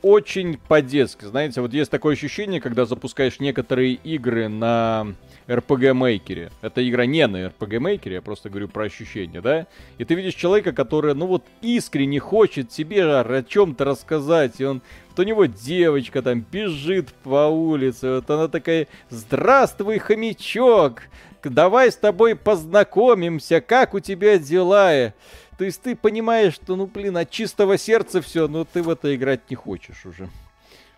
очень 0.06 0.60
по-детски, 0.60 1.26
знаете, 1.26 1.62
вот 1.62 1.74
есть 1.74 1.90
такое 1.90 2.14
ощущение, 2.14 2.62
когда 2.62 2.86
запускаешь 2.86 3.40
некоторые 3.40 3.94
игры 3.94 4.48
на 4.48 5.08
RPG 5.48 5.94
Maker. 5.94 6.52
Это 6.62 6.88
игра 6.88 7.08
не 7.08 7.26
на 7.26 7.48
RPG 7.48 7.80
Maker, 7.80 8.14
я 8.14 8.22
просто 8.22 8.52
говорю 8.52 8.68
про 8.68 8.84
ощущения, 8.84 9.42
да? 9.42 9.66
И 9.98 10.06
ты 10.06 10.14
видишь 10.14 10.36
человека, 10.36 10.74
который, 10.74 11.16
ну 11.16 11.26
вот, 11.26 11.44
искренне 11.64 12.20
хочет 12.20 12.70
тебе 12.70 13.04
о 13.04 13.42
чем-то 13.42 13.84
рассказать, 13.84 14.62
и 14.62 14.66
он... 14.66 14.84
Вот 15.10 15.26
у 15.26 15.28
него 15.28 15.46
девочка 15.46 16.22
там 16.22 16.46
бежит 16.52 17.12
по 17.24 17.48
улице, 17.48 18.18
вот 18.18 18.30
она 18.30 18.48
такая, 18.48 18.88
здравствуй, 19.10 19.98
хомячок, 19.98 21.02
давай 21.44 21.92
с 21.92 21.96
тобой 21.96 22.36
познакомимся, 22.36 23.60
как 23.60 23.96
у 23.96 24.00
тебя 24.00 24.38
дела? 24.38 25.14
То 25.57 25.64
есть 25.64 25.82
ты 25.82 25.95
понимаешь, 25.95 26.53
что, 26.53 26.76
ну, 26.76 26.86
блин, 26.86 27.18
от 27.18 27.30
чистого 27.30 27.77
сердца 27.77 28.22
все, 28.22 28.48
но 28.48 28.65
ты 28.65 28.84
в 28.84 28.90
это 28.90 29.15
играть 29.15 29.49
не 29.49 29.56
хочешь 29.56 30.06
уже. 30.06 30.30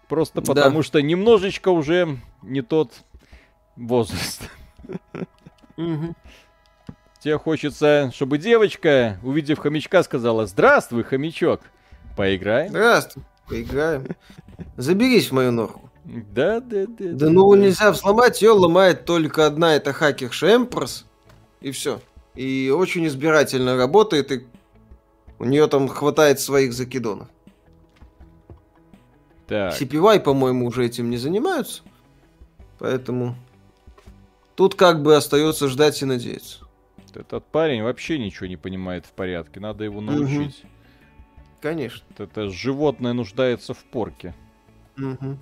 Просто 0.07 0.41
потому 0.41 0.79
да. 0.79 0.84
что 0.84 1.01
немножечко 1.01 1.69
уже 1.69 2.17
не 2.41 2.61
тот 2.61 2.93
возраст. 3.75 4.49
Тебе 5.75 7.38
хочется, 7.38 8.11
чтобы 8.13 8.38
девочка, 8.38 9.19
увидев 9.21 9.59
хомячка, 9.59 10.01
сказала 10.03 10.45
«Здравствуй, 10.47 11.03
хомячок, 11.03 11.61
поиграем?» 12.15 12.69
Здравствуй, 12.69 13.23
поиграем. 13.47 14.07
Заберись 14.75 15.29
в 15.29 15.34
мою 15.34 15.51
норку. 15.51 15.91
Да, 16.05 16.61
да, 16.61 16.85
да. 16.88 17.05
Да, 17.11 17.29
ну 17.29 17.53
нельзя 17.53 17.91
взломать, 17.91 18.41
ее 18.41 18.51
ломает 18.51 19.05
только 19.05 19.45
одна, 19.45 19.75
это 19.75 19.91
хакер 19.93 20.31
Шемперс, 20.31 21.05
и 21.59 21.71
все 21.71 21.99
и 22.38 22.69
очень 22.69 23.07
избирательно 23.07 23.76
работает, 23.76 24.31
и 24.31 24.45
у 25.39 25.45
нее 25.45 25.68
там 25.68 25.88
хватает 25.88 26.39
своих 26.39 26.72
закидонов. 26.72 27.27
Так. 29.47 29.80
CPY, 29.80 30.19
по-моему, 30.19 30.68
уже 30.68 30.85
этим 30.85 31.09
не 31.09 31.18
занимаются. 31.18 31.81
Поэтому 32.80 33.35
тут 34.55 34.76
как 34.76 35.01
бы 35.01 35.15
остается 35.15 35.68
ждать 35.68 36.01
и 36.01 36.05
надеяться. 36.05 36.59
Этот 37.15 37.45
парень 37.45 37.81
вообще 37.81 38.19
ничего 38.19 38.45
не 38.45 38.57
понимает 38.57 39.07
в 39.07 39.11
порядке. 39.14 39.59
Надо 39.59 39.84
его 39.84 40.01
научить. 40.01 40.59
Угу. 40.64 40.72
Конечно. 41.61 42.05
Это 42.19 42.49
животное 42.49 43.14
нуждается 43.14 43.73
в 43.73 43.84
порке. 43.85 44.35
Угу. 44.99 45.38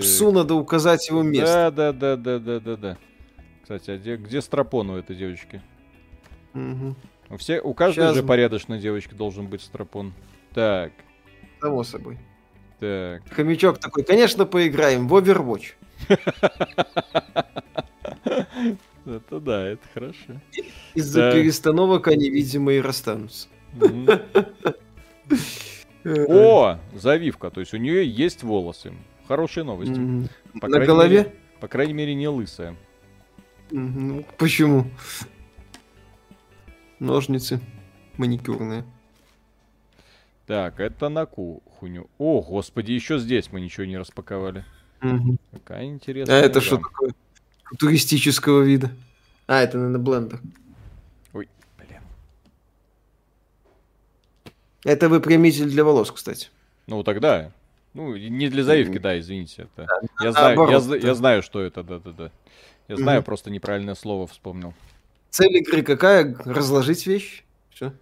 Псу 0.00 0.32
надо 0.32 0.54
указать 0.54 1.08
его 1.10 1.22
место. 1.22 1.70
Да, 1.70 1.92
да, 1.92 2.16
да, 2.16 2.16
да, 2.16 2.38
да, 2.38 2.60
да, 2.60 2.76
да. 2.76 2.98
Кстати, 3.70 3.90
а 3.92 3.98
где, 3.98 4.16
где 4.16 4.40
стропон 4.40 4.90
у 4.90 4.96
этой 4.96 5.14
девочки? 5.14 5.62
Угу. 6.54 6.96
У, 7.30 7.36
все, 7.36 7.60
у 7.60 7.72
каждой 7.72 8.00
Сейчас... 8.00 8.16
же 8.16 8.24
порядочной 8.24 8.80
девочки 8.80 9.14
должен 9.14 9.46
быть 9.46 9.62
стропон. 9.62 10.12
Так. 10.52 10.90
Само 11.60 11.84
собой. 11.84 12.18
Так. 12.80 13.22
Хомячок 13.30 13.78
такой, 13.78 14.02
конечно, 14.02 14.44
поиграем 14.44 15.06
в 15.06 15.14
Overwatch. 15.14 15.74
Это 19.06 19.40
да, 19.40 19.68
это 19.68 19.86
хорошо. 19.94 20.40
Из-за 20.94 21.30
перестановок 21.32 22.08
они, 22.08 22.28
видимо, 22.28 22.72
и 22.72 22.80
расстанутся. 22.80 23.46
О, 26.04 26.78
завивка, 26.92 27.50
то 27.50 27.60
есть 27.60 27.72
у 27.72 27.76
нее 27.76 28.04
есть 28.04 28.42
волосы. 28.42 28.94
Хорошие 29.28 29.62
новости. 29.62 30.28
На 30.60 30.80
голове? 30.80 31.36
По 31.60 31.68
крайней 31.68 31.94
мере, 31.94 32.14
не 32.14 32.26
лысая. 32.26 32.76
Ну, 33.70 34.24
почему? 34.38 34.90
Ножницы 36.98 37.60
маникюрные. 38.16 38.84
Так, 40.46 40.80
это 40.80 41.08
на 41.08 41.26
кухню. 41.26 42.10
О, 42.18 42.42
господи, 42.42 42.92
еще 42.92 43.18
здесь 43.18 43.52
мы 43.52 43.60
ничего 43.60 43.86
не 43.86 43.96
распаковали. 43.96 44.64
Угу. 45.02 45.36
Какая 45.52 45.86
интересная. 45.86 46.42
А 46.42 46.44
это 46.44 46.60
что 46.60 46.76
такое? 46.76 47.14
Туристического 47.78 48.62
вида. 48.62 48.90
А, 49.46 49.62
это, 49.62 49.78
наверное, 49.78 50.00
блендер. 50.00 50.40
Ой, 51.32 51.48
блин. 51.78 52.02
Это 54.84 55.08
выпрямитель 55.08 55.70
для 55.70 55.84
волос, 55.84 56.10
кстати. 56.10 56.48
Ну, 56.86 57.02
тогда. 57.04 57.52
Ну, 57.94 58.16
не 58.16 58.48
для 58.48 58.62
завивки, 58.62 58.98
да, 58.98 59.18
извините. 59.18 59.62
Это... 59.62 59.86
Да, 59.86 60.24
я, 60.24 60.32
знаю, 60.32 60.68
я, 60.68 60.96
я 60.96 61.14
знаю, 61.14 61.42
что 61.42 61.60
это, 61.60 61.82
да-да-да. 61.82 62.30
Я 62.90 62.96
знаю, 62.96 63.20
mm 63.20 63.24
просто 63.24 63.50
неправильное 63.50 63.94
слово 63.94 64.26
вспомнил. 64.26 64.74
Цель 65.30 65.58
игры 65.58 65.82
какая? 65.82 66.34
Разложить 66.44 67.06
вещи? 67.06 67.44
Все. 67.72 67.92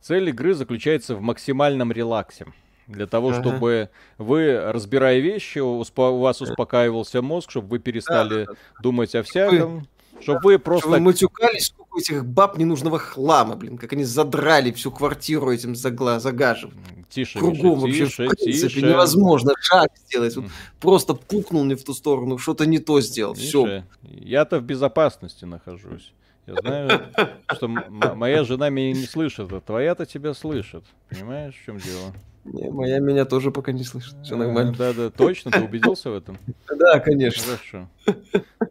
Цель 0.00 0.28
игры 0.28 0.54
заключается 0.54 1.14
в 1.14 1.20
максимальном 1.20 1.92
релаксе. 1.92 2.46
Для 2.88 3.06
того, 3.06 3.28
ага. 3.28 3.40
чтобы 3.40 3.90
вы, 4.18 4.72
разбирая 4.72 5.20
вещи, 5.20 5.60
у 5.60 5.78
вас 6.18 6.42
успокаивался 6.42 7.22
мозг, 7.22 7.50
чтобы 7.50 7.68
вы 7.68 7.78
перестали 7.78 8.28
да, 8.28 8.44
да, 8.46 8.52
да. 8.52 8.82
думать 8.82 9.14
о 9.14 9.22
всяком. 9.22 9.78
Вы 9.78 9.86
чтобы 10.20 10.40
вы 10.42 10.58
просто... 10.58 10.88
Чтобы 10.88 10.96
вы 10.96 11.04
матюкались, 11.04 11.66
сколько 11.66 11.98
этих 11.98 12.24
баб 12.24 12.58
ненужного 12.58 12.98
хлама, 12.98 13.56
блин, 13.56 13.78
как 13.78 13.92
они 13.92 14.04
задрали 14.04 14.72
всю 14.72 14.90
квартиру 14.90 15.52
этим 15.52 15.74
загла... 15.76 16.20
загажем. 16.20 16.72
Тише, 17.08 17.38
Кругом 17.38 17.84
Миша, 17.84 18.00
вообще, 18.00 18.06
тише, 18.06 18.24
в 18.24 18.28
принципе, 18.28 18.68
тише. 18.68 18.82
невозможно 18.82 19.52
шаг 19.60 19.90
сделать. 20.08 20.34
Вот 20.36 20.46
просто 20.80 21.14
пукнул 21.14 21.64
не 21.64 21.76
в 21.76 21.84
ту 21.84 21.94
сторону, 21.94 22.38
что-то 22.38 22.66
не 22.66 22.80
то 22.80 23.00
сделал. 23.00 23.34
Все. 23.34 23.84
Я-то 24.02 24.58
в 24.58 24.62
безопасности 24.64 25.44
нахожусь. 25.44 26.12
Я 26.46 26.54
знаю, 26.56 27.12
что 27.52 27.68
моя 27.68 28.44
жена 28.44 28.68
меня 28.68 28.92
не 28.92 29.06
слышит, 29.06 29.50
а 29.52 29.60
твоя-то 29.60 30.04
тебя 30.04 30.34
слышит. 30.34 30.84
Понимаешь, 31.08 31.54
в 31.54 31.64
чем 31.64 31.78
дело? 31.78 32.12
Не, 32.44 32.70
моя 32.70 32.98
меня 32.98 33.24
тоже 33.24 33.50
пока 33.50 33.72
не 33.72 33.84
слышит. 33.84 34.14
Все 34.22 34.36
нормально. 34.36 34.74
Да, 34.76 34.92
да, 34.92 35.10
точно, 35.10 35.50
ты 35.50 35.62
убедился 35.62 36.10
в 36.10 36.14
этом? 36.14 36.36
Да, 36.78 37.00
конечно. 37.00 37.42
Хорошо. 37.56 37.88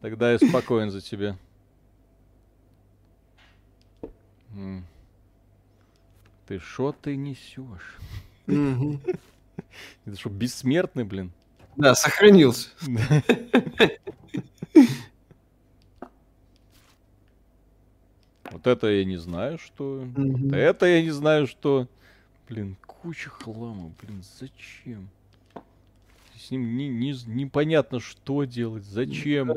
Тогда 0.01 0.31
я 0.31 0.37
спокоен 0.37 0.91
за 0.91 1.01
тебя. 1.01 1.35
Ты 6.47 6.59
что 6.59 6.91
ты 6.91 7.15
несешь? 7.15 7.97
Это 8.45 10.17
что, 10.17 10.29
бессмертный, 10.29 11.05
блин? 11.05 11.31
Да, 11.75 11.95
сохранился. 11.95 12.69
Вот 18.53 18.67
это 18.67 18.87
я 18.87 19.03
не 19.03 19.17
знаю, 19.17 19.57
что. 19.57 20.05
Это 20.51 20.85
я 20.85 21.01
не 21.01 21.09
знаю, 21.09 21.47
что. 21.47 21.87
Блин, 22.47 22.77
куча 22.85 23.29
хлама, 23.29 23.91
блин, 24.01 24.23
зачем? 24.39 25.09
С 26.37 26.51
ним 26.51 26.77
не, 26.77 26.87
не, 26.87 27.15
непонятно, 27.25 27.99
что 27.99 28.43
делать, 28.43 28.83
зачем. 28.83 29.53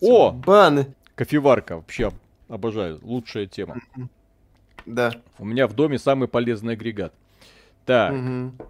О! 0.00 0.32
Баны! 0.32 0.94
Кофеварка, 1.16 1.76
вообще 1.76 2.12
обожаю, 2.48 2.98
лучшая 3.02 3.46
тема. 3.46 3.76
Да. 4.86 5.12
У 5.38 5.44
меня 5.44 5.66
в 5.66 5.74
доме 5.74 5.98
самый 5.98 6.28
полезный 6.28 6.72
агрегат. 6.74 7.12
Так. 7.84 8.14
Угу. 8.14 8.68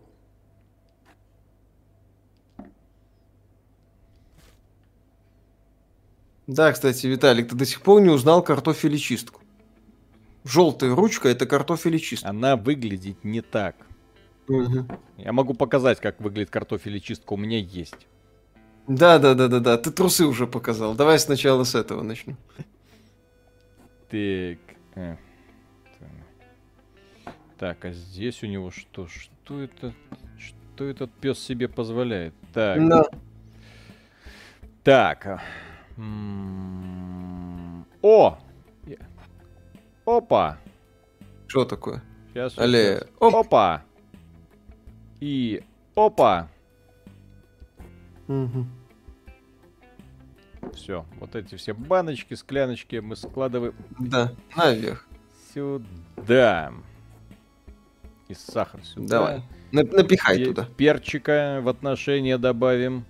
Да, 6.47 6.73
кстати, 6.73 7.07
Виталик, 7.07 7.49
ты 7.49 7.57
до 7.57 7.65
сих 7.65 7.83
пор 7.83 8.01
не 8.01 8.11
узнал 8.11 8.43
картофелечистку. 8.43 9.41
Желтая 10.45 10.95
ручка 10.95 11.29
это 11.29 11.47
картофелечистка. 11.47 12.29
Она 12.29 12.57
выглядит 12.57 13.23
не 13.25 13.41
так. 13.43 13.77
Угу. 14.49 14.87
Я 15.19 15.33
могу 15.33 15.55
показать, 15.55 16.01
как 16.01 16.21
выглядит 16.21 16.51
картофелечистка. 16.51 17.33
У 17.35 17.37
меня 17.37 17.59
есть. 17.59 18.09
Да, 18.89 19.19
да, 19.19 19.35
да, 19.35 19.47
да, 19.47 19.61
да. 19.61 19.79
Ты 19.79 19.93
трусы 19.93 20.27
уже 20.27 20.47
показал. 20.49 20.95
Давай 20.95 21.19
сначала 21.19 21.63
с 21.63 21.77
этого 21.77 22.03
начнем. 22.03 22.37
Так. 24.11 24.59
э, 24.97 25.17
Так, 27.57 27.85
а 27.85 27.93
здесь 27.93 28.43
у 28.43 28.47
него 28.47 28.73
что? 28.73 29.07
Что 29.07 29.61
это? 29.61 29.95
Что 30.37 30.85
этот 30.85 31.13
пес 31.13 31.39
себе 31.39 31.69
позволяет? 31.69 32.35
Так. 32.53 32.89
Да. 32.89 33.05
Так. 34.83 35.41
М, 35.97 37.87
О! 38.03 38.39
Опа! 40.05 40.59
Что 41.47 41.65
такое? 41.65 42.03
Сейчас. 42.33 42.59
Алле, 42.59 43.07
оп. 43.21 43.35
Опа! 43.35 43.83
И 45.21 45.63
опа! 45.95 46.49
Мгм. 48.27 48.69
Все, 50.75 51.05
вот 51.21 51.35
эти 51.37 51.55
все 51.57 51.75
баночки, 51.75 52.35
скляночки 52.35 52.97
мы 52.97 53.15
складываем 53.17 53.75
Да, 54.01 54.33
наверх. 54.57 55.07
сюда. 55.53 56.73
И 58.29 58.35
сахар 58.35 58.83
сюда. 58.85 59.07
Давай. 59.09 59.43
На- 59.73 59.83
Напихай 59.83 60.43
туда. 60.45 60.67
Перчика 60.77 61.61
в 61.63 61.69
отношение 61.69 62.39
добавим. 62.39 63.05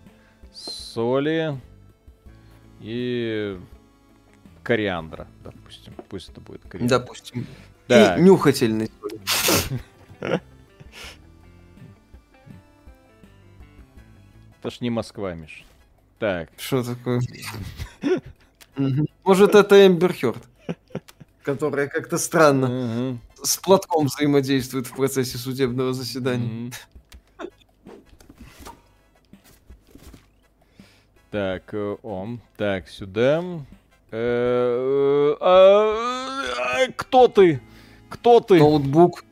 Соли. 0.53 1.59
И 2.83 3.59
кориандра, 4.65 5.27
допустим. 5.45 5.95
Пусть 6.09 6.29
это 6.31 6.41
будет 6.41 6.63
кориандр. 6.69 6.99
Допустим. 6.99 7.47
Так. 7.87 8.19
И 8.19 8.23
нюхательный. 8.23 8.91
Это 14.61 14.71
ж 14.71 14.81
не 14.81 14.91
Москва, 14.91 15.35
Миш. 15.35 15.65
Так. 16.19 16.51
Что 16.59 16.83
такое? 16.83 17.21
Может, 19.25 19.55
это 19.55 19.87
Эмбер 19.87 20.13
Хёрд, 20.13 20.43
которая 21.43 21.89
как-то 21.89 22.19
странно 22.19 23.19
с 23.43 23.57
платком 23.59 24.07
взаимодействует 24.07 24.87
в 24.87 24.95
процессе 24.95 25.39
судебного 25.39 25.93
заседания. 25.93 26.73
Так, 31.33 31.73
э, 31.73 31.97
ом. 32.03 32.41
Так, 32.59 32.89
сюда. 32.89 33.43
Э, 34.11 35.35
а, 35.41 35.97
а, 36.59 36.93
Кто 36.95 37.27
ты? 37.27 37.61
Кто 38.11 38.41
ты? 38.41 38.59
Ноутбук. 38.59 39.25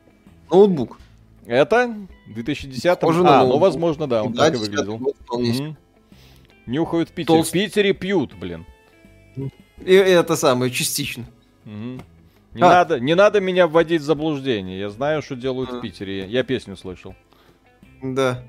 Ноутбук. 0.49 0.99
Это? 1.45 1.95
В 2.27 2.33
2010 2.33 2.99
Похоже 2.99 3.23
А, 3.23 3.45
ну 3.45 3.59
возможно, 3.59 4.07
да, 4.07 4.23
он 4.23 4.33
так 4.33 4.55
и 4.55 4.57
выглядел. 4.57 4.99
Нюхают 6.65 7.09
в 7.09 7.11
Питере. 7.11 7.43
В 7.43 7.51
Питере 7.51 7.93
пьют, 7.93 8.33
блин. 8.33 8.65
И 9.85 9.93
это 9.93 10.35
самое, 10.35 10.71
частично. 10.71 11.25
Не, 11.65 12.61
А. 12.63 12.69
надо, 12.69 12.99
не 12.99 13.15
надо 13.15 13.39
меня 13.39 13.67
вводить 13.67 14.01
в 14.01 14.05
заблуждение. 14.05 14.79
Я 14.79 14.89
знаю, 14.89 15.21
что 15.21 15.35
делают 15.35 15.71
в 15.71 15.77
А. 15.77 15.81
Питере. 15.81 16.21
Я, 16.21 16.25
я 16.25 16.43
песню 16.43 16.75
слышал. 16.75 17.15
Да. 18.01 18.43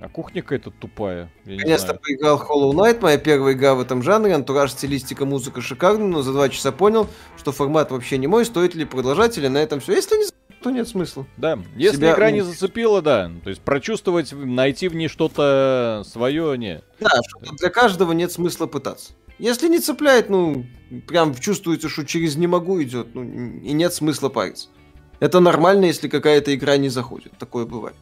А 0.00 0.08
кухня 0.08 0.42
какая-то 0.42 0.70
тупая. 0.70 1.30
Наконец-то 1.44 1.94
поиграл 1.94 2.38
Hollow 2.38 2.72
Knight, 2.72 3.00
моя 3.00 3.18
первая 3.18 3.54
игра 3.54 3.74
в 3.74 3.80
этом 3.80 4.02
жанре, 4.02 4.34
антураж, 4.34 4.70
стилистика, 4.70 5.24
музыка 5.24 5.60
шикарная, 5.60 6.06
но 6.06 6.22
за 6.22 6.32
два 6.32 6.48
часа 6.48 6.70
понял, 6.70 7.08
что 7.36 7.50
формат 7.50 7.90
вообще 7.90 8.18
не 8.18 8.28
мой, 8.28 8.44
стоит 8.44 8.74
ли 8.74 8.84
продолжать 8.84 9.36
или 9.38 9.48
на 9.48 9.58
этом 9.58 9.80
все. 9.80 9.94
Если 9.94 10.16
не 10.16 10.26
то 10.62 10.70
нет 10.70 10.88
смысла. 10.88 11.26
Да, 11.36 11.58
если 11.76 11.98
себя 11.98 12.14
игра 12.14 12.30
не 12.30 12.42
зацепила, 12.42 13.00
да. 13.00 13.30
То 13.44 13.50
есть 13.50 13.62
прочувствовать, 13.62 14.32
найти 14.32 14.88
в 14.88 14.94
ней 14.94 15.08
что-то 15.08 16.02
свое, 16.06 16.56
не. 16.58 16.82
Да, 17.00 17.10
что 17.26 17.54
для 17.54 17.70
каждого 17.70 18.12
нет 18.12 18.32
смысла 18.32 18.66
пытаться. 18.66 19.12
Если 19.38 19.68
не 19.68 19.78
цепляет, 19.78 20.30
ну, 20.30 20.66
прям 21.06 21.34
чувствуете, 21.34 21.88
что 21.88 22.04
через 22.04 22.36
не 22.36 22.48
могу 22.48 22.82
идет, 22.82 23.14
ну, 23.14 23.22
и 23.22 23.72
нет 23.72 23.94
смысла 23.94 24.28
париться. 24.28 24.68
Это 25.20 25.38
нормально, 25.40 25.86
если 25.86 26.08
какая-то 26.08 26.54
игра 26.54 26.76
не 26.76 26.88
заходит. 26.88 27.32
Такое 27.38 27.64
бывает. 27.64 27.96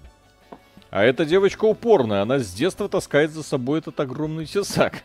А 0.97 1.03
эта 1.03 1.27
девочка 1.27 1.67
упорная, 1.67 2.23
она 2.23 2.39
с 2.39 2.55
детства 2.55 2.89
таскает 2.89 3.31
за 3.31 3.43
собой 3.43 3.81
этот 3.81 4.01
огромный 4.01 4.47
тесак. 4.47 5.03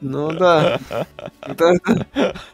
Ну 0.00 0.30
да. 0.30 0.78
Это, 1.40 1.72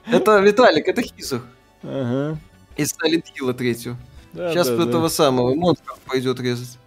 это 0.07 0.39
Виталик, 0.39 0.89
это 0.89 1.03
Хизах. 1.03 1.45
Ага. 1.83 2.39
Из 2.79 2.95
Silent 2.95 3.27
Hill 3.39 3.53
третью. 3.53 3.99
Да, 4.33 4.51
Сейчас 4.51 4.69
да, 4.69 4.77
вот 4.77 4.85
да. 4.85 4.89
этого 4.89 5.09
самого 5.09 5.55
монстра 5.55 5.95
пойдет 6.07 6.41
резать. 6.41 6.79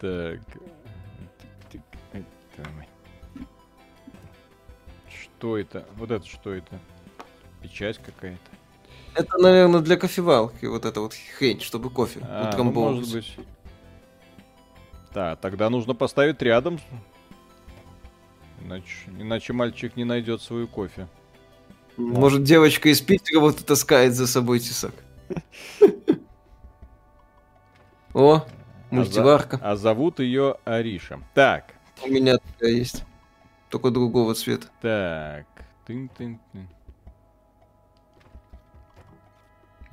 Так. 0.00 0.40
Что 5.10 5.58
это? 5.58 5.84
Вот 5.96 6.10
это 6.10 6.26
что 6.26 6.54
это? 6.54 6.78
Печать 7.60 7.98
какая-то. 7.98 8.40
Это, 9.14 9.36
наверное, 9.36 9.80
для 9.80 9.98
кофевалки, 9.98 10.64
вот 10.64 10.86
эта 10.86 11.02
вот 11.02 11.12
хрень, 11.36 11.60
чтобы 11.60 11.90
кофе 11.90 12.20
А, 12.22 12.50
ну, 12.56 12.64
может 12.64 13.12
быть. 13.12 13.36
Да, 15.14 15.36
тогда 15.36 15.70
нужно 15.70 15.94
поставить 15.94 16.42
рядом. 16.42 16.80
Иначе, 18.60 18.86
иначе 19.18 19.52
мальчик 19.52 19.94
не 19.96 20.04
найдет 20.04 20.42
свою 20.42 20.66
кофе. 20.66 21.06
Может, 21.96 22.42
девочка 22.42 22.88
из 22.88 23.00
Питера 23.00 23.38
вот 23.40 23.60
и 23.60 23.64
таскает 23.64 24.14
за 24.14 24.26
собой 24.26 24.58
тесак. 24.58 24.92
О, 28.12 28.36
А 28.36 28.46
мультиварка. 28.90 29.60
А 29.62 29.76
зовут 29.76 30.18
ее 30.18 30.56
Ариша. 30.64 31.20
Так, 31.34 31.74
У 32.02 32.08
меня 32.08 32.38
такая 32.38 32.70
есть. 32.70 33.04
Только 33.70 33.90
другого 33.90 34.34
цвета. 34.34 34.68
так. 34.80 35.46
Тын-тын-тын. 35.86 36.68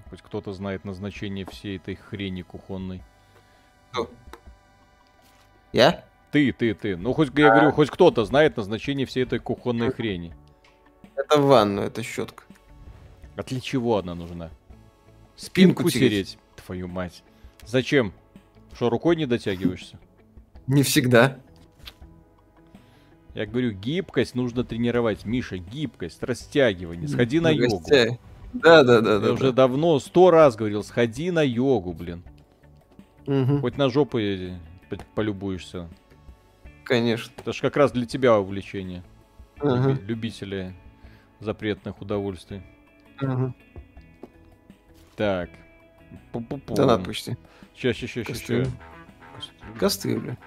Хоть 0.10 0.22
кто-то 0.22 0.54
знает 0.54 0.86
назначение 0.86 1.46
всей 1.46 1.78
этой 1.78 1.96
хрени 1.96 2.42
кухонной. 2.42 3.04
Я? 5.74 6.04
Ты, 6.32 6.52
ты, 6.54 6.74
ты. 6.74 6.96
Ну, 6.96 7.14
хоть, 7.14 7.30
я 7.38 7.50
говорю, 7.54 7.72
хоть 7.72 7.90
кто-то 7.90 8.24
знает 8.26 8.58
назначение 8.58 9.06
всей 9.06 9.24
этой 9.24 9.40
кухонной 9.40 9.92
хрени. 9.92 10.34
Это 11.16 11.40
ванну, 11.42 11.82
это 11.82 12.04
щетка. 12.04 12.44
А 13.36 13.44
для 13.44 13.60
чего 13.60 13.98
она 13.98 14.16
нужна? 14.16 14.50
Спинку 15.36 15.90
Спинку 15.90 15.90
тереть. 15.90 16.38
Твою 16.66 16.88
мать. 16.88 17.24
Зачем? 17.66 18.14
Что, 18.74 18.90
рукой 18.90 19.16
не 19.16 19.26
дотягиваешься? 19.26 20.00
Не 20.68 20.84
всегда. 20.84 21.38
Я 23.34 23.46
говорю, 23.46 23.72
гибкость 23.72 24.36
нужно 24.36 24.64
тренировать. 24.64 25.26
Миша, 25.26 25.58
гибкость, 25.58 26.22
растягивание. 26.24 27.08
Сходи 27.08 27.40
на 27.40 27.50
йогу. 27.50 27.78
Растяй. 27.80 28.20
Да, 28.54 28.84
да, 28.84 29.00
да, 29.00 29.14
Я 29.14 29.20
да. 29.20 29.34
уже 29.34 29.54
давно, 29.54 29.98
сто 30.00 30.32
раз 30.32 30.56
говорил, 30.58 30.84
сходи 30.84 31.32
на 31.32 31.42
йогу, 31.42 31.94
блин. 31.94 32.24
да. 33.26 33.34
Мгм, 33.34 33.62
Хоть 33.62 33.78
на 33.78 33.90
жопу 33.90 34.18
полюбуешься. 35.16 35.88
Конечно. 36.84 37.32
Это 37.38 37.54
ж 37.54 37.62
как 37.62 37.78
раз 37.78 37.92
для 37.92 38.06
тебя 38.06 38.38
увлечение. 38.40 39.04
Ага, 39.60 39.92
Люби- 39.92 40.02
Любителя 40.08 40.74
запретных 41.40 42.02
удовольствий. 42.02 42.62
ага. 43.18 43.54
Так. 45.16 45.50
Пу-пу-пу. 46.34 46.76
Донат 46.76 47.04
почти. 47.06 47.38
Ща, 47.76 47.94
ща, 47.94 48.08
ща, 48.08 48.24
ща, 48.24 48.34
ща. 48.36 48.66
Кастрюля. 49.80 50.38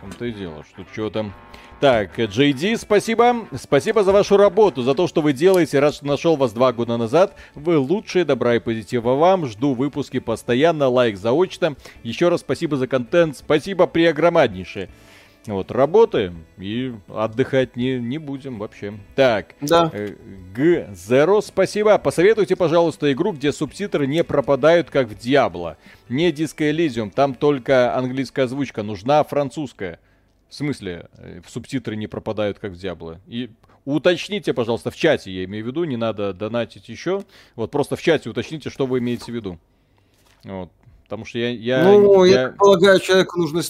Том-то 0.00 0.24
и 0.26 0.32
дело, 0.32 0.64
что 0.64 0.84
что 0.92 1.10
там. 1.10 1.32
Так, 1.80 2.18
JD, 2.18 2.76
спасибо. 2.76 3.46
Спасибо 3.56 4.02
за 4.02 4.10
вашу 4.10 4.36
работу, 4.36 4.82
за 4.82 4.94
то, 4.94 5.06
что 5.06 5.22
вы 5.22 5.32
делаете. 5.32 5.78
Рад, 5.78 5.94
что 5.94 6.06
нашел 6.06 6.34
вас 6.34 6.52
два 6.52 6.72
года 6.72 6.96
назад. 6.96 7.36
Вы 7.54 7.78
лучшие, 7.78 8.24
добра 8.24 8.56
и 8.56 8.58
позитива 8.58 9.14
вам. 9.14 9.46
Жду 9.46 9.74
выпуски 9.74 10.18
постоянно, 10.18 10.88
лайк 10.88 11.16
заочно. 11.16 11.76
Еще 12.02 12.30
раз 12.30 12.40
спасибо 12.40 12.76
за 12.76 12.88
контент. 12.88 13.36
Спасибо 13.36 13.86
преогромаднейшее. 13.86 14.88
Вот, 15.46 15.70
работаем 15.70 16.44
и 16.58 16.92
отдыхать 17.06 17.76
не, 17.76 18.00
не 18.00 18.18
будем 18.18 18.58
вообще. 18.58 18.94
Так, 19.14 19.54
Да. 19.60 19.88
Э, 19.92 20.16
Г. 20.52 20.88
Zero, 20.92 21.40
спасибо. 21.40 21.96
Посоветуйте, 21.98 22.56
пожалуйста, 22.56 23.10
игру, 23.12 23.32
где 23.32 23.52
субтитры 23.52 24.08
не 24.08 24.24
пропадают, 24.24 24.90
как 24.90 25.06
в 25.06 25.16
Диабло. 25.16 25.76
Не 26.08 26.32
Disco 26.32 26.68
Elysium, 26.68 27.12
там 27.14 27.34
только 27.34 27.94
английская 27.96 28.42
озвучка, 28.42 28.82
нужна 28.82 29.22
французская. 29.22 30.00
В 30.48 30.54
смысле, 30.54 31.08
э, 31.18 31.40
субтитры 31.46 31.94
не 31.96 32.06
пропадают, 32.06 32.58
как 32.58 32.72
в 32.72 32.76
Диабло. 32.76 33.20
И 33.26 33.50
уточните, 33.84 34.54
пожалуйста, 34.54 34.90
в 34.90 34.96
чате, 34.96 35.30
я 35.30 35.44
имею 35.44 35.64
в 35.64 35.68
виду, 35.68 35.84
не 35.84 35.96
надо 35.96 36.32
донатить 36.32 36.88
еще. 36.88 37.24
Вот 37.54 37.70
просто 37.70 37.96
в 37.96 38.02
чате 38.02 38.30
уточните, 38.30 38.70
что 38.70 38.86
вы 38.86 38.98
имеете 38.98 39.30
в 39.30 39.34
виду. 39.34 39.58
Вот. 40.44 40.70
Потому 41.04 41.24
что 41.24 41.38
я... 41.38 41.50
я, 41.50 41.84
ну, 41.84 42.24
я, 42.24 42.42
я- 42.42 42.48
полагаю, 42.50 43.00
человеку 43.00 43.38
нужна 43.40 43.62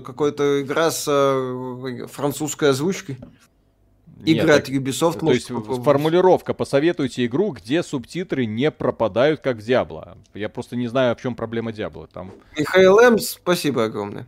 какая-то 0.00 0.62
игра 0.62 0.90
с 0.90 1.06
э, 1.08 2.06
французской 2.06 2.70
озвучкой. 2.70 3.18
Игра 4.24 4.56
от 4.56 4.68
Ubisoft 4.68 5.18
То 5.18 5.32
есть 5.32 5.48
попробовать. 5.48 5.84
формулировка 5.84 6.54
посоветуйте 6.54 7.26
игру, 7.26 7.50
где 7.50 7.82
субтитры 7.82 8.46
не 8.46 8.70
пропадают, 8.70 9.40
как 9.40 9.56
в 9.56 9.62
Диабло. 9.64 10.16
Я 10.32 10.48
просто 10.48 10.76
не 10.76 10.86
знаю, 10.86 11.16
в 11.16 11.20
чем 11.20 11.34
проблема 11.34 11.72
Диабло. 11.72 12.06
Там 12.06 12.30
Михаил 12.56 12.98
М, 13.00 13.18
спасибо 13.18 13.84
огромное. 13.84 14.26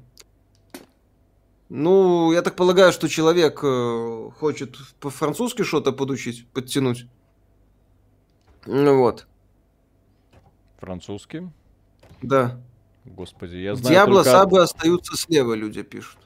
Ну, 1.77 2.31
я 2.33 2.43
так 2.43 2.55
полагаю, 2.55 2.93
что 2.93 3.09
человек 3.09 3.59
э, 3.65 4.31
хочет 4.39 4.77
по-французски 5.01 5.65
что-то 5.65 5.91
подучить, 5.91 6.47
подтянуть. 6.51 7.07
Ну 8.65 8.99
вот. 8.99 9.27
Французский? 10.79 11.51
Да. 12.23 12.61
Господи, 13.05 13.57
я 13.57 13.75
знаю 13.75 13.93
Диабло 13.93 14.23
только... 14.23 14.31
Сабы 14.31 14.63
остаются 14.63 15.17
слева, 15.17 15.55
люди 15.55 15.83
пишут. 15.83 16.21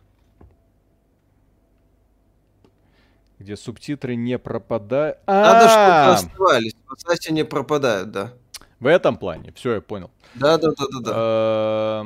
Где 3.39 3.57
субтитры 3.57 4.17
не 4.17 4.39
пропадают. 4.39 5.17
Надо, 5.27 5.69
чтобы 5.71 6.13
оставались. 6.13 6.77
В 6.87 6.93
Ассасе 6.93 7.33
не 7.33 7.47
пропадают, 7.47 8.11
да. 8.11 8.35
В 8.81 8.87
этом 8.87 9.17
плане, 9.17 9.53
все, 9.53 9.77
я 9.77 9.81
понял. 9.81 10.11
Да, 10.35 10.59
да, 10.59 10.73
да, 10.77 10.85
да, 10.93 11.01
да. 11.01 12.05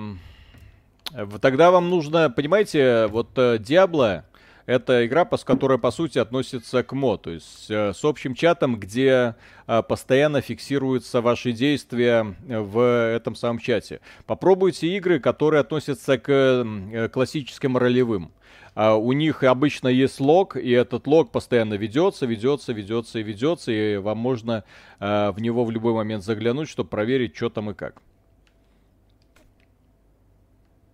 Тогда 1.40 1.70
вам 1.70 1.90
нужно, 1.90 2.30
понимаете, 2.30 3.06
вот 3.08 3.30
Диабло 3.34 4.24
это 4.66 5.04
игра, 5.06 5.26
с 5.36 5.44
которой, 5.44 5.78
по 5.78 5.90
сути, 5.90 6.18
относится 6.18 6.82
к 6.82 6.92
мо, 6.92 7.16
то 7.16 7.30
есть 7.30 7.70
э, 7.70 7.92
с 7.92 8.04
общим 8.04 8.34
чатом, 8.34 8.78
где 8.78 9.34
э, 9.66 9.82
постоянно 9.82 10.40
фиксируются 10.40 11.20
ваши 11.20 11.52
действия 11.52 12.34
в 12.46 12.80
этом 12.80 13.34
самом 13.34 13.58
чате. 13.58 14.00
Попробуйте 14.26 14.86
игры, 14.96 15.18
которые 15.18 15.60
относятся 15.60 16.16
к 16.18 16.30
э, 16.30 17.08
классическим 17.08 17.76
ролевым. 17.76 18.32
Uh, 18.74 18.96
у 18.96 19.12
них 19.12 19.42
обычно 19.42 19.88
есть 19.88 20.18
лог, 20.18 20.56
и 20.56 20.70
этот 20.70 21.06
лог 21.06 21.30
постоянно 21.30 21.74
ведется, 21.74 22.24
ведется, 22.24 22.72
ведется 22.72 23.18
и 23.18 23.22
ведется, 23.22 23.70
и 23.70 23.98
вам 23.98 24.16
можно 24.16 24.64
в 24.98 25.34
него 25.36 25.66
в 25.66 25.70
любой 25.70 25.92
момент 25.92 26.24
заглянуть, 26.24 26.70
чтобы 26.70 26.88
проверить, 26.88 27.36
что 27.36 27.50
там 27.50 27.68
и 27.68 27.74
как. 27.74 28.00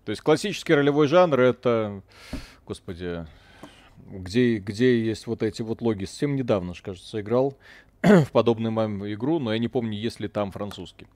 То 0.08 0.12
есть 0.12 0.22
классический 0.22 0.72
ролевой 0.72 1.06
жанр 1.06 1.38
это, 1.38 2.02
господи, 2.66 3.26
где, 4.06 4.56
где 4.56 5.04
есть 5.04 5.26
вот 5.26 5.42
эти 5.42 5.60
вот 5.60 5.82
логи. 5.82 6.06
Совсем 6.06 6.34
недавно, 6.34 6.72
кажется, 6.82 7.20
играл 7.20 7.58
в 8.02 8.30
подобную 8.32 9.12
игру, 9.12 9.38
но 9.38 9.52
я 9.52 9.58
не 9.58 9.68
помню, 9.68 9.98
есть 9.98 10.18
ли 10.18 10.28
там 10.28 10.50
французский. 10.50 11.06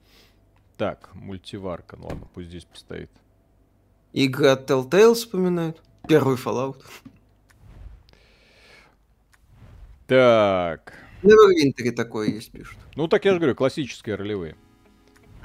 Так, 0.77 1.09
мультиварка, 1.15 1.97
ну 1.97 2.05
ладно, 2.05 2.27
пусть 2.35 2.49
здесь 2.49 2.65
постоит. 2.65 3.09
Игра 4.13 4.53
Telltale 4.53 5.15
вспоминают. 5.15 5.81
Первый 6.07 6.35
Fallout. 6.35 6.83
Так. 10.05 10.93
Neverwinter 11.23 11.91
такое 11.93 12.27
есть, 12.27 12.51
пишут. 12.51 12.77
Ну, 12.95 13.07
так 13.07 13.25
я 13.25 13.31
же 13.31 13.39
говорю, 13.39 13.55
классические 13.55 14.17
ролевые. 14.17 14.55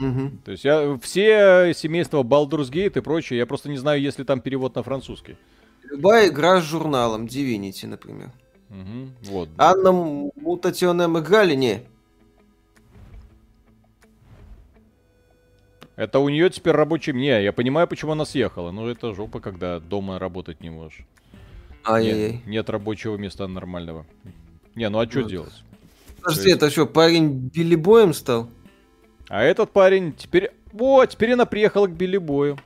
Угу. 0.01 0.31
То 0.45 0.53
есть 0.53 0.65
я, 0.65 0.99
все 1.03 1.73
семейства 1.75 2.23
Baldur's 2.23 2.71
Gate 2.71 2.99
и 2.99 3.01
прочее, 3.01 3.39
я 3.39 3.47
просто 3.47 3.69
не 3.69 3.77
знаю, 3.77 4.01
есть 4.01 4.19
ли 4.19 4.25
там 4.25 4.41
перевод 4.41 4.75
на 4.75 4.83
французский. 4.83 5.37
Любая 5.91 6.29
игра 6.29 6.61
с 6.61 6.65
журналом, 6.65 7.25
Divinity, 7.27 7.87
например. 7.87 8.31
Угу, 8.71 9.31
вот. 9.31 9.49
Анна 9.57 9.93
Мутационем 9.93 11.19
играли? 11.19 11.55
Не. 11.55 11.83
Это 15.97 16.21
у 16.21 16.29
нее 16.29 16.49
теперь 16.49 16.75
рабочий... 16.75 17.13
Не, 17.13 17.43
я 17.43 17.53
понимаю, 17.53 17.89
почему 17.89 18.13
она 18.13 18.25
съехала. 18.25 18.71
Но 18.71 18.89
это 18.89 19.13
жопа, 19.15 19.41
когда 19.41 19.81
дома 19.81 20.19
работать 20.21 20.61
не 20.61 20.71
можешь. 20.71 21.05
Ай-яй-яй. 21.85 22.33
Нет, 22.33 22.47
нет 22.47 22.71
рабочего 22.71 23.17
места 23.17 23.49
нормального. 23.49 24.07
Не, 24.77 24.89
ну 24.91 25.01
а 25.01 25.11
что 25.11 25.23
Вот. 25.23 25.31
делать? 25.31 25.65
Подожди, 26.23 26.51
есть- 26.51 26.57
это 26.57 26.71
что, 26.71 26.87
парень 26.87 27.51
Билли 27.53 27.75
Боем 27.75 28.15
стал? 28.15 28.49
А 29.29 29.43
этот 29.43 29.71
парень 29.71 30.13
теперь... 30.13 30.51
О, 30.79 31.05
теперь 31.07 31.33
она 31.33 31.47
приехала 31.47 31.87
к 31.87 31.93
Билли 31.93 32.19
Бою. 32.19 32.59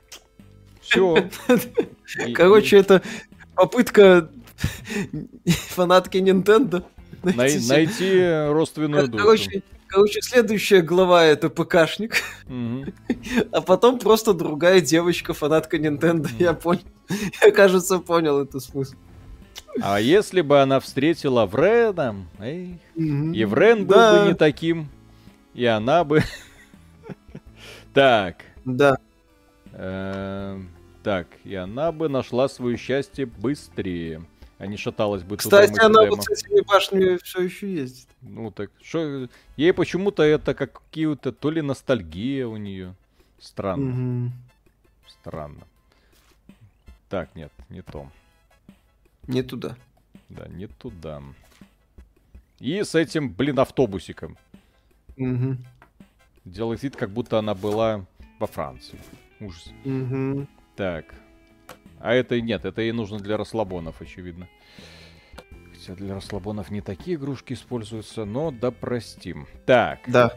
Все. 0.81 1.29
Короче, 2.33 2.77
это 2.77 3.01
попытка 3.55 4.29
фанатки 5.45 6.17
Nintendo 6.17 6.83
найти 7.23 8.49
родственную 8.51 9.07
душу. 9.07 9.23
Короче, 9.23 9.63
короче, 9.87 10.21
следующая 10.21 10.81
глава 10.81 11.23
это 11.23 11.49
ПКшник, 11.49 12.17
а 13.51 13.61
потом 13.61 13.99
просто 13.99 14.33
другая 14.33 14.81
девочка, 14.81 15.33
фанатка 15.33 15.77
Nintendo. 15.77 16.27
Я 16.39 16.53
понял. 16.53 16.81
Я, 17.41 17.51
кажется, 17.51 17.99
понял 17.99 18.41
эту 18.41 18.59
смысл. 18.59 18.95
А 19.81 19.99
если 19.99 20.41
бы 20.41 20.61
она 20.61 20.79
встретила 20.79 21.45
Врена, 21.45 22.15
И 22.95 23.45
Врен 23.45 23.85
был 23.85 23.95
бы 23.95 24.27
не 24.27 24.35
таким, 24.35 24.89
и 25.53 25.65
она 25.65 26.03
бы... 26.03 26.23
Так, 27.93 28.43
Да. 28.65 28.97
эм, 29.73 30.69
так, 31.03 31.27
и 31.43 31.53
она 31.55 31.91
бы 31.91 32.09
нашла 32.09 32.47
свое 32.47 32.75
счастье 32.77 33.25
быстрее, 33.25 34.23
а 34.57 34.65
не 34.65 34.77
шаталась 34.77 35.23
бы 35.23 35.37
Кстати, 35.37 35.71
туда 35.71 35.85
она 35.85 36.05
вот 36.09 36.23
с 36.23 36.29
этими 36.29 36.61
башнями 36.61 37.17
все 37.23 37.41
еще 37.43 37.71
ездит. 37.71 38.07
Ну 38.21 38.49
так, 38.51 38.71
что... 38.81 39.29
Ей 39.57 39.73
почему-то 39.73 40.23
это 40.23 40.53
как 40.55 40.81
какие-то, 40.81 41.31
то 41.31 41.51
ли 41.51 41.61
ностальгия 41.61 42.47
у 42.47 42.57
нее. 42.57 42.95
Странно, 43.39 43.85
Мгм. 43.85 44.33
странно. 45.07 45.61
Так, 47.09 47.35
нет, 47.35 47.51
не 47.69 47.81
то. 47.81 48.09
Не 49.27 49.43
туда. 49.43 49.75
Да, 50.29 50.47
не 50.47 50.67
туда. 50.67 51.21
И 52.59 52.81
с 52.81 52.95
этим, 52.95 53.29
блин, 53.31 53.59
автобусиком. 53.59 54.37
Мгм. 55.17 55.63
Делает 56.45 56.83
вид, 56.83 56.95
как 56.95 57.09
будто 57.09 57.39
она 57.39 57.53
была 57.53 58.05
во 58.39 58.47
Франции. 58.47 58.99
Ужас. 59.39 59.71
Мгм. 59.85 60.47
Так. 60.75 61.05
А 61.99 62.13
это 62.13 62.39
нет, 62.41 62.65
это 62.65 62.81
ей 62.81 62.91
нужно 62.91 63.19
для 63.19 63.37
расслабонов, 63.37 64.01
очевидно. 64.01 64.49
Хотя 65.71 65.95
для 65.95 66.15
расслабонов 66.15 66.69
не 66.69 66.81
такие 66.81 67.15
игрушки 67.15 67.53
используются, 67.53 68.25
но 68.25 68.51
да 68.51 68.71
простим. 68.71 69.47
Так. 69.65 69.99
Да. 70.07 70.33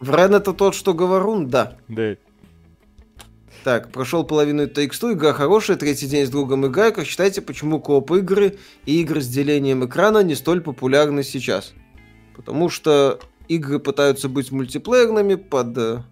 Врен 0.00 0.34
это 0.34 0.52
тот, 0.52 0.74
что 0.74 0.94
говорун, 0.94 1.48
да. 1.48 1.76
Да. 1.88 2.16
Так, 3.62 3.92
прошел 3.92 4.24
половину 4.24 4.66
тексту, 4.66 5.12
игра 5.12 5.32
хорошая, 5.34 5.76
третий 5.76 6.06
день 6.06 6.26
с 6.26 6.30
другом 6.30 6.66
играю. 6.66 6.92
Как 6.94 7.04
считаете, 7.04 7.42
почему 7.42 7.78
кооп 7.78 8.10
игры 8.12 8.58
и 8.86 9.00
игры 9.02 9.20
с 9.20 9.28
делением 9.28 9.84
экрана 9.84 10.22
не 10.22 10.34
столь 10.34 10.62
популярны 10.62 11.22
сейчас? 11.22 11.74
Потому 12.34 12.70
что 12.70 13.20
игры 13.50 13.80
пытаются 13.80 14.28
быть 14.28 14.52
мультиплеерными 14.52 15.34
под 15.34 15.76
э, 15.76 16.02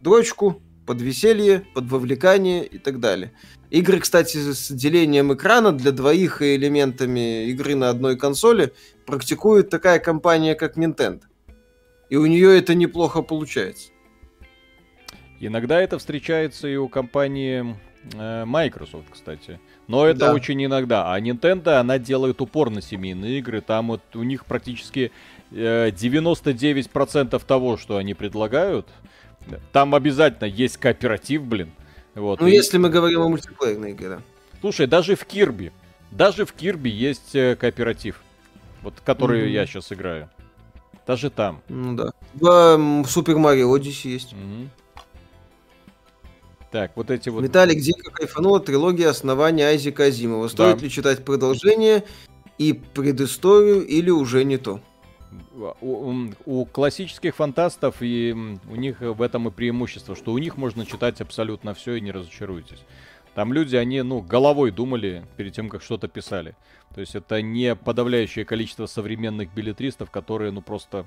дрочку, 0.00 0.62
под 0.86 1.00
веселье, 1.00 1.66
под 1.74 1.90
вовлекание 1.90 2.64
и 2.64 2.78
так 2.78 3.00
далее. 3.00 3.32
Игры, 3.70 3.98
кстати, 3.98 4.36
с 4.36 4.70
делением 4.70 5.34
экрана 5.34 5.72
для 5.72 5.90
двоих 5.90 6.40
и 6.40 6.54
элементами 6.54 7.46
игры 7.46 7.74
на 7.74 7.88
одной 7.88 8.16
консоли 8.16 8.72
практикует 9.06 9.70
такая 9.70 9.98
компания, 9.98 10.54
как 10.54 10.76
Nintendo. 10.76 11.22
И 12.10 12.16
у 12.16 12.26
нее 12.26 12.56
это 12.56 12.76
неплохо 12.76 13.22
получается. 13.22 13.90
Иногда 15.40 15.80
это 15.80 15.98
встречается 15.98 16.68
и 16.68 16.76
у 16.76 16.88
компании 16.88 17.76
э, 18.14 18.44
Microsoft, 18.44 19.08
кстати. 19.10 19.58
Но 19.86 20.06
это 20.06 20.20
Да. 20.20 20.32
очень 20.34 20.64
иногда. 20.64 21.12
А 21.12 21.20
Nintendo, 21.20 21.78
она 21.78 21.98
делает 21.98 22.40
упор 22.40 22.70
на 22.70 22.80
семейные 22.80 23.38
игры. 23.38 23.60
Там 23.60 23.88
вот 23.88 24.00
у 24.14 24.22
них 24.22 24.46
практически 24.46 25.12
э, 25.52 25.90
99% 25.90 27.44
того, 27.44 27.76
что 27.76 27.96
они 27.98 28.14
предлагают, 28.14 28.88
там 29.72 29.94
обязательно 29.94 30.46
есть 30.48 30.78
кооператив, 30.78 31.42
блин. 31.42 31.70
Вот. 32.14 32.40
Ну, 32.40 32.46
И- 32.46 32.52
если 32.52 32.78
мы 32.78 32.88
говорим 32.88 33.20
о 33.20 33.28
мультиплеерной 33.28 33.92
игре, 33.92 34.08
да. 34.08 34.18
Слушай, 34.60 34.86
даже 34.86 35.14
в 35.16 35.24
Кирби, 35.26 35.70
даже 36.10 36.46
в 36.46 36.52
Кирби 36.52 36.88
есть 36.88 37.34
э, 37.34 37.54
кооператив, 37.56 38.22
вот 38.82 38.94
который 39.04 39.42
Мгм. 39.42 39.50
я 39.52 39.66
сейчас 39.66 39.92
играю. 39.92 40.30
Даже 41.06 41.28
там. 41.28 41.60
Ну 41.68 41.94
да. 41.96 42.12
В 42.32 43.04
Супер 43.06 43.36
Марио 43.36 43.72
Одиссе 43.74 44.10
есть. 44.10 44.32
Мгм. 44.32 44.70
Так, 46.74 46.90
вот 46.96 47.08
эти 47.08 47.28
вот... 47.28 47.44
Виталик 47.44 47.78
дико 47.78 48.10
кайфанул 48.10 48.56
от 48.56 48.64
трилогии 48.64 49.04
основания 49.04 49.64
Айзека 49.68 50.06
Азимова. 50.06 50.48
Стоит 50.48 50.78
Да. 50.78 50.82
ли 50.82 50.90
читать 50.90 51.24
продолжение 51.24 52.02
и 52.58 52.72
предысторию, 52.72 53.86
или 53.86 54.10
уже 54.10 54.42
не 54.42 54.56
то? 54.58 54.80
У, 55.80 56.32
у- 56.46 56.64
классических 56.64 57.36
фантастов 57.36 57.98
и 58.00 58.32
у 58.68 58.74
них 58.74 59.00
в 59.00 59.22
этом 59.22 59.46
и 59.46 59.52
преимущество, 59.52 60.16
что 60.16 60.32
у 60.32 60.38
них 60.38 60.56
можно 60.56 60.84
читать 60.84 61.20
абсолютно 61.20 61.74
все 61.74 61.94
и 61.94 62.00
не 62.00 62.10
разочаруйтесь. 62.10 62.82
Там 63.36 63.52
люди, 63.52 63.76
они, 63.76 64.02
ну, 64.02 64.20
головой 64.20 64.72
думали 64.72 65.24
перед 65.36 65.52
тем, 65.54 65.68
как 65.68 65.80
что-то 65.80 66.08
писали. 66.08 66.56
То 66.92 67.00
есть 67.00 67.14
это 67.14 67.40
не 67.40 67.76
подавляющее 67.76 68.44
количество 68.44 68.86
современных 68.86 69.54
билетристов, 69.54 70.10
которые, 70.10 70.50
ну, 70.50 70.60
просто 70.60 71.06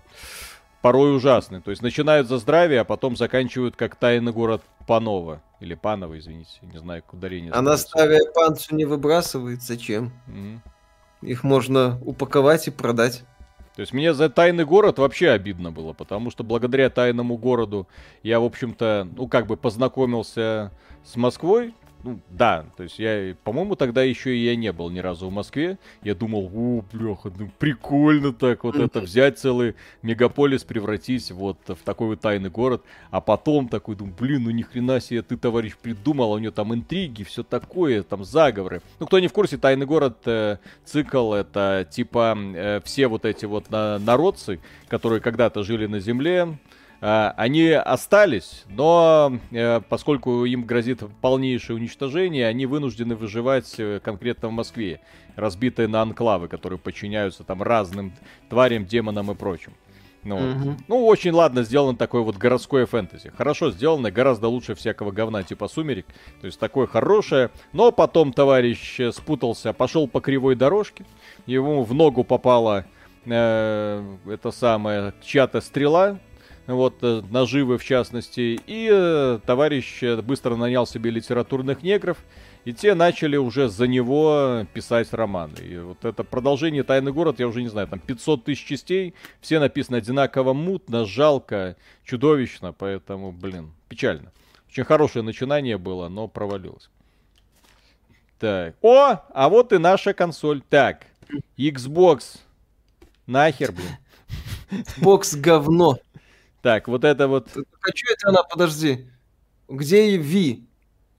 порой 0.82 1.16
ужасны. 1.16 1.62
То 1.62 1.72
есть 1.72 1.82
начинают 1.82 2.28
за 2.28 2.38
здравие, 2.38 2.82
а 2.82 2.86
потом 2.86 3.16
заканчивают 3.16 3.76
как 3.76 3.96
тайный 3.96 4.32
город 4.32 4.64
Панова. 4.86 5.42
Или 5.60 5.74
Панова, 5.74 6.18
извините, 6.18 6.60
не 6.62 6.78
знаю, 6.78 7.02
как 7.02 7.16
ударение. 7.16 7.52
Она 7.52 7.78
старая 7.78 8.22
панцу 8.34 8.76
не 8.76 8.86
выбрасывает. 8.86 9.62
Зачем? 9.62 10.12
Мгм. 10.28 10.62
Их 11.22 11.44
можно 11.44 12.00
упаковать 12.06 12.68
и 12.68 12.72
продать. 12.72 13.24
То 13.76 13.82
есть 13.82 13.94
мне 13.94 14.14
за 14.14 14.30
тайный 14.30 14.66
город 14.66 14.98
вообще 14.98 15.30
обидно 15.30 15.72
было, 15.72 15.94
потому 15.94 16.32
что 16.32 16.44
благодаря 16.44 16.90
тайному 16.90 17.38
городу 17.38 17.88
я, 18.24 18.40
в 18.40 18.44
общем-то, 18.44 19.08
ну 19.16 19.28
как 19.28 19.46
бы 19.46 19.56
познакомился 19.56 20.72
с 21.06 21.16
Москвой, 21.16 21.76
ну, 22.08 22.22
да, 22.30 22.66
то 22.78 22.84
есть 22.84 23.00
я, 23.00 23.36
по-моему, 23.44 23.76
тогда 23.76 24.02
еще 24.02 24.34
и 24.34 24.46
я 24.46 24.56
не 24.56 24.72
был 24.72 24.90
ни 24.90 25.00
разу 25.00 25.28
в 25.28 25.32
Москве. 25.34 25.78
Я 26.04 26.16
думал, 26.16 26.50
о, 26.56 26.82
бляха, 26.94 27.34
ну 27.38 27.52
прикольно 27.60 28.32
так 28.32 28.64
вот 28.64 28.78
это 28.78 29.02
взять 29.02 29.38
целый 29.40 29.76
мегаполис, 30.04 30.64
превратить 30.64 31.30
вот 31.32 31.58
в 31.68 31.76
такой 31.84 32.08
вот 32.08 32.22
тайный 32.22 32.50
город. 32.50 32.84
А 33.12 33.20
потом 33.20 33.68
такой, 33.68 33.98
думаю, 33.98 34.16
блин, 34.18 34.44
ну 34.46 34.52
ни 34.52 34.62
хрена 34.62 35.02
себе 35.02 35.22
ты, 35.22 35.36
товарищ, 35.36 35.76
придумал, 35.76 36.32
а 36.32 36.36
у 36.36 36.38
него 36.38 36.54
там 36.54 36.74
интриги, 36.74 37.24
все 37.24 37.44
такое, 37.44 38.04
там 38.04 38.24
заговоры. 38.24 38.82
Ну, 39.00 39.06
кто 39.06 39.20
не 39.20 39.28
в 39.28 39.34
курсе, 39.34 39.58
тайный 39.58 39.86
город, 39.86 40.20
э, 40.26 40.60
цикл, 40.86 41.34
это 41.34 41.86
типа 41.92 42.38
э, 42.38 42.80
все 42.86 43.08
вот 43.08 43.26
эти 43.26 43.44
вот 43.44 43.70
на, 43.70 44.00
народцы, 44.00 44.62
которые 44.88 45.20
когда-то 45.20 45.64
жили 45.64 45.88
на 45.88 46.00
земле, 46.00 46.58
они 47.00 47.70
остались, 47.70 48.66
но 48.70 49.38
э, 49.52 49.82
поскольку 49.88 50.46
им 50.46 50.64
грозит 50.64 51.04
полнейшее 51.22 51.76
уничтожение, 51.76 52.48
они 52.48 52.66
вынуждены 52.66 53.16
выживать 53.16 53.76
э, 53.78 54.00
конкретно 54.04 54.48
в 54.48 54.52
Москве, 54.52 55.02
разбитые 55.36 55.88
на 55.88 56.02
анклавы, 56.02 56.48
которые 56.48 56.80
подчиняются 56.80 57.44
там 57.44 57.62
разным 57.62 58.14
тварям, 58.50 58.86
демонам 58.86 59.30
и 59.32 59.36
прочим. 59.36 59.74
Ну, 60.24 60.36
угу. 60.36 60.76
ну, 60.88 61.06
очень 61.06 61.32
ладно 61.32 61.64
сделано 61.64 61.96
такое 61.96 62.22
вот 62.22 62.36
городское 62.38 62.86
фэнтези. 62.86 63.32
Хорошо 63.38 63.72
сделано, 63.72 64.12
гораздо 64.12 64.48
лучше 64.48 64.76
всякого 64.76 65.12
говна 65.12 65.44
типа 65.44 65.68
Сумерек. 65.68 66.08
То 66.42 66.48
есть 66.48 66.60
такое 66.60 66.88
хорошее. 66.88 67.52
Но 67.74 67.92
потом 67.92 68.34
товарищ 68.34 69.00
э, 69.00 69.12
спутался, 69.12 69.72
пошел 69.72 70.08
по 70.08 70.20
кривой 70.20 70.56
дорожке. 70.56 71.06
Ему 71.46 71.84
в 71.84 71.94
ногу 71.94 72.24
попала 72.24 72.86
э, 73.26 74.16
это 74.26 74.52
самая 74.52 75.14
чья-то 75.24 75.62
стрела 75.62 76.20
вот, 76.68 76.96
э, 77.02 77.22
наживы 77.30 77.78
в 77.78 77.84
частности, 77.84 78.60
и 78.68 78.90
э, 78.92 79.40
товарищ 79.46 80.04
э, 80.04 80.22
быстро 80.22 80.56
нанял 80.56 80.86
себе 80.86 81.10
литературных 81.10 81.82
негров, 81.82 82.18
и 82.66 82.74
те 82.74 82.94
начали 82.94 83.38
уже 83.38 83.70
за 83.70 83.88
него 83.88 84.66
писать 84.74 85.14
романы. 85.14 85.58
И 85.60 85.78
вот 85.78 86.04
это 86.04 86.24
продолжение 86.26 86.84
«Тайный 86.84 87.14
город», 87.14 87.40
я 87.40 87.48
уже 87.48 87.62
не 87.62 87.70
знаю, 87.70 87.88
там 87.88 88.00
500 88.00 88.44
тысяч 88.44 88.66
частей, 88.66 89.14
все 89.40 89.60
написаны 89.60 89.98
одинаково 89.98 90.54
мутно, 90.54 91.06
жалко, 91.06 91.78
чудовищно, 92.04 92.74
поэтому, 92.74 93.32
блин, 93.32 93.72
печально. 93.88 94.34
Очень 94.70 94.84
хорошее 94.84 95.24
начинание 95.24 95.78
было, 95.78 96.10
но 96.10 96.28
провалилось. 96.28 96.90
Так. 98.40 98.76
О, 98.82 99.16
а 99.34 99.50
вот 99.50 99.74
и 99.74 99.78
наша 99.78 100.14
консоль. 100.14 100.62
Так, 100.70 101.08
Xbox. 101.58 102.40
Нахер, 103.26 103.72
блин. 103.72 103.98
Xbox 104.70 105.40
говно. 105.40 105.98
Так, 106.68 106.90
вот 106.90 107.06
это 107.06 107.30
вот... 107.30 107.48
А 107.48 107.88
что 107.96 108.14
это 108.14 108.28
она, 108.28 108.44
подожди? 108.44 109.08
Где 109.70 110.20
V? 110.20 110.66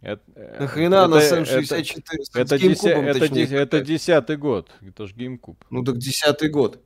Это, 0.03 0.23
Нахрена 0.61 1.05
она 1.05 1.23
с 1.23 1.33
М64? 1.33 2.03
Это, 2.35 2.41
это, 2.41 2.59
деся, 2.59 2.91
это, 2.91 3.25
это 3.57 3.81
десятый 3.81 4.37
год. 4.37 4.71
Это 4.87 5.07
же 5.07 5.15
GameCube. 5.15 5.57
Ну 5.71 5.83
так 5.83 5.97
десятый 5.97 6.51
год. 6.51 6.79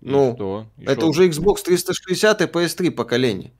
И 0.00 0.08
ну, 0.08 0.34
что? 0.34 0.66
И 0.76 0.86
это 0.86 1.06
уже 1.06 1.28
Xbox 1.28 1.62
360 1.62 2.42
и 2.42 2.44
PS3 2.46 2.90
поколение. 2.90 3.52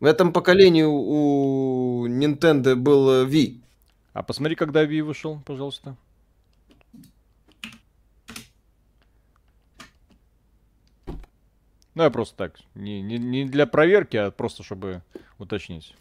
В 0.00 0.06
этом 0.06 0.32
поколении 0.32 0.84
у 0.84 2.06
Nintendo 2.08 2.74
был 2.74 3.26
V. 3.26 3.60
А 4.14 4.22
посмотри, 4.22 4.54
когда 4.56 4.86
V 4.86 5.02
вышел, 5.02 5.42
пожалуйста. 5.44 5.94
Ну, 11.98 12.04
я 12.04 12.10
просто 12.10 12.36
так, 12.36 12.52
не, 12.76 13.02
не, 13.02 13.18
не 13.18 13.44
для 13.44 13.66
проверки, 13.66 14.16
а 14.16 14.30
просто 14.30 14.62
чтобы 14.62 15.02
уточнить. 15.40 15.96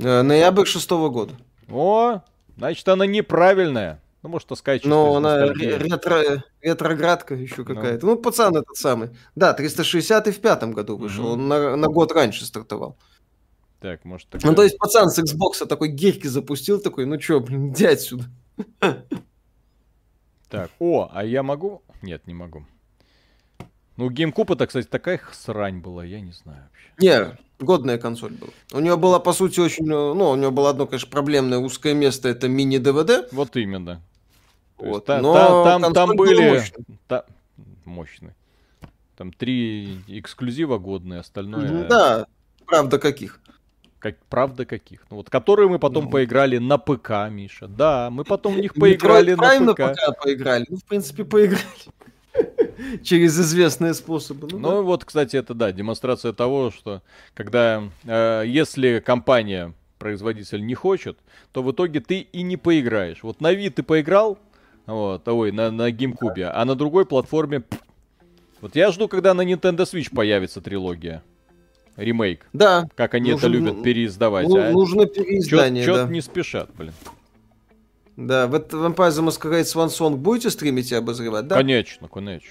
Э, 0.00 0.22
ноябрь 0.22 0.64
шестого 0.64 1.08
года. 1.08 1.34
О, 1.68 2.22
значит, 2.56 2.88
она 2.88 3.06
неправильная. 3.06 4.02
Ну, 4.24 4.30
может, 4.30 4.48
таскать 4.48 4.84
Ну, 4.84 5.14
она 5.14 5.52
ретро, 5.52 6.42
ретроградка 6.62 7.36
еще 7.36 7.58
ну. 7.58 7.64
какая-то. 7.64 8.06
Ну. 8.06 8.16
ну, 8.16 8.18
пацан 8.18 8.56
этот 8.56 8.74
самый. 8.74 9.10
Да, 9.36 9.54
360 9.54 10.26
и 10.26 10.32
в 10.32 10.40
пятом 10.40 10.72
году 10.72 10.96
вышел. 10.96 11.26
Угу. 11.26 11.32
Он 11.34 11.46
на, 11.46 11.76
на 11.76 11.86
год 11.86 12.10
раньше 12.10 12.44
стартовал. 12.44 12.96
Так, 13.78 14.04
может, 14.04 14.28
такая... 14.28 14.50
Ну, 14.50 14.56
то 14.56 14.64
есть 14.64 14.78
пацан 14.78 15.10
с 15.10 15.18
Xbox 15.20 15.64
такой 15.64 15.90
гирки 15.90 16.26
запустил, 16.26 16.80
такой, 16.80 17.06
ну 17.06 17.18
чё, 17.18 17.38
блин, 17.38 17.70
иди 17.70 17.86
отсюда. 17.86 18.24
Так, 20.48 20.70
о, 20.80 21.08
а 21.12 21.24
я 21.24 21.44
могу? 21.44 21.82
Нет, 22.02 22.26
не 22.26 22.34
могу. 22.34 22.64
Ну, 23.98 24.10
GameCube 24.10 24.54
это, 24.54 24.68
кстати, 24.68 24.86
такая 24.86 25.20
срань 25.32 25.80
была, 25.80 26.04
я 26.04 26.20
не 26.20 26.30
знаю 26.30 26.62
вообще. 26.70 27.36
Не, 27.58 27.64
годная 27.64 27.98
консоль 27.98 28.32
была. 28.32 28.52
У 28.72 28.78
нее 28.78 28.96
была, 28.96 29.18
по 29.18 29.32
сути, 29.32 29.58
очень... 29.58 29.86
Ну, 29.86 30.30
у 30.30 30.36
нее 30.36 30.52
было 30.52 30.70
одно, 30.70 30.86
конечно, 30.86 31.10
проблемное 31.10 31.58
узкое 31.58 31.94
место, 31.94 32.28
это 32.28 32.46
мини-ДВД. 32.46 33.32
Вот 33.32 33.56
именно. 33.56 34.00
Вот. 34.76 35.06
Та, 35.06 35.20
Но 35.20 35.34
та, 35.34 35.80
там, 35.80 35.92
там 35.92 36.16
были... 36.16 36.62
Та... 37.08 37.24
Мощный. 37.84 38.34
Там 39.16 39.32
три 39.32 40.00
эксклюзива 40.06 40.78
годные, 40.78 41.18
остальное... 41.18 41.88
Да, 41.88 42.26
правда 42.66 43.00
каких. 43.00 43.40
Как, 43.98 44.16
правда 44.28 44.64
каких? 44.64 45.04
Ну 45.10 45.16
вот, 45.16 45.28
которые 45.28 45.68
мы 45.68 45.80
потом 45.80 46.04
ну. 46.04 46.10
поиграли 46.10 46.58
на 46.58 46.78
ПК, 46.78 47.28
Миша. 47.28 47.66
Да, 47.66 48.10
мы 48.10 48.22
потом 48.22 48.54
в 48.54 48.60
них 48.60 48.74
поиграли 48.74 49.34
на 49.34 49.72
ПК. 49.72 49.80
на 49.80 49.92
ПК 49.92 50.22
поиграли. 50.22 50.66
Ну, 50.68 50.76
в 50.76 50.84
принципе, 50.84 51.24
поиграли. 51.24 51.64
Через 53.02 53.38
известные 53.38 53.94
способы. 53.94 54.48
Ну, 54.50 54.58
ну 54.58 54.70
да. 54.70 54.82
вот, 54.82 55.04
кстати, 55.04 55.36
это 55.36 55.54
да, 55.54 55.72
демонстрация 55.72 56.32
того, 56.32 56.70
что 56.70 57.02
когда, 57.34 57.84
э, 58.04 58.44
если 58.46 59.00
компания, 59.04 59.74
производитель 59.98 60.64
не 60.64 60.74
хочет, 60.74 61.18
то 61.52 61.62
в 61.62 61.72
итоге 61.72 62.00
ты 62.00 62.20
и 62.20 62.42
не 62.42 62.56
поиграешь. 62.56 63.22
Вот 63.22 63.40
на 63.40 63.52
вид 63.52 63.76
ты 63.76 63.82
поиграл, 63.82 64.38
вот, 64.86 65.26
ой, 65.28 65.52
на, 65.52 65.70
на 65.70 65.90
GameCube, 65.90 66.44
а 66.44 66.64
на 66.64 66.74
другой 66.74 67.04
платформе... 67.04 67.64
Вот 68.60 68.74
я 68.74 68.90
жду, 68.90 69.06
когда 69.06 69.34
на 69.34 69.42
Nintendo 69.42 69.82
Switch 69.82 70.12
появится 70.12 70.60
трилогия. 70.60 71.22
Ремейк. 71.96 72.46
Да. 72.52 72.88
Как 72.94 73.14
они 73.14 73.32
нужен, 73.32 73.38
это 73.38 73.48
любят 73.48 73.82
переиздавать. 73.82 74.48
Ну, 74.48 74.56
а? 74.56 74.70
Нужно 74.70 75.06
переиздание, 75.06 75.84
Чё, 75.84 75.94
да. 75.94 76.02
Чё-то 76.02 76.12
не 76.12 76.20
спешат, 76.20 76.70
блин. 76.76 76.92
Да, 78.16 78.48
в 78.48 78.54
Vampire 78.54 79.10
the 79.10 79.26
Masquerade 79.26 79.62
Swan 79.62 79.88
Song 79.88 80.16
будете 80.16 80.50
стримить 80.50 80.90
и 80.90 80.94
обозревать, 80.96 81.46
да? 81.46 81.56
Конечно, 81.56 82.08
конечно. 82.08 82.50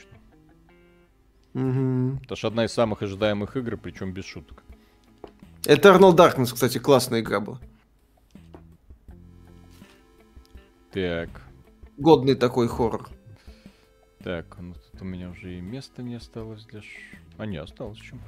Угу. 1.57 2.19
Это 2.23 2.35
же 2.35 2.45
одна 2.45 2.65
из 2.65 2.71
самых 2.71 3.01
ожидаемых 3.01 3.57
игр, 3.57 3.77
причем 3.77 4.13
без 4.13 4.25
шуток. 4.25 4.63
Eternal 5.63 6.15
Darkness, 6.15 6.53
кстати, 6.53 6.77
классная 6.77 7.21
игра 7.21 7.39
была. 7.39 7.59
Так. 10.91 11.29
Годный 11.97 12.35
такой 12.35 12.67
хоррор. 12.67 13.09
Так, 14.23 14.55
ну 14.59 14.75
тут 14.75 15.01
у 15.01 15.05
меня 15.05 15.31
уже 15.31 15.57
и 15.57 15.61
места 15.61 16.03
не 16.03 16.15
осталось 16.15 16.63
для... 16.65 16.81
Ш... 16.83 16.87
А, 17.39 17.47
не, 17.47 17.57
осталось 17.57 17.97
чем. 17.97 18.21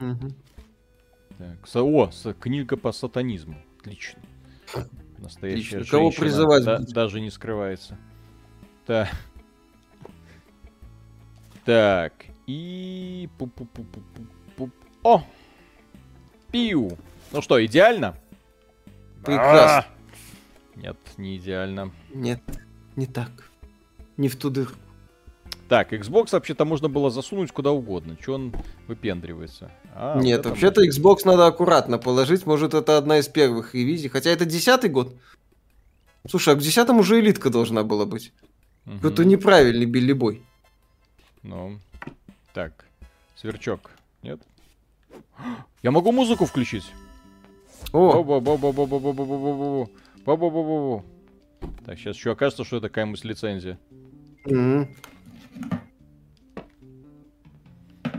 Угу. 0.00 0.30
Так, 1.38 1.76
о, 1.76 2.10
книга 2.40 2.76
по 2.76 2.90
сатанизму. 2.90 3.56
Отлично. 3.78 4.20
Настоящая 5.18 5.76
Отлично. 5.76 5.98
Кого 5.98 6.10
призывать? 6.10 6.64
Да, 6.64 6.78
даже 6.80 7.20
не 7.20 7.30
скрывается. 7.30 7.96
Так. 8.86 9.08
Так. 11.64 12.31
И... 12.46 13.28
Пу 13.38 13.46
-пу 13.46 13.66
-пу 13.74 13.84
-пу 13.92 14.02
-пу 14.14 14.22
-пу. 14.56 14.70
О! 15.02 15.22
Пиу! 16.50 16.98
Ну 17.32 17.42
что, 17.42 17.64
идеально? 17.64 18.14
Прекрасно. 19.24 19.78
А! 19.78 19.86
Нет, 20.76 20.96
не 21.16 21.36
идеально. 21.36 21.92
Нет, 22.14 22.40
не 22.96 23.06
так. 23.06 23.50
Не 24.16 24.28
в 24.28 24.36
ту 24.36 24.50
дырку. 24.50 24.76
Так, 25.68 25.92
Xbox 25.92 26.32
вообще-то 26.32 26.64
можно 26.66 26.88
было 26.88 27.10
засунуть 27.10 27.50
куда 27.52 27.70
угодно. 27.70 28.16
Че 28.16 28.34
он 28.34 28.54
выпендривается? 28.88 29.70
А, 29.94 30.20
Нет, 30.20 30.44
вот 30.44 30.50
вообще-то 30.50 30.86
Xbox 30.86 31.20
надо 31.24 31.46
аккуратно 31.46 31.98
положить. 31.98 32.44
Может, 32.44 32.74
это 32.74 32.98
одна 32.98 33.18
из 33.18 33.28
первых 33.28 33.74
ревизий. 33.74 34.10
Хотя 34.10 34.30
это 34.30 34.44
десятый 34.44 34.90
год. 34.90 35.16
Слушай, 36.28 36.54
а 36.54 36.56
к 36.56 36.60
десятому 36.60 37.00
уже 37.00 37.20
элитка 37.20 37.48
должна 37.48 37.84
была 37.84 38.04
быть. 38.04 38.32
Угу. 38.86 39.08
Это 39.08 39.24
неправильный 39.24 39.86
Билли 39.86 40.12
Бой. 40.12 40.42
Ну, 41.42 41.78
так, 42.52 42.84
сверчок, 43.36 43.90
нет? 44.22 44.40
Я 45.82 45.90
могу 45.90 46.12
музыку 46.12 46.46
включить? 46.46 46.92
О! 47.92 48.22
Так, 51.84 51.98
сейчас 51.98 52.16
еще 52.16 52.32
окажется, 52.32 52.64
что 52.64 52.76
это 52.78 52.88
какая-нибудь 52.88 53.24
лицензия. 53.24 53.78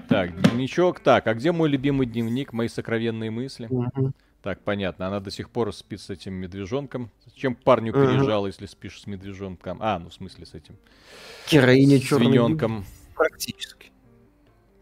Так, 0.10 0.40
дневничок. 0.42 1.00
Так, 1.00 1.28
а 1.28 1.34
где 1.34 1.52
мой 1.52 1.70
любимый 1.70 2.06
дневник, 2.06 2.54
мои 2.54 2.68
сокровенные 2.68 3.32
мысли? 3.32 3.70
Так, 4.44 4.60
понятно, 4.62 5.08
она 5.08 5.22
до 5.22 5.32
сих 5.32 5.50
пор 5.50 5.74
спит 5.74 6.02
с 6.02 6.10
этим 6.10 6.34
медвежонком. 6.34 7.10
Зачем 7.26 7.56
парню 7.56 7.94
переезжал, 7.94 8.46
если 8.46 8.66
спишь 8.66 9.02
с 9.02 9.08
медвежонком? 9.08 9.78
А, 9.82 10.00
ну 10.00 10.10
в 10.10 10.14
смысле 10.14 10.46
с 10.46 10.54
этим. 10.54 10.76
Героиня 11.50 11.98
свиненком. 12.00 12.86
Практически. 13.16 13.93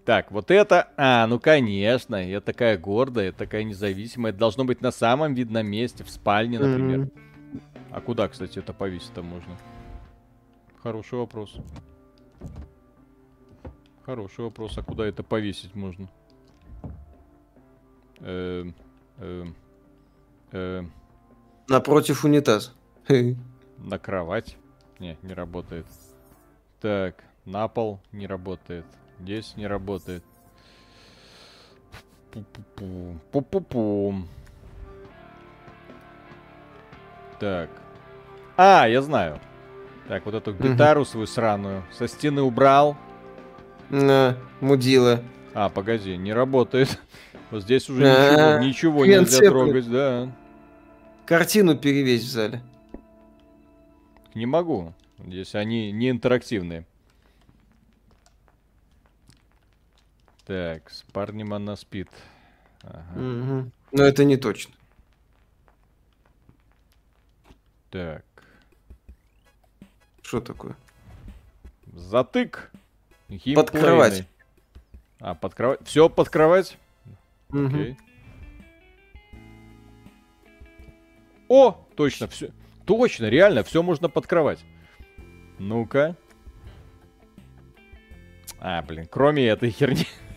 Так, 0.06 0.32
вот 0.32 0.50
это... 0.50 0.90
А, 0.98 1.28
ну 1.28 1.40
конечно, 1.40 2.16
я 2.16 2.42
такая 2.42 2.78
гордая, 2.78 3.32
такая 3.32 3.64
независимая. 3.64 4.32
Это 4.32 4.40
должно 4.40 4.66
быть 4.66 4.82
на 4.82 4.92
самом 4.92 5.36
видном 5.36 5.68
месте, 5.68 6.04
в 6.04 6.10
спальне, 6.10 6.60
например. 6.60 7.00
Mm-hmm. 7.00 7.62
А 7.92 8.02
куда, 8.02 8.28
кстати, 8.28 8.58
это 8.58 8.74
повесить-то 8.74 9.22
можно? 9.22 9.58
Хороший 10.82 11.20
вопрос. 11.20 11.56
Хороший 14.04 14.46
вопрос, 14.46 14.78
а 14.78 14.84
куда 14.84 15.06
это 15.06 15.22
повесить 15.22 15.76
можно? 15.76 16.10
Эм, 18.20 18.74
эм, 19.20 19.56
эм. 20.52 20.92
Напротив 21.68 22.26
унитаз. 22.26 22.74
На 23.78 24.00
кровать? 24.00 24.58
Не, 25.00 25.18
не 25.22 25.34
работает. 25.34 25.86
Так, 26.80 27.24
на 27.46 27.68
пол 27.68 28.00
не 28.12 28.26
работает. 28.26 28.86
Здесь 29.24 29.54
не 29.56 29.68
работает. 29.68 30.24
Пу-пу-пу. 33.32 34.24
Так. 37.40 37.70
А, 38.58 38.88
я 38.88 39.02
знаю. 39.02 39.40
Так, 40.08 40.26
вот 40.26 40.34
эту 40.34 40.54
гитару 40.54 41.06
свою 41.06 41.28
сраную 41.28 41.84
со 41.92 42.08
стены 42.08 42.42
убрал. 42.42 42.98
На, 43.90 44.38
мудила. 44.60 45.22
А, 45.54 45.70
погоди, 45.70 46.18
не 46.18 46.34
работает. 46.34 47.00
Вот 47.52 47.64
здесь 47.64 47.90
уже 47.90 48.04
ничего, 48.62 49.06
ничего 49.06 49.06
нельзя 49.06 49.50
трогать, 49.50 49.92
да. 49.92 50.32
Картину 51.26 51.78
перевесь 51.78 52.24
в 52.24 52.30
зале. 52.30 52.62
Не 54.34 54.46
могу. 54.46 54.94
Здесь 55.20 55.54
они 55.54 55.92
не 55.92 56.10
интерактивные. 56.10 56.86
Так, 60.52 60.90
с 60.90 61.04
парнем 61.14 61.54
она 61.54 61.78
спит. 61.78 62.10
Ага. 62.84 63.14
Угу. 63.16 63.72
Но 63.94 64.04
это 64.04 64.26
не 64.26 64.36
точно. 64.36 64.74
Так. 67.90 68.26
Что 70.22 70.42
такое? 70.42 70.76
Затык. 71.94 72.70
Под 73.56 73.72
кровать. 73.72 74.28
А, 75.22 75.36
под 75.36 75.54
кровать. 75.56 75.80
Все 75.86 76.10
под 76.10 76.30
кровать? 76.30 76.78
Угу. 77.52 77.68
Окей. 77.68 77.98
О, 81.48 81.88
точно, 81.96 82.28
все. 82.28 82.52
Точно, 82.86 83.28
реально, 83.28 83.64
все 83.64 83.82
можно 83.82 84.10
под 84.10 84.28
кровать. 84.28 84.60
Ну-ка. 85.60 86.18
А, 88.60 88.82
блин, 88.82 89.08
кроме 89.10 89.48
этой 89.48 89.70
херни. 89.70 90.06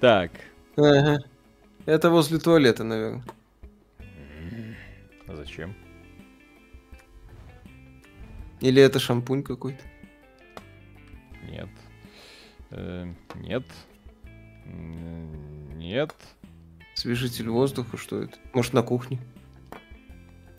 Так. 0.00 0.32
Ага. 0.76 1.18
Это 1.86 2.10
возле 2.10 2.38
туалета, 2.38 2.84
наверное. 2.84 3.24
А 5.26 5.34
зачем? 5.34 5.74
Или 8.60 8.82
это 8.82 8.98
шампунь 8.98 9.42
какой-то? 9.42 9.82
Нет. 11.48 11.68
Э, 12.70 13.06
нет. 13.36 13.64
Нет. 14.66 16.14
Свежитель 16.94 17.48
воздуха, 17.48 17.96
что 17.96 18.22
это? 18.22 18.36
Может, 18.52 18.72
на 18.72 18.82
кухне? 18.82 19.18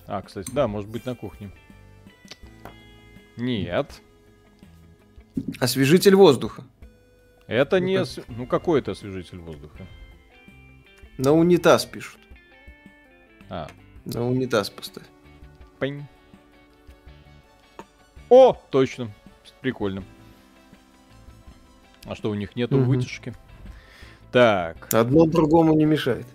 А, 0.07 0.21
кстати, 0.21 0.49
да, 0.51 0.67
может 0.67 0.89
быть 0.89 1.05
на 1.05 1.15
кухне. 1.15 1.51
Нет. 3.37 4.01
Освежитель 5.59 6.15
воздуха. 6.15 6.63
Это 7.49 7.79
ну 7.79 7.85
не... 7.87 7.97
Ос... 7.97 8.19
Ну, 8.27 8.45
какой 8.45 8.79
это 8.79 8.91
освежитель 8.91 9.39
воздуха? 9.39 9.87
На 11.17 11.33
унитаз 11.33 11.83
пишут. 11.83 12.19
А. 13.49 13.67
На 14.05 14.23
унитаз 14.23 14.69
поставь. 14.69 15.07
Пень. 15.79 16.05
О, 18.29 18.53
точно. 18.69 19.11
Прикольно. 19.61 20.03
А 22.05 22.13
что, 22.13 22.29
у 22.29 22.35
них 22.35 22.55
нету 22.55 22.77
угу. 22.77 22.91
вытяжки? 22.91 23.33
Так. 24.31 24.93
Одно 24.93 25.25
другому 25.25 25.73
не 25.73 25.85
мешает. 25.85 26.27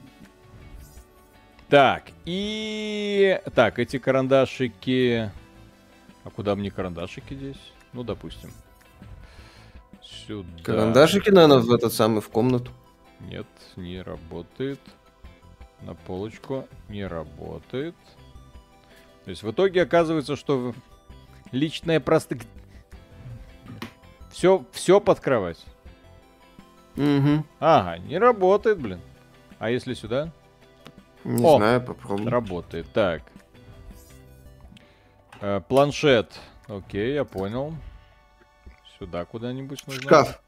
Так, 1.69 2.11
и... 2.25 3.41
Так, 3.55 3.79
эти 3.79 3.99
карандашики... 3.99 5.31
А 6.25 6.31
куда 6.31 6.57
мне 6.57 6.73
карандашики 6.73 7.35
здесь? 7.35 7.73
Ну, 7.93 8.03
допустим. 8.03 8.51
Сюда. 10.05 10.49
Карандашики, 10.63 11.31
наверное, 11.31 11.59
в 11.59 11.73
этот 11.73 11.93
самый, 11.93 12.21
в 12.21 12.29
комнату. 12.29 12.71
Нет, 13.21 13.47
не 13.77 14.03
работает. 14.03 14.81
На 15.83 15.95
полочку 15.95 16.67
не 16.89 17.07
работает. 17.07 17.95
То 19.25 19.31
есть 19.31 19.43
в 19.43 19.51
итоге 19.51 19.83
оказывается, 19.83 20.37
что 20.37 20.75
личное 21.53 22.01
просто... 22.01 22.39
Все, 24.31 24.65
все 24.73 25.01
под 25.01 25.21
кровать. 25.21 25.65
Угу. 26.97 27.45
Ага, 27.61 27.99
не 27.99 28.19
работает, 28.19 28.79
блин. 28.79 29.01
А 29.59 29.71
если 29.71 29.95
сюда? 29.95 30.31
Не 31.25 31.45
О, 31.45 31.57
знаю, 31.57 31.81
попробуй. 31.81 32.29
Работает. 32.29 32.87
Так. 32.93 33.23
Э, 35.41 35.61
планшет. 35.67 36.33
Окей, 36.67 37.15
я 37.15 37.25
понял. 37.25 37.75
Сюда 39.05 39.27
куда-нибудь 39.27 39.87
нужно. 39.87 40.03
Шкаф. 40.03 40.41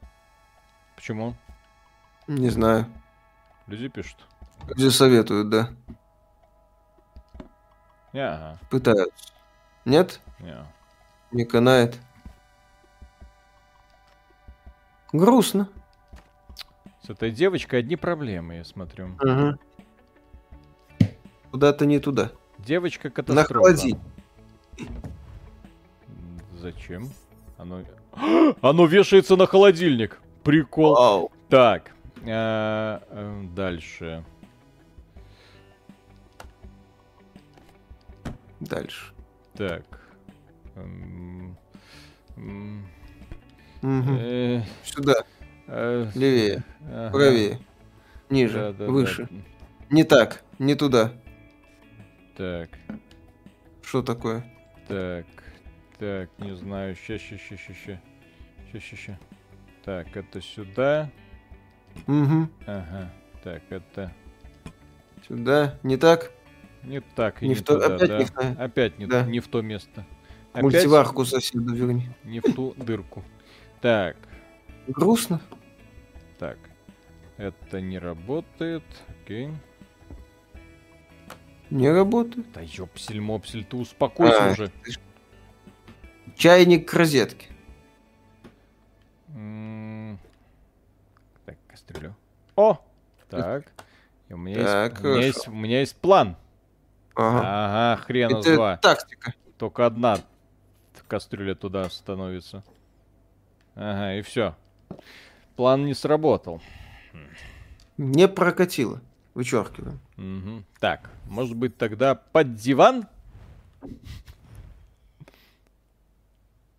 Почему? 0.95 1.35
Не 2.25 2.49
знаю. 2.49 2.87
Люди 3.67 3.87
пишут. 3.87 4.17
Люди 4.69 4.89
советуют, 4.89 5.49
да. 5.49 5.69
Не, 8.13 8.27
ага. 8.27 8.59
Пытаются. 8.71 9.31
Нет? 9.85 10.19
Не. 10.39 10.65
Не 11.31 11.45
канает. 11.45 11.99
Грустно. 15.13 15.69
С 17.03 17.11
этой 17.11 17.29
девочкой 17.29 17.81
одни 17.81 17.95
проблемы, 17.95 18.55
я 18.55 18.63
смотрю. 18.63 19.09
Угу. 19.21 19.59
Куда-то 21.51 21.85
не 21.85 21.99
туда. 21.99 22.31
Девочка 22.57 23.11
катастрофа. 23.11 23.69
На 23.69 23.99
Зачем? 26.57 27.11
Оно... 27.59 27.83
Оно 28.61 28.85
вешается 28.85 29.35
на 29.35 29.47
холодильник. 29.47 30.19
Прикол. 30.43 30.95
Вау. 30.95 31.31
Так. 31.49 31.91
А, 32.25 33.01
а, 33.09 33.43
дальше. 33.55 34.23
Дальше. 38.59 39.13
Так. 39.55 39.83
Угу. 43.81 44.63
Сюда. 44.83 45.23
Э, 45.67 46.09
Левее. 46.15 46.63
Ага. 46.89 47.11
Правее. 47.11 47.59
Ниже. 48.29 48.57
Да, 48.57 48.73
да, 48.73 48.85
выше. 48.91 49.27
Да. 49.29 49.37
Не 49.89 50.03
так. 50.03 50.43
Не 50.59 50.75
туда. 50.75 51.11
Так. 52.35 52.69
Что 53.83 54.01
такое? 54.01 54.43
Так. 54.87 55.25
Так, 55.99 56.29
не 56.39 56.55
знаю. 56.55 56.95
Ща, 56.95 57.17
ща, 57.17 57.37
ща, 57.37 57.57
ща, 57.57 57.73
ща. 57.73 57.99
Ща, 58.69 58.79
ща, 58.79 58.95
ща. 58.95 59.17
Так, 59.83 60.15
это 60.15 60.41
сюда. 60.41 61.09
Угу. 62.07 62.47
Ага. 62.65 63.11
Так, 63.43 63.61
это... 63.69 64.11
Сюда. 65.27 65.79
Не 65.83 65.97
так? 65.97 66.31
Не 66.83 67.01
так 67.01 67.41
и 67.41 67.45
не, 67.45 67.49
не 67.49 67.55
в 67.55 67.63
то... 67.63 67.73
туда, 67.73 67.95
Опять 67.95 68.09
да. 68.09 68.17
Не 68.17 68.25
в... 68.25 68.59
Опять 68.59 68.99
не, 68.99 69.05
да. 69.07 69.25
не 69.25 69.39
в 69.39 69.47
то 69.47 69.61
место. 69.61 70.05
Опять 70.53 70.63
Мультиварку 70.63 71.25
соседу 71.25 71.73
верни. 71.73 72.09
Не 72.23 72.39
в 72.39 72.53
ту 72.53 72.73
дырку. 72.77 73.23
Так. 73.81 74.17
Грустно. 74.87 75.41
Так. 76.39 76.57
Это 77.37 77.81
не 77.81 77.99
работает. 77.99 78.83
Окей. 79.23 79.49
Не 81.69 81.91
работает. 81.91 82.51
Да 82.53 82.61
ёпсель-мопсель, 82.61 83.65
ты 83.65 83.75
успокойся 83.75 84.49
а, 84.49 84.51
уже. 84.51 84.71
Чайник 86.35 86.89
к 86.89 86.93
розетке. 86.93 87.47
Так, 91.45 91.57
кастрюлю. 91.67 92.15
О! 92.55 92.77
Так. 93.29 93.71
И 94.29 94.33
у 94.33 94.37
меня, 94.37 94.63
так, 94.63 95.01
есть, 95.01 95.03
у, 95.03 95.07
меня 95.07 95.25
есть, 95.25 95.47
у 95.47 95.51
меня 95.51 95.79
есть 95.79 95.95
план. 95.95 96.35
Ага, 97.15 97.39
ага 97.39 98.01
хрена 98.03 98.37
Это 98.39 98.55
два. 98.55 98.77
тактика. 98.77 99.33
Только 99.57 99.85
одна 99.85 100.19
кастрюля 101.07 101.55
туда 101.55 101.89
становится. 101.89 102.63
Ага, 103.75 104.15
и 104.15 104.21
все. 104.21 104.55
План 105.55 105.85
не 105.85 105.93
сработал. 105.93 106.61
Не 107.97 108.27
прокатило. 108.27 109.01
Вычеркиваем. 109.33 109.99
Угу. 110.17 110.63
Так, 110.79 111.09
может 111.25 111.55
быть 111.55 111.77
тогда 111.77 112.15
под 112.15 112.55
диван? 112.55 113.07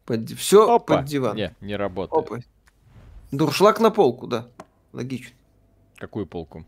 Под... 0.09 0.31
Все 0.31 0.75
Опа. 0.75 0.97
под 0.97 1.05
диван. 1.05 1.37
Не, 1.37 1.55
не 1.61 1.77
работает. 1.77 2.27
Опа. 2.27 2.39
Дуршлаг 3.31 3.79
на 3.79 3.91
полку, 3.91 4.27
да. 4.27 4.49
Логично. 4.95 5.37
Какую 5.97 6.27
полку? 6.27 6.65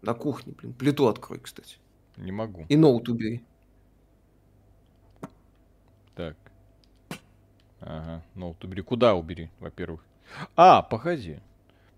На 0.00 0.14
кухне, 0.14 0.54
блин. 0.54 0.72
Плиту 0.72 1.08
открой, 1.08 1.40
кстати. 1.40 1.76
Не 2.16 2.32
могу. 2.32 2.64
И 2.70 2.76
ноут 2.78 3.10
убери. 3.10 3.44
Так. 6.14 6.38
Ага, 7.80 8.24
ноут 8.34 8.64
убери. 8.64 8.80
Куда 8.80 9.14
убери, 9.14 9.50
во-первых? 9.60 10.02
А, 10.56 10.80
погоди. 10.80 11.40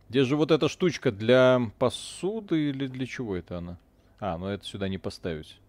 Где 0.09 0.24
же 0.24 0.35
вот 0.35 0.51
эта 0.51 0.68
штучка 0.68 1.12
для 1.12 1.70
посуды 1.78 2.70
или 2.70 2.89
для 2.89 3.06
чего 3.06 3.36
это 3.36 3.59
она? 3.59 3.78
А, 4.18 4.36
ну 4.36 4.47
это 4.47 4.64
сюда 4.64 4.89
не 4.89 4.98
поставить. 4.98 5.60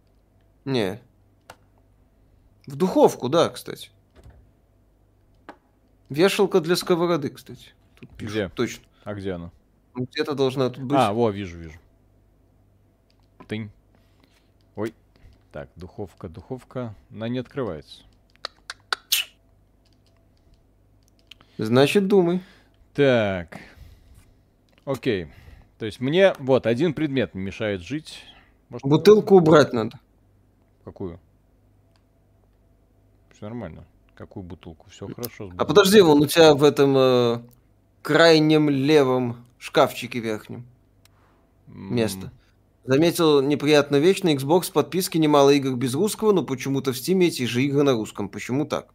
Не. 0.65 0.99
В 2.65 2.75
духовку, 2.75 3.29
да, 3.29 3.47
кстати. 3.49 3.91
Вешалка 6.11 6.59
для 6.59 6.75
сковороды, 6.75 7.29
кстати. 7.29 7.69
Тут 7.95 8.09
пишут, 8.09 8.33
где? 8.33 8.49
Точно. 8.49 8.83
А 9.05 9.13
где 9.13 9.31
она? 9.31 9.49
Ну, 9.95 10.05
где-то 10.11 10.35
должна 10.35 10.69
тут 10.69 10.83
быть. 10.83 10.97
А, 10.99 11.13
во, 11.13 11.29
вижу, 11.29 11.57
вижу. 11.57 11.79
Тынь. 13.47 13.71
Ой. 14.75 14.93
Так, 15.53 15.69
духовка, 15.77 16.27
духовка. 16.27 16.93
Она 17.11 17.29
не 17.29 17.39
открывается. 17.39 18.03
Значит, 21.57 22.07
думай. 22.07 22.43
Так. 22.93 23.57
Окей. 24.83 25.31
То 25.79 25.85
есть 25.85 26.01
мне 26.01 26.33
вот 26.39 26.65
один 26.67 26.93
предмет 26.93 27.35
мешает 27.35 27.79
жить. 27.79 28.21
Может, 28.67 28.85
Бутылку 28.85 29.37
убрать 29.37 29.71
надо. 29.71 29.97
Какую? 30.83 31.21
Все 33.33 33.45
нормально. 33.45 33.85
Какую 34.15 34.43
бутылку? 34.43 34.89
Все 34.89 35.07
хорошо. 35.07 35.51
А 35.57 35.65
подожди, 35.65 36.01
вон 36.01 36.21
у 36.21 36.25
тебя 36.27 36.53
в 36.53 36.63
этом 36.63 36.95
э, 36.97 37.41
крайнем 38.01 38.69
левом 38.69 39.45
шкафчике 39.57 40.19
верхнем 40.19 40.65
место. 41.67 42.31
Заметил 42.83 43.41
неприятную 43.41 44.01
вещь, 44.01 44.21
на 44.23 44.33
Xbox 44.33 44.71
подписки 44.71 45.17
немало 45.17 45.51
игр 45.51 45.75
без 45.75 45.93
русского, 45.93 46.31
но 46.31 46.43
почему-то 46.43 46.93
в 46.93 46.95
Steam 46.95 47.23
эти 47.23 47.45
же 47.45 47.63
игры 47.63 47.83
на 47.83 47.93
русском. 47.93 48.27
Почему 48.27 48.65
так? 48.65 48.87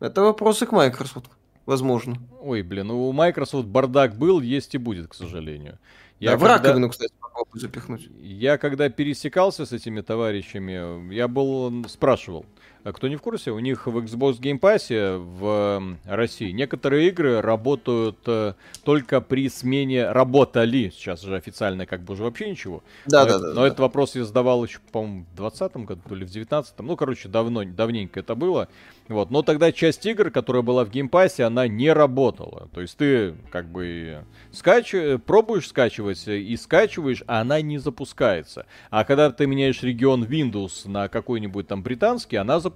Это 0.00 0.22
вопросы 0.22 0.64
к 0.64 0.72
Microsoft, 0.72 1.30
возможно. 1.66 2.16
Ой, 2.40 2.62
блин, 2.62 2.90
у 2.90 3.12
Microsoft 3.12 3.66
бардак 3.66 4.16
был, 4.16 4.40
есть 4.40 4.74
и 4.74 4.78
будет, 4.78 5.08
к 5.08 5.14
сожалению. 5.14 5.78
Я 6.20 6.32
да, 6.32 6.38
когда... 6.38 6.46
в 6.46 6.56
раковину, 6.56 6.88
кстати, 6.88 7.12
попробуй 7.20 7.60
запихнуть. 7.60 8.08
Я 8.18 8.56
когда 8.58 8.88
пересекался 8.88 9.66
с 9.66 9.72
этими 9.72 10.00
товарищами, 10.00 11.12
я 11.12 11.28
был, 11.28 11.84
спрашивал, 11.88 12.46
кто 12.84 13.08
не 13.08 13.16
в 13.16 13.22
курсе, 13.22 13.50
у 13.50 13.58
них 13.58 13.86
в 13.86 13.98
Xbox 13.98 14.40
Game 14.40 14.60
Pass 14.60 15.18
в 15.18 15.98
России 16.04 16.50
некоторые 16.50 17.08
игры 17.08 17.40
работают 17.40 18.18
э, 18.26 18.54
только 18.84 19.20
при 19.20 19.48
смене 19.48 20.10
работали. 20.10 20.90
Сейчас 20.94 21.22
же 21.22 21.36
официально 21.36 21.86
как 21.86 22.02
бы 22.02 22.14
уже 22.14 22.24
вообще 22.24 22.50
ничего. 22.50 22.82
Да, 23.06 23.24
но 23.24 23.28
да, 23.28 23.34
это, 23.34 23.40
да. 23.40 23.48
Но 23.48 23.60
да. 23.62 23.66
этот 23.66 23.80
вопрос 23.80 24.14
я 24.14 24.24
задавал 24.24 24.64
еще, 24.64 24.78
по-моему, 24.92 25.26
в 25.32 25.36
20 25.36 25.76
году 25.76 26.02
или 26.10 26.24
в 26.24 26.30
19 26.30 26.78
Ну, 26.80 26.96
короче, 26.96 27.28
давно, 27.28 27.64
давненько 27.64 28.20
это 28.20 28.34
было. 28.34 28.68
Вот. 29.08 29.30
Но 29.30 29.42
тогда 29.42 29.72
часть 29.72 30.04
игр, 30.06 30.30
которая 30.30 30.62
была 30.62 30.84
в 30.84 30.90
Game 30.90 31.08
Pass, 31.08 31.42
она 31.42 31.66
не 31.66 31.92
работала. 31.92 32.68
То 32.74 32.80
есть 32.80 32.96
ты 32.96 33.34
как 33.50 33.66
бы 33.70 34.24
скач... 34.52 34.94
пробуешь 35.26 35.68
скачивать 35.68 36.26
и 36.28 36.56
скачиваешь, 36.56 37.22
а 37.26 37.40
она 37.40 37.60
не 37.60 37.78
запускается. 37.78 38.66
А 38.90 39.04
когда 39.04 39.30
ты 39.30 39.46
меняешь 39.46 39.82
регион 39.82 40.24
Windows 40.24 40.88
на 40.88 41.08
какой-нибудь 41.08 41.66
там 41.66 41.82
британский, 41.82 42.36
она 42.36 42.60
запускается. 42.60 42.67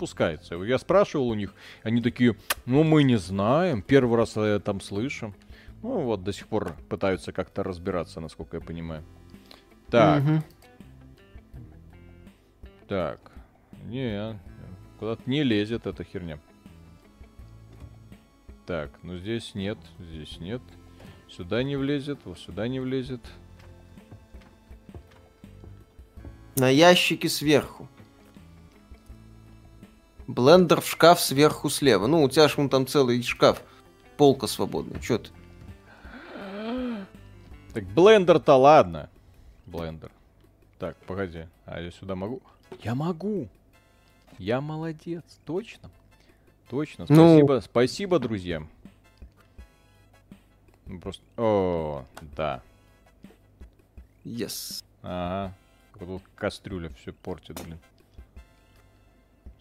Я 0.50 0.78
спрашивал 0.78 1.28
у 1.28 1.34
них, 1.34 1.54
они 1.82 2.00
такие, 2.00 2.36
ну 2.66 2.82
мы 2.82 3.02
не 3.02 3.16
знаем, 3.16 3.82
первый 3.82 4.16
раз 4.16 4.36
я 4.36 4.58
там 4.58 4.80
слышим. 4.80 5.34
Ну 5.82 6.00
вот 6.02 6.22
до 6.22 6.32
сих 6.32 6.46
пор 6.46 6.76
пытаются 6.88 7.32
как-то 7.32 7.62
разбираться, 7.62 8.20
насколько 8.20 8.56
я 8.58 8.62
понимаю. 8.62 9.04
Так. 9.90 10.22
Угу. 10.22 10.42
Так. 12.88 13.32
Не, 13.84 14.38
куда-то 14.98 15.22
не 15.26 15.42
лезет 15.42 15.86
эта 15.86 16.04
херня. 16.04 16.38
Так, 18.66 18.90
ну 19.02 19.18
здесь 19.18 19.54
нет, 19.54 19.78
здесь 19.98 20.38
нет. 20.38 20.62
Сюда 21.28 21.62
не 21.62 21.76
влезет, 21.76 22.20
вот 22.24 22.38
сюда 22.38 22.68
не 22.68 22.78
влезет. 22.78 23.20
На 26.56 26.68
ящике 26.68 27.28
сверху. 27.28 27.88
Блендер 30.26 30.80
в 30.80 30.86
шкаф 30.86 31.20
сверху 31.20 31.68
слева. 31.68 32.06
Ну, 32.06 32.22
у 32.22 32.28
тебя 32.28 32.48
ж 32.48 32.56
вон 32.56 32.68
там 32.68 32.86
целый 32.86 33.22
шкаф. 33.22 33.62
Полка 34.16 34.46
свободная. 34.46 35.00
Чё 35.00 35.18
ты? 35.18 35.30
Так 37.72 37.84
блендер-то 37.84 38.54
ладно. 38.56 39.08
Блендер. 39.66 40.10
Так, 40.78 40.96
погоди. 41.06 41.46
А 41.64 41.80
я 41.80 41.90
сюда 41.90 42.14
могу? 42.14 42.42
Я 42.82 42.94
могу. 42.94 43.48
Я 44.38 44.60
молодец. 44.60 45.24
Точно. 45.44 45.90
Точно. 46.68 47.06
Ну. 47.08 47.14
Спасибо. 47.14 47.54
Ну... 47.54 47.60
Спасибо, 47.60 48.18
друзья. 48.18 48.62
Просто... 51.00 51.22
О, 51.36 52.04
да. 52.36 52.62
Yes. 54.24 54.84
Ага. 55.02 55.54
Тут 55.98 56.22
кастрюля 56.34 56.90
все 57.00 57.12
портит, 57.12 57.62
блин. 57.62 57.78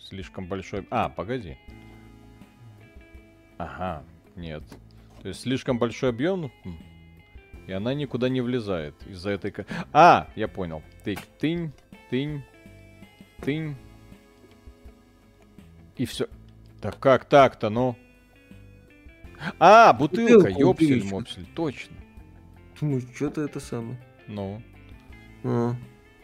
Слишком 0.04 0.48
большой... 0.48 0.86
А, 0.90 1.10
погоди. 1.10 1.58
Ага, 3.58 4.04
нет. 4.36 4.64
То 5.22 5.28
есть 5.28 5.42
слишком 5.42 5.78
большой 5.78 6.10
объем, 6.10 6.52
хм. 6.64 6.78
и 7.68 7.72
она 7.72 7.94
никуда 7.94 8.28
не 8.28 8.42
влезает 8.42 8.96
из-за 9.06 9.32
этой... 9.32 9.54
А, 9.94 10.28
я 10.36 10.48
понял. 10.48 10.82
Тык, 11.04 11.20
тынь, 11.40 11.72
тынь, 12.10 12.44
тынь. 13.42 13.76
И 15.98 16.06
все. 16.06 16.28
Так 16.82 16.98
как 17.00 17.26
так-то, 17.26 17.70
ну? 17.70 17.96
А, 19.60 19.94
бутылка, 19.94 20.50
ёпсель, 20.50 21.04
мопсель, 21.06 21.46
точно. 21.56 21.96
Ну, 22.82 23.00
что-то 23.16 23.42
это 23.42 23.60
самое. 23.60 24.00
Ну. 24.28 24.62
А, 25.44 25.76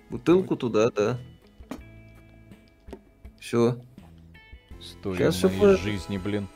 бутылку 0.10 0.56
туда, 0.56 0.90
да. 0.90 1.20
Все. 3.40 3.78
Сейчас 4.80 5.44
моей 5.44 5.58
все 5.58 5.78
жизни, 5.78 6.18
блин. 6.18 6.48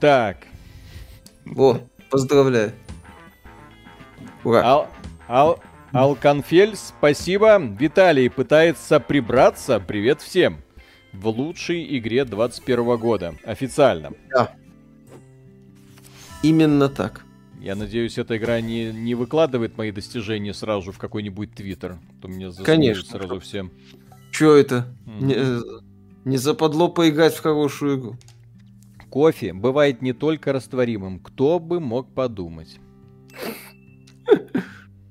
Так. 0.00 0.46
Во, 1.44 1.80
поздравляю. 2.10 2.72
Ура. 4.44 4.62
Ал, 4.62 4.88
ал, 5.28 5.60
Алканфель, 5.92 6.76
спасибо. 6.76 7.58
Виталий 7.58 8.28
пытается 8.28 9.00
прибраться. 9.00 9.80
Привет 9.80 10.20
всем. 10.20 10.58
В 11.12 11.28
лучшей 11.28 11.96
игре 11.98 12.24
21 12.24 12.96
года. 12.98 13.34
Официально. 13.44 14.12
Да. 14.30 14.52
Именно 16.42 16.88
так. 16.88 17.24
Я 17.60 17.74
надеюсь, 17.74 18.18
эта 18.18 18.36
игра 18.36 18.60
не, 18.60 18.92
не 18.92 19.14
выкладывает 19.14 19.76
мои 19.78 19.90
достижения 19.90 20.52
сразу 20.54 20.92
в 20.92 20.98
какой-нибудь 20.98 21.54
твиттер. 21.54 21.92
А 21.92 22.22
то 22.22 22.28
мне 22.28 22.52
Конечно. 22.52 23.18
сразу 23.18 23.40
всем. 23.40 23.72
Че 24.30 24.56
это? 24.56 24.86
Mm-hmm. 25.06 25.82
Не, 26.26 26.36
э, 26.36 26.38
западло 26.38 26.88
поиграть 26.88 27.34
в 27.34 27.40
хорошую 27.40 27.98
игру. 27.98 28.16
Кофе 29.08 29.54
бывает 29.54 30.02
не 30.02 30.12
только 30.12 30.52
растворимым. 30.52 31.20
Кто 31.20 31.58
бы 31.58 31.80
мог 31.80 32.12
подумать? 32.12 32.78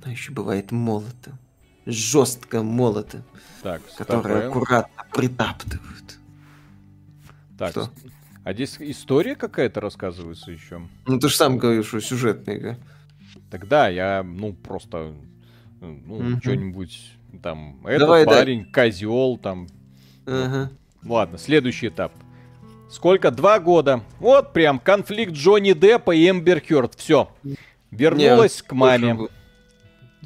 Но 0.05 0.11
еще 0.11 0.31
бывает 0.31 0.71
молотым. 0.71 1.39
Жестко 1.85 2.61
молотым. 2.61 3.23
Так, 3.63 3.81
которое 3.97 4.49
аккуратно 4.49 5.03
притаптывают. 5.13 6.19
Так, 7.57 7.71
Что? 7.71 7.89
А 8.43 8.53
здесь 8.53 8.75
история 8.79 9.35
какая-то 9.35 9.79
рассказывается 9.81 10.51
еще? 10.51 10.87
Ну 11.07 11.19
ты 11.19 11.29
же 11.29 11.35
сам 11.35 11.57
говоришь, 11.57 11.87
что 11.87 11.99
сюжетная 11.99 12.57
игра. 12.57 12.77
Тогда 13.49 13.87
я, 13.87 14.21
ну, 14.21 14.53
просто, 14.53 15.15
ну, 15.79 16.17
угу. 16.17 16.39
что-нибудь 16.41 17.17
там, 17.41 17.79
этот 17.85 18.01
Давай, 18.01 18.25
парень, 18.25 18.65
да. 18.65 18.71
козел, 18.71 19.37
там. 19.37 19.67
Ага. 20.25 20.69
Ладно, 21.05 21.37
следующий 21.37 21.87
этап. 21.87 22.11
Сколько? 22.89 23.31
Два 23.31 23.59
года. 23.59 24.01
Вот 24.19 24.53
прям 24.53 24.79
конфликт 24.79 25.33
Джонни 25.33 25.73
Деппа 25.73 26.11
и 26.11 26.29
Эмбер 26.29 26.61
Хёрд. 26.61 26.95
Все. 26.95 27.29
Вернулась 27.91 28.61
Не, 28.61 28.67
к 28.67 28.71
маме. 28.73 29.17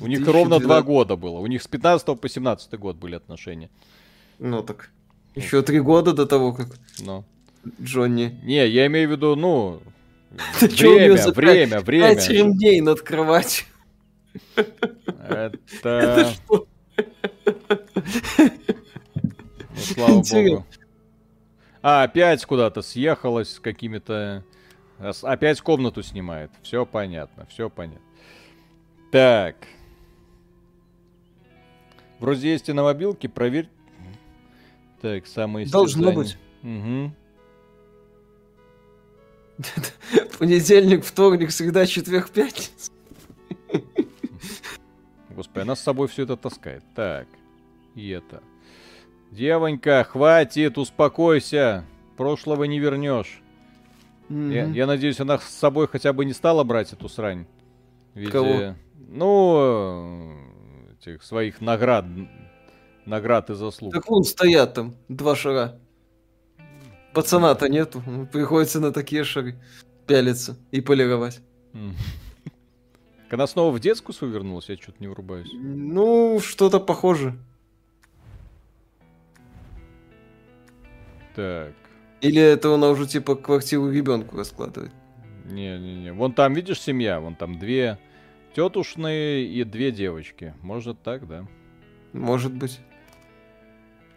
У 0.01 0.07
них 0.07 0.25
ровно 0.25 0.59
два 0.59 0.81
года 0.81 1.15
было. 1.15 1.39
У 1.39 1.47
них 1.47 1.61
с 1.61 1.67
15 1.67 2.19
по 2.19 2.29
17 2.29 2.73
год 2.79 2.95
были 2.95 3.15
отношения. 3.15 3.69
Ну 4.39 4.63
так. 4.63 4.89
Еще 5.35 5.61
три 5.61 5.79
года 5.79 6.13
до 6.13 6.25
того, 6.25 6.53
как. 6.53 6.67
Ну. 6.99 7.25
Джонни. 7.81 8.39
Не, 8.43 8.67
я 8.67 8.87
имею 8.87 9.09
в 9.09 9.11
виду, 9.11 9.35
ну, 9.35 9.81
время, 10.61 11.31
время, 11.31 11.81
время. 11.81 12.15
Пять 12.15 12.29
ремней 12.29 12.81
над 12.81 13.01
кроватью. 13.01 13.65
Это... 14.55 15.57
Это 15.83 16.33
что? 16.33 16.67
Ну, 19.79 19.93
слава 19.93 20.21
богу. 20.31 20.65
А, 21.81 22.03
опять 22.03 22.45
куда-то 22.45 22.81
съехалась 22.81 23.53
с 23.53 23.59
какими-то 23.59 24.43
Опять 24.99 25.61
комнату 25.61 26.03
снимает. 26.03 26.51
Все 26.61 26.85
понятно, 26.85 27.45
все 27.45 27.69
понятно. 27.69 28.01
Так. 29.11 29.55
Вроде 32.19 32.51
есть 32.51 32.67
и 32.67 32.73
на 32.73 32.83
мобилке, 32.83 33.29
проверь. 33.29 33.69
Так, 35.01 35.25
самые 35.25 35.65
Должно 35.67 36.11
быть. 36.11 36.37
Угу. 36.63 37.13
Понедельник, 40.39 41.05
вторник, 41.05 41.51
среда, 41.51 41.85
четверг, 41.85 42.29
пятница. 42.29 42.91
Господи, 45.29 45.61
она 45.61 45.77
с 45.77 45.79
собой 45.79 46.09
все 46.09 46.23
это 46.23 46.35
таскает. 46.35 46.83
Так, 46.93 47.27
и 47.95 48.09
это. 48.09 48.43
Девонька, 49.31 50.03
хватит, 50.03 50.77
успокойся. 50.77 51.85
Прошлого 52.17 52.65
не 52.65 52.79
вернешь. 52.79 53.41
Mm-hmm. 54.29 54.53
Я, 54.53 54.65
я 54.65 54.87
надеюсь, 54.87 55.19
она 55.19 55.39
с 55.39 55.43
собой 55.43 55.87
хотя 55.87 56.13
бы 56.13 56.25
не 56.25 56.33
стала 56.33 56.63
брать 56.63 56.93
эту 56.93 57.09
срань. 57.09 57.45
Ведь, 58.13 58.31
Кого? 58.31 58.75
Ну, 59.07 60.35
этих 60.99 61.23
своих 61.23 61.61
наград, 61.61 62.05
наград 63.05 63.49
и 63.49 63.55
заслуг. 63.55 63.93
Так 63.93 64.07
вон 64.07 64.23
стоят 64.23 64.73
там, 64.73 64.95
два 65.07 65.35
шара. 65.35 65.79
Пацана-то 67.13 67.69
нету, 67.69 68.03
приходится 68.31 68.79
на 68.79 68.91
такие 68.91 69.23
шары 69.23 69.59
пялиться 70.05 70.57
и 70.71 70.81
полировать. 70.81 71.41
Когда 73.29 73.45
снова 73.45 73.71
в 73.71 73.79
детскую 73.79 74.15
свою 74.15 74.33
вернулась, 74.33 74.69
я 74.69 74.75
что-то 74.75 74.97
не 74.99 75.07
врубаюсь. 75.07 75.49
Ну, 75.53 76.39
что-то 76.39 76.79
похоже. 76.79 77.37
Так. 81.39 81.73
Или 82.19 82.41
это 82.41 82.73
она 82.75 82.89
уже 82.89 83.07
типа 83.07 83.35
квартиру 83.35 83.89
ребенку 83.89 84.35
раскладывает? 84.35 84.91
Не-не-не. 85.45 86.11
Вон 86.11 86.33
там, 86.33 86.53
видишь, 86.53 86.81
семья, 86.81 87.21
вон 87.21 87.35
там 87.35 87.57
две 87.57 87.97
тетушные 88.53 89.45
и 89.45 89.63
две 89.63 89.91
девочки. 89.91 90.53
Может 90.61 91.01
так, 91.01 91.27
да? 91.29 91.47
Может 92.11 92.53
быть. 92.53 92.81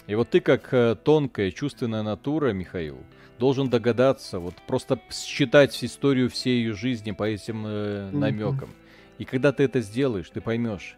И 0.08 0.16
вот 0.16 0.30
ты, 0.30 0.40
как 0.40 0.74
э, 0.74 0.96
тонкая, 0.96 1.52
чувственная 1.52 2.02
натура, 2.02 2.52
Михаил, 2.52 2.98
должен 3.38 3.70
догадаться, 3.70 4.40
вот 4.40 4.56
просто 4.66 4.98
считать 5.12 5.84
историю 5.84 6.28
всей 6.28 6.58
ее 6.58 6.72
жизни 6.74 7.12
по 7.12 7.22
этим 7.22 7.64
э, 7.64 8.10
намекам. 8.10 8.70
Mm-hmm. 8.70 9.18
И 9.18 9.24
когда 9.24 9.52
ты 9.52 9.62
это 9.62 9.80
сделаешь, 9.80 10.28
ты 10.28 10.40
поймешь, 10.40 10.96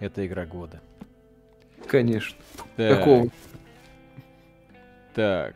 это 0.00 0.26
игра 0.26 0.46
года. 0.46 0.80
Конечно. 1.86 2.36
Так. 2.74 2.98
Какого? 2.98 3.28
Так. 5.14 5.54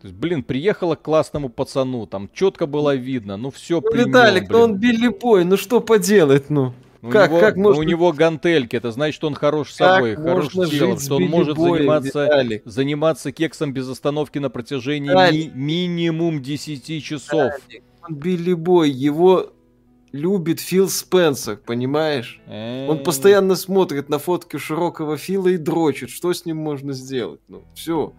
То 0.00 0.08
есть, 0.08 0.14
блин, 0.14 0.42
приехала 0.42 0.94
к 0.94 1.02
классному 1.02 1.48
пацану, 1.48 2.06
там 2.06 2.30
четко 2.32 2.66
было 2.66 2.94
видно, 2.94 3.36
ну 3.36 3.50
все 3.50 3.80
ну, 3.80 3.92
Виталик, 3.92 4.48
ну 4.50 4.60
он 4.60 4.76
Билли 4.76 5.08
Бой, 5.08 5.44
ну 5.44 5.56
что 5.56 5.80
поделать, 5.80 6.50
ну? 6.50 6.74
У 7.02 7.10
как, 7.10 7.30
него, 7.30 7.40
как 7.40 7.56
можно... 7.56 7.80
У 7.80 7.82
него 7.82 8.12
гантельки, 8.12 8.76
это 8.76 8.90
значит, 8.90 9.14
что 9.16 9.26
он 9.26 9.34
хорош 9.34 9.68
как 9.68 9.96
собой, 9.96 10.14
хорош 10.16 10.52
телом, 10.52 10.98
что 10.98 11.16
он 11.16 11.24
может 11.24 11.56
заниматься, 11.56 12.60
заниматься 12.64 13.32
кексом 13.32 13.72
без 13.72 13.88
остановки 13.88 14.38
на 14.38 14.50
протяжении 14.50 15.10
ми- 15.10 15.50
минимум 15.54 16.42
10 16.42 17.02
часов. 17.02 17.52
Виталик, 17.66 17.84
он 18.08 18.14
Билли 18.16 18.52
Бой, 18.52 18.90
его 18.90 19.52
любит 20.16 20.60
Фил 20.60 20.88
Спенсер, 20.88 21.56
понимаешь? 21.56 22.40
Он 22.48 23.02
постоянно 23.02 23.54
смотрит 23.54 24.08
на 24.08 24.18
фотки 24.18 24.56
широкого 24.56 25.16
Фила 25.16 25.48
и 25.48 25.56
дрочит. 25.56 26.10
Что 26.10 26.32
с 26.32 26.44
ним 26.44 26.56
можно 26.56 26.92
сделать? 26.92 27.40
Ну, 27.48 27.64
все. 27.74 28.14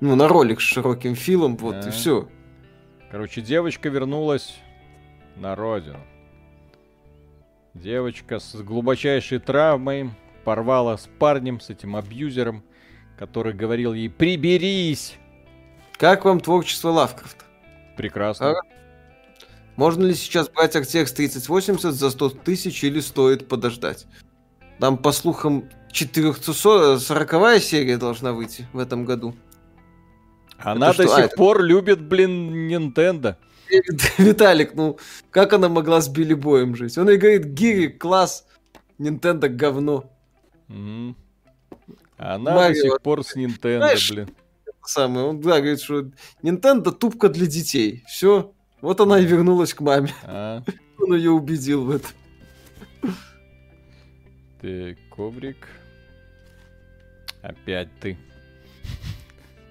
Ну, 0.00 0.14
на 0.14 0.28
ролик 0.28 0.60
с 0.60 0.64
широким 0.64 1.16
Филом, 1.16 1.56
вот, 1.56 1.86
и 1.86 1.90
все. 1.90 2.28
Короче, 3.10 3.40
девочка 3.40 3.88
вернулась 3.88 4.54
на 5.34 5.56
родину. 5.56 6.00
Девочка 7.74 8.38
с 8.38 8.54
глубочайшей 8.54 9.38
травмой 9.38 10.10
порвала 10.44 10.96
с 10.96 11.08
парнем, 11.18 11.60
с 11.60 11.70
этим 11.70 11.96
абьюзером, 11.96 12.62
который 13.18 13.52
говорил 13.52 13.92
ей 13.94 14.08
«Приберись!» 14.08 15.18
Как 15.98 16.24
вам 16.24 16.38
творчество 16.38 16.90
Лавкрафта? 16.90 17.44
Прекрасно. 17.98 18.52
А? 18.52 18.54
Можно 19.76 20.04
ли 20.04 20.14
сейчас 20.14 20.48
брать 20.48 20.76
RTX 20.76 21.14
3080 21.14 21.92
за 21.92 22.10
100 22.10 22.30
тысяч 22.30 22.82
или 22.84 23.00
стоит 23.00 23.48
подождать? 23.48 24.06
Там, 24.78 24.96
по 24.96 25.10
слухам, 25.10 25.68
440 25.92 27.60
серия 27.60 27.98
должна 27.98 28.32
выйти 28.32 28.66
в 28.72 28.78
этом 28.78 29.04
году. 29.04 29.34
Она 30.58 30.90
Это 30.90 31.02
до 31.02 31.08
что? 31.08 31.16
сих 31.16 31.32
а, 31.32 31.36
пор 31.36 31.56
это... 31.56 31.66
любит, 31.66 32.00
блин, 32.00 32.68
Nintendo. 32.70 33.36
Виталик, 34.18 34.74
ну, 34.74 34.98
как 35.30 35.52
она 35.52 35.68
могла 35.68 36.00
с 36.00 36.08
Билли 36.08 36.34
Боем 36.34 36.76
жить? 36.76 36.96
Он 36.98 37.08
ей 37.08 37.18
говорит, 37.18 37.46
Гири, 37.46 37.88
класс, 37.88 38.46
Nintendo 38.98 39.48
говно. 39.48 40.10
Mm-hmm. 40.68 41.14
Она 42.16 42.54
Марио, 42.54 42.74
до 42.74 42.80
сих 42.80 43.02
пор 43.02 43.24
с 43.24 43.36
Nintendo, 43.36 43.78
знаешь, 43.78 44.10
блин. 44.10 44.30
Самое, 44.84 45.26
он 45.26 45.40
да, 45.40 45.58
говорит, 45.58 45.80
что 45.80 46.10
Nintendo 46.42 46.92
тупка 46.92 47.28
для 47.28 47.46
детей. 47.46 48.04
Все, 48.06 48.52
вот 48.80 49.00
она 49.00 49.18
и 49.18 49.24
вернулась 49.26 49.74
к 49.74 49.80
маме. 49.80 50.12
А? 50.24 50.62
Он 50.98 51.14
ее 51.14 51.30
убедил 51.30 51.84
в 51.84 51.90
этом. 51.90 52.10
Ты, 54.60 54.96
коврик. 55.10 55.68
Опять 57.42 57.88
ты. 58.00 58.18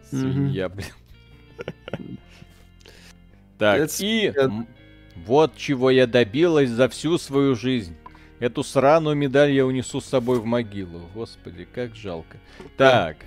Свинья, 0.09 0.69
блин. 0.69 0.87
Так, 3.57 3.89
и 4.01 4.31
вот 5.25 5.57
чего 5.57 5.89
я 5.89 6.05
добилась 6.05 6.69
за 6.69 6.87
всю 6.89 7.17
свою 7.17 7.55
жизнь. 7.55 7.95
Эту 8.39 8.63
сраную 8.63 9.15
медаль 9.15 9.51
я 9.51 9.65
унесу 9.65 9.99
с 9.99 10.05
собой 10.05 10.39
в 10.39 10.45
могилу. 10.45 11.09
Господи, 11.15 11.65
как 11.65 11.95
жалко. 11.95 12.37
Так. 12.77 13.17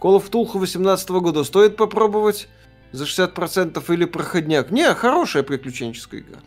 Call 0.00 0.16
of 0.16 0.30
Tulhu 0.30 0.58
18 0.58 1.10
года 1.10 1.44
стоит 1.44 1.76
попробовать 1.76 2.48
за 2.92 3.04
60% 3.04 3.82
или 3.92 4.04
проходняк? 4.06 4.70
Не, 4.70 4.94
хорошая 4.94 5.42
приключенческая 5.42 6.20
игра. 6.20 6.38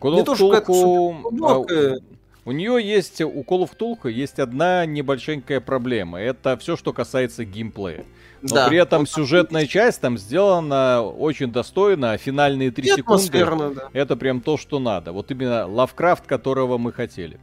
Call 0.00 0.24
of 0.24 0.66
Tulhu... 0.66 1.98
У 2.44 2.50
нее 2.50 2.82
есть, 2.82 3.20
у 3.20 3.42
Call 3.42 3.68
of 3.68 3.70
Tulhu 3.78 4.10
есть 4.10 4.40
одна 4.40 4.84
небольшенькая 4.84 5.60
проблема. 5.60 6.20
Это 6.20 6.56
все, 6.56 6.76
что 6.76 6.92
касается 6.92 7.44
геймплея. 7.44 8.04
Но 8.40 8.56
да, 8.56 8.68
при 8.68 8.78
этом 8.78 9.06
сюжетная 9.06 9.66
часть 9.66 10.00
там 10.00 10.18
сделана 10.18 11.02
очень 11.02 11.52
достойно, 11.52 12.12
а 12.12 12.18
финальные 12.18 12.72
три 12.72 12.88
секунды 12.88 13.44
да. 13.74 13.90
это 13.92 14.16
прям 14.16 14.40
то, 14.40 14.56
что 14.56 14.80
надо. 14.80 15.12
Вот 15.12 15.30
именно 15.30 15.68
Лавкрафт, 15.68 16.26
которого 16.26 16.78
мы 16.78 16.92
хотели. 16.92 17.38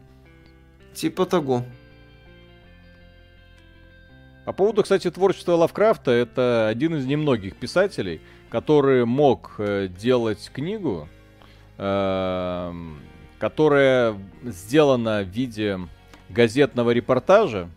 Типа 0.94 1.26
того. 1.26 1.64
По 4.50 4.54
поводу, 4.54 4.82
кстати, 4.82 5.12
творчества 5.12 5.52
Лавкрафта, 5.52 6.10
это 6.10 6.68
один 6.70 6.96
из 6.96 7.06
немногих 7.06 7.56
писателей, 7.56 8.20
который 8.50 9.06
мог 9.06 9.54
э, 9.60 9.88
делать 9.90 10.50
книгу, 10.52 11.08
э, 11.78 12.74
которая 13.38 14.18
сделана 14.44 15.22
в 15.22 15.28
виде 15.28 15.78
газетного 16.30 16.90
репортажа, 16.90 17.70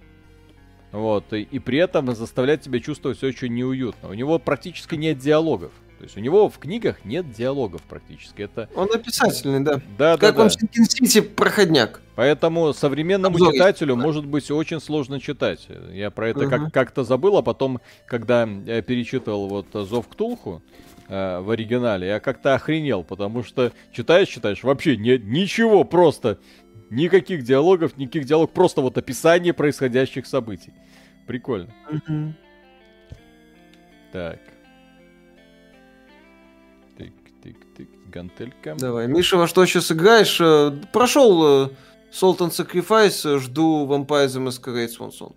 вот, 0.92 1.34
и, 1.34 1.42
и 1.42 1.58
при 1.58 1.76
этом 1.76 2.14
заставлять 2.14 2.62
тебя 2.62 2.80
чувствовать 2.80 3.18
все 3.18 3.26
очень 3.26 3.52
неуютно. 3.52 4.08
У 4.08 4.14
него 4.14 4.38
практически 4.38 4.94
нет 4.94 5.18
диалогов. 5.18 5.72
То 6.02 6.06
есть 6.06 6.16
у 6.16 6.20
него 6.20 6.48
в 6.48 6.58
книгах 6.58 7.04
нет 7.04 7.30
диалогов 7.30 7.80
практически. 7.82 8.42
Это... 8.42 8.68
Он 8.74 8.88
написательный, 8.92 9.60
да. 9.60 9.80
Да, 9.96 10.16
как 10.16 10.34
да, 10.34 10.42
он 10.42 10.48
да. 10.48 10.54
в 10.68 10.90
Сити 10.90 11.20
проходняк. 11.20 12.00
Поэтому 12.16 12.72
современному 12.72 13.36
Обзор 13.36 13.52
читателю 13.52 13.94
есть. 13.94 14.04
может 14.04 14.26
быть 14.26 14.50
очень 14.50 14.80
сложно 14.80 15.20
читать. 15.20 15.68
Я 15.92 16.10
про 16.10 16.30
это 16.30 16.40
uh-huh. 16.40 16.50
как- 16.50 16.72
как-то 16.72 17.04
забыл, 17.04 17.36
а 17.36 17.42
потом, 17.42 17.80
когда 18.04 18.48
я 18.66 18.82
перечитывал 18.82 19.46
вот 19.46 19.66
Зов 19.72 20.08
Ктулху, 20.08 20.60
э, 21.08 21.38
в 21.38 21.50
оригинале, 21.50 22.08
я 22.08 22.18
как-то 22.18 22.56
охренел, 22.56 23.04
потому 23.04 23.44
что 23.44 23.70
читаешь, 23.92 24.26
читаешь, 24.26 24.64
вообще 24.64 24.96
не, 24.96 25.18
ничего, 25.18 25.84
просто 25.84 26.40
никаких 26.90 27.44
диалогов, 27.44 27.96
никаких 27.96 28.24
диалогов, 28.24 28.52
просто 28.52 28.80
вот 28.80 28.98
описание 28.98 29.52
происходящих 29.52 30.26
событий. 30.26 30.72
Прикольно. 31.28 31.72
Mm-hmm. 31.88 32.32
Так. 34.12 34.40
Гантелька. 38.12 38.74
Давай, 38.76 39.08
Миша, 39.08 39.36
во 39.36 39.46
что 39.48 39.64
сейчас 39.66 39.90
играешь? 39.90 40.40
Э, 40.40 40.70
прошел 40.92 41.70
Sultan 42.12 42.50
Sacrifice, 42.50 43.38
жду 43.38 43.86
Vampire 43.86 44.26
the 44.26 44.46
Masquerade 44.46 44.88
Swan 44.88 45.10
Song. 45.10 45.34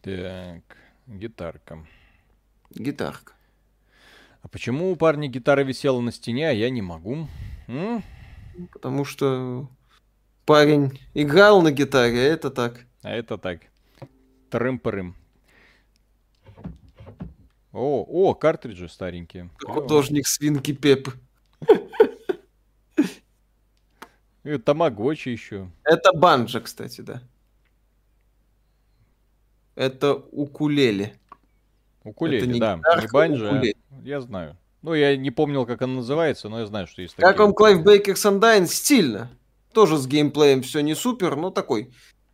Так. 0.00 0.76
Гитарка. 1.06 1.86
Гитарка. 2.70 3.34
А 4.42 4.48
почему 4.48 4.90
у 4.90 4.96
парня 4.96 5.28
гитара 5.28 5.62
висела 5.62 6.00
на 6.00 6.12
стене, 6.12 6.48
а 6.48 6.52
я 6.52 6.70
не 6.70 6.82
могу? 6.82 7.28
М? 7.66 8.02
Потому 8.72 9.04
что 9.04 9.68
парень 10.44 10.98
играл 11.14 11.62
на 11.62 11.72
гитаре, 11.72 12.18
а 12.18 12.34
это 12.34 12.50
так. 12.50 12.86
А 13.02 13.10
это 13.10 13.38
так. 13.38 13.60
Трым-пырым. 14.50 15.14
О, 17.74 18.04
о, 18.08 18.34
картриджи 18.34 18.88
старенькие. 18.88 19.50
Художник 19.60 20.28
свинки 20.28 20.72
Пепы. 20.72 21.12
И 24.44 24.56
тамагочи 24.64 25.30
еще. 25.30 25.68
Это 25.82 26.12
банджо, 26.12 26.60
кстати, 26.60 27.00
да. 27.00 27.20
Это 29.74 30.14
укулеле. 30.14 31.16
Укулеле, 32.04 32.38
Это 32.38 32.46
не 32.46 32.60
да. 32.60 32.76
гитарка, 32.76 33.00
Не 33.02 33.08
банджо, 33.08 33.46
а- 33.48 33.52
укулеле. 33.56 33.76
я 34.04 34.20
знаю. 34.20 34.56
Ну, 34.82 34.94
я 34.94 35.16
не 35.16 35.30
помнил, 35.32 35.66
как 35.66 35.82
она 35.82 35.94
называется, 35.94 36.48
но 36.48 36.60
я 36.60 36.66
знаю, 36.66 36.86
что 36.86 37.02
есть 37.02 37.14
Как 37.16 37.30
такие. 37.30 37.44
вам 37.46 37.54
Clive 37.54 37.82
Barker's 37.82 38.24
Undying? 38.26 38.66
Стильно. 38.66 39.30
Тоже 39.72 39.96
с 39.98 40.06
геймплеем 40.06 40.62
все 40.62 40.80
не 40.80 40.94
супер, 40.94 41.34
но 41.34 41.50
такой 41.50 41.92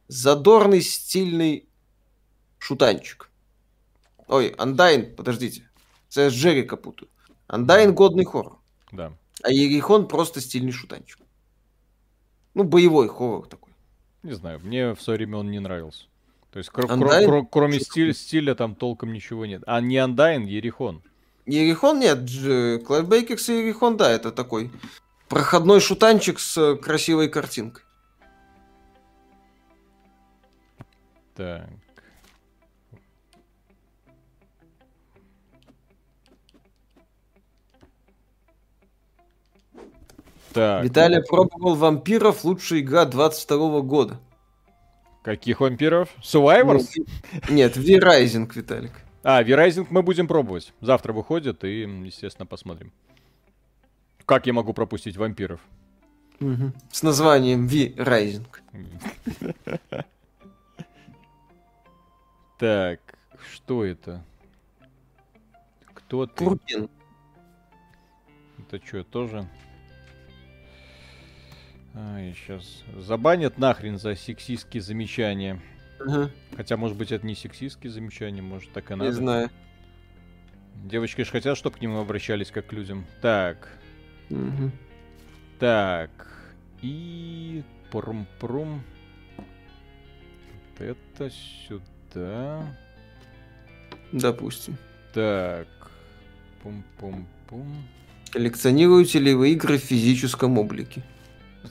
задорный, 0.08 0.82
стильный 0.82 1.66
шутанчик. 2.58 3.29
Ой, 4.30 4.54
Undying, 4.58 5.16
подождите. 5.16 5.68
Это 6.10 6.30
с 6.30 6.32
Jericho 6.32 6.76
путаю. 6.76 7.10
Undying 7.48 7.92
годный 7.92 8.24
хоррор. 8.24 8.58
Да. 8.92 9.12
А 9.42 9.50
Ерихон 9.50 10.06
просто 10.06 10.40
стильный 10.40 10.70
шутанчик. 10.70 11.18
Ну, 12.54 12.62
боевой 12.62 13.08
хоррор 13.08 13.48
такой. 13.48 13.72
Не 14.22 14.32
знаю, 14.34 14.60
мне 14.60 14.94
в 14.94 15.02
свое 15.02 15.16
время 15.16 15.38
он 15.38 15.50
не 15.50 15.58
нравился. 15.58 16.04
То 16.52 16.58
есть, 16.58 16.70
кро- 16.70 16.86
кро- 16.86 16.96
Undying? 16.98 17.26
кро- 17.26 17.46
кроме 17.50 17.80
стиля, 17.80 18.12
стиля 18.14 18.54
там 18.54 18.76
толком 18.76 19.12
ничего 19.12 19.46
нет. 19.46 19.64
А 19.66 19.80
не 19.80 19.98
Undying, 19.98 20.44
Ерихон. 20.44 21.02
Ерихон 21.46 21.98
нет, 21.98 22.18
Дж- 22.18 22.78
Clive 22.84 23.08
Barker's 23.08 23.48
и 23.48 23.58
Ерихон, 23.58 23.96
да, 23.96 24.10
это 24.12 24.30
такой 24.30 24.70
проходной 25.28 25.80
шутанчик 25.80 26.38
с 26.38 26.76
красивой 26.76 27.28
картинкой. 27.28 27.82
Так. 31.34 31.68
Так, 40.52 40.84
Виталий 40.84 41.22
пробовал 41.22 41.74
вампиров, 41.76 42.44
лучшая 42.44 42.80
игра 42.80 43.04
22 43.04 43.80
года. 43.82 44.18
каких 45.22 45.60
вампиров? 45.60 46.08
Survivors? 46.22 46.86
Ну, 46.96 47.54
Нет, 47.54 47.76
V-Rising, 47.76 48.50
Виталик. 48.54 48.92
А, 49.22 49.42
V-Rising 49.42 49.86
мы 49.90 50.02
будем 50.02 50.26
пробовать. 50.26 50.72
Завтра 50.80 51.12
выходит 51.12 51.62
и, 51.64 51.82
естественно, 51.82 52.46
посмотрим. 52.46 52.92
Как 54.24 54.46
я 54.46 54.52
могу 54.52 54.72
пропустить 54.72 55.16
вампиров? 55.16 55.60
Мгм. 56.40 56.72
С 56.90 57.02
названием 57.02 57.66
V-Rising. 57.66 58.46
Так, 62.58 63.00
что 63.52 63.84
это? 63.84 64.22
Кто 65.94 66.26
ты? 66.26 66.44
Куркин. 66.44 66.88
Это 68.58 68.84
что, 68.86 69.04
тоже? 69.04 69.48
Ай, 71.94 72.34
сейчас 72.34 72.84
забанят 72.98 73.58
нахрен 73.58 73.98
за 73.98 74.14
сексистские 74.14 74.82
замечания. 74.82 75.60
Ага, 76.00 76.30
Хотя, 76.56 76.76
может 76.76 76.96
быть, 76.96 77.12
это 77.12 77.26
не 77.26 77.34
сексистские 77.34 77.90
замечания, 77.90 78.42
может, 78.42 78.72
так 78.72 78.90
и 78.90 78.94
не 78.94 78.98
надо. 79.00 79.12
знаю. 79.12 79.50
Девочки 80.84 81.22
же 81.22 81.30
хотят, 81.30 81.58
чтобы 81.58 81.76
к 81.76 81.80
ним 81.80 81.96
обращались 81.96 82.50
как 82.50 82.68
к 82.68 82.72
людям. 82.72 83.06
Так, 83.20 83.68
Мгм. 84.30 84.72
так. 85.58 86.10
И... 86.80 87.62
Прум-прум. 87.90 88.82
Вот 89.36 90.80
это 90.80 91.28
сюда. 91.30 92.64
Допустим. 94.12 94.76
Так. 95.12 95.66
Пум-пум-пум. 96.62 97.82
Коллекционируете 98.30 99.18
ли 99.18 99.34
вы 99.34 99.50
игры 99.52 99.76
в 99.76 99.82
физическом 99.82 100.56
облике? 100.56 101.02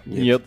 Нет. 0.10 0.44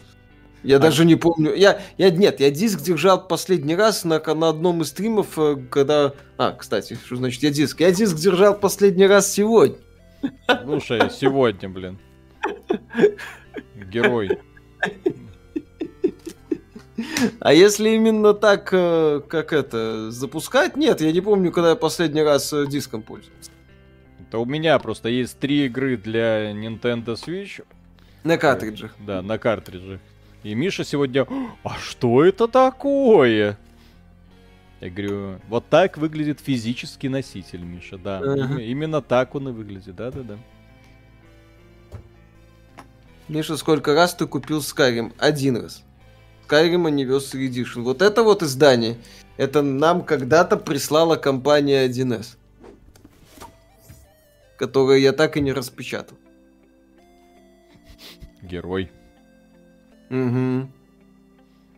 Я 0.63 0.77
А- 0.77 0.79
даже 0.79 1.05
не 1.05 1.17
помню. 1.17 1.55
Я, 1.55 1.81
я 1.99 2.11
нет, 2.11 2.41
я 2.41 2.51
диск 2.51 2.81
держал 2.81 3.27
последний 3.27 3.75
раз 3.75 4.05
на, 4.05 4.21
на 4.35 4.49
одном 4.49 4.83
из 4.83 4.89
стримов, 4.89 5.39
э, 5.39 5.57
когда. 5.71 6.15
А, 6.39 6.53
кстати, 6.53 6.97
что 7.05 7.17
значит 7.17 7.43
я 7.43 7.51
диск? 7.51 7.81
Я 7.81 7.91
диск 7.91 8.17
держал 8.17 8.55
последний 8.59 9.07
раз 9.07 9.33
сегодня. 9.33 9.77
Слушай, 10.65 11.11
сегодня, 11.11 11.69
блин. 11.69 11.99
Герой. 13.91 14.39
А 17.41 17.53
если 17.53 17.91
именно 17.91 18.35
так, 18.35 18.69
э, 18.73 19.21
как 19.29 19.53
это, 19.53 20.11
запускать? 20.11 20.77
Нет, 20.77 21.01
я 21.01 21.11
не 21.11 21.21
помню, 21.21 21.51
когда 21.51 21.71
я 21.71 21.77
последний 21.77 22.23
раз 22.23 22.53
э, 22.53 22.67
диском 22.67 23.03
пользовался. 23.03 23.51
Это 24.21 24.39
у 24.39 24.45
меня 24.45 24.79
просто 24.79 25.09
есть 25.09 25.39
три 25.39 25.67
игры 25.67 25.97
для 25.97 26.53
Nintendo 26.53 27.15
Switch. 27.17 27.65
На 28.25 28.39
картриджах. 28.39 28.95
Да, 29.01 29.23
на 29.23 29.39
картриджах. 29.39 30.01
И 30.43 30.55
Миша 30.55 30.85
сегодня... 30.85 31.27
А 31.63 31.79
что 31.79 32.25
это 32.25 32.49
такое? 32.49 33.59
Я 34.81 34.91
говорю, 34.91 35.41
вот 35.49 35.69
так 35.69 35.97
выглядит 35.97 36.41
физический 36.41 37.09
носитель, 37.09 37.63
Миша, 37.63 37.99
да. 37.99 38.19
Ага. 38.19 38.61
Именно 38.61 39.01
так 39.03 39.35
он 39.35 39.49
и 39.49 39.53
выглядит, 39.53 39.95
да-да-да. 39.95 40.39
Миша, 43.29 43.57
сколько 43.57 43.95
раз 43.95 44.15
ты 44.15 44.27
купил 44.27 44.59
Skyrim? 44.59 45.13
Один 45.19 45.57
раз. 45.57 45.85
Skyrim 46.49 46.89
Anniversary 46.89 47.49
Edition. 47.49 47.83
Вот 47.83 48.03
это 48.03 48.25
вот 48.25 48.43
издание, 48.43 48.97
это 49.37 49.63
нам 49.63 50.03
когда-то 50.03 50.57
прислала 50.57 51.17
компания 51.17 51.89
1С. 51.89 52.37
Которое 54.59 54.99
я 54.99 55.13
так 55.13 55.37
и 55.37 55.41
не 55.41 55.53
распечатал. 55.53 56.19
Герой. 58.43 58.91
Угу. 60.11 60.69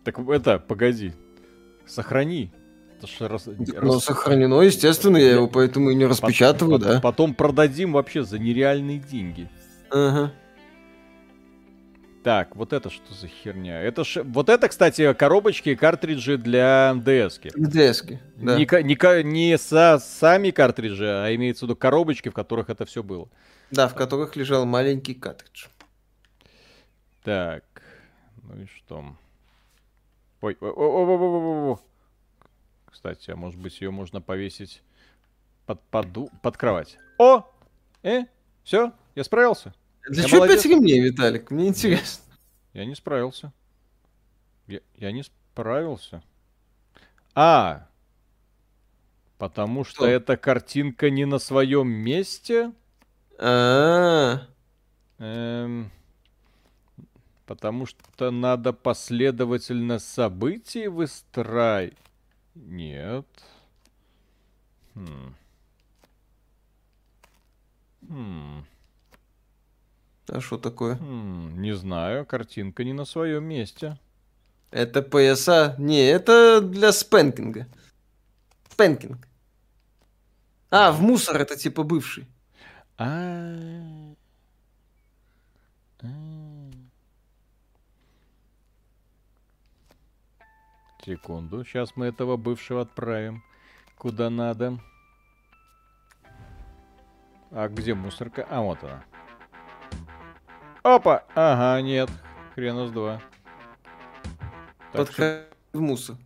Так 0.05 0.19
это, 0.19 0.59
погоди. 0.59 1.13
Сохрани. 1.87 2.51
Это 2.99 3.07
ж 3.07 3.29
рас- 3.29 3.49
Ну, 3.83 4.01
сохранено, 4.01 4.61
естественно, 4.63 5.17
я 5.17 5.33
его 5.33 5.49
поэтому 5.49 5.91
и 5.91 5.95
не 5.95 6.07
распечатываю, 6.07 6.79
пот- 6.79 6.83
да. 6.83 7.01
Потом 7.01 7.35
продадим 7.35 7.93
вообще 7.93 8.25
за 8.25 8.39
нереальные 8.39 8.99
деньги. 8.99 9.49
Ага. 9.91 10.33
Так, 12.25 12.57
вот 12.57 12.73
это 12.73 12.89
что 12.89 13.13
за 13.13 13.29
херня? 13.29 13.83
Это 13.83 14.03
ж... 14.03 14.23
Вот 14.25 14.49
это, 14.49 14.69
кстати, 14.69 15.13
коробочки 15.13 15.69
и 15.71 15.77
картриджи 15.77 16.39
для 16.39 16.95
DS-ки. 16.97 17.49
ds 17.55 18.19
да. 18.37 18.57
Не, 18.59 18.65
не, 18.65 19.23
не 19.23 19.59
со, 19.59 19.99
сами 19.99 20.51
картриджи, 20.51 21.07
а 21.07 21.35
имеется 21.35 21.67
в 21.67 21.69
виду 21.69 21.77
коробочки, 21.77 22.31
в 22.31 22.33
которых 22.33 22.71
это 22.71 22.87
все 22.87 23.03
было. 23.03 23.29
Да, 23.71 23.89
в 23.89 23.95
которых 23.95 24.37
лежал 24.37 24.65
маленький 24.65 25.13
картридж. 25.13 25.67
Так, 27.25 27.65
ну 28.43 28.63
и 28.63 28.67
что? 28.67 29.17
Ой, 30.43 30.57
ой, 30.61 30.71
ой, 30.71 31.71
ой. 31.71 31.77
Кстати, 32.85 33.31
а 33.31 33.37
может 33.37 33.59
быть 33.59 33.81
ее 33.81 33.91
можно 33.91 34.21
повесить 34.21 34.83
под, 35.65 35.81
поду- 35.91 36.31
под 36.43 36.57
кровать. 36.59 36.99
О! 37.19 37.51
Э? 38.03 38.25
Все? 38.63 38.93
Я 39.15 39.25
справился? 39.25 39.73
Для 40.07 40.25
чего 40.25 40.41
молодец. 40.41 40.63
пять 40.63 40.71
ремней, 40.73 41.01
Виталик? 41.01 41.51
Мне 41.51 41.69
интересно. 41.69 42.25
Я 42.75 42.85
не 42.85 42.95
справился. 42.95 43.53
Я, 44.67 44.81
я 44.97 45.11
не 45.11 45.23
справился. 45.23 46.23
А! 47.35 47.89
Потому 49.39 49.85
что 49.85 50.03
Что? 50.03 50.07
эта 50.07 50.37
картинка 50.37 51.09
не 51.09 51.25
на 51.25 51.39
своем 51.39 51.89
месте? 51.89 52.73
А, 53.39 54.47
Эм, 55.19 55.91
потому 57.47 57.87
что 57.87 58.31
надо 58.31 58.73
последовательно 58.73 59.99
событий 59.99 60.89
выстраивать. 60.89 61.97
Нет. 62.55 63.27
Хм. 64.95 65.35
Хм. 68.09 68.65
а 70.29 70.41
что 70.41 70.59
такое? 70.59 70.97
Хм, 70.97 71.61
Не 71.61 71.75
знаю, 71.75 72.27
картинка 72.27 72.85
не 72.85 72.93
на 72.93 73.05
своем 73.05 73.45
месте. 73.45 73.99
Это 74.71 75.03
пояса? 75.03 75.75
Не, 75.79 76.05
это 76.07 76.61
для 76.61 76.93
спенкинга. 76.93 77.67
Спенкинг. 78.71 79.29
А, 80.71 80.91
в 80.91 81.01
мусор 81.01 81.41
это 81.41 81.57
типа 81.57 81.85
бывший. 81.85 82.27
А. 82.99 84.15
А. 86.03 86.09
Секунду, 91.05 91.65
сейчас 91.65 91.97
мы 91.97 92.07
этого 92.07 92.37
бывшего 92.37 92.83
отправим 92.83 93.43
куда 94.05 94.29
надо. 94.29 94.79
А 97.51 97.69
где 97.69 97.95
мусорка? 97.95 98.47
А, 98.51 98.61
вот 98.61 98.79
она. 98.83 99.05
Опа! 100.83 101.25
Ага, 101.35 101.81
нет. 101.81 102.11
Хрена 102.55 102.87
с 102.87 102.91
два. 102.91 103.23
Под 104.93 105.09
кровать 105.09 105.47
в 105.73 105.81
мусор. 105.81 106.17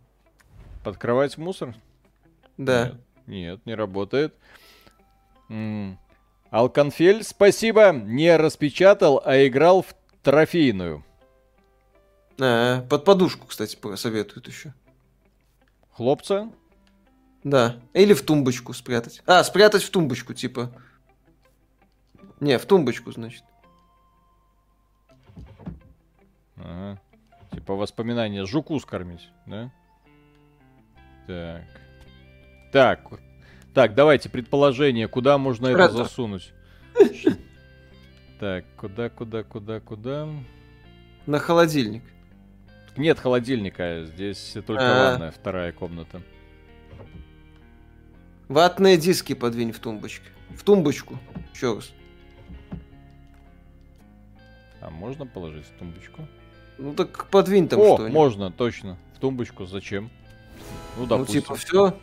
Под 0.83 0.97
кровать 0.97 1.35
в 1.35 1.39
мусор? 1.39 1.73
Да. 2.57 2.87
Нет, 2.87 2.95
нет 3.27 3.65
не 3.65 3.75
работает. 3.75 4.35
М-м. 5.47 5.97
Алконфель, 6.49 7.23
спасибо, 7.23 7.91
не 7.93 8.35
распечатал, 8.35 9.21
а 9.23 9.45
играл 9.47 9.83
в 9.83 9.93
трофейную. 10.23 11.05
А, 12.39 12.81
под 12.83 13.05
подушку, 13.05 13.47
кстати, 13.47 13.75
посоветуют 13.75 14.47
еще. 14.47 14.73
Хлопца? 15.91 16.49
Да. 17.43 17.77
Или 17.93 18.13
в 18.13 18.21
тумбочку 18.21 18.73
спрятать. 18.73 19.21
А, 19.25 19.43
спрятать 19.43 19.83
в 19.83 19.89
тумбочку, 19.89 20.33
типа. 20.33 20.71
Не, 22.39 22.57
в 22.57 22.65
тумбочку, 22.65 23.11
значит. 23.11 23.43
Ага. 26.55 27.01
Типа 27.51 27.75
воспоминания 27.75 28.45
жуку 28.45 28.79
скормить, 28.79 29.29
да? 29.45 29.71
Так. 31.27 31.63
Так. 32.71 33.19
Так, 33.73 33.95
давайте 33.95 34.29
предположение, 34.29 35.07
куда 35.07 35.37
можно 35.37 35.71
Правда. 35.71 35.95
это 35.95 36.03
засунуть. 36.03 36.53
Так, 38.39 38.63
куда, 38.77 39.09
куда, 39.09 39.43
куда, 39.43 39.81
куда? 39.81 40.29
На 41.25 41.39
холодильник. 41.39 42.03
Нет 42.97 43.19
холодильника, 43.19 44.05
здесь 44.05 44.55
только 44.65 44.83
А-а-а. 44.83 45.11
ванная, 45.13 45.31
вторая 45.31 45.71
комната. 45.71 46.21
Ватные 48.47 48.97
диски 48.97 49.33
подвинь 49.33 49.71
в 49.71 49.79
тумбочке. 49.79 50.27
В 50.49 50.63
тумбочку. 50.63 51.19
Еще 51.53 51.75
раз. 51.75 51.91
А 54.81 54.89
можно 54.89 55.25
положить 55.25 55.65
в 55.65 55.77
тумбочку? 55.77 56.27
Ну 56.77 56.93
так 56.93 57.27
подвинь 57.27 57.67
там 57.67 57.79
О, 57.79 57.95
что-нибудь. 57.95 58.13
можно, 58.13 58.51
точно. 58.51 58.97
В 59.15 59.19
тумбочку 59.19 59.65
зачем? 59.65 60.09
Ну, 60.97 61.05
допустим. 61.05 61.35
Ну, 61.35 61.41
типа, 61.41 61.55
все. 61.55 61.99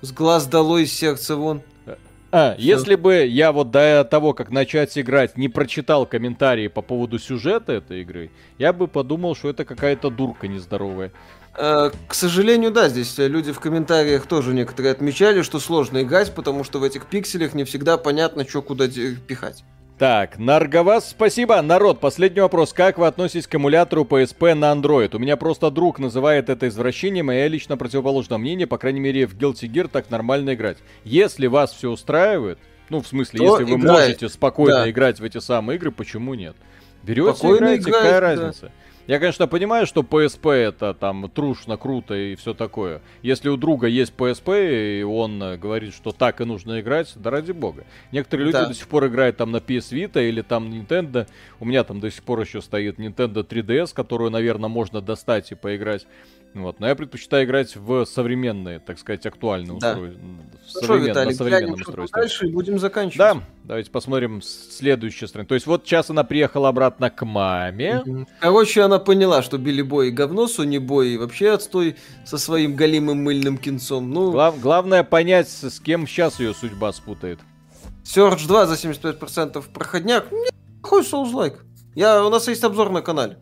С 0.00 0.12
глаз 0.12 0.46
долой, 0.46 0.84
из 0.84 0.92
сердца 0.92 1.36
вон. 1.36 1.62
А, 2.38 2.54
если 2.58 2.96
бы 2.96 3.24
я 3.24 3.50
вот 3.50 3.70
до 3.70 4.04
того, 4.04 4.34
как 4.34 4.50
начать 4.50 4.98
играть, 4.98 5.38
не 5.38 5.48
прочитал 5.48 6.04
комментарии 6.04 6.68
по 6.68 6.82
поводу 6.82 7.18
сюжета 7.18 7.72
этой 7.72 8.02
игры, 8.02 8.30
я 8.58 8.74
бы 8.74 8.88
подумал, 8.88 9.34
что 9.34 9.48
это 9.48 9.64
какая-то 9.64 10.10
дурка 10.10 10.46
нездоровая. 10.46 11.12
Э, 11.56 11.90
к 12.06 12.12
сожалению, 12.12 12.72
да, 12.72 12.90
здесь 12.90 13.14
люди 13.16 13.52
в 13.52 13.60
комментариях 13.60 14.26
тоже 14.26 14.52
некоторые 14.52 14.92
отмечали, 14.92 15.40
что 15.40 15.58
сложно 15.58 16.02
играть, 16.02 16.34
потому 16.34 16.62
что 16.62 16.78
в 16.78 16.82
этих 16.82 17.06
пикселях 17.06 17.54
не 17.54 17.64
всегда 17.64 17.96
понятно, 17.96 18.46
что 18.46 18.60
куда 18.60 18.86
пихать. 18.86 19.64
Так, 19.98 20.38
Нарговас, 20.38 21.08
спасибо. 21.08 21.62
Народ, 21.62 22.00
последний 22.00 22.42
вопрос. 22.42 22.74
Как 22.74 22.98
вы 22.98 23.06
относитесь 23.06 23.46
к 23.46 23.54
эмулятору 23.54 24.04
PSP 24.04 24.52
на 24.52 24.70
Android? 24.70 25.16
У 25.16 25.18
меня 25.18 25.38
просто 25.38 25.70
друг 25.70 25.98
называет 25.98 26.50
это 26.50 26.68
извращением, 26.68 27.32
и 27.32 27.36
я 27.36 27.48
лично 27.48 27.78
противоположного 27.78 28.38
мнения, 28.38 28.66
по 28.66 28.76
крайней 28.76 29.00
мере, 29.00 29.26
в 29.26 29.34
Guilty 29.34 29.66
Gear 29.72 29.88
так 29.88 30.10
нормально 30.10 30.52
играть. 30.52 30.76
Если 31.04 31.46
вас 31.46 31.72
все 31.72 31.90
устраивает, 31.90 32.58
ну, 32.90 33.00
в 33.00 33.08
смысле, 33.08 33.38
То 33.38 33.44
если 33.44 33.72
вы 33.72 33.80
играет. 33.80 34.00
можете 34.00 34.28
спокойно 34.28 34.80
да. 34.80 34.90
играть 34.90 35.18
в 35.18 35.24
эти 35.24 35.38
самые 35.38 35.78
игры, 35.78 35.90
почему 35.90 36.34
нет? 36.34 36.56
Берете, 37.02 37.32
спокойно 37.32 37.56
играете, 37.56 37.82
играет, 37.88 38.04
какая 38.04 38.20
да. 38.20 38.20
разница? 38.20 38.72
Я, 39.06 39.20
конечно, 39.20 39.46
понимаю, 39.46 39.86
что 39.86 40.00
PSP 40.00 40.50
это 40.50 40.92
там 40.92 41.30
трушно, 41.30 41.76
круто 41.76 42.14
и 42.14 42.34
все 42.34 42.54
такое. 42.54 43.02
Если 43.22 43.48
у 43.48 43.56
друга 43.56 43.86
есть 43.86 44.12
PSP, 44.16 45.00
и 45.00 45.02
он 45.04 45.40
э, 45.40 45.56
говорит, 45.56 45.94
что 45.94 46.10
так 46.10 46.40
и 46.40 46.44
нужно 46.44 46.80
играть, 46.80 47.12
да 47.14 47.30
ради 47.30 47.52
бога. 47.52 47.84
Некоторые 48.10 48.46
люди 48.46 48.58
да. 48.58 48.66
до 48.66 48.74
сих 48.74 48.88
пор 48.88 49.06
играют 49.06 49.36
там 49.36 49.52
на 49.52 49.58
PS 49.58 49.92
Vita 49.92 50.28
или 50.28 50.42
там 50.42 50.68
Nintendo. 50.72 51.28
У 51.60 51.64
меня 51.64 51.84
там 51.84 52.00
до 52.00 52.10
сих 52.10 52.24
пор 52.24 52.40
еще 52.40 52.60
стоит 52.60 52.98
Nintendo 52.98 53.46
3DS, 53.46 53.94
которую, 53.94 54.30
наверное, 54.30 54.68
можно 54.68 55.00
достать 55.00 55.52
и 55.52 55.54
поиграть. 55.54 56.04
Вот. 56.62 56.80
Но 56.80 56.88
я 56.88 56.94
предпочитаю 56.94 57.44
играть 57.44 57.76
в 57.76 58.04
современные, 58.06 58.78
так 58.78 58.98
сказать, 58.98 59.26
актуальные 59.26 59.78
да. 59.78 59.90
устройства. 59.90 60.22
Ну 60.22 60.82
что, 60.82 60.96
Виталий, 60.96 61.34
современном 61.34 61.74
устройстве. 61.74 62.20
Дальше 62.20 62.46
и 62.46 62.50
будем 62.50 62.78
заканчивать. 62.78 63.18
Да, 63.18 63.42
давайте 63.64 63.90
посмотрим 63.90 64.40
следующую 64.42 65.28
страницу. 65.28 65.48
То 65.48 65.54
есть 65.54 65.66
вот 65.66 65.84
сейчас 65.84 66.10
она 66.10 66.24
приехала 66.24 66.68
обратно 66.68 67.10
к 67.10 67.24
маме. 67.24 68.26
Короче, 68.40 68.82
она 68.82 68.98
поняла, 68.98 69.42
что 69.42 69.58
Билли 69.58 69.82
Бой 69.82 70.10
говно, 70.10 70.48
Сони 70.48 70.78
Бой 70.78 71.10
и 71.10 71.16
вообще 71.18 71.50
отстой 71.50 71.96
со 72.24 72.38
своим 72.38 72.74
голимым 72.74 73.22
мыльным 73.22 73.58
кинцом. 73.58 74.10
Ну... 74.10 74.32
Глав, 74.32 74.58
главное 74.60 75.04
понять, 75.04 75.48
с 75.48 75.78
кем 75.80 76.06
сейчас 76.06 76.40
ее 76.40 76.54
судьба 76.54 76.92
спутает. 76.92 77.40
Surge 78.04 78.46
2 78.46 78.66
за 78.66 78.74
75% 78.74 79.64
проходняк. 79.72 80.28
Какой 80.82 81.04
соус-лайк. 81.04 81.64
Я, 81.94 82.24
у 82.24 82.30
нас 82.30 82.46
есть 82.48 82.62
обзор 82.62 82.90
на 82.90 83.02
канале 83.02 83.38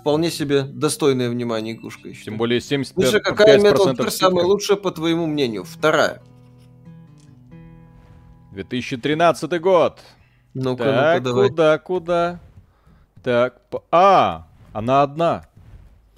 вполне 0.00 0.30
себе 0.30 0.62
достойное 0.62 1.30
внимания 1.30 1.72
игрушка 1.72 2.08
еще. 2.08 2.24
Тем 2.24 2.36
более 2.36 2.60
75% 2.60 2.92
Миша, 2.96 3.20
какая 3.20 3.58
Metal 3.58 3.94
Gear 3.94 4.10
самая 4.10 4.44
лучшая, 4.44 4.76
по 4.76 4.90
твоему 4.90 5.26
мнению? 5.26 5.64
Вторая. 5.64 6.22
2013 8.52 9.60
год. 9.60 10.00
Ну-ка, 10.54 10.84
так, 10.84 11.18
ну-ка, 11.18 11.20
давай. 11.24 11.48
куда, 11.48 11.78
куда? 11.78 12.40
Так, 13.22 13.60
а, 13.92 14.48
она 14.72 15.02
одна. 15.02 15.46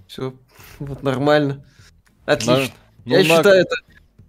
Все, 0.06 0.34
вот 0.78 1.02
нормально. 1.02 1.64
Отлично. 2.24 2.74
На, 3.04 3.10
Я 3.10 3.18
ну, 3.18 3.24
считаю, 3.24 3.62
это 3.62 3.74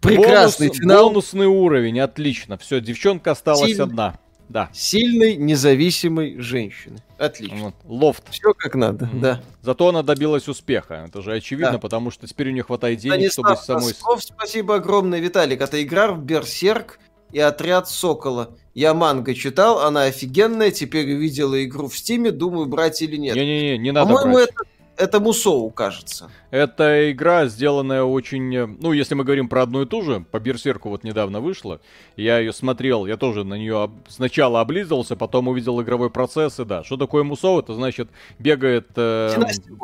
прекрасный 0.01 0.67
бонус, 0.67 0.81
финал. 0.81 1.07
Бонусный 1.07 1.45
уровень, 1.45 1.99
отлично. 1.99 2.57
Все, 2.57 2.81
девчонка 2.81 3.31
осталась 3.31 3.69
Сильный. 3.69 3.85
одна. 3.85 4.19
Да. 4.49 4.70
Сильной, 4.74 5.36
независимой 5.36 6.40
женщины. 6.40 6.98
Отлично. 7.18 7.57
Вот. 7.57 7.76
Лофт. 7.86 8.24
Все 8.30 8.53
как 8.53 8.76
надо, 8.76 9.06
mm-hmm. 9.06 9.20
да. 9.20 9.41
Зато 9.61 9.88
она 9.88 10.03
добилась 10.03 10.48
успеха. 10.48 11.06
Это 11.07 11.22
же 11.22 11.34
очевидно, 11.34 11.74
да. 11.74 11.80
потому 11.80 12.11
что 12.11 12.28
теперь 12.28 12.49
у 12.49 12.52
нее 12.52 12.64
хватает 12.64 12.99
денег, 12.99 13.32
Станислав 13.32 13.57
чтобы 13.64 13.80
самой... 13.82 13.94
Носков, 13.94 14.24
спасибо 14.24 14.76
огромное, 14.76 15.20
Виталик. 15.20 15.61
Это 15.61 15.82
игра 15.82 16.11
в 16.11 16.24
Берсерк 16.24 16.99
и 17.32 17.40
Отряд 17.40 17.90
Сокола. 17.90 18.56
Я 18.74 18.94
манго 18.94 19.36
читал, 19.36 19.80
она 19.80 20.03
офигенная, 20.03 20.72
теперь 20.72 21.06
видела 21.06 21.64
игру 21.64 21.88
в 21.88 21.98
Стиме, 21.98 22.32
думаю, 22.32 22.65
брать 22.65 23.02
или 23.02 23.18
нет. 23.18 23.36
Не-не-не, 23.36 23.78
не 23.78 23.91
надо 23.91 24.07
По-моему, 24.14 24.36
брать. 24.36 24.49
это 24.49 24.64
это 24.98 25.20
Мусоу, 25.20 25.70
кажется. 25.72 26.30
Это 26.52 27.11
игра, 27.11 27.48
сделанная 27.48 28.03
очень... 28.03 28.56
Э, 28.56 28.68
ну, 28.68 28.91
если 28.91 29.15
мы 29.15 29.24
говорим 29.24 29.49
про 29.49 29.64
одну 29.64 29.82
и 29.82 29.86
ту 29.86 30.03
же, 30.03 30.20
по 30.20 30.40
Берсерку 30.40 30.90
вот 30.90 31.03
недавно 31.03 31.40
вышла. 31.40 31.80
Я 32.15 32.40
ее 32.40 32.53
смотрел, 32.53 33.06
я 33.06 33.18
тоже 33.18 33.44
на 33.44 33.56
нее 33.56 33.90
сначала 34.07 34.61
облизывался, 34.61 35.15
потом 35.15 35.48
увидел 35.48 35.82
игровой 35.82 36.10
процесс, 36.10 36.60
и 36.60 36.65
да. 36.65 36.84
Что 36.84 36.98
такое 36.98 37.24
Мусоу? 37.24 37.60
Это 37.60 37.74
значит, 37.74 38.10
бегает 38.38 38.88
э, 38.95 39.36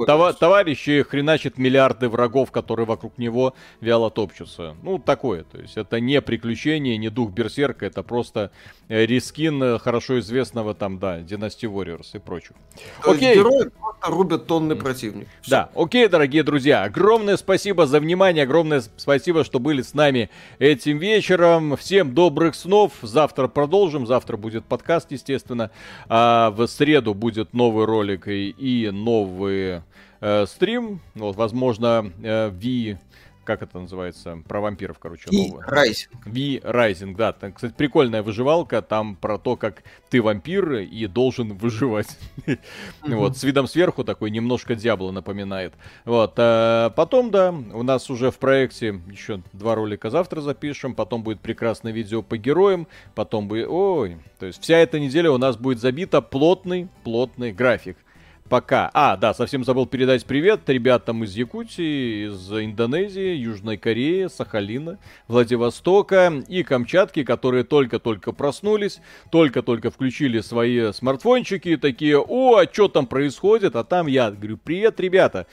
това- 0.05 0.33
товарищ 0.33 0.87
и 0.87 1.01
хреначит 1.01 1.57
миллиарды 1.57 2.07
врагов, 2.07 2.51
которые 2.51 2.85
вокруг 2.85 3.17
него 3.17 3.55
вяло 3.81 4.11
топчутся. 4.11 4.75
Ну, 4.83 4.99
такое. 4.99 5.43
То 5.43 5.57
есть 5.57 5.75
это 5.75 5.99
не 5.99 6.21
приключение, 6.21 6.97
не 6.97 7.09
дух 7.09 7.31
Берсерка, 7.31 7.87
это 7.87 8.03
просто 8.03 8.51
э, 8.89 9.05
рискин 9.05 9.61
э, 9.63 9.79
хорошо 9.79 10.19
известного 10.19 10.75
там, 10.75 10.99
да, 10.99 11.19
Dynasty 11.19 11.71
Warriors 11.71 12.09
и 12.13 12.19
прочих. 12.19 12.51
То 13.03 13.11
Окей. 13.11 13.35
Герои 13.35 13.69
просто 13.69 14.11
рубят 14.11 14.45
тонны 14.45 14.75
противник. 14.99 15.27
Все. 15.41 15.51
Да, 15.51 15.69
окей, 15.75 16.07
дорогие 16.07 16.43
друзья, 16.43 16.83
огромное 16.83 17.37
спасибо 17.37 17.85
за 17.85 17.99
внимание, 17.99 18.43
огромное 18.43 18.83
спасибо, 18.97 19.43
что 19.43 19.59
были 19.59 19.81
с 19.81 19.93
нами 19.93 20.29
этим 20.59 20.97
вечером. 20.97 21.75
Всем 21.77 22.13
добрых 22.13 22.55
снов. 22.55 22.93
Завтра 23.01 23.47
продолжим, 23.47 24.05
завтра 24.05 24.37
будет 24.37 24.65
подкаст, 24.65 25.11
естественно. 25.11 25.71
А 26.07 26.51
в 26.51 26.67
среду 26.67 27.13
будет 27.13 27.53
новый 27.53 27.85
ролик 27.85 28.27
и, 28.27 28.49
и 28.49 28.89
новый 28.89 29.81
э, 30.21 30.45
стрим. 30.47 31.01
Вот, 31.15 31.35
возможно, 31.35 32.11
э, 32.21 32.51
Ви 32.53 32.97
как 33.49 33.63
это 33.63 33.79
называется, 33.79 34.43
про 34.47 34.61
вампиров, 34.61 34.99
короче. 34.99 35.27
V 35.31 35.57
Rising. 35.67 36.09
V 36.23 36.59
Rising, 36.59 37.15
да. 37.15 37.33
Там, 37.33 37.51
кстати, 37.51 37.73
прикольная 37.73 38.21
выживалка, 38.21 38.83
там 38.83 39.15
про 39.15 39.39
то, 39.39 39.55
как 39.55 39.81
ты 40.11 40.21
вампир 40.21 40.75
и 40.75 41.07
должен 41.07 41.53
выживать. 41.57 42.15
Вот, 43.01 43.37
с 43.37 43.43
видом 43.43 43.67
сверху 43.67 44.03
такой 44.03 44.29
немножко 44.29 44.75
Диабло 44.75 45.11
напоминает. 45.11 45.73
Вот, 46.05 46.33
а 46.37 46.91
потом, 46.91 47.31
да, 47.31 47.49
у 47.49 47.81
нас 47.81 48.09
уже 48.11 48.29
в 48.29 48.37
проекте 48.37 49.01
еще 49.09 49.41
два 49.51 49.73
ролика 49.73 50.11
завтра 50.11 50.41
запишем, 50.41 50.93
потом 50.93 51.23
будет 51.23 51.39
прекрасное 51.39 51.91
видео 51.91 52.21
по 52.21 52.37
героям, 52.37 52.87
потом 53.15 53.47
будет... 53.47 53.67
Ой, 53.67 54.17
то 54.37 54.45
есть 54.45 54.61
вся 54.61 54.77
эта 54.77 54.99
неделя 54.99 55.31
у 55.31 55.37
нас 55.39 55.57
будет 55.57 55.79
забита 55.79 56.21
плотный, 56.21 56.87
плотный 57.03 57.51
график 57.51 57.97
пока. 58.49 58.89
А, 58.93 59.15
да, 59.15 59.33
совсем 59.33 59.63
забыл 59.63 59.85
передать 59.85 60.25
привет 60.25 60.67
ребятам 60.67 61.23
из 61.23 61.35
Якутии, 61.35 62.27
из 62.27 62.51
Индонезии, 62.51 63.35
Южной 63.35 63.77
Кореи, 63.77 64.27
Сахалина, 64.27 64.97
Владивостока 65.27 66.33
и 66.47 66.63
Камчатки, 66.63 67.23
которые 67.23 67.63
только-только 67.63 68.31
проснулись, 68.31 68.99
только-только 69.31 69.91
включили 69.91 70.41
свои 70.41 70.91
смартфончики 70.91 71.69
и 71.69 71.77
такие, 71.77 72.19
о, 72.19 72.57
а 72.57 72.65
что 72.71 72.87
там 72.87 73.05
происходит? 73.05 73.75
А 73.75 73.83
там 73.83 74.07
я 74.07 74.31
говорю, 74.31 74.57
привет, 74.57 74.99
ребята, 74.99 75.45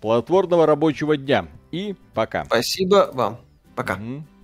плодотворного 0.00 0.64
рабочего 0.64 1.16
дня 1.16 1.46
и 1.72 1.96
пока. 2.14 2.44
Спасибо 2.44 3.10
вам. 3.12 3.40
Пока. 3.74 3.94
Угу. 3.94 4.37